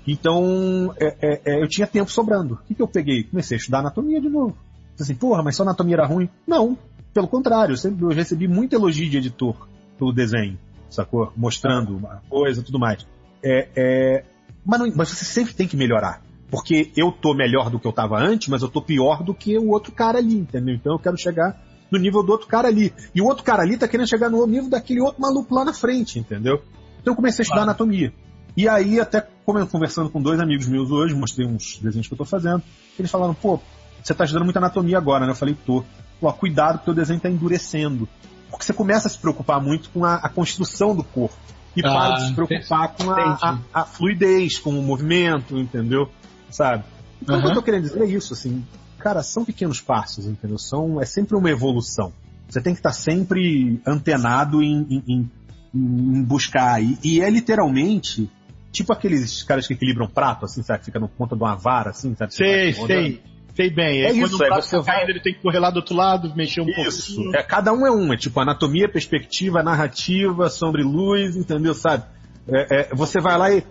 Então, 0.07 0.93
é, 0.99 1.15
é, 1.21 1.41
é, 1.45 1.61
eu 1.61 1.67
tinha 1.67 1.85
tempo 1.85 2.09
sobrando. 2.09 2.53
O 2.53 2.57
que, 2.67 2.73
que 2.73 2.81
eu 2.81 2.87
peguei? 2.87 3.23
Comecei 3.23 3.57
a 3.57 3.59
estudar 3.59 3.79
anatomia 3.79 4.21
de 4.21 4.29
novo. 4.29 4.57
Assim, 4.99 5.13
porra, 5.13 5.43
mas 5.43 5.55
só 5.55 5.63
anatomia 5.63 5.95
era 5.95 6.05
ruim? 6.05 6.29
Não, 6.47 6.77
pelo 7.13 7.27
contrário, 7.27 7.73
eu, 7.73 7.77
sempre, 7.77 8.05
eu 8.05 8.09
recebi 8.09 8.47
muito 8.47 8.73
elogio 8.73 9.09
de 9.09 9.17
editor 9.17 9.67
pelo 9.97 10.13
desenho, 10.13 10.57
sacou? 10.89 11.33
Mostrando 11.35 11.97
uma 11.97 12.21
coisa 12.29 12.63
tudo 12.63 12.79
mais. 12.79 13.05
É, 13.43 13.67
é, 13.75 14.23
mas, 14.65 14.79
não, 14.79 14.91
mas 14.95 15.09
você 15.09 15.25
sempre 15.25 15.53
tem 15.53 15.67
que 15.67 15.75
melhorar. 15.75 16.21
Porque 16.49 16.91
eu 16.95 17.11
tô 17.11 17.33
melhor 17.33 17.69
do 17.69 17.77
que 17.77 17.85
eu 17.85 17.91
tava 17.91 18.17
antes, 18.17 18.47
mas 18.47 18.61
eu 18.61 18.69
tô 18.69 18.81
pior 18.81 19.21
do 19.21 19.33
que 19.33 19.57
o 19.57 19.69
outro 19.69 19.91
cara 19.91 20.17
ali, 20.19 20.35
entendeu? 20.35 20.75
Então 20.75 20.93
eu 20.93 20.99
quero 20.99 21.17
chegar 21.17 21.61
no 21.91 21.97
nível 21.97 22.23
do 22.23 22.31
outro 22.31 22.47
cara 22.47 22.67
ali. 22.67 22.93
E 23.13 23.21
o 23.21 23.25
outro 23.25 23.43
cara 23.43 23.63
ali 23.63 23.77
tá 23.77 23.87
querendo 23.87 24.07
chegar 24.07 24.29
no 24.29 24.45
nível 24.45 24.69
daquele 24.69 25.01
outro 25.01 25.21
maluco 25.21 25.53
lá 25.53 25.65
na 25.65 25.73
frente, 25.73 26.19
entendeu? 26.19 26.61
Então 27.01 27.13
eu 27.13 27.15
comecei 27.15 27.41
a 27.41 27.43
estudar 27.43 27.63
claro. 27.63 27.71
anatomia. 27.71 28.13
E 28.55 28.67
aí, 28.67 28.99
até 28.99 29.25
conversando 29.45 30.09
com 30.09 30.21
dois 30.21 30.39
amigos 30.39 30.67
meus 30.67 30.89
hoje, 30.89 31.13
mostrei 31.13 31.47
uns 31.47 31.77
desenhos 31.77 32.07
que 32.07 32.13
eu 32.13 32.17
tô 32.17 32.25
fazendo, 32.25 32.63
eles 32.97 33.11
falaram, 33.11 33.33
pô, 33.33 33.59
você 34.03 34.13
tá 34.13 34.23
estudando 34.23 34.45
muita 34.45 34.59
anatomia 34.59 34.97
agora, 34.97 35.25
né? 35.25 35.31
Eu 35.31 35.35
falei, 35.35 35.55
tô. 35.65 35.83
Pô, 36.19 36.33
cuidado 36.33 36.79
porque 36.79 36.91
o 36.91 36.93
desenho 36.95 37.19
tá 37.19 37.29
endurecendo. 37.29 38.09
Porque 38.49 38.65
você 38.65 38.73
começa 38.73 39.07
a 39.07 39.11
se 39.11 39.17
preocupar 39.19 39.61
muito 39.61 39.89
com 39.91 40.03
a, 40.03 40.15
a 40.15 40.29
construção 40.29 40.95
do 40.95 41.03
corpo. 41.03 41.35
E 41.75 41.81
ah, 41.81 41.83
para 41.83 42.15
de 42.15 42.27
se 42.27 42.33
preocupar 42.33 42.95
com 42.95 43.11
a, 43.11 43.37
a, 43.39 43.81
a, 43.81 43.85
fluidez, 43.85 44.57
com 44.57 44.71
o 44.71 44.81
movimento, 44.81 45.55
entendeu? 45.55 46.09
Sabe? 46.49 46.83
Então 47.21 47.35
uhum. 47.35 47.41
o 47.41 47.43
que 47.43 47.49
eu 47.51 47.55
tô 47.55 47.61
querendo 47.61 47.83
dizer 47.83 48.01
é 48.01 48.07
isso, 48.07 48.33
assim, 48.33 48.65
cara, 49.07 49.23
são 49.23 49.45
pequenos 49.45 49.79
passos, 49.79 50.25
entendeu? 50.25 50.57
São, 50.57 51.01
é 51.01 51.05
sempre 51.05 51.37
uma 51.37 51.49
evolução. 51.49 52.11
Você 52.49 52.61
tem 52.61 52.73
que 52.73 52.79
estar 52.79 52.91
sempre 52.91 53.79
antenado 53.87 54.61
em, 54.61 54.85
em, 54.89 55.03
em, 55.07 55.31
em 55.73 56.23
buscar. 56.23 56.83
E, 56.83 56.97
e, 57.01 57.21
é 57.21 57.29
literalmente 57.29 58.29
tipo 58.69 58.91
aqueles 58.91 59.43
caras 59.43 59.65
que 59.65 59.73
equilibram 59.73 60.09
prato, 60.09 60.43
assim, 60.43 60.61
sabe? 60.61 60.79
Que 60.79 60.85
fica 60.85 60.99
no 60.99 61.07
ponta 61.07 61.37
de 61.37 61.41
uma 61.41 61.55
vara, 61.55 61.91
assim, 61.91 62.13
sabe? 62.15 62.33
Sei, 62.33 62.73
sei. 62.73 63.21
Sei 63.55 63.69
bem. 63.71 64.01
É, 64.01 64.09
é 64.09 64.11
isso, 64.11 64.43
é, 64.43 64.49
você 64.49 64.79
vai... 64.81 65.03
ele 65.09 65.21
tem 65.21 65.33
que 65.33 65.41
correr 65.41 65.57
lá 65.57 65.71
do 65.71 65.77
outro 65.77 65.95
lado, 65.95 66.35
mexer 66.35 66.61
um 66.61 66.65
pouco. 66.65 66.89
Isso. 66.89 67.31
É, 67.33 67.41
cada 67.41 67.73
um 67.73 67.87
é 67.87 67.91
um, 67.91 68.13
é 68.13 68.17
tipo 68.17 68.39
anatomia, 68.39 68.87
perspectiva, 68.87 69.63
narrativa, 69.63 70.49
sombra 70.49 70.81
e 70.81 70.83
luz, 70.83 71.35
entendeu, 71.35 71.73
sabe? 71.73 72.03
É, 72.49 72.81
é, 72.81 72.95
você 72.95 73.19
vai 73.19 73.37
lá 73.37 73.51
e 73.51 73.63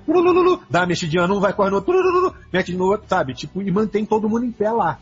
dá 0.69 0.81
uma 0.81 0.87
mexidinha 0.87 1.27
num, 1.27 1.41
vai 1.41 1.53
correndo 1.53 1.73
no 1.73 1.77
outro, 1.77 2.35
mete 2.53 2.75
no 2.75 2.85
outro, 2.85 3.07
sabe? 3.09 3.33
Tipo, 3.33 3.63
e 3.63 3.71
mantém 3.71 4.05
todo 4.05 4.29
mundo 4.29 4.45
em 4.45 4.53
pé 4.53 4.71
lá. 4.71 4.99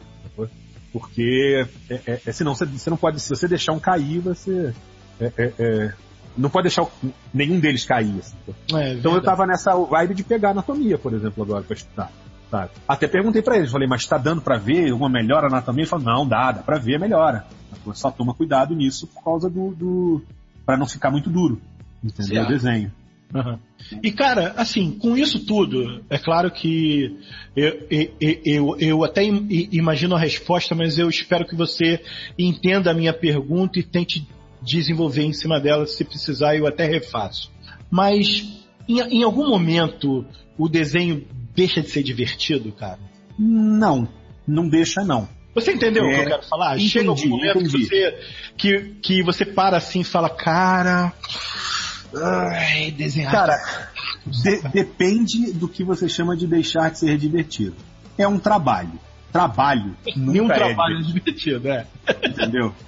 Porque 0.92 1.66
é, 1.90 2.00
é, 2.06 2.20
é, 2.24 2.32
senão 2.32 2.54
você, 2.54 2.64
você, 2.64 2.88
não 2.88 2.96
pode, 2.96 3.18
se 3.18 3.28
você 3.28 3.48
deixar 3.48 3.72
um 3.72 3.80
cair, 3.80 4.20
você 4.20 4.72
é, 5.20 5.92
não 6.36 6.48
pode 6.48 6.64
deixar 6.64 6.86
nenhum 7.32 7.58
deles 7.58 7.84
cair. 7.84 8.14
Assim. 8.18 8.36
então 8.98 9.14
eu 9.14 9.22
tava 9.22 9.44
nessa 9.46 9.74
vibe 9.74 10.14
de 10.14 10.22
pegar 10.22 10.50
anatomia, 10.50 10.96
por 10.96 11.12
exemplo, 11.12 11.42
agora 11.42 11.64
para 11.64 11.74
estudar. 11.74 12.12
Sabe? 12.48 12.70
Até 12.86 13.08
perguntei 13.08 13.42
para 13.42 13.56
eles, 13.56 13.72
falei, 13.72 13.88
mas 13.88 14.06
tá 14.06 14.16
dando 14.16 14.40
para 14.40 14.56
ver 14.56 14.92
uma 14.92 15.08
melhora 15.08 15.48
na 15.48 15.56
anatomia? 15.56 15.82
Ele 15.82 15.90
falou, 15.90 16.04
não, 16.04 16.28
dá, 16.28 16.52
dá 16.52 16.62
para 16.62 16.78
ver, 16.78 17.00
melhora. 17.00 17.44
Só 17.94 18.10
toma 18.12 18.32
cuidado 18.32 18.74
nisso 18.74 19.08
por 19.08 19.24
causa 19.24 19.50
do, 19.50 19.74
do 19.74 20.22
para 20.64 20.76
não 20.76 20.86
ficar 20.86 21.10
muito 21.10 21.28
duro, 21.28 21.60
entendeu? 22.02 22.36
Certo. 22.36 22.48
O 22.48 22.52
desenho. 22.52 22.92
Uhum. 23.32 23.58
E 24.02 24.12
cara, 24.12 24.54
assim, 24.56 24.92
com 24.92 25.16
isso 25.16 25.44
tudo, 25.44 26.04
é 26.08 26.18
claro 26.18 26.50
que 26.50 27.16
eu, 27.56 27.86
eu, 27.90 28.40
eu, 28.44 28.76
eu, 28.78 29.04
até 29.04 29.24
imagino 29.24 30.14
a 30.14 30.18
resposta, 30.18 30.74
mas 30.74 30.98
eu 30.98 31.08
espero 31.08 31.46
que 31.46 31.56
você 31.56 32.00
entenda 32.38 32.90
a 32.90 32.94
minha 32.94 33.12
pergunta 33.12 33.78
e 33.78 33.82
tente 33.82 34.26
desenvolver 34.62 35.22
em 35.22 35.32
cima 35.32 35.60
dela, 35.60 35.86
se 35.86 36.04
precisar 36.04 36.56
eu 36.56 36.66
até 36.66 36.86
refaço. 36.86 37.50
Mas 37.90 38.64
em, 38.88 39.00
em 39.00 39.22
algum 39.22 39.48
momento 39.48 40.24
o 40.56 40.68
desenho 40.68 41.26
deixa 41.54 41.80
de 41.80 41.90
ser 41.90 42.02
divertido, 42.02 42.72
cara? 42.72 42.98
Não, 43.38 44.08
não 44.46 44.68
deixa 44.68 45.04
não. 45.04 45.28
Você 45.54 45.72
entendeu 45.72 46.04
é, 46.04 46.06
o 46.06 46.10
que 46.10 46.16
eu 46.16 46.22
é, 46.22 46.26
quero 46.26 46.42
falar? 46.44 46.74
Entendi, 46.74 46.88
Chega 46.88 47.08
algum 47.10 47.28
momento 47.28 47.58
que 47.58 47.68
você, 47.68 48.18
que, 48.56 48.78
que 49.00 49.22
você 49.22 49.44
para 49.44 49.76
assim 49.76 50.00
e 50.00 50.04
fala, 50.04 50.28
cara, 50.28 51.12
Ai, 52.22 52.90
desenhar. 52.90 53.32
Cara, 53.32 53.88
de, 54.26 54.68
depende 54.68 55.52
do 55.52 55.68
que 55.68 55.84
você 55.84 56.08
chama 56.08 56.36
de 56.36 56.46
deixar 56.46 56.90
de 56.90 56.98
ser 56.98 57.18
divertido. 57.18 57.76
É 58.16 58.26
um 58.26 58.38
trabalho. 58.38 58.98
Trabalho. 59.32 59.96
Nenhum 60.16 60.50
é 60.50 60.54
trabalho 60.54 60.98
é 60.98 61.02
divertido, 61.02 61.68
é. 61.68 61.86
Entendeu? 62.22 62.74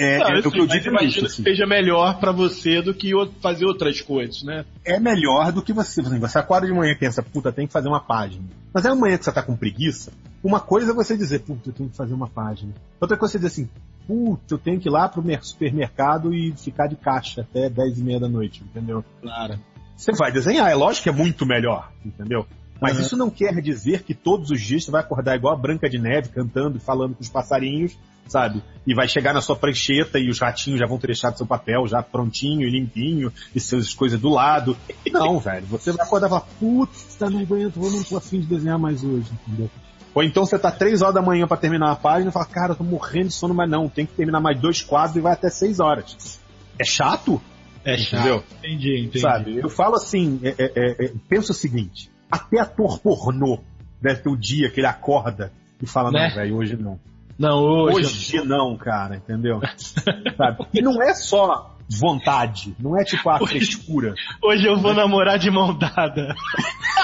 É, 0.00 0.18
não, 0.18 0.28
é 0.28 0.38
assim, 0.38 0.48
o 0.48 0.50
que 0.50 0.60
eu 0.60 0.66
digo 0.66 0.98
é 0.98 1.04
isso. 1.04 1.26
Assim. 1.26 1.42
seja 1.42 1.66
melhor 1.66 2.18
para 2.18 2.32
você 2.32 2.80
do 2.80 2.94
que 2.94 3.10
fazer 3.42 3.66
outras 3.66 4.00
coisas, 4.00 4.42
né? 4.42 4.64
É 4.82 4.98
melhor 4.98 5.52
do 5.52 5.60
que 5.60 5.74
você. 5.74 6.00
Você 6.00 6.38
acorda 6.38 6.66
de 6.66 6.72
manhã 6.72 6.92
e 6.92 6.96
pensa, 6.96 7.22
puta, 7.22 7.52
tem 7.52 7.66
que 7.66 7.72
fazer 7.72 7.88
uma 7.88 8.00
página. 8.00 8.42
Mas 8.72 8.86
é 8.86 8.88
amanhã 8.88 9.18
que 9.18 9.26
você 9.26 9.32
tá 9.32 9.42
com 9.42 9.54
preguiça. 9.54 10.10
Uma 10.42 10.58
coisa 10.58 10.92
é 10.92 10.94
você 10.94 11.18
dizer, 11.18 11.40
puta, 11.40 11.68
eu 11.68 11.72
tenho 11.74 11.90
que 11.90 11.96
fazer 11.96 12.14
uma 12.14 12.28
página. 12.28 12.72
Outra 12.98 13.14
coisa 13.14 13.32
é 13.32 13.38
você 13.38 13.46
dizer 13.46 13.62
assim, 13.62 13.70
puta, 14.06 14.54
eu 14.54 14.58
tenho 14.58 14.80
que 14.80 14.88
ir 14.88 14.92
lá 14.92 15.08
pro 15.08 15.22
supermercado 15.42 16.34
e 16.34 16.52
ficar 16.56 16.86
de 16.86 16.96
caixa 16.96 17.42
até 17.42 17.68
10 17.68 17.98
e 17.98 18.02
meia 18.02 18.20
da 18.20 18.28
noite, 18.28 18.62
entendeu? 18.62 19.04
Claro. 19.20 19.58
Você 19.96 20.12
vai 20.12 20.32
desenhar, 20.32 20.70
é 20.70 20.74
lógico 20.74 21.04
que 21.04 21.08
é 21.10 21.12
muito 21.12 21.44
melhor, 21.44 21.90
entendeu? 22.04 22.46
Mas 22.80 22.96
uhum. 22.96 23.02
isso 23.02 23.16
não 23.16 23.30
quer 23.30 23.60
dizer 23.60 24.02
que 24.02 24.14
todos 24.14 24.50
os 24.50 24.60
dias 24.60 24.84
você 24.84 24.90
vai 24.90 25.02
acordar 25.02 25.36
igual 25.36 25.52
a 25.52 25.56
Branca 25.56 25.88
de 25.88 25.98
Neve, 25.98 26.30
cantando 26.30 26.78
e 26.78 26.80
falando 26.80 27.14
com 27.14 27.20
os 27.20 27.28
passarinhos, 27.28 27.98
sabe? 28.26 28.62
E 28.86 28.94
vai 28.94 29.06
chegar 29.06 29.34
na 29.34 29.42
sua 29.42 29.56
prancheta 29.56 30.18
e 30.18 30.30
os 30.30 30.38
ratinhos 30.38 30.80
já 30.80 30.86
vão 30.86 30.98
ter 30.98 31.08
deixado 31.08 31.36
seu 31.36 31.46
papel 31.46 31.86
já 31.86 32.02
prontinho 32.02 32.66
e 32.66 32.70
limpinho 32.70 33.30
e 33.54 33.60
suas 33.60 33.92
coisas 33.92 34.18
do 34.18 34.30
lado. 34.30 34.76
Não, 35.12 35.38
velho. 35.38 35.66
Você 35.66 35.92
vai 35.92 36.06
acordar 36.06 36.28
e 36.28 36.30
falar, 36.30 36.46
putz, 36.58 37.16
tá, 37.16 37.28
não 37.28 37.40
aguento, 37.40 37.76
eu 37.76 37.90
não 37.90 38.02
tô 38.02 38.16
afim 38.16 38.40
de 38.40 38.46
desenhar 38.46 38.78
mais 38.78 39.04
hoje, 39.04 39.30
entendeu? 39.46 39.68
Ou 40.14 40.22
então 40.22 40.44
você 40.44 40.58
tá 40.58 40.70
três 40.70 41.02
horas 41.02 41.14
da 41.14 41.22
manhã 41.22 41.46
para 41.46 41.56
terminar 41.56 41.92
a 41.92 41.96
página 41.96 42.30
e 42.30 42.32
fala, 42.32 42.46
cara, 42.46 42.72
eu 42.72 42.76
tô 42.76 42.84
morrendo 42.84 43.28
de 43.28 43.34
sono, 43.34 43.54
mas 43.54 43.70
não, 43.70 43.88
tem 43.88 44.06
que 44.06 44.12
terminar 44.12 44.40
mais 44.40 44.60
dois 44.60 44.82
quadros 44.82 45.16
e 45.16 45.20
vai 45.20 45.32
até 45.32 45.48
seis 45.48 45.78
horas. 45.78 46.40
É 46.78 46.84
chato? 46.84 47.40
É 47.84 47.96
chato. 47.96 48.20
Entendeu? 48.20 48.44
Entendi, 48.58 49.00
entendi. 49.00 49.20
Sabe? 49.20 49.58
Eu 49.58 49.68
falo 49.68 49.94
assim, 49.94 50.40
é, 50.42 50.54
é, 50.58 50.72
é, 50.76 51.04
é 51.06 51.12
pensa 51.28 51.52
o 51.52 51.54
seguinte, 51.54 52.10
até 52.30 52.60
ator 52.60 52.98
pornô 52.98 53.60
deve 54.00 54.22
ter 54.22 54.30
o 54.30 54.36
dia 54.36 54.70
que 54.70 54.80
ele 54.80 54.86
acorda 54.86 55.52
e 55.80 55.86
fala, 55.86 56.10
né? 56.10 56.28
não, 56.28 56.34
velho, 56.34 56.56
hoje 56.56 56.76
não. 56.76 56.98
Não, 57.38 57.62
hoje, 57.62 58.06
hoje 58.06 58.44
não, 58.44 58.76
cara, 58.76 59.16
entendeu? 59.16 59.60
Sabe? 60.36 60.66
E 60.74 60.82
não 60.82 61.00
é 61.02 61.14
só 61.14 61.76
vontade, 61.90 62.74
não 62.78 62.98
é 62.98 63.04
tipo 63.04 63.28
a 63.28 63.36
hoje, 63.36 63.58
frescura. 63.58 64.14
Hoje 64.42 64.66
eu 64.66 64.78
vou 64.78 64.94
namorar 64.94 65.38
de 65.38 65.50
mão 65.50 65.76
dada. 65.76 66.34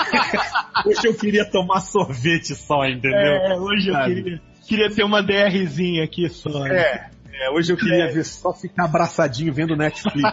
hoje 0.87 1.01
eu 1.05 1.14
queria 1.14 1.45
tomar 1.51 1.80
sorvete 1.80 2.55
só, 2.55 2.84
entendeu? 2.84 3.18
É, 3.18 3.59
hoje 3.59 3.91
Sabe? 3.91 4.11
eu 4.11 4.14
queria, 4.24 4.43
queria 4.66 4.91
ter 4.91 5.05
uma 5.05 5.22
DRzinha 5.22 6.05
aqui 6.05 6.28
só. 6.28 6.61
Né? 6.61 6.76
É, 6.76 7.11
é, 7.32 7.51
hoje 7.51 7.72
eu 7.72 7.76
queria 7.76 8.05
é. 8.05 8.12
ver 8.12 8.24
só 8.24 8.53
ficar 8.53 8.84
abraçadinho 8.84 9.53
vendo 9.53 9.76
Netflix. 9.76 10.30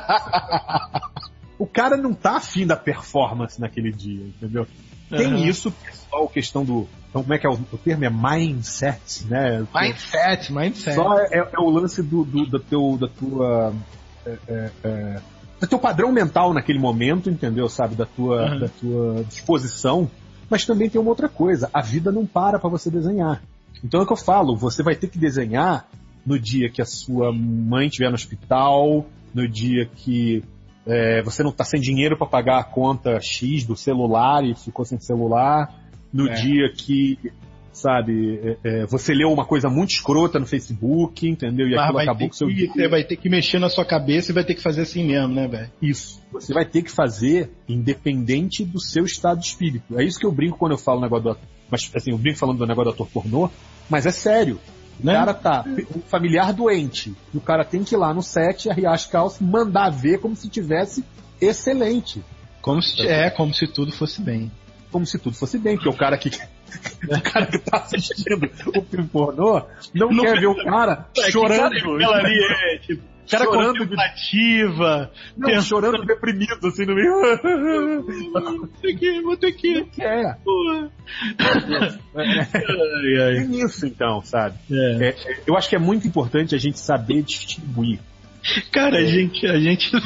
o 1.58 1.66
cara 1.66 1.98
não 1.98 2.14
tá 2.14 2.38
afim 2.38 2.68
da 2.68 2.76
performance 2.76 3.60
naquele 3.60 3.92
dia, 3.92 4.24
entendeu? 4.24 4.68
Tem 5.10 5.28
uhum. 5.28 5.46
isso, 5.46 5.72
pessoal, 5.72 6.28
questão 6.28 6.64
do 6.64 6.88
então, 7.14 7.22
como 7.22 7.34
é 7.36 7.38
que 7.38 7.46
é 7.46 7.50
o, 7.50 7.54
o 7.54 7.78
termo? 7.78 8.06
É 8.06 8.10
mindset, 8.10 9.28
né? 9.28 9.64
Mindset, 9.72 10.52
mindset. 10.52 10.96
Só 10.96 11.20
é, 11.20 11.38
é 11.38 11.60
o 11.60 11.70
lance 11.70 12.02
do, 12.02 12.24
do, 12.24 12.44
do 12.48 12.60
teu, 12.60 12.98
da 13.00 13.08
tua. 13.08 13.72
É, 14.26 14.38
é, 14.48 14.72
é, 14.84 15.22
do 15.60 15.68
teu 15.68 15.80
padrão 15.80 16.12
mental 16.12 16.54
naquele 16.54 16.80
momento, 16.80 17.30
entendeu? 17.30 17.70
Sabe? 17.70 17.96
Da 17.96 18.06
tua, 18.06 18.52
uhum. 18.52 18.60
da 18.60 18.68
tua 18.68 19.24
disposição. 19.24 20.10
Mas 20.50 20.66
também 20.66 20.90
tem 20.90 21.00
uma 21.00 21.10
outra 21.10 21.30
coisa. 21.30 21.70
A 21.74 21.82
vida 21.82 22.12
não 22.12 22.26
para 22.26 22.60
para 22.60 22.70
você 22.70 22.90
desenhar. 22.90 23.42
Então 23.84 24.00
é 24.00 24.04
o 24.04 24.06
que 24.06 24.14
eu 24.14 24.18
falo. 24.18 24.56
Você 24.58 24.84
vai 24.84 24.96
ter 24.96 25.08
que 25.08 25.18
desenhar 25.18 25.88
no 26.26 26.40
dia 26.40 26.70
que 26.70 26.82
a 26.82 26.86
sua 26.86 27.32
mãe 27.34 27.88
estiver 27.88 28.10
no 28.10 28.16
hospital, 28.16 29.06
no 29.34 29.48
dia 29.48 29.86
que 29.86 30.44
é, 30.86 31.22
você 31.22 31.44
não 31.44 31.52
está 31.52 31.64
sem 31.64 31.80
dinheiro 31.80 32.18
para 32.18 32.28
pagar 32.28 32.60
a 32.60 32.64
conta 32.64 33.20
X 33.22 33.64
do 33.66 33.76
celular 33.76 34.44
e 34.44 34.56
ficou 34.56 34.86
sem 34.86 35.00
celular, 35.00 35.74
no 36.12 36.28
é. 36.28 36.34
dia 36.34 36.72
que, 36.74 37.18
sabe, 37.74 38.40
é, 38.44 38.58
é, 38.64 38.86
você 38.86 39.14
leu 39.14 39.30
uma 39.32 39.46
coisa 39.46 39.70
muito 39.70 39.92
escrota 39.92 40.40
no 40.40 40.46
Facebook, 40.46 41.28
entendeu? 41.28 41.68
E 41.68 41.76
aquilo 41.76 42.00
acabou 42.00 42.28
com 42.28 42.34
o 42.34 42.38
seu 42.38 42.48
dia. 42.48 42.72
Você 42.72 42.88
vai 42.88 43.04
ter 43.04 43.18
que 43.18 43.30
mexer 43.30 43.60
na 43.60 43.70
sua 43.70 43.84
cabeça 43.84 44.32
e 44.32 44.34
vai 44.34 44.44
ter 44.44 44.56
que 44.56 44.62
fazer 44.62 44.82
assim 44.82 45.06
mesmo, 45.06 45.34
né, 45.34 45.48
velho? 45.48 45.72
Isso. 45.82 46.22
Você 46.32 46.54
vai 46.54 46.66
ter 46.66 46.84
que 46.84 46.92
fazer 46.92 47.52
independente 47.68 48.64
do 48.64 48.80
seu 48.80 49.04
estado 49.04 49.40
de 49.40 49.48
espírito. 49.48 50.00
É 50.00 50.04
isso 50.04 50.20
que 50.20 50.26
eu 50.26 50.32
brinco 50.32 50.58
quando 50.58 50.74
eu 50.74 50.78
falo 50.78 51.00
o 51.00 51.02
negócio 51.02 51.34
do 51.34 51.38
Mas, 51.70 51.92
assim, 51.96 52.12
eu 52.12 52.18
brinco 52.18 52.38
falando 52.38 52.60
do 52.60 52.68
negócio 52.68 52.92
do 52.92 52.96
ator 52.96 53.08
pornô, 53.10 53.50
mas 53.90 54.06
é 54.06 54.12
sério. 54.12 54.60
O 55.02 55.06
né? 55.06 55.14
cara 55.14 55.34
tá, 55.34 55.66
um 55.96 56.02
familiar 56.02 56.54
doente, 56.54 57.16
e 57.34 57.38
o 57.38 57.42
cara 57.42 57.66
tem 57.66 57.84
que 57.84 57.96
ir 57.96 57.98
lá 57.98 58.14
no 58.14 58.22
set, 58.22 58.70
arriar 58.70 58.94
as 58.94 59.08
calças, 59.08 59.42
mandar 59.42 59.90
ver 59.90 60.20
como 60.20 60.36
se 60.36 60.48
tivesse 60.48 61.04
excelente. 61.42 62.24
Como 62.62 62.82
se, 62.82 63.02
é, 63.02 63.30
como 63.32 63.54
se 63.54 63.68
tudo 63.68 63.92
fosse 63.92 64.22
bem 64.22 64.52
como 64.94 65.06
se 65.06 65.18
tudo 65.18 65.36
fosse 65.36 65.58
bem, 65.58 65.76
porque 65.76 65.90
o 65.90 65.98
cara 65.98 66.18
que 66.18 66.30
o 67.10 67.22
cara 67.22 67.48
que 67.48 67.58
tá 67.58 67.78
assistindo 67.78 68.50
o 68.76 68.82
filme 68.84 69.08
pornô 69.08 69.66
não, 69.94 70.10
não 70.10 70.24
quer 70.24 70.40
ver 70.40 70.48
o 70.48 70.64
cara 70.64 71.08
é, 71.18 71.32
chorando. 71.32 71.76
Aquela 71.76 72.18
ali 72.18 72.34
é, 72.72 72.78
tipo, 72.78 73.04
cara 73.30 73.46
chorando 73.46 73.80
contemplativa, 73.80 75.12
não, 75.36 75.48
pensando... 75.48 75.66
chorando 75.66 76.06
deprimido, 76.06 76.68
assim, 76.68 76.86
no 76.86 76.96
meio. 76.96 77.14
Vou 78.32 78.68
ter 78.82 78.94
que, 78.96 79.22
vou 79.22 79.38
ter 79.38 79.52
que. 79.54 79.86
É. 80.00 80.36
é. 82.16 83.36
Tem 83.36 83.60
isso, 83.62 83.86
então, 83.88 84.22
sabe? 84.22 84.58
É. 84.72 85.10
É, 85.10 85.16
eu 85.48 85.58
acho 85.58 85.70
que 85.70 85.76
é 85.76 85.80
muito 85.80 86.08
importante 86.08 86.54
a 86.54 86.58
gente 86.60 86.80
saber 86.80 87.24
distinguir. 87.24 88.00
Cara, 88.72 88.98
a 88.98 89.06
gente, 89.06 89.46
a 89.48 89.60
gente. 89.60 89.92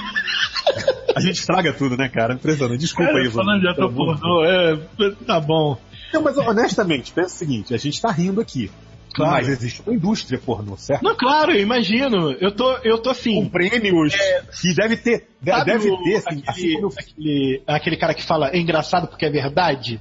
A 1.15 1.19
gente 1.19 1.39
estraga 1.39 1.73
tudo, 1.73 1.97
né, 1.97 2.07
cara? 2.09 2.35
Impressionante. 2.35 2.79
Desculpa 2.79 3.11
cara, 3.11 3.23
aí, 3.23 3.31
Falando 3.31 3.61
de 3.61 3.67
ator 3.69 3.91
pornô, 3.91 4.45
é, 4.45 4.77
tá 5.25 5.39
bom. 5.39 5.75
Não, 6.13 6.21
mas 6.21 6.38
honestamente, 6.38 7.11
pensa 7.11 7.33
o 7.33 7.38
seguinte, 7.39 7.73
a 7.73 7.77
gente 7.77 7.99
tá 7.99 8.11
rindo 8.11 8.39
aqui. 8.39 8.69
Claro. 9.15 9.31
Mas 9.31 9.49
existe 9.49 9.81
uma 9.81 9.95
indústria 9.95 10.38
pornô, 10.38 10.77
certo? 10.77 11.01
Não, 11.01 11.15
claro, 11.15 11.51
eu 11.51 11.59
imagino. 11.59 12.33
Eu 12.33 12.51
tô, 12.51 12.71
eu 12.83 12.99
tô 12.99 13.09
assim. 13.09 13.33
Com 13.33 13.49
prêmios. 13.49 14.13
É, 14.13 14.43
que 14.61 14.75
deve 14.75 14.97
ter. 14.97 15.27
Deve 15.41 15.89
o, 15.89 16.03
ter, 16.03 16.17
assim, 16.17 16.43
aquele, 16.45 16.85
assim 16.85 16.99
aquele, 16.99 17.63
aquele 17.65 17.97
cara 17.97 18.13
que 18.13 18.23
fala 18.23 18.51
é 18.51 18.59
engraçado 18.59 19.07
porque 19.07 19.25
é 19.25 19.29
verdade. 19.31 19.99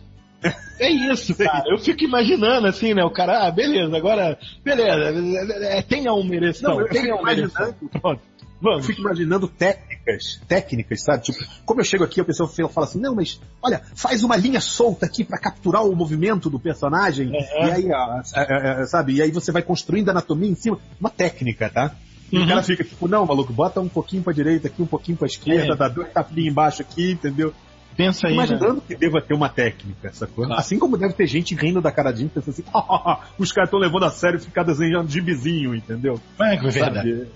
É 0.78 0.91
isso, 0.91 1.34
cara. 1.34 1.64
Eu 1.68 1.78
fico 1.78 2.05
imaginando 2.05 2.66
assim, 2.66 2.93
né? 2.93 3.03
O 3.03 3.11
cara, 3.11 3.47
ah, 3.47 3.51
beleza, 3.51 3.97
agora, 3.97 4.39
beleza, 4.62 5.64
é, 5.64 5.82
tem 5.82 6.07
a 6.07 6.12
uma 6.12 6.34
ereção, 6.34 6.78
Não, 6.78 6.89
tem 6.89 7.11
a 7.11 7.16
uma 7.16 7.32
ereção. 7.32 7.74
Pronto. 8.01 8.20
Vamos. 8.61 8.78
Eu 8.78 8.84
fico 8.84 9.01
imaginando 9.03 9.49
técnicas, 9.49 10.41
técnicas, 10.49 11.03
sabe? 11.03 11.24
Tipo, 11.24 11.39
como 11.64 11.80
eu 11.80 11.84
chego 11.84 12.05
aqui, 12.05 12.20
a 12.20 12.24
pessoa 12.24 12.49
fala 12.49 12.87
assim, 12.87 13.01
não, 13.01 13.14
mas 13.14 13.41
olha, 13.62 13.82
faz 13.95 14.22
uma 14.22 14.37
linha 14.37 14.61
solta 14.61 15.05
aqui 15.05 15.24
para 15.24 15.39
capturar 15.39 15.84
o 15.84 15.95
movimento 15.95 16.49
do 16.49 16.59
personagem, 16.59 17.28
uhum. 17.28 17.66
e 17.66 17.70
aí, 17.70 17.89
ó, 17.93 18.20
é, 18.34 18.82
é, 18.82 18.87
sabe? 18.87 19.14
E 19.14 19.22
aí 19.22 19.30
você 19.30 19.53
vai 19.53 19.62
construindo 19.62 20.09
a 20.09 20.12
anatomia 20.12 20.51
em 20.51 20.55
cima. 20.55 20.78
Uma 20.99 21.11
técnica, 21.11 21.68
tá? 21.68 21.95
E 22.32 22.39
uhum. 22.39 22.45
o 22.45 22.49
cara 22.49 22.62
fica 22.62 22.82
tipo, 22.82 23.07
não, 23.07 23.26
maluco, 23.26 23.53
bota 23.53 23.80
um 23.80 23.89
pouquinho 23.89 24.22
pra 24.22 24.32
direita 24.32 24.68
aqui, 24.68 24.82
um 24.82 24.87
pouquinho 24.87 25.18
pra 25.18 25.26
esquerda, 25.26 25.74
é. 25.74 25.76
dá 25.76 25.89
dois 25.89 26.11
tapinhos 26.11 26.51
embaixo 26.51 26.82
aqui, 26.82 27.12
entendeu? 27.12 27.53
Pensa 27.97 28.28
aí. 28.28 28.34
Imaginando 28.34 28.74
né? 28.74 28.82
que 28.86 28.94
deva 28.94 29.20
ter 29.22 29.34
uma 29.34 29.49
técnica, 29.49 30.09
essa 30.09 30.26
coisa. 30.26 30.55
Assim 30.55 30.78
como 30.78 30.99
deve 30.99 31.14
ter 31.14 31.26
gente 31.26 31.55
rindo 31.55 31.80
da 31.80 31.90
cara 31.90 32.12
de 32.12 32.26
pensando 32.26 32.51
assim, 32.51 32.64
oh, 32.74 33.16
os 33.38 33.53
caras 33.53 33.68
estão 33.68 33.80
levando 33.80 34.05
a 34.05 34.11
sério 34.11 34.38
ficar 34.38 34.64
desenhando 34.64 35.09
gibizinho, 35.09 35.74
entendeu? 35.74 36.20
É, 36.38 36.55
é 36.55 36.59
verdade. 36.59 37.26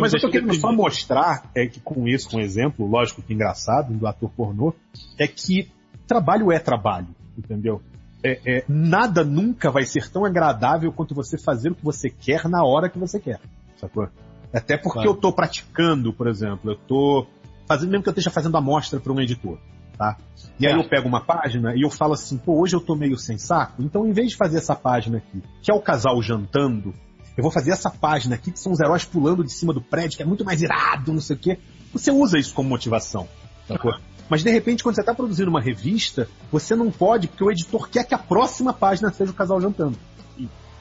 Mas 0.00 0.14
eu 0.14 0.20
tô 0.20 0.30
querendo 0.30 0.54
só 0.54 0.72
mostrar 0.72 1.50
é 1.54 1.66
que 1.66 1.80
com 1.80 2.08
isso, 2.08 2.30
com 2.30 2.38
um 2.38 2.40
exemplo, 2.40 2.86
lógico 2.86 3.22
que 3.22 3.34
engraçado, 3.34 3.92
do 3.92 4.06
ator 4.06 4.30
pornô, 4.30 4.74
é 5.18 5.28
que 5.28 5.68
trabalho 6.06 6.50
é 6.50 6.58
trabalho, 6.58 7.08
entendeu? 7.36 7.82
É, 8.24 8.40
é, 8.46 8.64
nada 8.66 9.22
nunca 9.22 9.70
vai 9.70 9.84
ser 9.84 10.10
tão 10.10 10.24
agradável 10.24 10.90
quanto 10.92 11.14
você 11.14 11.36
fazer 11.36 11.70
o 11.70 11.74
que 11.74 11.84
você 11.84 12.08
quer 12.08 12.48
na 12.48 12.64
hora 12.64 12.88
que 12.88 12.98
você 12.98 13.20
quer, 13.20 13.38
sacou? 13.76 14.08
Até 14.52 14.78
porque 14.78 15.00
claro. 15.00 15.10
eu 15.10 15.14
tô 15.14 15.32
praticando, 15.32 16.12
por 16.12 16.26
exemplo, 16.26 16.70
eu 16.70 16.76
tô 16.76 17.26
fazendo, 17.66 17.90
mesmo 17.90 18.02
que 18.02 18.08
eu 18.08 18.12
esteja 18.12 18.30
fazendo 18.30 18.56
amostra 18.56 19.00
para 19.00 19.12
um 19.12 19.20
editor, 19.20 19.58
tá? 19.96 20.16
E 20.58 20.66
é. 20.66 20.72
aí 20.72 20.78
eu 20.78 20.88
pego 20.88 21.08
uma 21.08 21.20
página 21.20 21.74
e 21.74 21.82
eu 21.82 21.90
falo 21.90 22.14
assim, 22.14 22.36
pô, 22.36 22.60
hoje 22.60 22.74
eu 22.74 22.80
tô 22.80 22.94
meio 22.94 23.16
sem 23.18 23.38
saco, 23.38 23.82
então 23.82 24.06
em 24.06 24.12
vez 24.12 24.30
de 24.30 24.36
fazer 24.36 24.58
essa 24.58 24.74
página 24.74 25.18
aqui, 25.18 25.42
que 25.62 25.70
é 25.70 25.74
o 25.74 25.80
casal 25.80 26.20
jantando, 26.22 26.94
eu 27.36 27.42
vou 27.42 27.52
fazer 27.52 27.72
essa 27.72 27.90
página 27.90 28.34
aqui, 28.34 28.50
que 28.50 28.58
são 28.58 28.72
os 28.72 28.80
heróis 28.80 29.04
pulando 29.04 29.44
de 29.44 29.52
cima 29.52 29.72
do 29.72 29.80
prédio, 29.80 30.16
que 30.16 30.22
é 30.22 30.26
muito 30.26 30.44
mais 30.44 30.62
irado, 30.62 31.12
não 31.12 31.20
sei 31.20 31.36
o 31.36 31.38
quê. 31.38 31.58
Você 31.92 32.10
usa 32.10 32.38
isso 32.38 32.54
como 32.54 32.68
motivação, 32.68 33.28
sacou? 33.68 33.92
Mas 34.28 34.42
de 34.42 34.50
repente, 34.50 34.82
quando 34.82 34.94
você 34.94 35.02
está 35.02 35.14
produzindo 35.14 35.50
uma 35.50 35.60
revista, 35.60 36.28
você 36.50 36.74
não 36.74 36.90
pode, 36.90 37.28
porque 37.28 37.44
o 37.44 37.50
editor 37.50 37.88
quer 37.88 38.04
que 38.04 38.14
a 38.14 38.18
próxima 38.18 38.72
página 38.72 39.12
seja 39.12 39.30
o 39.30 39.34
casal 39.34 39.60
jantando. 39.60 39.96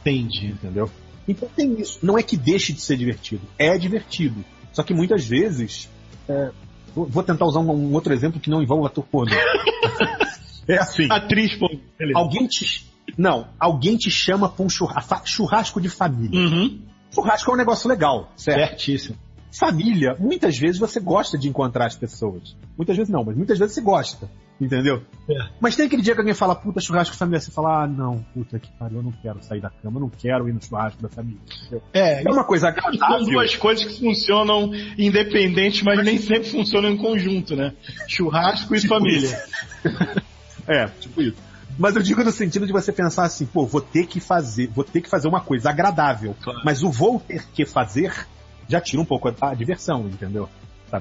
Entendi. 0.01 0.47
Entendeu? 0.47 0.89
Então 1.27 1.49
tem 1.55 1.79
isso. 1.79 1.99
Não 2.03 2.17
é 2.17 2.23
que 2.23 2.37
deixe 2.37 2.73
de 2.73 2.81
ser 2.81 2.97
divertido. 2.97 3.41
É 3.57 3.77
divertido. 3.77 4.43
Só 4.71 4.83
que 4.83 4.93
muitas 4.93 5.25
vezes. 5.25 5.89
É... 6.27 6.51
Vou 6.95 7.23
tentar 7.23 7.45
usar 7.45 7.59
um, 7.59 7.71
um, 7.71 7.93
outro 7.93 8.13
exemplo 8.13 8.39
que 8.39 8.49
não 8.49 8.61
envolva 8.63 8.87
ator 8.87 9.03
pornô. 9.05 9.35
é 10.67 10.77
assim. 10.77 11.07
Atriz 11.11 11.55
pornô. 11.55 11.79
Alguém 12.15 12.47
te, 12.47 12.89
não, 13.17 13.47
alguém 13.59 13.97
te 13.97 14.09
chama 14.09 14.49
pra 14.49 14.65
um 14.65 14.69
churrasco, 14.69 15.21
churrasco 15.25 15.81
de 15.81 15.89
família. 15.89 16.39
Uhum. 16.39 16.81
Churrasco 17.13 17.51
é 17.51 17.53
um 17.53 17.57
negócio 17.57 17.89
legal, 17.89 18.31
certo? 18.35 18.69
Certíssimo. 18.69 19.17
Família, 19.51 20.15
muitas 20.19 20.57
vezes 20.57 20.77
você 20.77 20.99
gosta 20.99 21.37
de 21.37 21.47
encontrar 21.47 21.85
as 21.85 21.95
pessoas. 21.95 22.55
Muitas 22.77 22.97
vezes 22.97 23.11
não, 23.11 23.23
mas 23.23 23.37
muitas 23.37 23.57
vezes 23.57 23.73
você 23.73 23.81
gosta. 23.81 24.29
Entendeu? 24.59 25.03
É. 25.29 25.49
Mas 25.59 25.75
tem 25.75 25.85
aquele 25.85 26.01
dia 26.01 26.13
que 26.13 26.19
alguém 26.21 26.33
fala, 26.33 26.55
puta, 26.55 26.79
churrasco 26.79 27.15
família. 27.15 27.41
Você 27.41 27.51
fala, 27.51 27.83
ah, 27.83 27.87
não, 27.87 28.25
puta 28.33 28.57
que 28.57 28.71
pariu, 28.79 28.99
eu 28.99 29.03
não 29.03 29.11
quero 29.11 29.43
sair 29.43 29.59
da 29.59 29.69
cama, 29.69 29.97
eu 29.97 30.01
não 30.01 30.09
quero 30.09 30.47
ir 30.47 30.53
no 30.53 30.63
churrasco 30.63 31.01
da 31.01 31.09
família. 31.09 31.39
Entendeu? 31.61 31.81
É, 31.93 32.23
É 32.23 32.31
uma 32.31 32.45
coisa 32.45 32.71
São 32.71 32.77
agradável. 32.89 33.25
duas 33.25 33.55
coisas 33.55 33.83
que 33.85 33.99
funcionam 33.99 34.71
independentes, 34.97 35.81
mas 35.83 36.03
nem 36.05 36.17
sempre 36.17 36.49
funcionam 36.49 36.89
em 36.89 36.97
conjunto, 36.97 37.55
né? 37.55 37.73
Churrasco 38.07 38.73
e 38.75 38.87
família. 38.87 39.43
É, 40.67 40.87
tipo 40.87 41.21
isso. 41.21 41.37
Mas 41.77 41.95
eu 41.95 42.01
digo 42.01 42.23
no 42.23 42.31
sentido 42.31 42.65
de 42.65 42.71
você 42.73 42.91
pensar 42.91 43.25
assim, 43.25 43.45
pô, 43.45 43.67
vou 43.67 43.81
ter 43.81 44.07
que 44.07 44.19
fazer, 44.19 44.67
vou 44.73 44.83
ter 44.83 45.01
que 45.01 45.07
fazer 45.09 45.27
uma 45.27 45.41
coisa 45.41 45.69
agradável. 45.69 46.35
Claro. 46.41 46.61
Mas 46.65 46.81
o 46.81 46.89
vou 46.89 47.19
ter 47.19 47.45
que 47.53 47.65
fazer 47.67 48.25
já 48.67 48.81
tira 48.81 48.99
um 48.99 49.05
pouco 49.05 49.29
a, 49.29 49.49
a 49.49 49.53
diversão, 49.53 50.07
entendeu? 50.07 50.49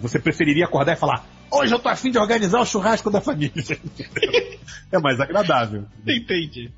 Você 0.01 0.19
preferiria 0.19 0.65
acordar 0.65 0.93
e 0.95 0.97
falar, 0.97 1.25
hoje 1.55 1.73
eu 1.73 1.79
tô 1.79 1.89
afim 1.89 2.11
de 2.11 2.19
organizar 2.19 2.61
o 2.61 2.67
churrasco 2.67 3.11
da 3.11 3.21
família. 3.21 3.53
é 4.93 4.99
mais 4.99 5.21
agradável. 5.21 5.85
Entendi. 6.07 6.71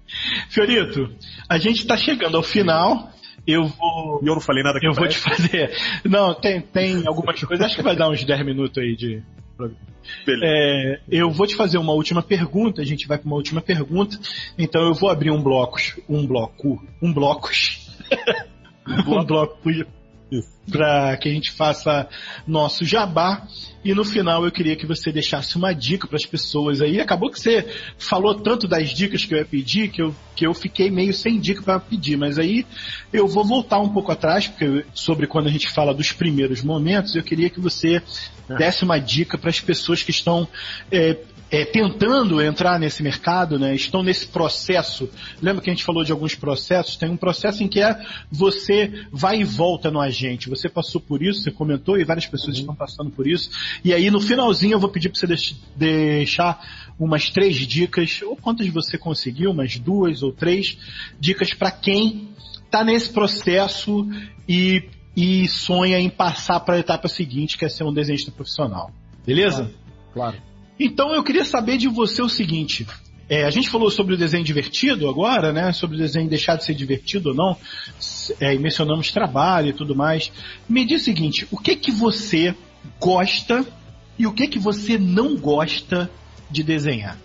Fiorito, 0.48 1.12
a 1.48 1.58
gente 1.58 1.86
tá 1.86 1.96
chegando 1.96 2.36
ao 2.36 2.42
final. 2.42 3.10
Eu 3.46 3.66
vou. 3.66 4.20
E 4.22 4.26
eu 4.26 4.34
não 4.34 4.40
falei 4.40 4.64
nada 4.64 4.80
que 4.80 4.86
Eu 4.86 4.92
vou 4.92 5.06
te 5.06 5.20
parece. 5.20 5.42
fazer. 5.42 5.76
Não, 6.04 6.34
tem, 6.34 6.60
tem 6.60 7.06
algumas 7.06 7.42
coisas. 7.42 7.64
Acho 7.64 7.76
que 7.76 7.82
vai 7.82 7.94
dar 7.94 8.10
uns 8.10 8.24
10 8.24 8.44
minutos 8.44 8.82
aí 8.82 8.96
de. 8.96 9.22
Beleza. 10.24 10.44
É, 10.44 11.00
eu 11.08 11.30
vou 11.30 11.46
te 11.46 11.54
fazer 11.54 11.78
uma 11.78 11.92
última 11.92 12.22
pergunta. 12.22 12.82
A 12.82 12.84
gente 12.84 13.06
vai 13.06 13.18
para 13.18 13.26
uma 13.26 13.36
última 13.36 13.60
pergunta. 13.60 14.18
Então 14.58 14.82
eu 14.82 14.94
vou 14.94 15.10
abrir 15.10 15.30
um 15.30 15.42
bloco, 15.42 15.78
um 16.08 16.26
bloco, 16.26 16.84
um 17.00 17.12
blocos, 17.12 17.88
um 19.06 19.24
bloco. 19.24 19.70
para 20.70 21.16
que 21.18 21.28
a 21.28 21.32
gente 21.32 21.52
faça 21.52 22.08
nosso 22.46 22.84
jabá. 22.84 23.46
E 23.84 23.94
no 23.94 24.04
final 24.04 24.44
eu 24.44 24.50
queria 24.50 24.74
que 24.74 24.86
você 24.86 25.12
deixasse 25.12 25.56
uma 25.56 25.72
dica 25.72 26.08
para 26.08 26.16
as 26.16 26.26
pessoas 26.26 26.80
aí. 26.80 27.00
Acabou 27.00 27.30
que 27.30 27.38
você 27.38 27.66
falou 27.96 28.34
tanto 28.34 28.66
das 28.66 28.90
dicas 28.90 29.24
que 29.24 29.32
eu 29.32 29.38
ia 29.38 29.44
pedir 29.44 29.88
que 29.88 30.02
eu, 30.02 30.14
que 30.34 30.46
eu 30.46 30.52
fiquei 30.52 30.90
meio 30.90 31.12
sem 31.12 31.38
dica 31.38 31.62
para 31.62 31.78
pedir. 31.78 32.16
Mas 32.16 32.38
aí 32.38 32.66
eu 33.12 33.28
vou 33.28 33.44
voltar 33.44 33.78
um 33.78 33.88
pouco 33.88 34.10
atrás, 34.10 34.48
porque 34.48 34.84
sobre 34.92 35.26
quando 35.26 35.46
a 35.46 35.52
gente 35.52 35.70
fala 35.70 35.94
dos 35.94 36.10
primeiros 36.12 36.62
momentos, 36.62 37.14
eu 37.14 37.22
queria 37.22 37.48
que 37.48 37.60
você 37.60 38.02
desse 38.58 38.84
uma 38.84 38.98
dica 38.98 39.38
para 39.38 39.50
as 39.50 39.60
pessoas 39.60 40.02
que 40.02 40.10
estão 40.10 40.48
é, 40.90 41.16
é, 41.50 41.64
tentando 41.64 42.42
entrar 42.42 42.78
nesse 42.78 43.02
mercado, 43.02 43.58
né? 43.58 43.74
Estão 43.74 44.02
nesse 44.02 44.26
processo. 44.26 45.08
Lembra 45.40 45.62
que 45.62 45.70
a 45.70 45.72
gente 45.72 45.84
falou 45.84 46.02
de 46.02 46.10
alguns 46.10 46.34
processos? 46.34 46.96
Tem 46.96 47.08
um 47.08 47.16
processo 47.16 47.62
em 47.62 47.68
que 47.68 47.80
é 47.80 47.98
você 48.30 49.06
vai 49.12 49.40
e 49.40 49.44
volta 49.44 49.90
no 49.90 50.00
agente. 50.00 50.48
Você 50.48 50.68
passou 50.68 51.00
por 51.00 51.22
isso, 51.22 51.42
você 51.42 51.50
comentou 51.50 51.98
e 51.98 52.04
várias 52.04 52.26
pessoas 52.26 52.56
estão 52.58 52.74
passando 52.74 53.10
por 53.10 53.26
isso. 53.26 53.50
E 53.84 53.94
aí 53.94 54.10
no 54.10 54.20
finalzinho 54.20 54.72
eu 54.74 54.80
vou 54.80 54.90
pedir 54.90 55.08
para 55.08 55.20
você 55.20 55.26
deix- 55.26 55.56
deixar 55.76 56.60
umas 56.98 57.30
três 57.30 57.54
dicas, 57.56 58.20
ou 58.22 58.36
quantas 58.36 58.66
você 58.68 58.98
conseguiu, 58.98 59.50
umas 59.52 59.76
duas 59.76 60.22
ou 60.22 60.32
três 60.32 60.76
dicas 61.20 61.54
para 61.54 61.70
quem 61.70 62.28
está 62.64 62.82
nesse 62.82 63.12
processo 63.12 64.08
e, 64.48 64.82
e 65.16 65.46
sonha 65.46 65.98
em 66.00 66.08
passar 66.08 66.58
para 66.60 66.74
a 66.74 66.78
etapa 66.78 67.06
seguinte, 67.06 67.56
que 67.56 67.64
é 67.64 67.68
ser 67.68 67.84
um 67.84 67.92
desenhista 67.92 68.32
profissional. 68.32 68.90
Beleza? 69.24 69.70
Claro. 70.12 70.36
Então 70.78 71.14
eu 71.14 71.22
queria 71.24 71.44
saber 71.44 71.76
de 71.78 71.88
você 71.88 72.20
o 72.22 72.28
seguinte. 72.28 72.86
é, 73.28 73.44
a 73.44 73.50
gente 73.50 73.68
falou 73.68 73.90
sobre 73.90 74.14
o 74.14 74.16
desenho 74.16 74.44
divertido 74.44 75.08
agora, 75.08 75.52
né? 75.52 75.72
Sobre 75.72 75.96
o 75.96 75.98
desenho 75.98 76.28
deixar 76.28 76.56
de 76.56 76.64
ser 76.64 76.74
divertido 76.74 77.30
ou 77.30 77.34
não. 77.34 77.56
É, 78.40 78.54
e 78.54 78.58
mencionamos 78.58 79.10
trabalho 79.10 79.68
e 79.68 79.72
tudo 79.72 79.96
mais. 79.96 80.30
Me 80.68 80.84
diz 80.84 81.02
o 81.02 81.04
seguinte, 81.04 81.46
o 81.50 81.56
que 81.58 81.74
que 81.76 81.90
você 81.90 82.54
gosta 83.00 83.64
e 84.18 84.26
o 84.26 84.32
que 84.32 84.46
que 84.46 84.58
você 84.58 84.96
não 84.98 85.36
gosta 85.36 86.08
de 86.50 86.62
desenhar? 86.62 87.16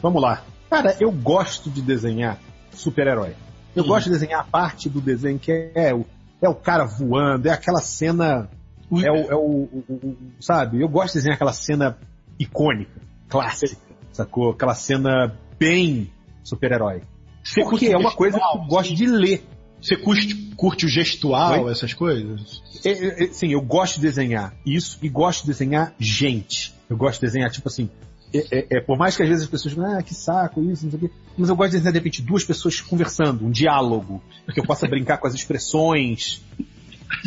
Vamos 0.00 0.22
lá. 0.22 0.44
Cara, 0.70 0.96
eu 1.00 1.10
gosto 1.10 1.70
de 1.70 1.80
desenhar 1.82 2.38
super-herói. 2.72 3.34
Eu 3.74 3.82
Hum. 3.84 3.88
gosto 3.88 4.04
de 4.06 4.10
desenhar 4.12 4.40
a 4.40 4.44
parte 4.44 4.88
do 4.88 5.00
desenho 5.00 5.38
que 5.38 5.50
é, 5.74 5.92
o, 5.94 6.04
é 6.40 6.48
o 6.48 6.54
cara 6.54 6.84
voando, 6.84 7.46
é 7.46 7.50
aquela 7.50 7.80
cena. 7.80 8.48
É 8.92 9.10
o, 9.10 9.16
é 9.32 9.34
o- 9.34 9.68
o- 9.72 9.84
o- 9.90 10.16
Sabe? 10.40 10.80
Eu 10.80 10.88
gosto 10.88 11.14
de 11.14 11.18
desenhar 11.18 11.34
aquela 11.34 11.52
cena 11.52 11.98
icônica, 12.38 13.00
clássica, 13.28 13.76
sacou? 14.12 14.50
Aquela 14.50 14.74
cena 14.74 15.36
bem 15.58 16.10
super-herói. 16.44 17.02
Você 17.42 17.60
Porque 17.62 17.86
curte 17.86 17.92
é 17.92 17.96
uma 17.96 18.12
coisa 18.12 18.38
que 18.38 18.44
eu 18.44 18.48
gestual, 18.48 18.68
gosto 18.68 18.94
de 18.94 19.06
ler. 19.06 19.44
Você 19.80 19.96
curte, 19.96 20.34
curte 20.56 20.86
o 20.86 20.88
gestual, 20.88 21.64
Oi? 21.64 21.72
essas 21.72 21.94
coisas? 21.94 22.62
É, 22.84 22.90
é, 22.90 23.24
é, 23.24 23.28
sim, 23.28 23.48
eu 23.52 23.60
gosto 23.60 23.96
de 23.96 24.00
desenhar 24.02 24.54
isso 24.64 24.98
e 25.02 25.08
gosto 25.08 25.42
de 25.42 25.48
desenhar 25.48 25.94
gente. 25.98 26.74
Eu 26.88 26.96
gosto 26.96 27.20
de 27.20 27.26
desenhar, 27.26 27.50
tipo 27.50 27.68
assim. 27.68 27.88
é- 28.34 28.58
é- 28.58 28.66
é, 28.78 28.80
por 28.80 28.98
mais 28.98 29.16
que 29.16 29.22
às 29.22 29.28
vezes 29.28 29.44
as 29.44 29.50
pessoas 29.50 29.74
falem, 29.74 29.94
ah, 29.96 30.02
que 30.02 30.12
saco 30.12 30.60
isso, 30.64 30.84
não 30.84 30.90
sei 30.90 30.98
o 30.98 31.08
quê. 31.08 31.14
Mas 31.38 31.48
eu 31.48 31.54
gosto 31.56 31.70
de 31.70 31.76
desenhar, 31.76 31.92
de 31.92 31.98
repente, 32.00 32.20
duas 32.22 32.44
pessoas 32.44 32.80
conversando, 32.80 33.46
um 33.46 33.50
diálogo, 33.50 34.22
que 34.52 34.58
eu 34.60 34.64
possa 34.64 34.86
brincar 34.88 35.18
com 35.18 35.26
as 35.28 35.34
expressões. 35.34 36.42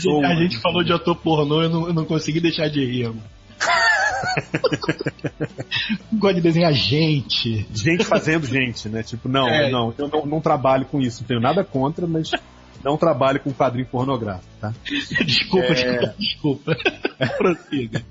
Ou- 0.05 0.25
A 0.25 0.35
gente 0.35 0.59
falou 0.59 0.83
de 0.83 0.91
ator 0.91 1.15
pornô, 1.15 1.61
eu 1.63 1.69
não, 1.69 1.87
eu 1.87 1.93
não 1.93 2.05
consegui 2.05 2.39
deixar 2.41 2.67
de 2.67 2.83
rir. 2.85 3.07
mano. 3.07 3.23
Gosto 6.13 6.35
de 6.35 6.41
desenhar 6.41 6.73
gente. 6.73 7.67
Gente 7.73 8.03
fazendo 8.03 8.45
gente, 8.45 8.89
né? 8.89 9.03
Tipo, 9.03 9.29
não, 9.29 9.47
É. 9.47 9.69
não, 9.69 9.93
eu 9.97 10.07
não, 10.07 10.25
não 10.25 10.41
trabalho 10.41 10.85
com 10.85 10.99
isso. 10.99 11.21
Não 11.21 11.27
tenho 11.27 11.39
nada 11.39 11.63
contra, 11.63 12.05
mas 12.07 12.31
não 12.83 12.97
trabalho 12.97 13.39
com 13.39 13.51
quadrinho 13.53 13.87
pornográfico, 13.87 14.47
tá? 14.59 14.73
Desculpa, 15.25 15.73
É. 15.73 16.13
desculpa. 16.17 16.75
Prossiga. 17.37 18.03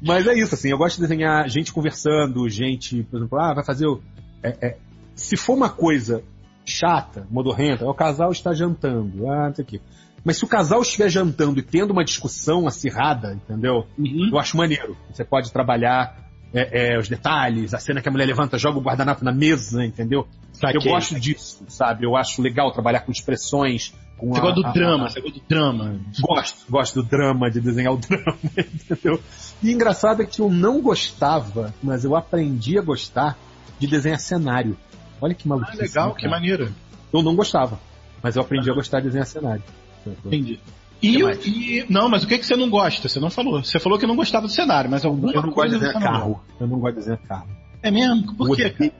Mas 0.00 0.26
é 0.26 0.34
isso, 0.34 0.54
assim, 0.54 0.70
eu 0.70 0.78
gosto 0.78 0.96
de 0.96 1.02
desenhar 1.02 1.48
gente 1.48 1.72
conversando, 1.72 2.48
gente, 2.48 3.02
por 3.04 3.18
exemplo, 3.18 3.38
ah, 3.38 3.54
vai 3.54 3.64
fazer 3.64 3.86
o. 3.86 4.00
é, 4.42 4.56
é, 4.60 4.76
se 5.14 5.36
for 5.36 5.54
uma 5.54 5.68
coisa 5.70 6.22
chata, 6.64 7.26
modorrenta, 7.30 7.84
o 7.84 7.94
casal 7.94 8.30
está 8.32 8.52
jantando, 8.52 9.28
ah, 9.28 9.48
não 9.48 9.54
sei 9.54 9.64
o 9.64 9.66
quê. 9.68 9.80
Mas 10.24 10.36
se 10.36 10.44
o 10.44 10.48
casal 10.48 10.80
estiver 10.82 11.08
jantando 11.08 11.58
e 11.58 11.62
tendo 11.62 11.90
uma 11.90 12.04
discussão 12.04 12.66
acirrada, 12.66 13.34
entendeu? 13.34 13.86
Uhum. 13.98 14.28
Eu 14.32 14.38
acho 14.38 14.56
maneiro. 14.56 14.96
Você 15.12 15.24
pode 15.24 15.52
trabalhar 15.52 16.16
é, 16.54 16.94
é, 16.94 16.98
os 16.98 17.08
detalhes, 17.08 17.74
a 17.74 17.78
cena 17.78 18.00
que 18.00 18.08
a 18.08 18.12
mulher 18.12 18.26
levanta, 18.26 18.58
joga 18.58 18.78
o 18.78 18.82
guardanapo 18.82 19.24
na 19.24 19.32
mesa, 19.32 19.84
entendeu? 19.84 20.28
Saquei. 20.52 20.78
Eu 20.80 20.92
gosto 20.94 21.18
disso, 21.18 21.64
sabe? 21.68 22.04
Eu 22.06 22.14
acho 22.16 22.40
legal 22.42 22.70
trabalhar 22.72 23.00
com 23.00 23.10
expressões. 23.10 23.92
Com 24.18 24.28
Você 24.32 24.38
a- 24.38 24.42
gosta 24.42 24.60
do 24.60 24.66
a- 24.68 24.72
drama, 24.72 25.06
a- 25.06 25.08
você 25.10 25.20
gosta 25.20 25.40
do 25.40 25.44
drama. 25.48 26.00
Gosto, 26.20 26.70
gosto 26.70 27.02
do 27.02 27.08
drama, 27.08 27.50
de 27.50 27.60
desenhar 27.60 27.92
o 27.92 27.96
drama, 27.98 28.38
entendeu? 28.56 29.20
E 29.62 29.72
engraçado 29.72 30.22
é 30.22 30.26
que 30.26 30.40
eu 30.40 30.48
não 30.50 30.80
gostava, 30.80 31.74
mas 31.82 32.04
eu 32.04 32.14
aprendi 32.14 32.78
a 32.78 32.82
gostar 32.82 33.36
de 33.80 33.86
desenhar 33.88 34.20
cenário. 34.20 34.76
Olha 35.20 35.34
que 35.34 35.48
maluco. 35.48 35.68
Ah, 35.72 35.76
legal, 35.76 36.14
que 36.14 36.28
maneiro. 36.28 36.72
Eu 37.12 37.22
não 37.22 37.34
gostava, 37.34 37.80
mas 38.22 38.36
eu 38.36 38.42
aprendi 38.42 38.70
a 38.70 38.74
gostar 38.74 39.00
de 39.00 39.06
desenhar 39.06 39.26
cenário. 39.26 39.62
Entendi. 40.06 40.58
E, 41.02 41.18
e- 41.20 41.86
não, 41.88 42.08
mas 42.08 42.22
o 42.22 42.28
que, 42.28 42.38
que 42.38 42.46
você 42.46 42.54
não 42.56 42.70
gosta? 42.70 43.08
Você 43.08 43.18
não 43.18 43.28
falou. 43.30 43.62
Você 43.62 43.80
falou 43.80 43.98
que 43.98 44.06
não 44.06 44.14
gostava 44.14 44.46
do 44.46 44.52
cenário, 44.52 44.88
mas 44.90 45.04
alguma 45.04 45.30
Eu 45.32 45.42
não 45.42 45.50
gosto 45.50 45.54
coisa 45.54 45.74
de 45.78 45.80
desenhar 45.84 46.02
carro. 46.02 46.40
Eu 46.60 46.66
não 46.68 46.78
gosta 46.78 46.92
de 46.92 46.98
desenhar 47.00 47.20
carro. 47.26 47.48
É 47.82 47.90
mesmo? 47.90 48.36
Por 48.36 48.48
Eu 48.60 48.72
quê? 48.74 48.92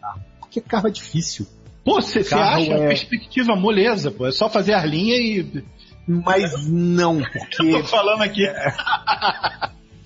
carro. 0.00 0.20
Porque 0.40 0.60
carro 0.60 0.88
é 0.88 0.90
difícil. 0.90 1.46
Pô, 1.84 2.00
você, 2.00 2.20
acha 2.20 2.72
é- 2.72 2.84
a 2.84 2.88
perspectiva 2.88 3.54
moleza, 3.54 4.10
pô. 4.10 4.26
É 4.26 4.32
só 4.32 4.48
fazer 4.48 4.72
as 4.72 4.84
linhas 4.84 5.18
e. 5.20 5.64
Mas 6.08 6.66
não, 6.66 7.20
Eu 7.20 7.26
porque 7.30 7.72
tô 7.82 7.84
falando 7.84 8.22
aqui. 8.22 8.42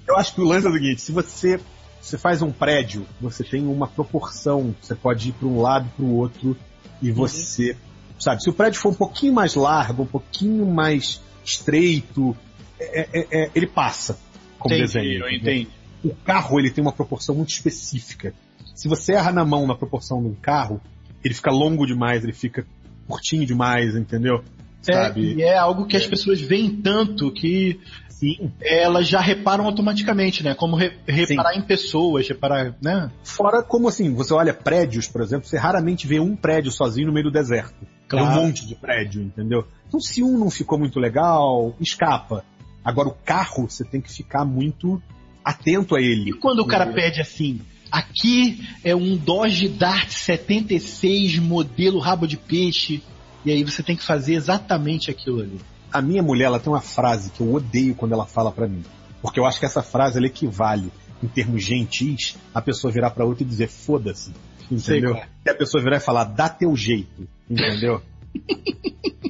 eu 0.07 0.17
acho 0.17 0.35
que 0.35 0.41
o 0.41 0.45
lance 0.45 0.67
é 0.67 0.71
o 0.71 0.73
seguinte, 0.73 1.01
se 1.03 1.13
você, 1.13 1.61
você 2.01 2.17
faz 2.19 2.41
um 2.43 2.51
prédio, 2.51 3.07
você 3.21 3.45
tem 3.45 3.67
uma 3.67 3.87
proporção, 3.87 4.75
você 4.81 4.95
pode 4.95 5.29
ir 5.29 5.33
para 5.33 5.47
um 5.49 5.61
lado 5.61 5.89
para 5.97 6.05
o 6.05 6.15
outro 6.17 6.57
e 7.03 7.11
você, 7.13 7.77
sabe, 8.19 8.43
se 8.43 8.51
o 8.51 8.53
prédio 8.53 8.81
for 8.81 8.91
um 8.91 8.95
pouquinho 8.95 9.33
mais 9.33 9.55
largo, 9.55 10.03
um 10.03 10.07
pouquinho 10.07 10.67
mais 10.67 11.21
estreito, 11.45 12.37
é- 12.79 13.09
é- 13.21 13.27
é- 13.45 13.51
ele 13.55 13.67
passa 13.67 14.19
como 14.59 14.75
Entendi, 14.75 14.93
desenho. 14.93 15.25
eu 15.25 15.31
entendi. 15.31 15.69
O 16.05 16.15
carro 16.15 16.59
ele 16.61 16.71
tem 16.71 16.83
uma 16.83 16.93
proporção 16.93 17.35
muito 17.35 17.51
específica. 17.51 18.33
Se 18.75 18.89
você 18.89 19.15
erra 19.15 19.33
na 19.33 19.45
mão 19.45 19.67
na 19.67 19.75
proporção 19.75 20.21
de 20.23 20.29
um 20.29 20.35
carro, 20.35 20.81
ele 21.25 21.35
fica 21.35 21.51
longo 21.51 21.85
demais, 21.87 22.23
ele 22.23 22.33
fica 22.33 22.65
curtinho 23.07 23.45
demais, 23.47 23.97
entendeu? 23.97 24.43
É, 24.89 24.93
Sabe? 24.93 25.35
e 25.35 25.43
é 25.43 25.57
algo 25.59 25.87
que 25.87 25.97
as 25.97 26.07
pessoas 26.07 26.41
veem 26.41 26.71
tanto 26.77 27.33
que 27.33 27.81
Sim. 28.09 28.53
elas 28.61 29.09
já 29.09 29.21
reparam 29.21 29.65
automaticamente, 29.65 30.43
né? 30.45 30.55
Como 30.55 30.77
re- 30.77 30.97
reparar 31.07 31.57
em 31.57 31.63
pessoas, 31.63 32.29
reparar, 32.29 32.75
né? 32.81 33.11
Fora 33.25 33.63
como 33.63 33.89
assim, 33.89 34.15
você 34.15 34.33
olha 34.33 34.55
prédios, 34.55 35.09
por 35.09 35.21
exemplo, 35.21 35.47
você 35.49 35.59
raramente 35.59 36.07
vê 36.07 36.21
um 36.21 36.37
prédio 36.37 36.71
sozinho 36.71 37.09
no 37.09 37.13
meio 37.13 37.25
do 37.25 37.33
deserto. 37.33 37.75
É 38.13 38.17
um 38.17 38.19
Claro. 38.21 38.43
monte 38.43 38.67
de 38.67 38.75
prédio, 38.75 39.23
entendeu? 39.23 39.67
Então 39.87 40.01
se 40.01 40.23
um 40.23 40.39
não 40.39 40.51
ficou 40.51 40.79
muito 40.79 40.99
legal, 40.99 41.75
escapa. 41.81 42.45
Agora 42.85 43.09
o 43.09 43.15
carro, 43.25 43.69
você 43.69 43.85
tem 43.85 44.01
que 44.01 44.11
ficar 44.13 44.45
muito 44.45 45.03
atento 45.45 45.95
a 45.97 46.01
ele. 46.01 46.31
E 46.31 46.33
quando 46.33 46.61
o 46.61 46.67
cara 46.67 46.85
Entendeu? 46.85 47.03
pede 47.05 47.21
assim, 47.21 47.61
aqui 47.91 48.67
é 48.85 48.95
um 48.95 49.17
Dodge 49.17 49.69
Dart 49.69 50.11
76 50.11 51.39
modelo 51.39 51.99
rabo 51.99 52.27
de 52.27 52.37
peixe, 52.37 53.03
e 53.45 53.51
aí 53.51 53.63
você 53.65 53.83
tem 53.83 53.97
que 53.97 54.05
fazer 54.05 54.35
exatamente 54.35 55.11
aquilo 55.11 55.41
ali. 55.41 55.59
A 55.93 56.03
minha 56.03 56.23
mulher, 56.23 56.45
ela 56.47 56.61
tem 56.61 56.71
uma 56.73 56.81
frase 56.83 57.31
que 57.31 57.41
eu 57.41 57.53
odeio 57.55 57.95
quando 57.95 58.13
ela 58.13 58.27
fala 58.27 58.53
pra 58.53 58.69
mim. 58.69 58.83
Porque 59.23 59.41
eu 59.41 59.47
acho 59.47 59.59
que 59.59 59.67
essa 59.67 59.83
frase 59.83 60.19
ela 60.19 60.27
equivale. 60.27 60.91
em 61.21 61.27
termos 61.27 61.65
gentis, 61.65 62.37
a 62.55 62.63
pessoa 62.63 62.93
virar 62.93 63.11
para 63.11 63.25
outra 63.25 63.43
e 63.43 63.47
dizer 63.47 63.67
foda-se. 63.69 64.31
Entendeu? 64.71 65.15
Sei, 65.15 65.25
e 65.47 65.51
a 65.51 65.55
pessoa 65.55 65.83
virar 65.83 65.97
e 65.97 66.01
falar, 66.01 66.25
dá 66.25 66.49
teu 66.49 66.75
jeito. 66.77 67.29
Entendeu? 67.49 68.03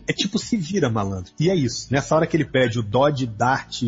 é 0.07 0.13
tipo 0.13 0.39
se 0.39 0.57
vira, 0.57 0.91
malandro. 0.91 1.33
E 1.39 1.51
é 1.51 1.55
isso. 1.55 1.93
Nessa 1.93 2.15
hora 2.15 2.27
que 2.27 2.37
ele 2.37 2.45
pede 2.45 2.79
o 2.79 2.83
Dodge 2.83 3.27
Dart 3.27 3.83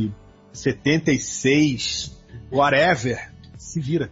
76, 0.52 2.16
whatever, 2.50 3.32
se 3.56 3.80
vira. 3.80 4.10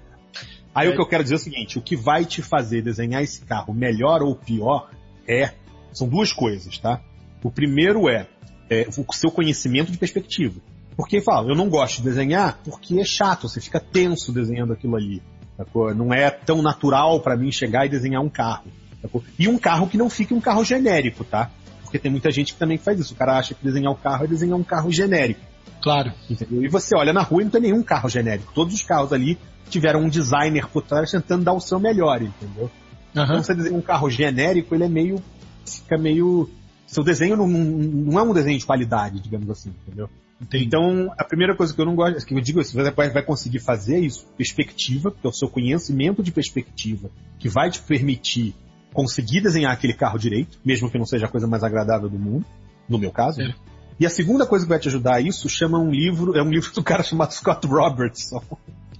Aí 0.75 0.89
é. 0.89 0.91
o 0.91 0.95
que 0.95 1.01
eu 1.01 1.09
quero 1.09 1.23
dizer 1.23 1.35
é 1.35 1.39
o 1.39 1.41
seguinte: 1.41 1.79
o 1.79 1.83
que 1.83 1.97
vai 1.97 2.25
te 2.25 2.43
fazer 2.43 2.83
desenhar 2.83 3.23
esse 3.23 3.41
carro 3.43 3.73
melhor 3.75 4.23
ou 4.23 4.35
pior 4.35 4.91
é. 5.27 5.53
São 5.93 6.07
duas 6.07 6.33
coisas, 6.33 6.79
tá? 6.79 7.01
O 7.43 7.51
primeiro 7.51 8.09
é, 8.09 8.29
é 8.69 8.87
o 8.89 9.13
seu 9.13 9.31
conhecimento 9.31 9.91
de 9.91 9.99
perspectiva. 9.99 10.61
Porque 10.97 11.21
fala, 11.21 11.49
eu 11.49 11.57
não 11.57 11.69
gosto 11.69 11.99
de 11.99 12.03
desenhar 12.03 12.61
porque 12.65 13.01
é 13.01 13.05
chato, 13.05 13.49
você 13.49 13.61
fica 13.61 13.81
tenso 13.81 14.33
desenhando 14.33 14.73
aquilo 14.73 14.97
ali. 14.97 15.23
Sacou? 15.59 15.93
Não 15.93 16.15
é 16.15 16.31
tão 16.31 16.63
natural 16.63 17.19
para 17.21 17.37
mim 17.37 17.51
chegar 17.51 17.85
e 17.85 17.89
desenhar 17.89 18.23
um 18.23 18.29
carro. 18.29 18.71
Sacou? 19.03 19.25
E 19.37 19.49
um 19.49 19.59
carro 19.59 19.89
que 19.89 19.99
não 19.99 20.09
fique 20.09 20.33
um 20.33 20.41
carro 20.41 20.65
genérico, 20.65 21.25
tá? 21.25 21.51
Porque 21.83 21.99
tem 21.99 22.13
muita 22.13 22.31
gente 22.31 22.53
que 22.53 22.59
também 22.59 22.79
faz 22.79 23.01
isso. 23.01 23.13
O 23.13 23.17
cara 23.17 23.37
acha 23.37 23.55
que 23.55 23.65
desenhar 23.65 23.93
um 23.93 23.97
carro 23.97 24.25
é 24.25 24.29
desenhar 24.29 24.57
um 24.57 24.63
carro 24.63 24.93
genérico. 24.93 25.41
Claro. 25.83 26.13
Entendeu? 26.31 26.65
E 26.65 26.69
você 26.69 26.97
olha 26.97 27.13
na 27.13 27.23
rua 27.23 27.43
e 27.43 27.45
não 27.45 27.51
tem 27.51 27.63
nenhum 27.63 27.83
carro 27.83 28.09
genérico. 28.09 28.53
Todos 28.55 28.73
os 28.73 28.83
carros 28.83 29.13
ali 29.13 29.37
tiveram 29.69 30.01
um 30.01 30.09
designer 30.09 30.69
por 30.69 30.83
trás 30.83 31.11
tentando 31.11 31.45
dar 31.45 31.53
o 31.53 31.61
seu 31.61 31.81
melhor, 31.81 32.23
entendeu? 32.23 32.71
Uhum. 33.17 33.25
Então 33.25 33.43
você 33.43 33.55
desenha 33.55 33.77
um 33.77 33.83
carro 33.83 34.09
genérico, 34.09 34.75
ele 34.75 34.85
é 34.85 34.89
meio. 34.89 35.21
fica 35.67 35.99
meio. 35.99 36.49
Seu 36.87 37.03
desenho 37.03 37.37
não, 37.37 37.49
não 37.49 38.19
é 38.19 38.23
um 38.23 38.33
desenho 38.33 38.59
de 38.59 38.65
qualidade, 38.65 39.21
digamos 39.21 39.51
assim, 39.51 39.75
entendeu? 39.87 40.09
Entendi. 40.41 40.65
Então, 40.65 41.13
a 41.19 41.25
primeira 41.25 41.55
coisa 41.57 41.75
que 41.75 41.81
eu 41.81 41.85
não 41.85 41.97
gosto, 41.97 42.25
que 42.25 42.35
eu 42.35 42.41
digo, 42.41 42.63
se 42.63 42.75
você 42.75 42.91
vai 42.91 43.23
conseguir 43.23 43.59
fazer 43.59 43.99
isso, 43.99 44.27
perspectiva, 44.37 45.11
que 45.11 45.27
é 45.27 45.29
o 45.29 45.33
seu 45.33 45.49
conhecimento 45.49 46.23
de 46.23 46.31
perspectiva, 46.31 47.11
que 47.39 47.49
vai 47.49 47.71
te 47.71 47.81
permitir 47.81 48.55
conseguir 48.93 49.41
desenhar 49.41 49.73
aquele 49.73 49.93
carro 49.93 50.19
direito, 50.19 50.59
mesmo 50.65 50.91
que 50.91 50.99
não 50.99 51.05
seja 51.05 51.27
a 51.27 51.29
coisa 51.29 51.47
mais 51.47 51.63
agradável 51.63 52.09
do 52.09 52.19
mundo, 52.19 52.45
no 52.89 52.99
meu 52.99 53.11
caso. 53.11 53.43
É. 53.43 53.55
E 54.01 54.07
a 54.07 54.11
segunda 54.11 54.47
coisa 54.47 54.65
que 54.65 54.69
vai 54.69 54.79
te 54.79 54.89
ajudar 54.89 55.17
a 55.17 55.21
isso 55.21 55.49
chama 55.49 55.79
um 55.79 55.91
livro, 55.91 56.37
é 56.37 56.43
um 56.43 56.51
livro 56.51 56.73
do 56.73 56.83
cara 56.83 57.03
chamado 57.03 57.33
Scott 57.33 57.67
Robertson. 57.67 58.43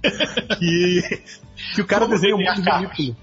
que, 0.59 1.21
que 1.75 1.81
o 1.81 1.85
cara 1.85 2.05
Como 2.05 2.13
desenha 2.13 2.35
muito 2.35 2.61
bonito. 2.61 3.15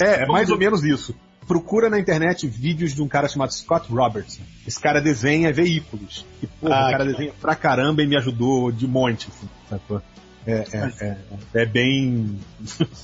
É, 0.00 0.22
é 0.22 0.26
mais 0.26 0.50
ou 0.50 0.58
menos 0.58 0.84
isso. 0.84 1.14
Procura 1.48 1.88
na 1.88 1.98
internet 1.98 2.46
vídeos 2.46 2.94
de 2.94 3.02
um 3.02 3.08
cara 3.08 3.26
chamado 3.26 3.54
Scott 3.54 3.90
Robertson. 3.90 4.42
Esse 4.66 4.78
cara 4.78 5.00
desenha 5.00 5.50
veículos. 5.50 6.26
E, 6.42 6.46
porra, 6.46 6.74
ah, 6.76 6.88
o 6.88 6.90
cara 6.92 7.04
desenha 7.06 7.32
pra 7.40 7.56
caramba 7.56 8.02
e 8.02 8.06
me 8.06 8.18
ajudou 8.18 8.70
de 8.70 8.86
monte, 8.86 9.28
assim, 9.28 9.48
sacou? 9.68 10.02
É, 10.46 10.64
é, 10.72 10.92
é, 11.00 11.16
é, 11.62 11.66
bem. 11.66 12.38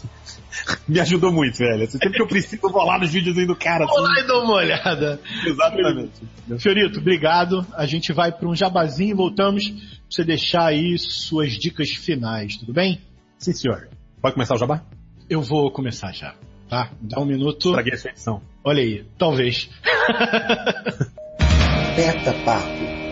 Me 0.88 1.00
ajudou 1.00 1.32
muito, 1.32 1.58
velho. 1.58 1.90
Sempre 1.90 2.12
que 2.12 2.22
eu 2.22 2.26
preciso, 2.26 2.60
eu 2.62 2.70
vou 2.70 2.84
lá 2.84 2.98
nos 2.98 3.10
vídeos 3.10 3.34
do 3.46 3.56
cara. 3.56 3.84
Vou 3.86 4.00
lá 4.00 4.20
e 4.20 4.26
dou 4.26 4.44
uma 4.44 4.54
olhada. 4.54 5.20
Exatamente. 5.44 6.12
Fiorito, 6.58 7.00
obrigado. 7.00 7.66
A 7.74 7.86
gente 7.86 8.12
vai 8.12 8.32
para 8.32 8.48
um 8.48 8.54
jabazinho 8.54 9.10
e 9.10 9.14
voltamos 9.14 9.68
pra 9.68 9.78
você 10.08 10.24
deixar 10.24 10.66
aí 10.66 10.96
suas 10.96 11.52
dicas 11.52 11.90
finais, 11.90 12.56
tudo 12.56 12.72
bem? 12.72 13.00
Sim, 13.38 13.52
senhor. 13.52 13.88
Pode 14.22 14.34
começar 14.34 14.54
o 14.54 14.58
jabá? 14.58 14.82
Eu 15.28 15.42
vou 15.42 15.70
começar 15.70 16.12
já. 16.12 16.34
Tá? 16.68 16.90
Dá 17.00 17.20
um 17.20 17.24
minuto. 17.24 17.68
Estraguei 17.68 17.92
essa 17.92 18.08
edição. 18.08 18.42
Olha 18.62 18.82
aí, 18.82 19.04
talvez. 19.18 19.68
Beta 21.96 22.32
Papo. 22.44 23.04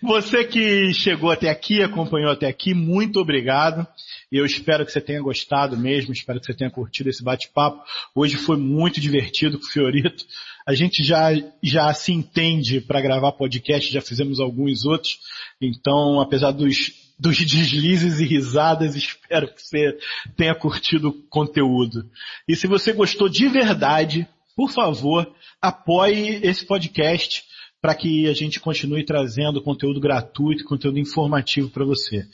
Você 0.00 0.44
que 0.44 0.94
chegou 0.94 1.30
até 1.30 1.50
aqui, 1.50 1.82
acompanhou 1.82 2.30
até 2.30 2.46
aqui, 2.46 2.72
muito 2.74 3.18
obrigado. 3.18 3.86
Eu 4.30 4.44
espero 4.44 4.84
que 4.84 4.92
você 4.92 5.00
tenha 5.00 5.20
gostado 5.20 5.76
mesmo, 5.76 6.12
espero 6.12 6.40
que 6.40 6.46
você 6.46 6.54
tenha 6.54 6.70
curtido 6.70 7.10
esse 7.10 7.22
bate-papo. 7.22 7.82
Hoje 8.14 8.36
foi 8.36 8.56
muito 8.56 9.00
divertido 9.00 9.58
com 9.58 9.64
o 9.64 9.68
Fiorito. 9.68 10.24
A 10.66 10.74
gente 10.74 11.02
já, 11.02 11.30
já 11.62 11.92
se 11.92 12.12
entende 12.12 12.80
para 12.80 13.00
gravar 13.00 13.32
podcast, 13.32 13.92
já 13.92 14.00
fizemos 14.00 14.40
alguns 14.40 14.84
outros. 14.84 15.18
Então, 15.60 16.20
apesar 16.20 16.52
dos, 16.52 16.92
dos 17.18 17.38
deslizes 17.38 18.20
e 18.20 18.24
risadas, 18.24 18.96
espero 18.96 19.52
que 19.52 19.62
você 19.62 19.98
tenha 20.36 20.54
curtido 20.54 21.08
o 21.08 21.22
conteúdo. 21.28 22.08
E 22.48 22.56
se 22.56 22.66
você 22.66 22.92
gostou 22.92 23.28
de 23.28 23.48
verdade, 23.48 24.28
por 24.56 24.70
favor, 24.70 25.32
apoie 25.60 26.40
esse 26.42 26.66
podcast 26.66 27.44
para 27.80 27.94
que 27.94 28.28
a 28.28 28.32
gente 28.32 28.60
continue 28.60 29.04
trazendo 29.04 29.62
conteúdo 29.62 30.00
gratuito, 30.00 30.64
conteúdo 30.64 30.98
informativo 30.98 31.68
para 31.68 31.84
você. 31.84 32.26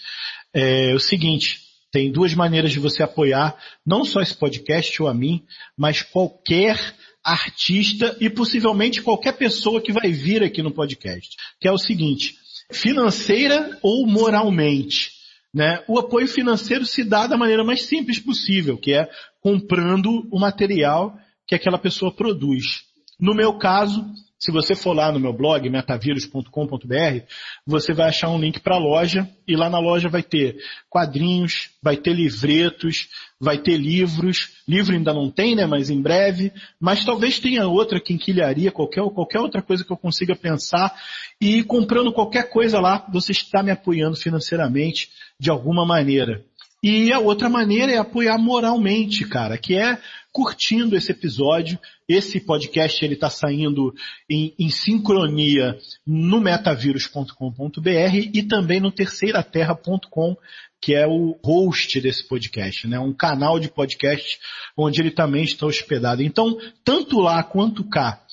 É, 0.54 0.92
é 0.92 0.94
o 0.94 1.00
seguinte, 1.00 1.60
tem 1.90 2.10
duas 2.10 2.34
maneiras 2.34 2.70
de 2.70 2.78
você 2.78 3.02
apoiar 3.02 3.56
não 3.84 4.04
só 4.04 4.20
esse 4.20 4.34
podcast 4.34 5.02
ou 5.02 5.08
a 5.08 5.14
mim, 5.14 5.42
mas 5.76 6.02
qualquer 6.02 6.78
artista 7.22 8.16
e 8.20 8.30
possivelmente 8.30 9.02
qualquer 9.02 9.32
pessoa 9.32 9.80
que 9.80 9.92
vai 9.92 10.10
vir 10.12 10.42
aqui 10.42 10.62
no 10.62 10.70
podcast. 10.70 11.36
Que 11.60 11.68
é 11.68 11.72
o 11.72 11.78
seguinte, 11.78 12.36
financeira 12.72 13.78
ou 13.82 14.06
moralmente. 14.06 15.12
Né? 15.52 15.82
O 15.88 15.98
apoio 15.98 16.28
financeiro 16.28 16.86
se 16.86 17.02
dá 17.02 17.26
da 17.26 17.36
maneira 17.36 17.64
mais 17.64 17.82
simples 17.82 18.18
possível, 18.18 18.78
que 18.78 18.92
é 18.92 19.08
comprando 19.40 20.28
o 20.30 20.38
material 20.38 21.16
que 21.46 21.54
aquela 21.54 21.78
pessoa 21.78 22.14
produz. 22.14 22.84
No 23.18 23.34
meu 23.34 23.58
caso, 23.58 24.04
se 24.40 24.50
você 24.50 24.74
for 24.74 24.94
lá 24.94 25.12
no 25.12 25.20
meu 25.20 25.34
blog, 25.34 25.68
metavírus.com.br, 25.68 27.24
você 27.66 27.92
vai 27.92 28.08
achar 28.08 28.30
um 28.30 28.40
link 28.40 28.58
para 28.60 28.76
a 28.76 28.78
loja 28.78 29.28
e 29.46 29.54
lá 29.54 29.68
na 29.68 29.78
loja 29.78 30.08
vai 30.08 30.22
ter 30.22 30.56
quadrinhos, 30.88 31.68
vai 31.82 31.98
ter 31.98 32.14
livretos, 32.14 33.08
vai 33.38 33.58
ter 33.58 33.76
livros. 33.76 34.62
Livro 34.66 34.94
ainda 34.94 35.12
não 35.12 35.30
tem, 35.30 35.54
né? 35.54 35.66
Mas 35.66 35.90
em 35.90 36.00
breve. 36.00 36.50
Mas 36.80 37.04
talvez 37.04 37.38
tenha 37.38 37.68
outra 37.68 38.00
quinquilharia, 38.00 38.72
qualquer, 38.72 39.02
qualquer 39.10 39.40
outra 39.40 39.60
coisa 39.60 39.84
que 39.84 39.92
eu 39.92 39.96
consiga 39.98 40.34
pensar. 40.34 40.90
E 41.38 41.62
comprando 41.62 42.10
qualquer 42.10 42.48
coisa 42.48 42.80
lá, 42.80 43.06
você 43.12 43.32
está 43.32 43.62
me 43.62 43.70
apoiando 43.70 44.16
financeiramente 44.16 45.10
de 45.38 45.50
alguma 45.50 45.84
maneira. 45.84 46.42
E 46.82 47.12
a 47.12 47.18
outra 47.18 47.50
maneira 47.50 47.92
é 47.92 47.98
apoiar 47.98 48.38
moralmente, 48.38 49.28
cara, 49.28 49.58
que 49.58 49.76
é 49.76 49.98
curtindo 50.32 50.96
esse 50.96 51.12
episódio. 51.12 51.78
Esse 52.08 52.40
podcast 52.40 53.04
ele 53.04 53.14
está 53.14 53.30
saindo 53.30 53.94
em, 54.28 54.54
em, 54.58 54.70
sincronia 54.70 55.78
no 56.06 56.40
metavírus.com.br 56.40 58.16
e 58.32 58.42
também 58.42 58.80
no 58.80 58.92
terceiraterra.com, 58.92 60.36
que 60.80 60.94
é 60.94 61.06
o 61.06 61.38
host 61.44 62.00
desse 62.00 62.26
podcast, 62.26 62.86
né? 62.86 62.98
Um 62.98 63.12
canal 63.12 63.58
de 63.58 63.68
podcast 63.68 64.38
onde 64.76 65.00
ele 65.00 65.10
também 65.10 65.44
está 65.44 65.66
hospedado. 65.66 66.22
Então, 66.22 66.56
tanto 66.84 67.18
lá 67.20 67.42
quanto 67.42 67.84
cá, 67.84 68.24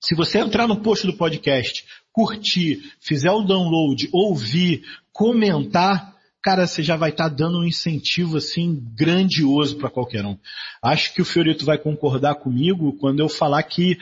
se 0.00 0.14
você 0.14 0.38
entrar 0.38 0.66
no 0.66 0.80
post 0.80 1.06
do 1.06 1.16
podcast, 1.16 1.84
curtir, 2.12 2.92
fizer 3.00 3.30
o 3.30 3.42
download, 3.42 4.08
ouvir, 4.12 4.82
comentar, 5.12 6.17
cara, 6.42 6.66
você 6.66 6.82
já 6.82 6.96
vai 6.96 7.10
estar 7.10 7.28
tá 7.28 7.34
dando 7.36 7.58
um 7.58 7.64
incentivo 7.64 8.36
assim 8.36 8.82
grandioso 8.94 9.76
para 9.76 9.90
qualquer 9.90 10.24
um. 10.24 10.36
Acho 10.82 11.12
que 11.14 11.22
o 11.22 11.24
Fiorito 11.24 11.64
vai 11.64 11.78
concordar 11.78 12.36
comigo 12.36 12.96
quando 12.98 13.20
eu 13.20 13.28
falar 13.28 13.62
que 13.62 13.98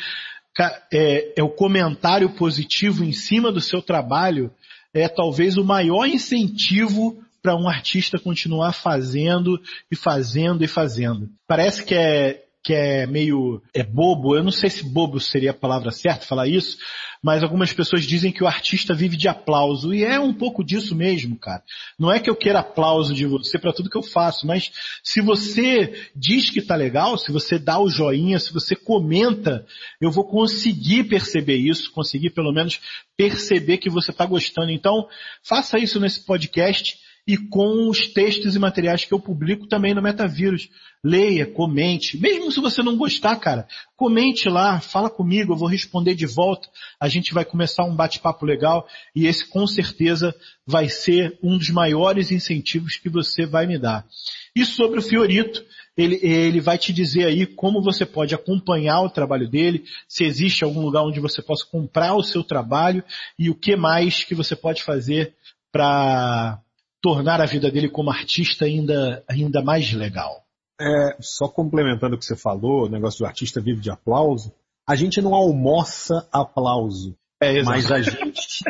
é, 0.92 1.34
é 1.36 1.42
o 1.42 1.50
comentário 1.50 2.30
positivo 2.30 3.04
em 3.04 3.12
cima 3.12 3.52
do 3.52 3.60
seu 3.60 3.82
trabalho 3.82 4.50
é 4.94 5.08
talvez 5.08 5.58
o 5.58 5.64
maior 5.64 6.06
incentivo 6.06 7.22
para 7.42 7.54
um 7.54 7.68
artista 7.68 8.18
continuar 8.18 8.72
fazendo 8.72 9.60
e 9.90 9.94
fazendo 9.94 10.64
e 10.64 10.66
fazendo. 10.66 11.28
Parece 11.46 11.84
que 11.84 11.94
é 11.94 12.45
que 12.66 12.74
é 12.74 13.06
meio 13.06 13.62
é 13.72 13.84
bobo, 13.84 14.34
eu 14.34 14.42
não 14.42 14.50
sei 14.50 14.68
se 14.68 14.82
bobo 14.82 15.20
seria 15.20 15.52
a 15.52 15.54
palavra 15.54 15.92
certa 15.92 16.26
falar 16.26 16.48
isso, 16.48 16.76
mas 17.22 17.44
algumas 17.44 17.72
pessoas 17.72 18.04
dizem 18.04 18.32
que 18.32 18.42
o 18.42 18.46
artista 18.48 18.92
vive 18.92 19.16
de 19.16 19.28
aplauso 19.28 19.94
e 19.94 20.02
é 20.02 20.18
um 20.18 20.34
pouco 20.34 20.64
disso 20.64 20.92
mesmo, 20.92 21.38
cara. 21.38 21.62
Não 21.96 22.10
é 22.10 22.18
que 22.18 22.28
eu 22.28 22.34
queira 22.34 22.58
aplauso 22.58 23.14
de 23.14 23.24
você 23.24 23.56
para 23.56 23.72
tudo 23.72 23.88
que 23.88 23.96
eu 23.96 24.02
faço, 24.02 24.48
mas 24.48 24.72
se 25.00 25.20
você 25.20 26.10
diz 26.16 26.50
que 26.50 26.60
tá 26.60 26.74
legal, 26.74 27.16
se 27.16 27.30
você 27.30 27.56
dá 27.56 27.78
o 27.78 27.88
joinha, 27.88 28.40
se 28.40 28.52
você 28.52 28.74
comenta, 28.74 29.64
eu 30.00 30.10
vou 30.10 30.24
conseguir 30.24 31.04
perceber 31.04 31.58
isso, 31.58 31.92
conseguir 31.92 32.30
pelo 32.30 32.52
menos 32.52 32.80
perceber 33.16 33.78
que 33.78 33.88
você 33.88 34.12
tá 34.12 34.26
gostando. 34.26 34.72
Então, 34.72 35.06
faça 35.44 35.78
isso 35.78 36.00
nesse 36.00 36.26
podcast 36.26 36.98
e 37.26 37.36
com 37.36 37.88
os 37.88 38.06
textos 38.06 38.54
e 38.54 38.58
materiais 38.58 39.04
que 39.04 39.12
eu 39.12 39.18
publico 39.18 39.66
também 39.66 39.92
no 39.92 40.00
Metavírus. 40.00 40.68
Leia, 41.02 41.44
comente. 41.44 42.16
Mesmo 42.18 42.52
se 42.52 42.60
você 42.60 42.82
não 42.82 42.96
gostar, 42.96 43.36
cara, 43.36 43.66
comente 43.96 44.48
lá, 44.48 44.80
fala 44.80 45.10
comigo, 45.10 45.52
eu 45.52 45.56
vou 45.56 45.68
responder 45.68 46.14
de 46.14 46.26
volta. 46.26 46.68
A 47.00 47.08
gente 47.08 47.34
vai 47.34 47.44
começar 47.44 47.84
um 47.84 47.94
bate-papo 47.94 48.46
legal 48.46 48.86
e 49.14 49.26
esse 49.26 49.44
com 49.48 49.66
certeza 49.66 50.34
vai 50.64 50.88
ser 50.88 51.36
um 51.42 51.58
dos 51.58 51.70
maiores 51.70 52.30
incentivos 52.30 52.96
que 52.96 53.08
você 53.08 53.44
vai 53.44 53.66
me 53.66 53.78
dar. 53.78 54.06
E 54.54 54.64
sobre 54.64 55.00
o 55.00 55.02
Fiorito, 55.02 55.64
ele, 55.96 56.20
ele 56.22 56.60
vai 56.60 56.78
te 56.78 56.92
dizer 56.92 57.26
aí 57.26 57.46
como 57.46 57.82
você 57.82 58.06
pode 58.06 58.34
acompanhar 58.34 59.00
o 59.00 59.10
trabalho 59.10 59.48
dele, 59.48 59.84
se 60.08 60.24
existe 60.24 60.62
algum 60.62 60.80
lugar 60.80 61.02
onde 61.02 61.20
você 61.20 61.42
possa 61.42 61.64
comprar 61.64 62.14
o 62.14 62.22
seu 62.22 62.44
trabalho 62.44 63.02
e 63.38 63.50
o 63.50 63.54
que 63.54 63.74
mais 63.76 64.22
que 64.22 64.34
você 64.34 64.54
pode 64.54 64.82
fazer 64.82 65.34
para 65.72 66.60
tornar 67.06 67.40
a 67.40 67.46
vida 67.46 67.70
dele 67.70 67.88
como 67.88 68.10
artista 68.10 68.64
ainda, 68.64 69.22
ainda 69.28 69.62
mais 69.62 69.92
legal. 69.92 70.44
É, 70.80 71.16
só 71.20 71.46
complementando 71.46 72.16
o 72.16 72.18
que 72.18 72.24
você 72.24 72.34
falou, 72.34 72.86
o 72.86 72.88
negócio 72.88 73.20
do 73.20 73.26
artista 73.26 73.60
vive 73.60 73.80
de 73.80 73.92
aplauso, 73.92 74.52
a 74.84 74.96
gente 74.96 75.22
não 75.22 75.32
almoça 75.32 76.28
aplauso. 76.32 77.16
É, 77.40 77.62
mas 77.62 77.92
a 77.92 78.02
gente. 78.02 78.64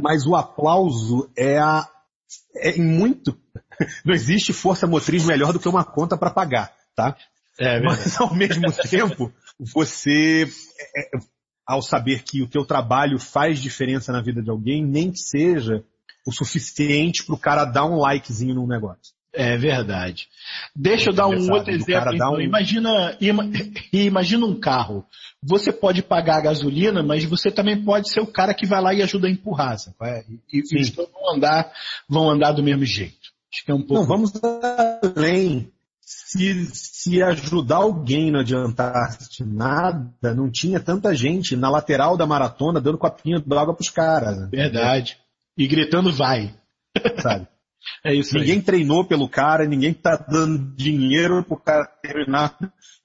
mas 0.00 0.24
o 0.24 0.36
aplauso 0.36 1.28
é 1.36 1.58
a. 1.58 1.84
É 2.58 2.76
muito. 2.78 3.36
Não 4.04 4.14
existe 4.14 4.52
força 4.52 4.86
motriz 4.86 5.24
melhor 5.24 5.52
do 5.52 5.58
que 5.58 5.68
uma 5.68 5.84
conta 5.84 6.16
para 6.16 6.30
pagar, 6.30 6.72
tá? 6.94 7.16
É, 7.58 7.80
mas 7.80 8.20
ao 8.20 8.34
mesmo 8.34 8.70
tempo, 8.88 9.32
você, 9.58 10.44
é, 10.96 11.18
ao 11.66 11.80
saber 11.80 12.22
que 12.22 12.42
o 12.42 12.48
teu 12.48 12.64
trabalho 12.64 13.18
faz 13.18 13.58
diferença 13.58 14.12
na 14.12 14.20
vida 14.20 14.42
de 14.42 14.50
alguém, 14.50 14.84
nem 14.84 15.10
que 15.10 15.18
seja 15.18 15.82
o 16.28 16.32
suficiente 16.32 17.24
para 17.24 17.34
o 17.34 17.38
cara 17.38 17.64
dar 17.64 17.86
um 17.86 17.96
likezinho 17.96 18.54
num 18.54 18.66
negócio. 18.66 19.16
É 19.32 19.56
verdade. 19.56 20.28
Deixa 20.74 21.10
eu 21.10 21.14
dar 21.14 21.26
um 21.26 21.52
outro 21.52 21.72
exemplo. 21.72 22.14
Então. 22.14 22.34
Um... 22.34 22.40
Imagina, 22.40 23.16
imagina 23.92 24.46
um 24.46 24.58
carro. 24.58 25.06
Você 25.42 25.72
pode 25.72 26.02
pagar 26.02 26.38
a 26.38 26.42
gasolina, 26.42 27.02
mas 27.02 27.24
você 27.24 27.50
também 27.50 27.82
pode 27.82 28.10
ser 28.10 28.20
o 28.20 28.26
cara 28.26 28.52
que 28.52 28.66
vai 28.66 28.82
lá 28.82 28.92
e 28.92 29.02
ajuda 29.02 29.26
a 29.26 29.30
empurrar. 29.30 29.76
É? 30.02 30.24
E, 30.52 30.62
e 30.70 30.80
os 30.80 30.90
vão 30.90 31.34
andar, 31.34 31.72
vão 32.08 32.30
andar 32.30 32.52
do 32.52 32.62
mesmo 32.62 32.84
jeito. 32.84 33.28
Acho 33.52 33.64
que 33.64 33.70
é 33.70 33.74
um 33.74 33.82
pouco. 33.82 34.02
Não, 34.02 34.06
vamos 34.06 34.32
além. 35.16 35.72
Se, 36.00 36.66
se 36.74 37.22
ajudar 37.22 37.76
alguém 37.76 38.30
não 38.30 38.40
adiantasse 38.40 39.44
nada, 39.44 40.34
não 40.34 40.50
tinha 40.50 40.80
tanta 40.80 41.14
gente 41.14 41.54
na 41.54 41.70
lateral 41.70 42.16
da 42.16 42.26
maratona 42.26 42.80
dando 42.80 42.98
copinho 42.98 43.40
d'água 43.40 43.74
para 43.74 43.82
os 43.82 43.90
caras. 43.90 44.50
Verdade. 44.50 45.18
E 45.58 45.66
gritando 45.66 46.12
vai. 46.12 46.54
Sabe? 47.20 47.46
É 48.04 48.12
isso 48.12 48.34
ninguém 48.34 48.56
aí. 48.56 48.62
treinou 48.62 49.04
pelo 49.04 49.28
cara, 49.28 49.64
ninguém 49.64 49.94
tá 49.94 50.16
dando 50.16 50.74
dinheiro 50.74 51.42
pro 51.44 51.56
cara 51.56 51.86
terminar. 52.02 52.56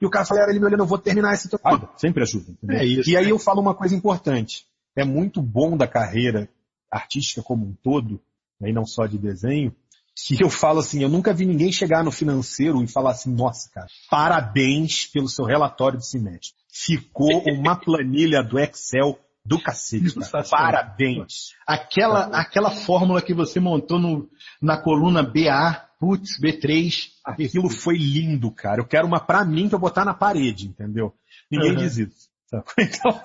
E 0.01 0.05
o 0.05 0.09
cara 0.09 0.25
fala, 0.25 0.49
ele 0.49 0.59
me 0.59 0.65
olhando, 0.65 0.81
eu 0.81 0.87
vou 0.87 0.97
terminar 0.97 1.33
esse 1.33 1.47
trabalho. 1.47 1.87
Sempre 1.95 2.23
ajuda. 2.23 2.51
Entendeu? 2.51 2.77
É 2.77 2.85
isso, 2.85 3.09
e 3.09 3.15
aí 3.15 3.29
eu 3.29 3.39
falo 3.39 3.61
uma 3.61 3.75
coisa 3.75 3.95
importante. 3.95 4.65
É 4.95 5.05
muito 5.05 5.41
bom 5.41 5.77
da 5.77 5.87
carreira 5.87 6.49
artística 6.91 7.41
como 7.41 7.65
um 7.65 7.73
todo, 7.81 8.19
né, 8.59 8.71
e 8.71 8.73
não 8.73 8.85
só 8.85 9.05
de 9.05 9.17
desenho, 9.17 9.73
que 10.15 10.43
eu 10.43 10.49
falo 10.49 10.79
assim, 10.79 11.01
eu 11.01 11.09
nunca 11.09 11.33
vi 11.33 11.45
ninguém 11.45 11.71
chegar 11.71 12.03
no 12.03 12.11
financeiro 12.11 12.83
e 12.83 12.87
falar 12.87 13.11
assim, 13.11 13.33
nossa, 13.33 13.69
cara, 13.71 13.87
parabéns 14.09 15.05
pelo 15.07 15.27
seu 15.27 15.45
relatório 15.45 15.97
de 15.97 16.07
semestre. 16.07 16.51
Ficou 16.71 17.43
uma 17.47 17.75
planilha 17.75 18.43
do 18.43 18.59
Excel 18.59 19.17
do 19.45 19.61
cacete, 19.61 20.15
cara. 20.15 20.43
Parabéns. 20.49 21.53
Aquela, 21.67 22.25
aquela 22.27 22.71
fórmula 22.71 23.21
que 23.21 23.33
você 23.33 23.59
montou 23.59 23.99
no, 23.99 24.29
na 24.61 24.77
coluna 24.77 25.21
BA, 25.21 25.85
putz, 25.99 26.39
B3. 26.39 27.09
Aquilo 27.25 27.69
foi 27.69 27.97
lindo, 27.97 28.51
cara. 28.51 28.81
Eu 28.81 28.87
quero 28.87 29.07
uma 29.07 29.19
pra 29.19 29.43
mim 29.43 29.67
que 29.67 29.75
eu 29.75 29.79
botar 29.79 30.05
na 30.05 30.13
parede, 30.13 30.67
entendeu? 30.67 31.13
Ninguém 31.51 31.71
uhum. 31.71 31.77
diz 31.77 31.97
isso. 31.97 32.33
Então, 32.77 33.19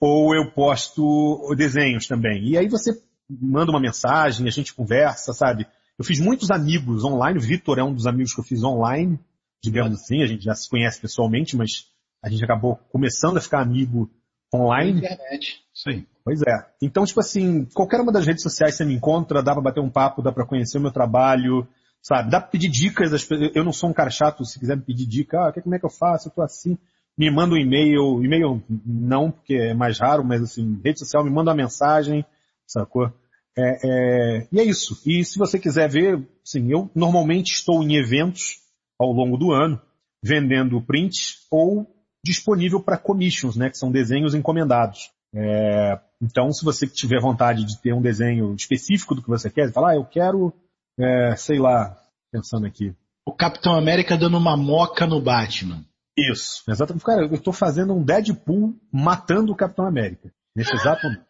Ou 0.00 0.34
eu 0.34 0.50
posto 0.50 1.54
desenhos 1.56 2.06
também. 2.06 2.48
E 2.48 2.58
aí 2.58 2.68
você 2.68 3.00
manda 3.28 3.70
uma 3.70 3.80
mensagem, 3.80 4.46
a 4.46 4.50
gente 4.50 4.74
conversa, 4.74 5.32
sabe? 5.32 5.66
Eu 5.98 6.04
fiz 6.04 6.20
muitos 6.20 6.50
amigos 6.50 7.04
online, 7.04 7.38
o 7.38 7.42
Vitor 7.42 7.78
é 7.78 7.82
um 7.82 7.92
dos 7.92 8.06
amigos 8.06 8.32
que 8.32 8.40
eu 8.40 8.44
fiz 8.44 8.62
online, 8.62 9.18
digamos 9.62 10.00
assim, 10.00 10.22
a 10.22 10.26
gente 10.26 10.44
já 10.44 10.54
se 10.54 10.68
conhece 10.68 11.00
pessoalmente, 11.00 11.56
mas 11.56 11.86
a 12.22 12.28
gente 12.28 12.44
acabou 12.44 12.76
começando 12.90 13.36
a 13.36 13.40
ficar 13.40 13.60
amigo 13.60 14.10
online. 14.54 14.98
internet, 14.98 15.60
sim. 15.74 16.06
Pois 16.24 16.40
é. 16.42 16.66
Então, 16.82 17.04
tipo 17.04 17.20
assim, 17.20 17.64
qualquer 17.74 18.00
uma 18.00 18.12
das 18.12 18.26
redes 18.26 18.42
sociais 18.42 18.74
você 18.74 18.84
me 18.84 18.94
encontra, 18.94 19.42
dá 19.42 19.52
pra 19.52 19.62
bater 19.62 19.80
um 19.80 19.90
papo, 19.90 20.22
dá 20.22 20.30
pra 20.30 20.46
conhecer 20.46 20.78
o 20.78 20.80
meu 20.80 20.92
trabalho, 20.92 21.66
sabe? 22.02 22.30
Dá 22.30 22.40
pra 22.40 22.50
pedir 22.50 22.68
dicas, 22.68 23.10
eu 23.54 23.64
não 23.64 23.72
sou 23.72 23.90
um 23.90 23.94
cara 23.94 24.10
chato, 24.10 24.44
se 24.44 24.58
quiser 24.58 24.76
me 24.76 24.82
pedir 24.82 25.06
dica, 25.06 25.48
ah, 25.48 25.52
como 25.52 25.74
é 25.74 25.78
que 25.78 25.86
eu 25.86 25.90
faço, 25.90 26.28
eu 26.28 26.32
tô 26.32 26.42
assim 26.42 26.78
me 27.18 27.30
manda 27.30 27.54
um 27.54 27.58
e-mail, 27.58 28.22
e-mail 28.24 28.62
não, 28.86 29.30
porque 29.30 29.54
é 29.54 29.74
mais 29.74 29.98
raro, 29.98 30.24
mas 30.24 30.40
assim, 30.40 30.80
rede 30.84 31.00
social, 31.00 31.24
me 31.24 31.30
manda 31.30 31.50
uma 31.50 31.56
mensagem, 31.56 32.24
sacou? 32.66 33.12
É, 33.56 33.78
é, 33.84 34.48
e 34.52 34.60
é 34.60 34.64
isso. 34.64 35.02
E 35.04 35.24
se 35.24 35.36
você 35.36 35.58
quiser 35.58 35.88
ver, 35.88 36.24
assim, 36.46 36.70
eu 36.70 36.88
normalmente 36.94 37.52
estou 37.52 37.82
em 37.82 37.96
eventos 37.96 38.60
ao 38.98 39.12
longo 39.12 39.36
do 39.36 39.52
ano, 39.52 39.80
vendendo 40.22 40.80
prints 40.80 41.46
ou 41.50 41.86
disponível 42.24 42.80
para 42.80 42.96
commissions, 42.96 43.56
né, 43.56 43.68
que 43.68 43.78
são 43.78 43.90
desenhos 43.90 44.34
encomendados. 44.34 45.10
É, 45.34 45.98
então, 46.22 46.52
se 46.52 46.64
você 46.64 46.86
tiver 46.86 47.20
vontade 47.20 47.64
de 47.64 47.80
ter 47.80 47.92
um 47.92 48.02
desenho 48.02 48.54
específico 48.54 49.14
do 49.14 49.22
que 49.22 49.28
você 49.28 49.50
quer, 49.50 49.72
falar, 49.72 49.90
ah, 49.90 49.96
eu 49.96 50.04
quero, 50.04 50.52
é, 50.98 51.34
sei 51.36 51.58
lá, 51.58 51.96
pensando 52.30 52.66
aqui. 52.66 52.94
O 53.26 53.32
Capitão 53.32 53.74
América 53.74 54.16
dando 54.16 54.38
uma 54.38 54.56
moca 54.56 55.06
no 55.06 55.20
Batman. 55.20 55.84
Isso, 56.18 56.64
exatamente. 56.68 57.04
Cara, 57.04 57.22
eu 57.22 57.34
estou 57.34 57.52
fazendo 57.52 57.94
um 57.94 58.02
Deadpool 58.02 58.74
matando 58.92 59.52
o 59.52 59.56
Capitão 59.56 59.86
América. 59.86 60.32
Nesse 60.54 60.74
exato 60.74 61.04
momento. 61.04 61.24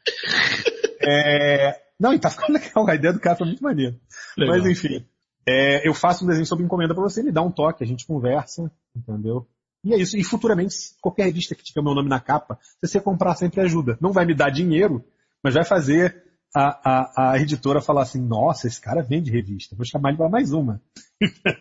é... 1.05 1.78
Não, 2.01 2.15
e 2.15 2.19
tá 2.19 2.31
ficando 2.31 2.55
legal. 2.55 2.89
A 2.89 2.94
ideia 2.94 3.12
do 3.12 3.20
cara 3.20 3.36
foi 3.36 3.47
muito 3.47 3.62
maneira. 3.62 3.97
Mas 4.36 4.65
enfim. 4.65 5.05
É, 5.47 5.86
eu 5.86 5.93
faço 5.93 6.24
um 6.24 6.28
desenho 6.28 6.47
sob 6.47 6.62
encomenda 6.62 6.94
para 6.94 7.02
você, 7.02 7.23
me 7.23 7.32
dá 7.32 7.43
um 7.43 7.51
toque, 7.51 7.82
a 7.82 7.86
gente 7.86 8.06
conversa, 8.06 8.70
entendeu? 8.94 9.48
E 9.82 9.94
é 9.94 9.97
isso. 9.97 10.16
E 10.16 10.23
futuramente, 10.23 10.74
qualquer 11.01 11.24
revista 11.24 11.55
que 11.55 11.62
tiver 11.62 11.82
meu 11.82 11.94
nome 11.94 12.09
na 12.09 12.20
capa, 12.20 12.59
se 12.62 12.90
você 12.90 13.01
comprar 13.01 13.35
sempre 13.35 13.60
ajuda. 13.60 13.97
Não 14.01 14.12
vai 14.12 14.27
me 14.27 14.35
dar 14.35 14.51
dinheiro, 14.51 15.05
mas 15.43 15.55
vai 15.55 15.65
fazer 15.65 16.23
a, 16.55 16.81
a, 16.85 17.32
a 17.32 17.39
editora 17.39 17.81
falar 17.81 18.02
assim, 18.02 18.20
nossa, 18.20 18.66
esse 18.66 18.81
cara 18.81 19.02
vende 19.02 19.31
revista, 19.31 19.77
vou 19.77 19.86
chamar 19.86 20.10
ele 20.10 20.19
para 20.19 20.28
mais 20.28 20.52
uma. 20.52 20.82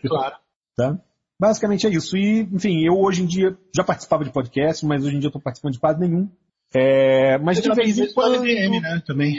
Claro. 0.06 0.36
tá? 0.76 0.99
Basicamente 1.40 1.86
é 1.86 1.90
isso. 1.90 2.18
E, 2.18 2.42
enfim, 2.42 2.84
eu 2.84 3.00
hoje 3.00 3.22
em 3.22 3.26
dia 3.26 3.58
já 3.76 3.84
participava 3.84 4.24
de 4.24 4.32
podcast, 4.32 4.86
mas 4.86 5.04
hoje 5.04 5.16
em 5.16 5.20
dia 5.20 5.28
eu 5.28 5.30
estou 5.30 5.42
participando 5.42 5.74
de 5.74 5.80
quase 5.80 6.00
nenhum. 6.00 6.30
É, 6.74 7.38
mas 7.38 7.62
de 7.62 7.74
vez 7.74 7.98
em 7.98 8.14
quando. 8.14 8.42
DM, 8.42 8.80
né, 8.80 9.02
também. 9.06 9.38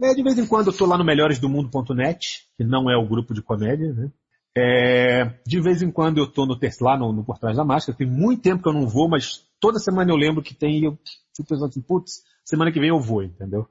É, 0.00 0.14
de 0.14 0.22
vez 0.22 0.38
em 0.38 0.46
quando 0.46 0.68
eu 0.68 0.72
estou 0.72 0.88
lá 0.88 0.96
no 0.96 1.04
melhoresdomundo.net, 1.04 2.44
que 2.56 2.64
não 2.64 2.90
é 2.90 2.96
o 2.96 3.06
grupo 3.06 3.34
de 3.34 3.42
comédia, 3.42 3.92
né? 3.92 4.10
É, 4.56 5.24
de 5.46 5.60
vez 5.60 5.82
em 5.82 5.90
quando 5.90 6.18
eu 6.18 6.24
estou 6.24 6.46
no 6.46 6.58
lá 6.80 6.96
no, 6.96 7.12
no 7.12 7.24
Por 7.24 7.38
Trás 7.38 7.56
da 7.56 7.64
Máscara. 7.64 7.96
Tem 7.96 8.06
muito 8.06 8.42
tempo 8.42 8.62
que 8.62 8.68
eu 8.68 8.72
não 8.72 8.86
vou, 8.86 9.08
mas 9.08 9.46
toda 9.60 9.78
semana 9.78 10.10
eu 10.10 10.16
lembro 10.16 10.42
que 10.42 10.54
tem. 10.54 10.84
Eu 10.84 10.98
fico 11.34 11.48
pensando 11.48 11.68
assim, 11.68 11.80
putz, 11.80 12.22
semana 12.44 12.70
que 12.70 12.80
vem 12.80 12.90
eu 12.90 13.00
vou, 13.00 13.22
entendeu? 13.22 13.68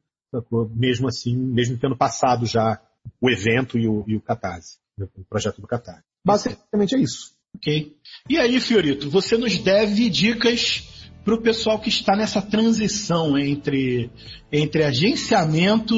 mesmo 0.74 1.08
assim, 1.08 1.34
mesmo 1.34 1.78
tendo 1.78 1.96
passado 1.96 2.44
já 2.44 2.80
o 3.20 3.30
evento 3.30 3.78
e 3.78 3.88
o, 3.88 4.04
e 4.06 4.16
o 4.16 4.20
Catarse, 4.20 4.78
o 4.98 5.24
projeto 5.24 5.60
do 5.60 5.66
Catarse. 5.66 6.04
Basicamente 6.24 6.94
é 6.94 6.98
isso. 6.98 7.34
Ok. 7.56 7.96
E 8.28 8.38
aí, 8.38 8.60
Fiorito, 8.60 9.10
você 9.10 9.36
nos 9.36 9.58
deve 9.58 10.08
dicas 10.08 10.88
para 11.24 11.34
o 11.34 11.40
pessoal 11.40 11.78
que 11.78 11.88
está 11.88 12.16
nessa 12.16 12.40
transição 12.40 13.38
entre, 13.38 14.10
entre 14.50 14.84
agenciamento 14.84 15.94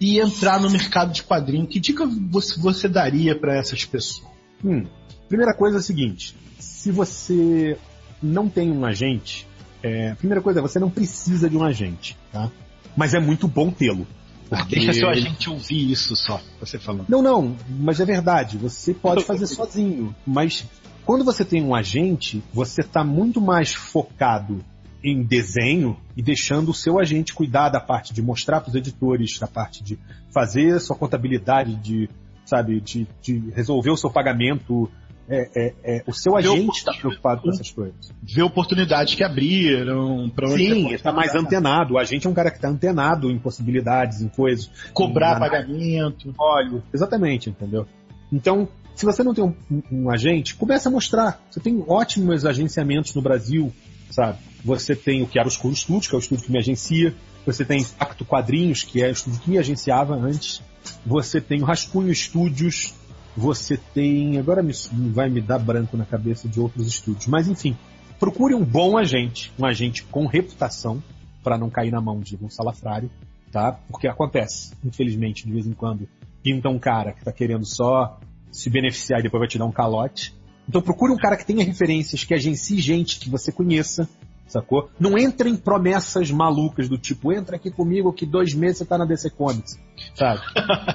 e 0.00 0.20
entrar 0.20 0.60
no 0.60 0.70
mercado 0.70 1.12
de 1.12 1.22
quadrinho. 1.22 1.66
Que 1.66 1.80
dica 1.80 2.06
você, 2.30 2.60
você 2.60 2.88
daria 2.88 3.38
para 3.38 3.56
essas 3.56 3.84
pessoas? 3.84 4.28
Hum, 4.64 4.84
primeira 5.28 5.54
coisa 5.54 5.78
é 5.78 5.80
a 5.80 5.82
seguinte: 5.82 6.36
se 6.58 6.90
você 6.90 7.76
não 8.22 8.48
tem 8.48 8.70
um 8.70 8.84
agente, 8.84 9.46
é, 9.82 10.12
a 10.12 10.16
primeira 10.16 10.40
coisa 10.40 10.60
é 10.60 10.62
você 10.62 10.78
não 10.78 10.90
precisa 10.90 11.48
de 11.48 11.56
um 11.56 11.64
agente, 11.64 12.16
tá? 12.32 12.50
Mas 12.96 13.12
é 13.14 13.20
muito 13.20 13.48
bom 13.48 13.70
tê-lo. 13.70 14.06
Porque... 14.48 14.76
Deixa 14.76 14.92
seu 14.92 15.08
agente 15.08 15.50
ouvir 15.50 15.90
isso 15.90 16.14
só, 16.14 16.40
você 16.60 16.78
falando. 16.78 17.06
Não, 17.08 17.22
não, 17.22 17.56
mas 17.68 17.98
é 17.98 18.04
verdade. 18.04 18.56
Você 18.58 18.94
pode 18.94 19.24
fazer 19.26 19.46
sozinho. 19.46 20.14
Mas 20.26 20.64
quando 21.04 21.24
você 21.24 21.44
tem 21.44 21.62
um 21.62 21.74
agente, 21.74 22.42
você 22.52 22.80
está 22.80 23.04
muito 23.04 23.40
mais 23.40 23.74
focado 23.74 24.64
em 25.02 25.22
desenho 25.22 25.96
e 26.16 26.22
deixando 26.22 26.70
o 26.70 26.74
seu 26.74 26.98
agente 26.98 27.34
cuidar 27.34 27.68
da 27.68 27.80
parte 27.80 28.14
de 28.14 28.22
mostrar 28.22 28.60
para 28.60 28.70
os 28.70 28.74
editores, 28.74 29.38
da 29.38 29.46
parte 29.46 29.84
de 29.84 29.98
fazer 30.32 30.80
sua 30.80 30.96
contabilidade, 30.96 31.76
de, 31.76 32.08
sabe, 32.46 32.80
de, 32.80 33.06
de 33.20 33.50
resolver 33.54 33.90
o 33.90 33.96
seu 33.96 34.10
pagamento, 34.10 34.90
é, 35.28 35.50
é, 35.54 35.74
é, 35.84 36.04
o 36.06 36.12
seu 36.12 36.36
agente 36.36 36.78
está 36.78 36.92
preocupado 36.92 37.42
com 37.42 37.50
essas 37.50 37.70
coisas. 37.70 38.12
Ver 38.22 38.42
oportunidades 38.42 39.14
que 39.14 39.22
abriram, 39.22 40.30
para 40.30 40.48
onde 40.48 40.66
Sim, 40.66 40.92
está 40.92 41.12
mais 41.12 41.34
antenado. 41.34 41.94
O 41.94 41.98
agente 41.98 42.26
é 42.26 42.30
um 42.30 42.34
cara 42.34 42.50
que 42.50 42.56
está 42.56 42.68
antenado 42.68 43.30
em 43.30 43.38
possibilidades, 43.38 44.22
em 44.22 44.28
coisas. 44.28 44.70
Cobrar 44.92 45.36
em, 45.36 45.40
pagamento. 45.40 46.34
Óleo. 46.38 46.82
Exatamente, 46.92 47.50
entendeu? 47.50 47.86
Então, 48.32 48.68
se 48.94 49.04
você 49.04 49.22
não 49.22 49.34
tem 49.34 49.44
um, 49.44 49.54
um, 49.70 49.82
um, 49.90 50.10
agente, 50.10 50.54
começa 50.54 50.88
a 50.88 50.92
mostrar. 50.92 51.42
Você 51.50 51.60
tem 51.60 51.84
ótimos 51.88 52.46
agenciamentos 52.46 53.14
no 53.14 53.22
Brasil, 53.22 53.72
sabe? 54.10 54.38
Você 54.64 54.94
tem 54.94 55.22
o 55.22 55.30
Chiaroscuro 55.30 55.74
Studios, 55.74 56.06
que 56.06 56.14
é 56.14 56.18
o 56.18 56.20
estúdio 56.20 56.44
que 56.44 56.52
me 56.52 56.58
agencia. 56.58 57.14
Você 57.44 57.64
tem 57.64 57.84
Pacto 57.84 58.24
Quadrinhos, 58.24 58.82
que 58.82 59.02
é 59.02 59.08
o 59.08 59.12
estúdio 59.12 59.40
que 59.40 59.50
me 59.50 59.58
agenciava 59.58 60.14
antes. 60.14 60.62
Você 61.04 61.40
tem 61.40 61.60
o 61.62 61.64
Rascunho 61.64 62.14
Studios, 62.14 62.94
você 63.36 63.76
tem. 63.76 64.38
Agora 64.38 64.62
me, 64.62 64.72
vai 65.12 65.28
me 65.28 65.40
dar 65.40 65.58
branco 65.58 65.96
na 65.96 66.04
cabeça 66.04 66.48
de 66.48 66.60
outros 66.60 66.86
estúdios. 66.86 67.26
Mas 67.26 67.48
enfim, 67.48 67.76
procure 68.18 68.54
um 68.54 68.64
bom 68.64 68.96
agente, 68.96 69.52
um 69.58 69.66
agente 69.66 70.04
com 70.04 70.26
reputação, 70.26 71.02
para 71.42 71.58
não 71.58 71.68
cair 71.68 71.90
na 71.90 72.00
mão 72.00 72.20
de 72.20 72.38
um 72.40 72.48
salafrário, 72.48 73.10
tá? 73.50 73.72
Porque 73.72 74.06
acontece, 74.06 74.72
infelizmente, 74.84 75.44
de 75.44 75.52
vez 75.52 75.66
em 75.66 75.72
quando, 75.72 76.08
pinta 76.42 76.68
um 76.68 76.78
cara 76.78 77.12
que 77.12 77.18
está 77.18 77.32
querendo 77.32 77.66
só 77.66 78.18
se 78.54 78.70
beneficiar 78.70 79.20
e 79.20 79.24
depois 79.24 79.40
vai 79.40 79.48
te 79.48 79.58
dar 79.58 79.66
um 79.66 79.72
calote. 79.72 80.34
Então 80.68 80.80
procure 80.80 81.12
um 81.12 81.16
cara 81.16 81.36
que 81.36 81.44
tenha 81.44 81.64
referências, 81.64 82.24
que 82.24 82.32
agencie 82.32 82.80
gente 82.80 83.18
que 83.18 83.28
você 83.28 83.52
conheça, 83.52 84.08
sacou? 84.46 84.88
Não 84.98 85.18
entre 85.18 85.50
em 85.50 85.56
promessas 85.56 86.30
malucas 86.30 86.88
do 86.88 86.96
tipo, 86.96 87.32
entra 87.32 87.56
aqui 87.56 87.70
comigo 87.70 88.12
que 88.12 88.24
dois 88.24 88.54
meses 88.54 88.78
você 88.78 88.84
tá 88.84 88.96
na 88.96 89.04
DC 89.04 89.30
Comics, 89.30 89.78
sabe? 90.14 90.40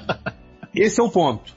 Esse 0.74 1.00
é 1.00 1.04
o 1.04 1.10
ponto. 1.10 1.54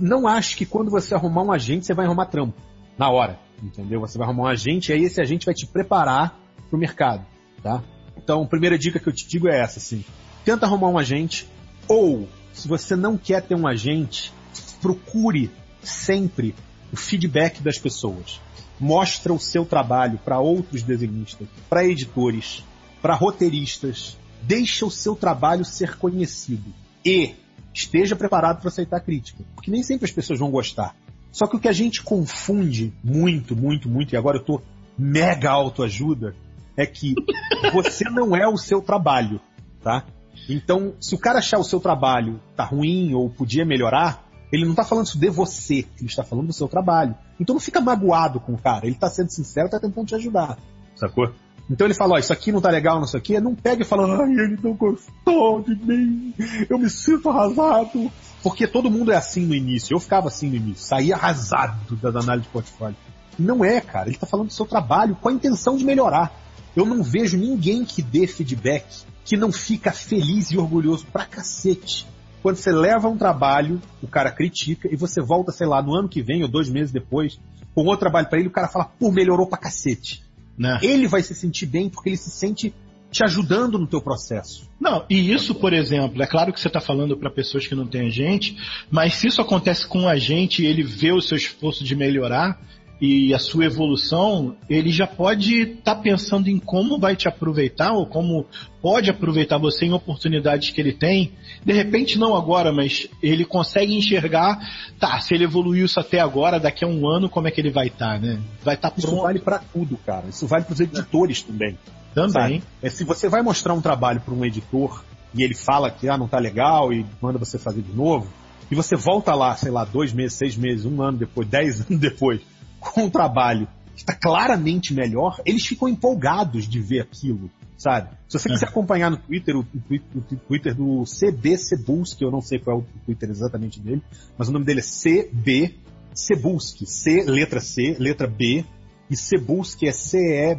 Não 0.00 0.26
acho 0.26 0.56
que 0.56 0.66
quando 0.66 0.90
você 0.90 1.14
arrumar 1.14 1.42
um 1.42 1.52
agente, 1.52 1.86
você 1.86 1.94
vai 1.94 2.06
arrumar 2.06 2.26
trampo. 2.26 2.60
Na 2.98 3.10
hora. 3.10 3.38
Entendeu? 3.62 4.00
Você 4.00 4.18
vai 4.18 4.26
arrumar 4.26 4.44
um 4.44 4.46
agente 4.46 4.90
e 4.90 4.94
aí 4.94 5.04
esse 5.04 5.20
agente 5.20 5.46
vai 5.46 5.54
te 5.54 5.66
preparar 5.66 6.38
para 6.68 6.76
o 6.76 6.80
mercado. 6.80 7.24
Tá? 7.62 7.82
Então, 8.16 8.42
a 8.42 8.46
primeira 8.46 8.78
dica 8.78 8.98
que 8.98 9.08
eu 9.08 9.12
te 9.12 9.26
digo 9.26 9.48
é 9.48 9.60
essa, 9.60 9.78
assim. 9.78 10.04
Tenta 10.44 10.66
arrumar 10.66 10.88
um 10.88 10.98
agente. 10.98 11.46
Ou, 11.86 12.26
se 12.52 12.66
você 12.66 12.96
não 12.96 13.18
quer 13.18 13.42
ter 13.42 13.54
um 13.54 13.66
agente, 13.66 14.32
procure 14.80 15.50
sempre 15.82 16.54
o 16.92 16.96
feedback 16.96 17.62
das 17.62 17.78
pessoas. 17.78 18.40
Mostra 18.78 19.32
o 19.32 19.38
seu 19.38 19.64
trabalho 19.64 20.18
para 20.24 20.38
outros 20.38 20.82
desenhistas, 20.82 21.46
para 21.68 21.84
editores, 21.84 22.64
para 23.02 23.14
roteiristas. 23.14 24.16
Deixa 24.42 24.86
o 24.86 24.90
seu 24.90 25.14
trabalho 25.14 25.64
ser 25.64 25.96
conhecido. 25.96 26.72
E 27.04 27.34
esteja 27.74 28.16
preparado 28.16 28.60
para 28.60 28.68
aceitar 28.68 29.00
crítica. 29.00 29.44
Porque 29.54 29.70
nem 29.70 29.82
sempre 29.82 30.06
as 30.06 30.10
pessoas 30.10 30.38
vão 30.38 30.50
gostar. 30.50 30.96
Só 31.30 31.46
que 31.46 31.56
o 31.56 31.60
que 31.60 31.68
a 31.68 31.72
gente 31.72 32.02
confunde 32.02 32.92
muito, 33.04 33.54
muito, 33.54 33.88
muito, 33.88 34.14
e 34.14 34.16
agora 34.16 34.38
eu 34.38 34.44
tô 34.44 34.60
mega 34.98 35.50
autoajuda, 35.50 36.34
é 36.76 36.84
que 36.86 37.14
você 37.72 38.04
não 38.04 38.34
é 38.34 38.48
o 38.48 38.56
seu 38.56 38.82
trabalho, 38.82 39.40
tá? 39.82 40.04
Então, 40.48 40.94
se 41.00 41.14
o 41.14 41.18
cara 41.18 41.38
achar 41.38 41.58
o 41.58 41.64
seu 41.64 41.78
trabalho 41.78 42.40
tá 42.56 42.64
ruim 42.64 43.14
ou 43.14 43.30
podia 43.30 43.64
melhorar, 43.64 44.28
ele 44.52 44.64
não 44.64 44.74
tá 44.74 44.84
falando 44.84 45.06
isso 45.06 45.18
de 45.18 45.30
você, 45.30 45.86
ele 45.98 46.06
está 46.06 46.24
falando 46.24 46.48
do 46.48 46.52
seu 46.52 46.68
trabalho. 46.68 47.14
Então 47.38 47.54
não 47.54 47.60
fica 47.60 47.80
magoado 47.80 48.40
com 48.40 48.54
o 48.54 48.58
cara, 48.58 48.86
ele 48.86 48.96
tá 48.96 49.08
sendo 49.08 49.30
sincero, 49.30 49.68
tá 49.68 49.78
tentando 49.80 50.06
te 50.06 50.14
ajudar, 50.14 50.58
sacou? 50.96 51.32
Então 51.70 51.86
ele 51.86 51.94
fala, 51.94 52.14
ó, 52.14 52.18
isso 52.18 52.32
aqui 52.32 52.50
não 52.50 52.60
tá 52.60 52.68
legal, 52.68 52.98
não 52.98 53.06
sei 53.06 53.20
o 53.20 53.22
quê. 53.22 53.40
Não 53.40 53.54
pega 53.54 53.82
e 53.82 53.86
fala, 53.86 54.24
ai, 54.24 54.32
ele 54.32 54.58
não 54.60 54.74
gostou 54.74 55.62
de 55.62 55.76
mim, 55.76 56.34
eu 56.68 56.76
me 56.76 56.90
sinto 56.90 57.28
arrasado. 57.28 58.10
Porque 58.42 58.66
todo 58.66 58.90
mundo 58.90 59.12
é 59.12 59.16
assim 59.16 59.46
no 59.46 59.54
início. 59.54 59.94
Eu 59.94 60.00
ficava 60.00 60.26
assim 60.26 60.48
no 60.48 60.56
início, 60.56 60.84
saía 60.84 61.14
arrasado 61.14 61.94
das 61.96 62.16
análises 62.16 62.46
de 62.46 62.52
portfólio. 62.52 62.96
Não 63.38 63.64
é, 63.64 63.80
cara. 63.80 64.08
Ele 64.08 64.18
tá 64.18 64.26
falando 64.26 64.48
do 64.48 64.52
seu 64.52 64.66
trabalho 64.66 65.14
com 65.14 65.28
a 65.28 65.32
intenção 65.32 65.76
de 65.76 65.84
melhorar. 65.84 66.32
Eu 66.74 66.84
não 66.84 67.02
vejo 67.02 67.36
ninguém 67.36 67.84
que 67.84 68.02
dê 68.02 68.26
feedback 68.26 69.04
que 69.24 69.36
não 69.36 69.52
fica 69.52 69.92
feliz 69.92 70.50
e 70.50 70.58
orgulhoso 70.58 71.06
pra 71.12 71.24
cacete. 71.24 72.06
Quando 72.42 72.56
você 72.56 72.72
leva 72.72 73.08
um 73.08 73.16
trabalho, 73.16 73.80
o 74.02 74.06
cara 74.06 74.30
critica 74.30 74.88
e 74.90 74.96
você 74.96 75.20
volta, 75.20 75.52
sei 75.52 75.66
lá, 75.66 75.82
no 75.82 75.94
ano 75.94 76.08
que 76.08 76.22
vem 76.22 76.42
ou 76.42 76.48
dois 76.48 76.70
meses 76.70 76.92
depois, 76.92 77.38
com 77.74 77.82
outro 77.82 78.00
trabalho 78.00 78.28
para 78.28 78.38
ele, 78.38 78.48
o 78.48 78.52
cara 78.52 78.68
fala, 78.68 78.86
pô, 78.86 79.10
melhorou 79.10 79.46
pra 79.46 79.58
cacete. 79.58 80.22
Né? 80.58 80.78
Ele 80.82 81.06
vai 81.06 81.22
se 81.22 81.34
sentir 81.34 81.66
bem 81.66 81.88
porque 81.88 82.10
ele 82.10 82.16
se 82.16 82.30
sente 82.30 82.74
te 83.10 83.24
ajudando 83.24 83.78
no 83.78 83.86
teu 83.86 84.00
processo. 84.00 84.68
Não, 84.78 85.04
e 85.10 85.32
isso, 85.32 85.54
por 85.54 85.72
exemplo, 85.72 86.22
é 86.22 86.26
claro 86.26 86.52
que 86.52 86.60
você 86.60 86.68
está 86.68 86.80
falando 86.80 87.16
para 87.16 87.30
pessoas 87.30 87.66
que 87.66 87.74
não 87.74 87.86
têm 87.86 88.06
agente, 88.06 88.56
mas 88.90 89.14
se 89.14 89.26
isso 89.26 89.40
acontece 89.40 89.86
com 89.86 90.00
um 90.00 90.08
agente 90.08 90.62
e 90.62 90.66
ele 90.66 90.82
vê 90.82 91.12
o 91.12 91.20
seu 91.20 91.36
esforço 91.36 91.82
de 91.82 91.96
melhorar 91.96 92.60
e 93.00 93.32
a 93.32 93.38
sua 93.38 93.64
evolução, 93.64 94.56
ele 94.68 94.90
já 94.90 95.06
pode 95.06 95.62
estar 95.62 95.94
tá 95.94 96.00
pensando 96.00 96.48
em 96.48 96.58
como 96.58 96.98
vai 96.98 97.16
te 97.16 97.26
aproveitar 97.26 97.92
ou 97.92 98.06
como 98.06 98.44
pode 98.82 99.10
aproveitar 99.10 99.56
você 99.56 99.86
em 99.86 99.92
oportunidades 99.92 100.70
que 100.70 100.80
ele 100.80 100.92
tem. 100.92 101.32
De 101.64 101.72
repente 101.72 102.18
não 102.18 102.36
agora, 102.36 102.72
mas 102.72 103.08
ele 103.22 103.46
consegue 103.46 103.96
enxergar, 103.96 104.58
tá, 104.98 105.18
se 105.20 105.34
ele 105.34 105.44
evoluiu 105.44 105.86
isso 105.86 105.98
até 105.98 106.20
agora, 106.20 106.60
daqui 106.60 106.84
a 106.84 106.88
um 106.88 107.08
ano, 107.08 107.30
como 107.30 107.48
é 107.48 107.50
que 107.50 107.60
ele 107.60 107.70
vai 107.70 107.86
estar, 107.86 108.14
tá, 108.14 108.18
né? 108.18 108.38
Vai 108.62 108.74
estar 108.74 108.90
tá 108.90 108.96
pronto. 108.96 109.14
Isso 109.14 109.22
vale 109.22 109.38
para 109.38 109.58
tudo, 109.58 109.96
cara. 110.04 110.26
Isso 110.28 110.46
vale 110.46 110.64
para 110.64 110.74
os 110.74 110.80
editores 110.80 111.42
também. 111.42 111.78
Também. 112.14 112.62
É, 112.82 112.90
se 112.90 113.04
você 113.04 113.28
vai 113.28 113.40
mostrar 113.40 113.72
um 113.72 113.80
trabalho 113.80 114.20
para 114.20 114.34
um 114.34 114.44
editor 114.44 115.02
e 115.34 115.42
ele 115.42 115.54
fala 115.54 115.90
que 115.90 116.08
ah, 116.08 116.18
não 116.18 116.28
tá 116.28 116.38
legal 116.38 116.92
e 116.92 117.06
manda 117.22 117.38
você 117.38 117.58
fazer 117.58 117.80
de 117.80 117.92
novo, 117.92 118.28
e 118.70 118.74
você 118.74 118.94
volta 118.94 119.34
lá, 119.34 119.56
sei 119.56 119.70
lá, 119.70 119.84
dois 119.84 120.12
meses, 120.12 120.34
seis 120.34 120.56
meses, 120.56 120.84
um 120.84 121.02
ano 121.02 121.18
depois, 121.18 121.48
dez 121.48 121.80
anos 121.88 122.00
depois, 122.00 122.40
com 122.80 123.04
um 123.04 123.10
trabalho 123.10 123.68
que 123.94 124.00
está 124.00 124.14
claramente 124.14 124.94
melhor, 124.94 125.40
eles 125.44 125.64
ficam 125.66 125.88
empolgados 125.88 126.66
de 126.66 126.80
ver 126.80 127.00
aquilo 127.00 127.50
sabe? 127.80 128.10
Se 128.28 128.38
você 128.38 128.50
quiser 128.50 128.68
acompanhar 128.68 129.10
no 129.10 129.16
Twitter, 129.16 129.56
o, 129.56 129.60
o 129.60 130.36
Twitter 130.36 130.74
do 130.74 131.04
CB 131.04 131.56
Cebulski, 131.56 132.22
eu 132.22 132.30
não 132.30 132.42
sei 132.42 132.58
qual 132.58 132.76
é 132.76 132.80
o 132.80 132.84
Twitter 133.06 133.30
exatamente 133.30 133.80
dele, 133.80 134.02
mas 134.36 134.50
o 134.50 134.52
nome 134.52 134.66
dele 134.66 134.80
é 134.80 134.82
CB 134.82 135.76
Cebulski. 136.12 136.84
C, 136.86 137.24
letra 137.24 137.58
C, 137.58 137.96
letra 137.98 138.26
B, 138.28 138.66
e 139.08 139.16
Cebulski 139.16 139.88
é 139.88 139.92
C-E-B-U-L-S-K-I, 139.92 140.54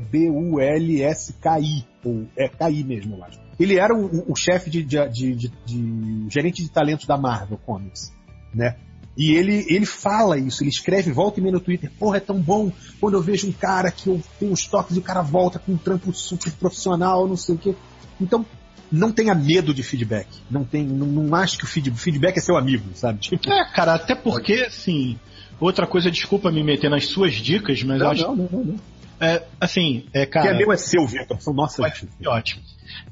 ou 2.04 2.28
é 2.36 2.50
K-I 2.50 2.84
mesmo, 2.84 3.16
eu 3.16 3.24
acho. 3.24 3.40
Ele 3.60 3.78
era 3.78 3.94
o, 3.96 4.32
o 4.32 4.36
chefe 4.36 4.72
de, 4.72 4.84
de, 4.84 5.08
de, 5.10 5.36
de, 5.36 6.26
gerente 6.28 6.64
de 6.64 6.72
talentos 6.72 7.06
da 7.06 7.18
Marvel 7.18 7.60
Comics, 7.60 8.12
né? 8.54 8.78
E 9.16 9.36
ele, 9.36 9.66
ele 9.68 9.86
fala 9.86 10.38
isso, 10.38 10.64
ele 10.64 10.70
escreve, 10.70 11.12
volta 11.12 11.40
e 11.40 11.44
meia 11.44 11.54
no 11.54 11.60
Twitter, 11.60 11.92
porra, 12.00 12.18
é 12.18 12.20
tão 12.22 12.40
bom 12.40 12.72
quando 13.00 13.16
eu 13.16 13.22
vejo 13.22 13.48
um 13.48 13.52
cara 13.52 13.92
que 13.92 14.08
eu 14.08 14.22
tenho 14.40 14.54
os 14.54 14.66
toques 14.66 14.96
e 14.96 15.00
o 15.00 15.04
cara 15.04 15.22
volta 15.22 15.60
com 15.60 15.74
um 15.74 15.78
trampo 15.78 16.14
super 16.14 16.52
profissional, 16.54 17.28
não 17.28 17.36
sei 17.36 17.56
o 17.56 17.58
quê. 17.58 17.76
Então, 18.20 18.46
não 18.92 19.12
tenha 19.12 19.34
medo 19.34 19.74
de 19.74 19.84
feedback. 19.84 20.28
Não 20.50 20.64
tem, 20.64 20.86
não, 20.86 21.08
não 21.08 21.36
acho 21.36 21.58
que 21.58 21.64
o 21.64 21.68
feedback 21.68 22.38
é 22.38 22.42
seu 22.42 22.58
amigo, 22.58 22.90
sabe? 22.94 23.20
Tipo, 23.20 23.52
é, 23.52 23.66
cara, 23.74 23.96
até 23.96 24.16
porque, 24.16 24.54
assim, 24.68 25.18
outra 25.60 25.88
coisa, 25.88 26.12
desculpa 26.12 26.52
me 26.52 26.64
meter 26.64 26.90
nas 26.90 27.08
suas 27.08 27.34
dicas, 27.34 27.82
mas 27.84 28.00
não, 28.00 28.10
acho. 28.10 28.22
Não, 28.24 28.36
não, 28.36 28.50
não, 28.52 28.64
não. 28.64 28.76
É, 29.20 29.44
assim, 29.60 30.06
é, 30.14 30.26
cara. 30.26 30.48
Que 30.48 30.56
é 30.56 30.58
meu 30.58 30.72
é 30.72 30.78
seu, 30.78 31.06
Vitor. 31.06 31.40
São 31.40 31.54
nossas. 31.54 31.86
Ótimo. 31.86 32.10
ótimo. 32.26 32.62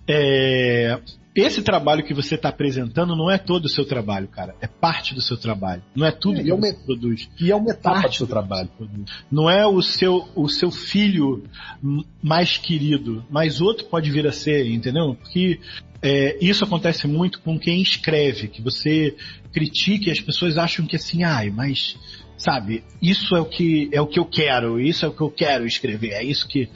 É, 0.08 1.00
esse 1.40 1.62
trabalho 1.62 2.04
que 2.04 2.14
você 2.14 2.36
está 2.36 2.50
apresentando 2.50 3.16
não 3.16 3.30
é 3.30 3.38
todo 3.38 3.66
o 3.66 3.70
seu 3.70 3.86
trabalho, 3.86 4.28
cara. 4.28 4.56
É 4.62 4.68
parte 4.68 5.14
do 5.14 5.22
seu 5.22 5.38
trabalho. 5.38 5.84
Não 5.96 6.06
é 6.06 6.12
tudo 6.12 6.40
é, 6.40 6.44
que 6.44 6.52
é 6.52 6.56
você 6.56 6.74
produz. 6.86 7.30
E 7.40 7.52
é 7.52 7.56
uma 7.56 7.72
etapa 7.72 8.02
parte 8.02 8.12
do 8.12 8.16
seu 8.18 8.28
trabalho. 8.28 8.70
Não 9.32 9.50
é 9.50 9.66
o 9.66 9.82
seu, 9.82 10.28
o 10.36 10.48
seu 10.48 10.72
filho 10.72 11.44
mais 12.22 12.58
querido, 12.58 13.26
mas 13.30 13.62
outro 13.62 13.86
pode 13.86 14.12
vir 14.12 14.28
a 14.28 14.32
ser, 14.32 14.68
entendeu? 14.68 15.16
Porque 15.16 15.60
é, 16.02 16.38
isso 16.42 16.64
acontece 16.64 17.08
muito 17.08 17.42
com 17.42 17.60
quem 17.60 17.82
escreve, 17.82 18.48
que 18.48 18.62
você 18.62 19.16
critique 19.52 20.08
e 20.08 20.12
as 20.12 20.22
pessoas 20.22 20.58
acham 20.58 20.86
que 20.86 20.96
assim, 20.96 21.24
ai, 21.24 21.50
mas 21.50 21.98
sabe? 22.40 22.84
Isso 23.02 23.36
é 23.36 23.42
o 23.42 23.46
que 23.46 23.90
é 23.92 24.02
o 24.02 24.08
que 24.08 24.18
eu 24.18 24.26
quero, 24.26 24.80
isso 24.80 25.06
é 25.06 25.10
o 25.10 25.12
que 25.12 25.22
eu 25.22 25.30
quero 25.30 25.66
escrever, 25.66 26.14
é 26.14 26.24
isso 26.24 26.48
que 26.48 26.70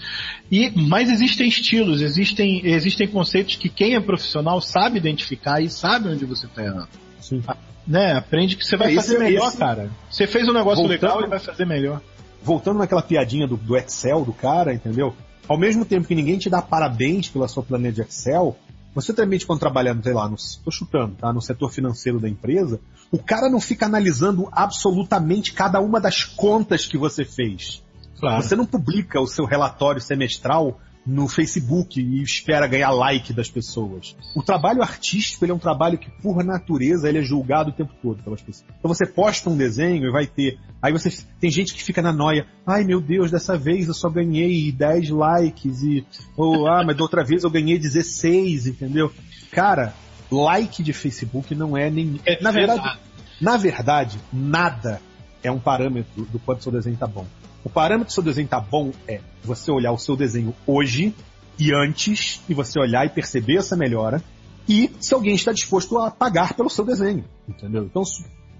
e 0.52 0.69
mas 0.76 1.10
existem 1.10 1.48
estilos, 1.48 2.02
existem 2.02 2.61
existem 2.65 3.07
conceitos 3.07 3.56
que 3.56 3.69
quem 3.69 3.95
é 3.95 3.99
profissional 3.99 4.60
sabe 4.61 4.98
identificar 4.98 5.61
e 5.61 5.69
sabe 5.69 6.10
onde 6.10 6.26
você 6.26 6.45
está 6.45 6.61
errando. 6.61 6.90
Sim. 7.19 7.41
Né? 7.88 8.14
Aprende 8.14 8.56
que 8.57 8.65
você 8.65 8.76
vai 8.76 8.91
é, 8.91 8.95
fazer 8.95 9.14
esse, 9.14 9.23
melhor, 9.23 9.48
esse... 9.48 9.57
cara. 9.57 9.90
Você 10.11 10.27
fez 10.27 10.48
um 10.48 10.53
negócio 10.53 10.85
Voltando... 10.85 11.02
legal 11.02 11.23
e 11.23 11.30
vai 11.30 11.40
fazer 11.40 11.65
melhor. 11.65 12.02
Voltando 12.41 12.80
naquela 12.80 13.02
piadinha 13.02 13.48
do, 13.48 13.56
do 13.56 13.77
Excel 13.77 14.26
do 14.26 14.34
cara, 14.34 14.73
entendeu? 14.73 15.15
Ao 15.48 15.57
mesmo 15.57 15.85
tempo 15.85 16.07
que 16.07 16.15
ninguém 16.15 16.38
te 16.38 16.49
dá 16.49 16.61
parabéns 16.61 17.30
pela 17.30 17.48
sua 17.48 17.64
planilha 17.64 17.91
de 17.91 18.02
Excel, 18.02 18.57
você 18.94 19.14
também, 19.14 19.40
quando 19.40 19.60
trabalhando, 19.60 20.03
sei 20.03 20.14
lá, 20.14 20.30
no, 20.30 20.36
tô 20.64 20.70
chutando, 20.72 21.15
tá? 21.15 21.34
No 21.34 21.41
setor 21.41 21.72
financeiro 21.72 22.20
da 22.20 22.30
empresa, 22.30 22.80
o 23.11 23.18
cara 23.18 23.49
não 23.49 23.60
fica 23.60 23.86
analisando 23.86 24.48
absolutamente 24.52 25.53
cada 25.53 25.80
uma 25.80 25.99
das 25.99 26.24
contas 26.24 26.86
que 26.86 26.98
você 26.98 27.26
fez. 27.26 27.84
Claro. 28.20 28.41
Você 28.41 28.56
não 28.56 28.65
publica 28.65 29.20
o 29.20 29.28
seu 29.28 29.45
relatório 29.45 29.99
semestral 29.99 30.80
no 31.05 31.27
Facebook 31.27 31.99
e 31.99 32.21
espera 32.21 32.67
ganhar 32.67 32.91
like 32.91 33.34
das 33.34 33.49
pessoas. 33.49 34.15
O 34.35 34.41
trabalho 34.41 34.81
artístico 34.81 35.43
ele 35.43 35.51
é 35.51 35.55
um 35.55 35.59
trabalho 35.59 35.97
que, 35.97 36.09
por 36.21 36.43
natureza, 36.43 37.09
ele 37.09 37.19
é 37.19 37.21
julgado 37.21 37.69
o 37.69 37.73
tempo 37.73 37.93
todo 38.01 38.23
pelas 38.23 38.41
pessoas. 38.41 38.69
Então 38.80 38.93
você 38.93 39.05
posta 39.05 39.49
um 39.49 39.57
desenho 39.57 40.05
e 40.05 40.11
vai 40.11 40.25
ter. 40.25 40.57
Aí 40.81 40.91
você 40.91 41.09
tem 41.39 41.51
gente 41.51 41.73
que 41.73 41.84
fica 41.84 42.01
na 42.01 42.13
noia. 42.13 42.47
Ai 42.65 42.84
meu 42.84 43.01
Deus, 43.01 43.31
dessa 43.31 43.57
vez 43.57 43.88
eu 43.88 43.93
só 43.93 44.09
ganhei 44.09 44.71
10 44.71 45.09
likes 45.09 45.84
e. 45.84 46.05
Ou, 46.38 46.67
ah, 46.67 46.84
mas 46.85 46.95
da 46.95 47.03
outra 47.03 47.23
vez 47.23 47.43
eu 47.43 47.49
ganhei 47.49 47.77
16, 47.77 48.67
entendeu? 48.67 49.11
Cara, 49.51 49.93
like 50.31 50.81
de 50.81 50.93
Facebook 50.93 51.53
não 51.53 51.77
é 51.77 51.89
nem. 51.89 52.19
É, 52.25 52.41
na 52.41 52.51
verdade, 52.51 52.99
na 53.41 53.57
verdade, 53.57 54.19
nada 54.31 55.01
é 55.43 55.51
um 55.51 55.59
parâmetro 55.59 56.25
do 56.25 56.39
quanto 56.39 56.63
seu 56.63 56.71
desenho 56.71 56.95
tá 56.95 57.07
bom. 57.07 57.25
O 57.64 57.69
parâmetro 57.69 58.07
do 58.07 58.14
seu 58.14 58.23
desenho 58.23 58.48
tá 58.48 58.60
bom 58.60 58.91
é 59.07 59.22
você 59.44 59.72
olhar 59.72 59.91
o 59.91 59.98
seu 59.98 60.15
desenho 60.15 60.53
hoje 60.68 61.14
e 61.57 61.73
antes, 61.73 62.41
e 62.49 62.53
você 62.53 62.80
olhar 62.80 63.06
e 63.06 63.10
perceber 63.10 63.57
essa 63.57 63.76
melhora, 63.76 64.22
e 64.68 64.91
se 64.99 65.14
alguém 65.14 65.35
está 65.35 65.52
disposto 65.52 65.98
a 65.98 66.10
pagar 66.10 66.53
pelo 66.53 66.69
seu 66.69 66.85
desenho, 66.85 67.23
entendeu? 67.48 67.85
Então, 67.85 68.03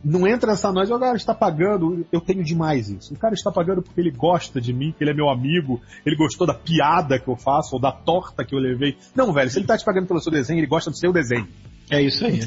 não 0.04 0.28
entra 0.28 0.52
nessa 0.52 0.72
nós, 0.72 0.92
o 0.92 1.00
cara 1.00 1.16
está 1.16 1.34
pagando, 1.34 2.06
eu 2.12 2.20
tenho 2.20 2.44
demais 2.44 2.90
isso. 2.90 3.14
O 3.14 3.18
cara 3.18 3.34
está 3.34 3.50
pagando 3.50 3.82
porque 3.82 4.02
ele 4.02 4.12
gosta 4.12 4.60
de 4.60 4.74
mim, 4.74 4.94
que 4.96 5.04
ele 5.04 5.12
é 5.12 5.14
meu 5.14 5.30
amigo, 5.30 5.82
ele 6.06 6.16
gostou 6.16 6.46
da 6.46 6.54
piada 6.54 7.18
que 7.18 7.28
eu 7.28 7.38
faço, 7.38 7.76
ou 7.76 7.82
da 7.82 7.92
torta 7.92 8.44
que 8.44 8.54
eu 8.54 8.60
levei. 8.60 8.98
Não, 9.16 9.32
velho, 9.32 9.50
se 9.50 9.58
ele 9.58 9.64
está 9.64 9.78
te 9.78 9.86
pagando 9.86 10.08
pelo 10.08 10.20
seu 10.20 10.32
desenho, 10.32 10.60
ele 10.60 10.68
gosta 10.68 10.92
do 10.92 10.98
seu 10.98 11.14
desenho. 11.14 11.48
É 11.90 12.02
isso 12.02 12.26
aí. 12.26 12.40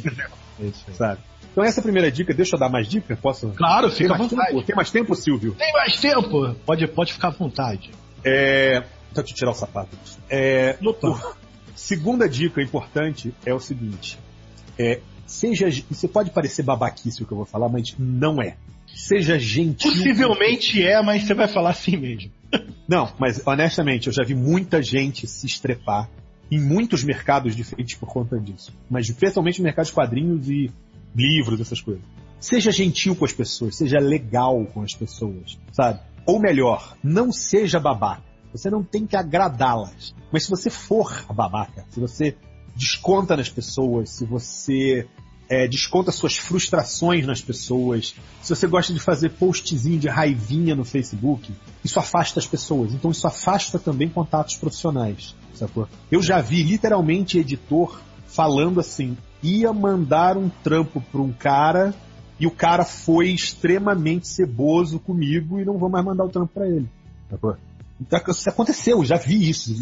é 0.60 0.66
isso 0.66 0.84
aí. 0.88 0.94
Sabe? 0.94 1.20
Então 1.56 1.64
essa 1.64 1.78
é 1.78 1.80
a 1.80 1.84
primeira 1.84 2.12
dica, 2.12 2.34
deixa 2.34 2.54
eu 2.54 2.60
dar 2.60 2.68
mais 2.68 2.86
dica? 2.86 3.16
Posso? 3.16 3.48
Claro, 3.56 3.90
fica 3.90 4.12
à 4.12 4.18
vontade. 4.18 4.50
Tempo? 4.50 4.62
Tem 4.62 4.76
mais 4.76 4.90
tempo, 4.90 5.14
Silvio? 5.14 5.54
Tem 5.54 5.72
mais 5.72 5.98
tempo! 5.98 6.54
Pode, 6.66 6.86
pode 6.88 7.14
ficar 7.14 7.28
à 7.28 7.30
vontade. 7.30 7.92
É... 8.22 8.80
Deixa 8.80 8.90
eu 9.16 9.22
te 9.22 9.34
tirar 9.34 9.52
o 9.52 9.54
sapato. 9.54 9.96
É... 10.28 10.76
Segunda 11.74 12.28
dica 12.28 12.60
importante 12.60 13.32
é 13.46 13.54
o 13.54 13.58
seguinte. 13.58 14.18
É, 14.78 15.00
seja, 15.24 15.66
isso 15.66 16.06
pode 16.08 16.30
parecer 16.30 16.62
babaquice 16.62 17.22
o 17.22 17.26
que 17.26 17.32
eu 17.32 17.38
vou 17.38 17.46
falar, 17.46 17.70
mas 17.70 17.94
não 17.98 18.42
é. 18.42 18.58
Seja 18.86 19.38
gentil. 19.38 19.90
Possivelmente 19.90 20.86
é, 20.86 21.00
mas 21.02 21.22
você 21.22 21.32
vai 21.32 21.48
falar 21.48 21.70
assim 21.70 21.96
mesmo. 21.96 22.30
Não, 22.86 23.10
mas 23.18 23.40
honestamente, 23.46 24.08
eu 24.08 24.12
já 24.12 24.22
vi 24.22 24.34
muita 24.34 24.82
gente 24.82 25.26
se 25.26 25.46
estrepar 25.46 26.06
em 26.50 26.60
muitos 26.60 27.02
mercados 27.02 27.56
diferentes 27.56 27.96
por 27.96 28.08
conta 28.08 28.38
disso. 28.38 28.72
Mas 28.90 29.08
especialmente 29.08 29.58
no 29.58 29.64
mercado 29.64 29.86
de 29.86 29.92
quadrinhos 29.92 30.50
e 30.50 30.70
livros, 31.16 31.60
essas 31.60 31.80
coisas. 31.80 32.02
Seja 32.38 32.70
gentil 32.70 33.16
com 33.16 33.24
as 33.24 33.32
pessoas, 33.32 33.76
seja 33.76 33.98
legal 33.98 34.64
com 34.66 34.82
as 34.82 34.94
pessoas, 34.94 35.58
sabe? 35.72 36.00
Ou 36.26 36.38
melhor, 36.38 36.96
não 37.02 37.32
seja 37.32 37.80
babaca. 37.80 38.22
Você 38.52 38.70
não 38.70 38.82
tem 38.82 39.06
que 39.06 39.16
agradá-las. 39.16 40.14
Mas 40.32 40.44
se 40.44 40.50
você 40.50 40.70
for 40.70 41.24
babaca, 41.32 41.84
se 41.90 42.00
você 42.00 42.36
desconta 42.74 43.36
nas 43.36 43.48
pessoas, 43.48 44.10
se 44.10 44.24
você 44.24 45.06
é, 45.48 45.66
desconta 45.66 46.10
suas 46.10 46.36
frustrações 46.36 47.26
nas 47.26 47.40
pessoas, 47.40 48.14
se 48.42 48.54
você 48.54 48.66
gosta 48.66 48.92
de 48.92 49.00
fazer 49.00 49.30
postzinho 49.30 49.98
de 49.98 50.08
raivinha 50.08 50.74
no 50.74 50.84
Facebook, 50.84 51.52
isso 51.84 51.98
afasta 51.98 52.40
as 52.40 52.46
pessoas. 52.46 52.92
Então 52.92 53.10
isso 53.10 53.26
afasta 53.26 53.78
também 53.78 54.08
contatos 54.08 54.56
profissionais. 54.56 55.34
Sacou? 55.54 55.88
Eu 56.10 56.22
já 56.22 56.40
vi 56.40 56.62
literalmente 56.62 57.38
editor 57.38 58.00
falando 58.26 58.80
assim: 58.80 59.16
ia 59.42 59.72
mandar 59.72 60.36
um 60.36 60.48
trampo 60.48 61.00
para 61.00 61.20
um 61.20 61.32
cara 61.32 61.94
e 62.38 62.46
o 62.46 62.50
cara 62.50 62.84
foi 62.84 63.28
extremamente 63.30 64.28
ceboso 64.28 64.98
comigo 64.98 65.58
e 65.58 65.64
não 65.64 65.78
vou 65.78 65.88
mais 65.88 66.04
mandar 66.04 66.24
o 66.24 66.28
trampo 66.28 66.52
para 66.52 66.68
ele. 66.68 66.88
Então, 68.00 68.20
isso 68.28 68.48
aconteceu, 68.48 69.04
já 69.04 69.16
vi 69.16 69.48
isso, 69.48 69.72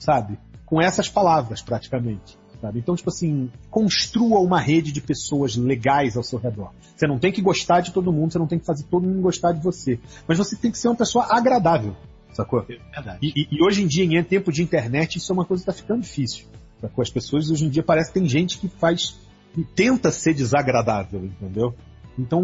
sabe? 0.00 0.38
Com 0.66 0.80
essas 0.80 1.08
palavras, 1.08 1.62
praticamente. 1.62 2.38
Sabe? 2.60 2.78
Então, 2.78 2.94
tipo 2.94 3.08
assim, 3.08 3.50
construa 3.70 4.38
uma 4.40 4.60
rede 4.60 4.92
de 4.92 5.00
pessoas 5.00 5.56
legais 5.56 6.14
ao 6.14 6.22
seu 6.22 6.38
redor. 6.38 6.72
Você 6.94 7.06
não 7.06 7.18
tem 7.18 7.32
que 7.32 7.40
gostar 7.40 7.80
de 7.80 7.90
todo 7.90 8.12
mundo, 8.12 8.32
você 8.32 8.38
não 8.38 8.46
tem 8.46 8.58
que 8.58 8.66
fazer 8.66 8.84
todo 8.84 9.06
mundo 9.06 9.22
gostar 9.22 9.52
de 9.52 9.62
você. 9.62 9.98
Mas 10.28 10.36
você 10.36 10.56
tem 10.56 10.70
que 10.70 10.76
ser 10.76 10.88
uma 10.88 10.96
pessoa 10.96 11.26
agradável, 11.30 11.96
sacou? 12.34 12.66
É 12.68 12.76
verdade. 12.96 13.18
E, 13.22 13.32
e, 13.34 13.48
e 13.52 13.64
hoje 13.64 13.82
em 13.82 13.86
dia, 13.86 14.04
em 14.04 14.22
tempo 14.22 14.52
de 14.52 14.62
internet, 14.62 15.16
isso 15.16 15.32
é 15.32 15.34
uma 15.34 15.46
coisa 15.46 15.64
que 15.64 15.70
está 15.70 15.82
ficando 15.82 16.02
difícil 16.02 16.44
com 16.88 17.02
as 17.02 17.10
pessoas 17.10 17.50
hoje 17.50 17.64
em 17.64 17.68
dia 17.68 17.82
parece 17.82 18.12
que 18.12 18.18
tem 18.18 18.28
gente 18.28 18.58
que 18.58 18.68
faz 18.68 19.18
que 19.52 19.64
tenta 19.64 20.10
ser 20.10 20.34
desagradável, 20.34 21.24
entendeu? 21.24 21.74
Então, 22.18 22.42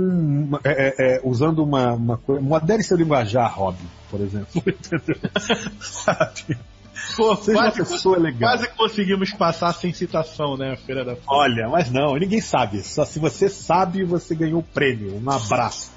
é, 0.65 0.71
é, 0.71 0.95
é, 0.99 1.21
usando 1.23 1.63
uma, 1.63 1.93
uma 1.93 2.17
coisa. 2.17 2.41
Modere 2.41 2.83
seu 2.83 2.97
linguajar, 2.97 3.53
Rob, 3.55 3.77
por 4.11 4.21
exemplo. 4.21 4.49
Entendeu? 4.57 5.17
Sabe? 5.81 6.59
Pô, 7.15 7.37
Seja 7.37 7.59
quase, 7.59 7.77
pessoa 7.77 8.19
legal. 8.19 8.51
Quase 8.51 8.69
conseguimos 8.71 9.33
passar 9.33 9.73
sem 9.75 9.93
citação, 9.93 10.57
né, 10.57 10.77
Feira 10.77 11.05
da 11.05 11.15
Folha. 11.15 11.27
Olha, 11.29 11.69
mas 11.69 11.91
não, 11.91 12.17
ninguém 12.17 12.41
sabe. 12.41 12.83
Só 12.83 13.05
se 13.05 13.19
você 13.19 13.49
sabe, 13.49 14.03
você 14.03 14.35
ganhou 14.35 14.61
o 14.61 14.63
prêmio. 14.63 15.21
Um 15.23 15.31
abraço, 15.31 15.93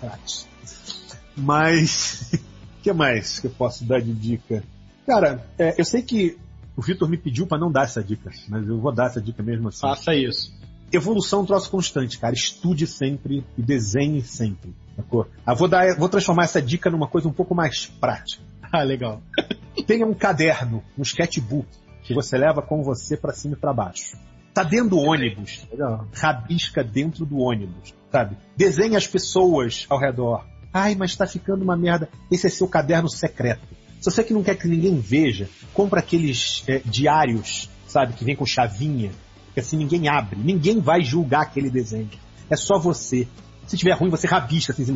Mas, 1.36 2.32
o 2.34 2.38
que 2.84 2.91
mais 2.91 3.40
que 3.40 3.48
eu 3.48 3.52
posso 3.52 3.86
dar 3.86 4.02
de 4.02 4.14
dica? 4.14 4.61
Cara, 5.07 5.44
é, 5.57 5.76
eu 5.80 5.86
sei 5.86 6.02
que 6.02 6.38
o 6.80 6.81
Vitor 6.81 7.10
me 7.10 7.18
pediu 7.18 7.45
para 7.45 7.57
não 7.57 7.69
dar 7.69 7.84
essa 7.84 8.01
dica, 8.01 8.31
mas 8.47 8.65
eu 8.65 8.80
vou 8.80 8.93
dar 8.93 9.07
essa 9.07 9.22
dica 9.22 9.43
mesmo 9.43 9.68
assim. 9.68 9.81
Faça 9.81 10.15
isso. 10.15 10.57
Evolução 10.93 11.39
é 11.39 11.41
um 11.43 11.45
troço 11.45 11.69
constante, 11.69 12.18
cara. 12.18 12.34
Estude 12.34 12.88
sempre 12.88 13.45
e 13.57 13.61
desenhe 13.61 14.22
sempre. 14.22 14.73
Sacou? 14.95 15.27
Eu 15.45 15.56
vou, 15.57 15.68
dar, 15.68 15.97
vou 15.97 16.07
transformar 16.07 16.45
essa 16.45 16.61
dica 16.61 16.89
numa 16.89 17.06
coisa 17.06 17.27
um 17.27 17.34
pouco 17.34 17.53
mais 17.53 17.85
prática. 17.85 18.41
Ah, 18.72 18.84
legal. 18.84 19.19
Tenha 19.88 20.06
um 20.06 20.14
caderno, 20.14 20.84
um 20.95 21.01
sketchbook, 21.01 21.68
que 22.03 22.14
você 22.14 22.38
leva 22.38 22.61
com 22.61 22.84
você 22.84 23.18
para 23.18 23.34
cima 23.34 23.56
e 23.56 23.57
para 23.57 23.73
baixo. 23.73 24.15
Tá 24.53 24.61
dentro 24.61 24.91
do 24.91 24.99
ônibus. 24.99 25.68
Legal. 25.72 26.07
Rabisca 26.14 26.84
dentro 26.84 27.26
do 27.26 27.39
ônibus, 27.39 27.95
sabe? 28.11 28.38
Desenhe 28.56 28.95
as 28.95 29.07
pessoas 29.07 29.88
ao 29.89 29.99
redor. 29.99 30.45
Ai, 30.72 30.93
mas 30.93 31.15
tá 31.15 31.26
ficando 31.26 31.64
uma 31.64 31.76
merda. 31.76 32.10
Esse 32.31 32.45
é 32.45 32.49
seu 32.51 32.68
caderno 32.68 33.10
secreto. 33.10 33.78
Se 34.00 34.10
você 34.10 34.24
que 34.24 34.34
não 34.34 34.44
quer 34.44 34.56
que 34.56 34.68
ninguém 34.68 35.00
veja, 35.00 35.50
compra 35.74 36.00
aqueles 36.00 36.64
é, 36.68 36.82
diários, 36.86 37.70
sabe, 37.88 38.14
que 38.14 38.24
vem 38.24 38.36
com 38.36 38.46
chavinha, 38.46 39.12
que 39.54 39.60
assim 39.60 39.78
ninguém 39.78 40.08
abre, 40.08 40.40
ninguém 40.40 40.80
vai 40.80 41.04
julgar 41.04 41.42
aquele 41.42 41.70
desenho. 41.70 42.10
É 42.50 42.56
só 42.56 42.80
você. 42.80 43.28
Se 43.68 43.78
tiver 43.78 43.94
ruim, 43.94 44.10
você 44.10 44.26
rabisca 44.26 44.74
assim 44.74 44.86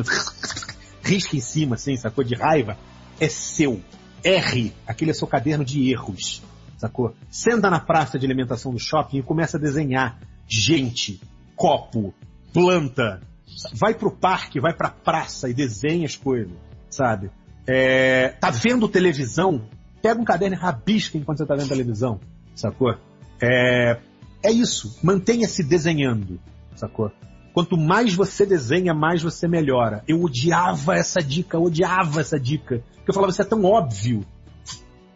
risca 1.04 1.36
em 1.36 1.40
cima, 1.40 1.74
assim, 1.74 1.96
sacou? 1.96 2.24
De 2.24 2.34
raiva. 2.34 2.76
É 3.20 3.28
seu. 3.28 3.80
R, 4.24 4.72
aquele 4.86 5.10
é 5.10 5.14
seu 5.14 5.28
caderno 5.28 5.64
de 5.64 5.90
erros, 5.90 6.42
sacou? 6.78 7.14
Senta 7.30 7.68
na 7.68 7.78
praça 7.78 8.18
de 8.18 8.24
alimentação 8.24 8.72
do 8.72 8.78
shopping 8.78 9.18
e 9.18 9.22
começa 9.22 9.58
a 9.58 9.60
desenhar 9.60 10.18
gente, 10.48 11.20
copo, 11.54 12.14
planta. 12.52 13.20
Vai 13.74 13.94
pro 13.94 14.10
parque, 14.10 14.60
vai 14.60 14.72
pra 14.72 14.88
praça 14.88 15.50
e 15.50 15.54
desenha 15.54 16.06
as 16.06 16.16
coisas, 16.16 16.56
sabe? 16.88 17.30
É, 17.66 18.28
tá 18.40 18.50
vendo 18.50 18.88
televisão? 18.88 19.62
Pega 20.02 20.20
um 20.20 20.24
caderno 20.24 20.56
e 20.56 20.58
rabisca 20.58 21.16
enquanto 21.16 21.38
você 21.38 21.46
tá 21.46 21.54
vendo 21.54 21.68
televisão, 21.68 22.20
sacou? 22.54 22.94
É, 23.40 23.98
é 24.42 24.50
isso. 24.50 24.98
Mantenha-se 25.02 25.62
desenhando, 25.62 26.38
sacou? 26.76 27.10
Quanto 27.54 27.78
mais 27.78 28.12
você 28.12 28.44
desenha, 28.44 28.92
mais 28.92 29.22
você 29.22 29.46
melhora. 29.46 30.02
Eu 30.08 30.22
odiava 30.22 30.96
essa 30.96 31.22
dica, 31.22 31.58
odiava 31.58 32.20
essa 32.20 32.38
dica. 32.38 32.82
Porque 32.96 33.10
eu 33.10 33.14
falava, 33.14 33.30
isso 33.30 33.40
é 33.40 33.44
tão 33.44 33.64
óbvio. 33.64 34.26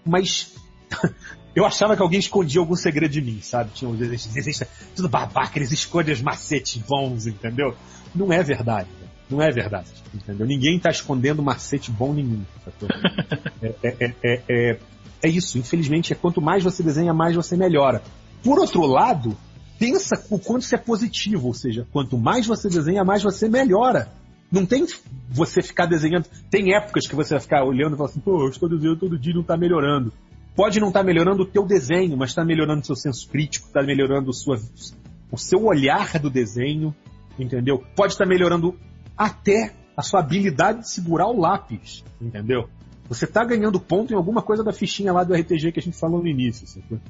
Mas 0.07 0.55
eu 1.55 1.67
achava 1.67 1.97
que 1.97 2.03
alguém 2.03 2.21
escondia 2.21 2.61
algum 2.61 2.77
segredo 2.77 3.11
de 3.11 3.21
mim, 3.21 3.41
sabe? 3.43 3.73
Tinha 3.75 3.91
uns 3.91 3.99
desenhos, 3.99 4.63
tudo 4.95 5.09
babaca, 5.09 5.59
eles 5.59 5.73
escondem 5.73 6.15
os 6.15 6.23
macetes 6.23 6.81
bons, 6.81 7.27
entendeu? 7.27 7.75
Não 8.15 8.33
é 8.33 8.43
verdade. 8.43 8.89
Não 9.31 9.43
é 9.43 9.51
verdade, 9.51 9.91
entendeu? 10.15 10.47
Ninguém 10.47 10.77
está 10.77 10.91
escondendo 10.91 11.43
macete 11.43 11.91
bom 11.91 12.13
nenhum. 12.13 12.43
É, 13.61 13.75
é, 13.83 14.15
é, 14.23 14.43
é, 14.49 14.79
é 15.21 15.29
isso, 15.29 15.59
infelizmente, 15.59 16.13
é 16.13 16.17
quanto 16.17 16.41
mais 16.41 16.63
você 16.63 16.81
desenha, 16.81 17.13
mais 17.13 17.35
você 17.35 17.57
melhora. 17.57 18.01
Por 18.41 18.57
outro 18.61 18.87
lado, 18.87 19.37
pensa 19.79 20.15
o 20.31 20.39
quanto 20.39 20.63
isso 20.63 20.77
é 20.77 20.79
positivo, 20.79 21.49
ou 21.49 21.55
seja, 21.55 21.85
quanto 21.93 22.17
mais 22.17 22.47
você 22.47 22.69
desenha, 22.69 23.03
mais 23.03 23.23
você 23.23 23.49
melhora. 23.49 24.13
Não 24.51 24.65
tem 24.65 24.87
você 25.29 25.61
ficar 25.61 25.87
desenhando. 25.87 26.27
Tem 26.51 26.75
épocas 26.75 27.07
que 27.07 27.17
você 27.17 27.35
vai 27.35 27.41
ficar 27.41 27.65
olhando 27.65 27.95
e 27.95 27.97
falar 27.97 28.11
assim, 28.11 28.21
pô, 28.21 28.45
eu 28.45 28.49
estou 28.49 28.69
desenhando 28.69 29.01
todo 29.01 29.19
dia 29.19 29.33
e 29.33 29.35
não 29.35 29.43
está 29.43 29.57
melhorando. 29.57 30.13
Pode 30.55 30.81
não 30.81 30.89
estar 30.89 31.01
tá 31.01 31.07
melhorando 31.07 31.43
o 31.43 31.47
teu 31.47 31.67
desenho, 31.67 32.17
mas 32.17 32.31
está 32.31 32.45
melhorando 32.45 32.81
o 32.81 32.85
seu 32.85 32.97
senso 32.97 33.29
crítico, 33.29 33.67
está 33.67 33.83
melhorando 33.83 34.33
sua, 34.33 34.59
o 35.31 35.37
seu 35.37 35.65
olhar 35.65 36.19
do 36.19 36.31
desenho, 36.31 36.95
entendeu? 37.39 37.83
Pode 37.95 38.15
estar 38.15 38.25
tá 38.25 38.29
melhorando 38.29 38.75
até 39.19 39.75
a 39.97 40.03
sua 40.03 40.21
habilidade 40.21 40.83
de 40.83 40.91
segurar 40.91 41.27
o 41.27 41.41
lápis, 41.41 42.05
entendeu? 42.21 42.69
Você 43.09 43.25
está 43.25 43.45
ganhando 43.45 43.81
ponto 43.81 44.13
em 44.13 44.17
alguma 44.17 44.41
coisa 44.43 44.63
da 44.63 44.73
fichinha 44.73 45.13
lá 45.13 45.25
do 45.25 45.35
RTG 45.35 45.73
que 45.73 45.81
a 45.81 45.83
gente 45.83 45.99
falou 45.99 46.23
no 46.23 46.29
início. 46.29 46.67
Sabe? 46.67 47.01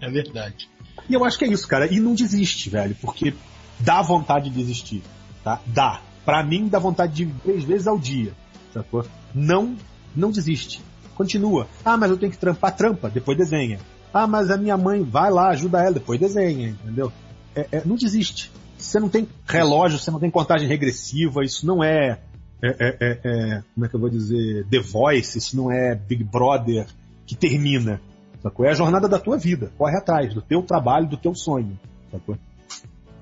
É 0.00 0.10
verdade. 0.10 0.68
E 1.08 1.14
eu 1.14 1.24
acho 1.24 1.38
que 1.38 1.44
é 1.44 1.48
isso, 1.48 1.66
cara. 1.66 1.92
E 1.92 2.00
não 2.00 2.14
desiste, 2.14 2.68
velho, 2.68 2.96
porque 3.00 3.32
dá 3.78 4.02
vontade 4.02 4.50
de 4.50 4.56
desistir, 4.56 5.02
tá? 5.42 5.60
Dá. 5.66 6.02
Pra 6.24 6.42
mim, 6.44 6.68
dá 6.68 6.78
vontade 6.78 7.24
de 7.24 7.32
três 7.40 7.64
vezes 7.64 7.86
ao 7.86 7.98
dia, 7.98 8.32
sacou? 8.72 9.04
Não, 9.34 9.76
não 10.14 10.30
desiste. 10.30 10.82
Continua. 11.14 11.68
Ah, 11.84 11.96
mas 11.96 12.10
eu 12.10 12.18
tenho 12.18 12.32
que 12.32 12.38
trampar, 12.38 12.76
trampa, 12.76 13.08
depois 13.08 13.36
desenha. 13.38 13.78
Ah, 14.12 14.26
mas 14.26 14.50
a 14.50 14.56
minha 14.56 14.76
mãe, 14.76 15.02
vai 15.02 15.30
lá, 15.30 15.48
ajuda 15.48 15.80
ela, 15.80 15.92
depois 15.92 16.18
desenha, 16.18 16.68
entendeu? 16.68 17.12
É, 17.54 17.68
é, 17.72 17.82
não 17.84 17.96
desiste. 17.96 18.50
Você 18.82 19.00
não 19.00 19.08
tem 19.08 19.28
relógio, 19.46 19.98
você 19.98 20.10
não 20.10 20.20
tem 20.20 20.30
contagem 20.30 20.68
regressiva, 20.68 21.44
isso 21.44 21.66
não 21.66 21.82
é, 21.82 22.18
é, 22.62 22.68
é, 22.68 22.96
é, 23.00 23.20
é 23.24 23.62
como 23.74 23.86
é 23.86 23.88
que 23.88 23.94
eu 23.96 24.00
vou 24.00 24.10
dizer, 24.10 24.66
The 24.70 24.80
Voice, 24.80 25.38
isso 25.38 25.56
não 25.56 25.70
é 25.70 25.94
Big 25.94 26.24
Brother 26.24 26.86
que 27.26 27.34
termina. 27.36 28.00
Sacou? 28.42 28.66
É 28.66 28.70
a 28.70 28.74
jornada 28.74 29.08
da 29.08 29.18
tua 29.20 29.38
vida. 29.38 29.72
Corre 29.78 29.96
atrás 29.96 30.34
do 30.34 30.42
teu 30.42 30.62
trabalho, 30.62 31.08
do 31.08 31.16
teu 31.16 31.34
sonho. 31.34 31.78
Sacou? 32.10 32.36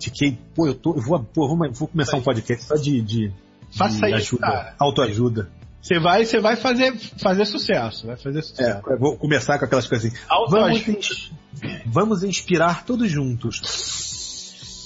Fiquei, 0.03 0.39
pô, 0.55 0.66
eu 0.66 0.74
tô, 0.74 0.95
eu 0.95 1.03
vou, 1.03 1.20
pô, 1.23 1.47
vou, 1.47 1.73
vou 1.73 1.89
começar 1.89 2.16
um 2.16 2.23
podcast 2.23 2.65
só 2.65 2.74
de, 2.74 3.03
de, 3.03 3.32
Faça 3.77 4.07
de 4.07 4.15
ajuda, 4.15 4.47
cara. 4.47 4.74
autoajuda. 4.78 5.51
Você 5.82 5.99
vai, 5.99 6.24
você 6.24 6.41
vai 6.41 6.57
fazer, 6.57 6.95
fazer 7.23 7.45
sucesso, 7.45 8.07
vai 8.07 8.16
fazer 8.16 8.39
É, 8.39 8.43
sucesso. 8.43 8.81
eu 8.87 8.99
vou 8.99 9.16
começar 9.16 9.59
com 9.59 9.65
aquelas 9.66 9.87
coisas 9.87 10.12
assim. 10.12 10.23
Vamos, 10.49 11.32
vamos 11.87 12.23
inspirar 12.23 12.85
todos 12.85 13.11
juntos. 13.11 13.61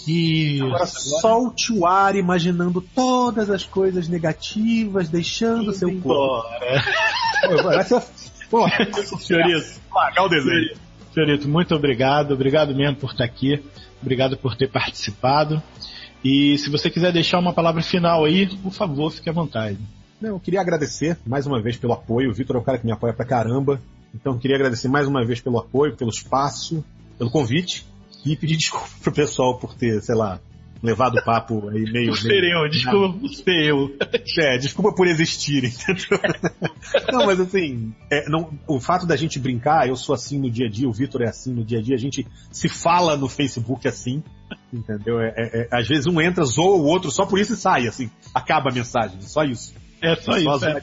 Isso. 0.06 0.64
Agora 0.64 0.86
solte 0.86 1.72
o 1.72 1.86
ar 1.86 2.16
imaginando 2.16 2.80
todas 2.80 3.50
as 3.50 3.64
coisas 3.64 4.08
negativas, 4.08 5.08
deixando 5.08 5.72
seu 5.72 5.88
corpo. 6.00 6.44
Embora. 7.44 7.62
Vai 7.62 7.84
ser- 7.84 8.02
Pô, 8.50 8.68
Fiorito, 9.18 9.80
largar 9.92 10.24
o 10.24 10.28
desenho. 10.28 10.76
Fiorito, 11.12 11.48
muito 11.48 11.74
obrigado. 11.74 12.32
Obrigado 12.34 12.74
mesmo 12.74 12.96
por 12.96 13.10
estar 13.10 13.24
aqui. 13.24 13.62
Obrigado 14.00 14.36
por 14.36 14.54
ter 14.56 14.70
participado. 14.70 15.62
E 16.22 16.56
se 16.58 16.70
você 16.70 16.88
quiser 16.90 17.12
deixar 17.12 17.38
uma 17.38 17.52
palavra 17.52 17.82
final 17.82 18.24
aí, 18.24 18.46
por 18.58 18.72
favor, 18.72 19.10
fique 19.10 19.28
à 19.28 19.32
vontade. 19.32 19.78
Não, 20.20 20.30
eu 20.30 20.40
queria 20.40 20.60
agradecer 20.60 21.18
mais 21.26 21.46
uma 21.46 21.60
vez 21.60 21.76
pelo 21.76 21.92
apoio. 21.92 22.30
O 22.30 22.34
Vitor 22.34 22.56
é 22.56 22.58
um 22.58 22.62
cara 22.62 22.78
que 22.78 22.86
me 22.86 22.92
apoia 22.92 23.12
pra 23.12 23.24
caramba. 23.26 23.80
Então 24.14 24.34
eu 24.34 24.38
queria 24.38 24.56
agradecer 24.56 24.88
mais 24.88 25.06
uma 25.08 25.24
vez 25.24 25.40
pelo 25.40 25.58
apoio, 25.58 25.96
pelo 25.96 26.10
espaço, 26.10 26.84
pelo 27.18 27.30
convite. 27.30 27.84
E 28.24 28.36
pedir 28.36 28.56
desculpa 28.56 28.88
pro 29.02 29.12
pessoal 29.12 29.58
por 29.58 29.74
ter, 29.74 30.00
sei 30.02 30.14
lá, 30.14 30.40
levado 30.84 31.16
o 31.16 31.24
papo 31.24 31.68
aí 31.70 31.90
meio. 31.90 32.10
Por 32.10 32.18
ser 32.18 32.44
eu, 32.44 32.68
desculpa 32.68 33.18
por 33.18 33.28
ser 33.30 33.66
eu. 33.66 33.96
É, 34.38 34.58
desculpa 34.58 34.94
por 34.94 35.06
existir, 35.06 35.64
entendeu? 35.64 36.20
não, 37.10 37.26
mas 37.26 37.40
assim, 37.40 37.94
é, 38.10 38.28
não, 38.28 38.52
o 38.68 38.78
fato 38.78 39.06
da 39.06 39.16
gente 39.16 39.38
brincar, 39.38 39.88
eu 39.88 39.96
sou 39.96 40.14
assim 40.14 40.38
no 40.38 40.50
dia 40.50 40.66
a 40.66 40.70
dia, 40.70 40.86
o 40.86 40.92
Vitor 40.92 41.22
é 41.22 41.28
assim 41.28 41.54
no 41.54 41.64
dia 41.64 41.78
a 41.78 41.82
dia, 41.82 41.94
a 41.94 41.98
gente 41.98 42.26
se 42.50 42.68
fala 42.68 43.16
no 43.16 43.28
Facebook 43.28 43.88
assim, 43.88 44.22
entendeu? 44.72 45.20
É, 45.20 45.32
é, 45.36 45.60
é, 45.62 45.68
às 45.72 45.88
vezes 45.88 46.06
um 46.06 46.20
entra, 46.20 46.44
zoa 46.44 46.76
o 46.76 46.84
outro 46.84 47.10
só 47.10 47.24
por 47.24 47.38
isso 47.38 47.54
e 47.54 47.56
sai, 47.56 47.86
assim, 47.86 48.10
acaba 48.34 48.70
a 48.70 48.74
mensagem, 48.74 49.20
só 49.22 49.42
isso. 49.42 49.74
É 50.02 50.14
só 50.16 50.32
É 50.32 50.40
isso. 50.40 50.58
só 50.58 50.68
é. 50.68 50.82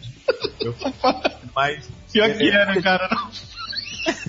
Mas, 1.56 1.90
Pior 2.12 2.34
que 2.36 2.50
é, 2.50 2.66
né, 2.66 2.82
cara? 2.82 3.08
Não, 3.12 3.30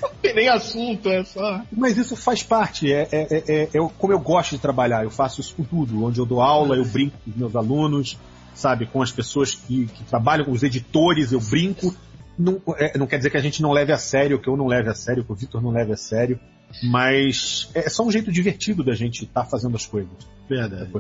não 0.01 0.11
tem 0.21 0.35
nem 0.35 0.49
assunto, 0.49 1.09
é 1.09 1.25
só. 1.25 1.63
mas 1.73 1.97
isso 1.97 2.17
faz 2.17 2.43
parte, 2.43 2.93
é, 2.93 3.09
é, 3.11 3.27
é, 3.31 3.45
é, 3.49 3.63
é 3.63 3.89
como 3.99 4.13
eu 4.13 4.19
gosto 4.19 4.53
de 4.53 4.59
trabalhar, 4.59 5.05
eu 5.05 5.11
faço 5.11 5.41
isso 5.41 5.55
com 5.55 5.65
tudo, 5.65 6.05
onde 6.05 6.19
eu 6.19 6.27
dou 6.27 6.41
aula, 6.41 6.77
eu 6.77 6.85
brinco 6.85 7.17
com 7.25 7.31
os 7.31 7.37
meus 7.37 7.57
alunos, 7.57 8.19
sabe, 8.55 8.87
com 8.87 9.03
as 9.03 9.11
pessoas 9.11 9.55
que, 9.55 9.87
que 9.87 10.05
trabalham, 10.05 10.45
com 10.45 10.53
os 10.53 10.63
editores, 10.63 11.33
eu 11.33 11.41
brinco. 11.41 11.95
Não, 12.39 12.61
é, 12.77 12.97
não 12.97 13.07
quer 13.07 13.19
dizer 13.19 13.31
que 13.31 13.37
a 13.37 13.43
gente 13.43 13.61
não 13.63 13.73
leve 13.73 13.93
a 13.93 13.99
sério, 13.99 14.39
que 14.39 14.49
eu 14.49 14.57
não 14.57 14.67
leve 14.67 14.89
a 14.89 14.95
sério, 14.95 15.25
que 15.25 15.33
o 15.33 15.35
Vitor 15.35 15.63
não 15.63 15.71
leve 15.71 15.93
a 15.93 15.97
sério, 15.97 16.39
mas 16.83 17.71
é 17.75 17.89
só 17.89 18.05
um 18.05 18.11
jeito 18.11 18.31
divertido 18.31 18.83
da 18.83 18.95
gente 18.95 19.25
estar 19.25 19.45
fazendo 19.45 19.77
as 19.77 19.87
coisas. 19.87 20.11
Verdade. 20.49 20.91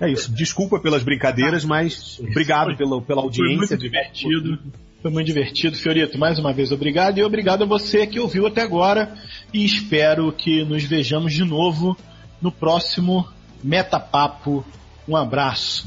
É 0.00 0.10
isso. 0.10 0.32
Desculpa 0.32 0.78
pelas 0.78 1.02
brincadeiras, 1.02 1.64
mas 1.64 2.18
obrigado 2.20 2.76
pela, 2.76 3.00
pela 3.00 3.22
Foi 3.22 3.28
audiência. 3.28 3.56
muito 3.56 3.76
divertido. 3.78 4.58
Foi 5.00 5.10
muito 5.10 5.26
divertido. 5.26 5.76
Fiorito, 5.76 6.18
mais 6.18 6.38
uma 6.38 6.52
vez 6.52 6.72
obrigado 6.72 7.18
e 7.18 7.22
obrigado 7.22 7.62
a 7.62 7.66
você 7.66 8.06
que 8.06 8.20
ouviu 8.20 8.46
até 8.46 8.62
agora 8.62 9.16
e 9.52 9.64
espero 9.64 10.32
que 10.32 10.64
nos 10.64 10.84
vejamos 10.84 11.32
de 11.32 11.44
novo 11.44 11.96
no 12.40 12.50
próximo 12.52 13.26
Metapapo. 13.62 14.64
Um 15.08 15.16
abraço. 15.16 15.86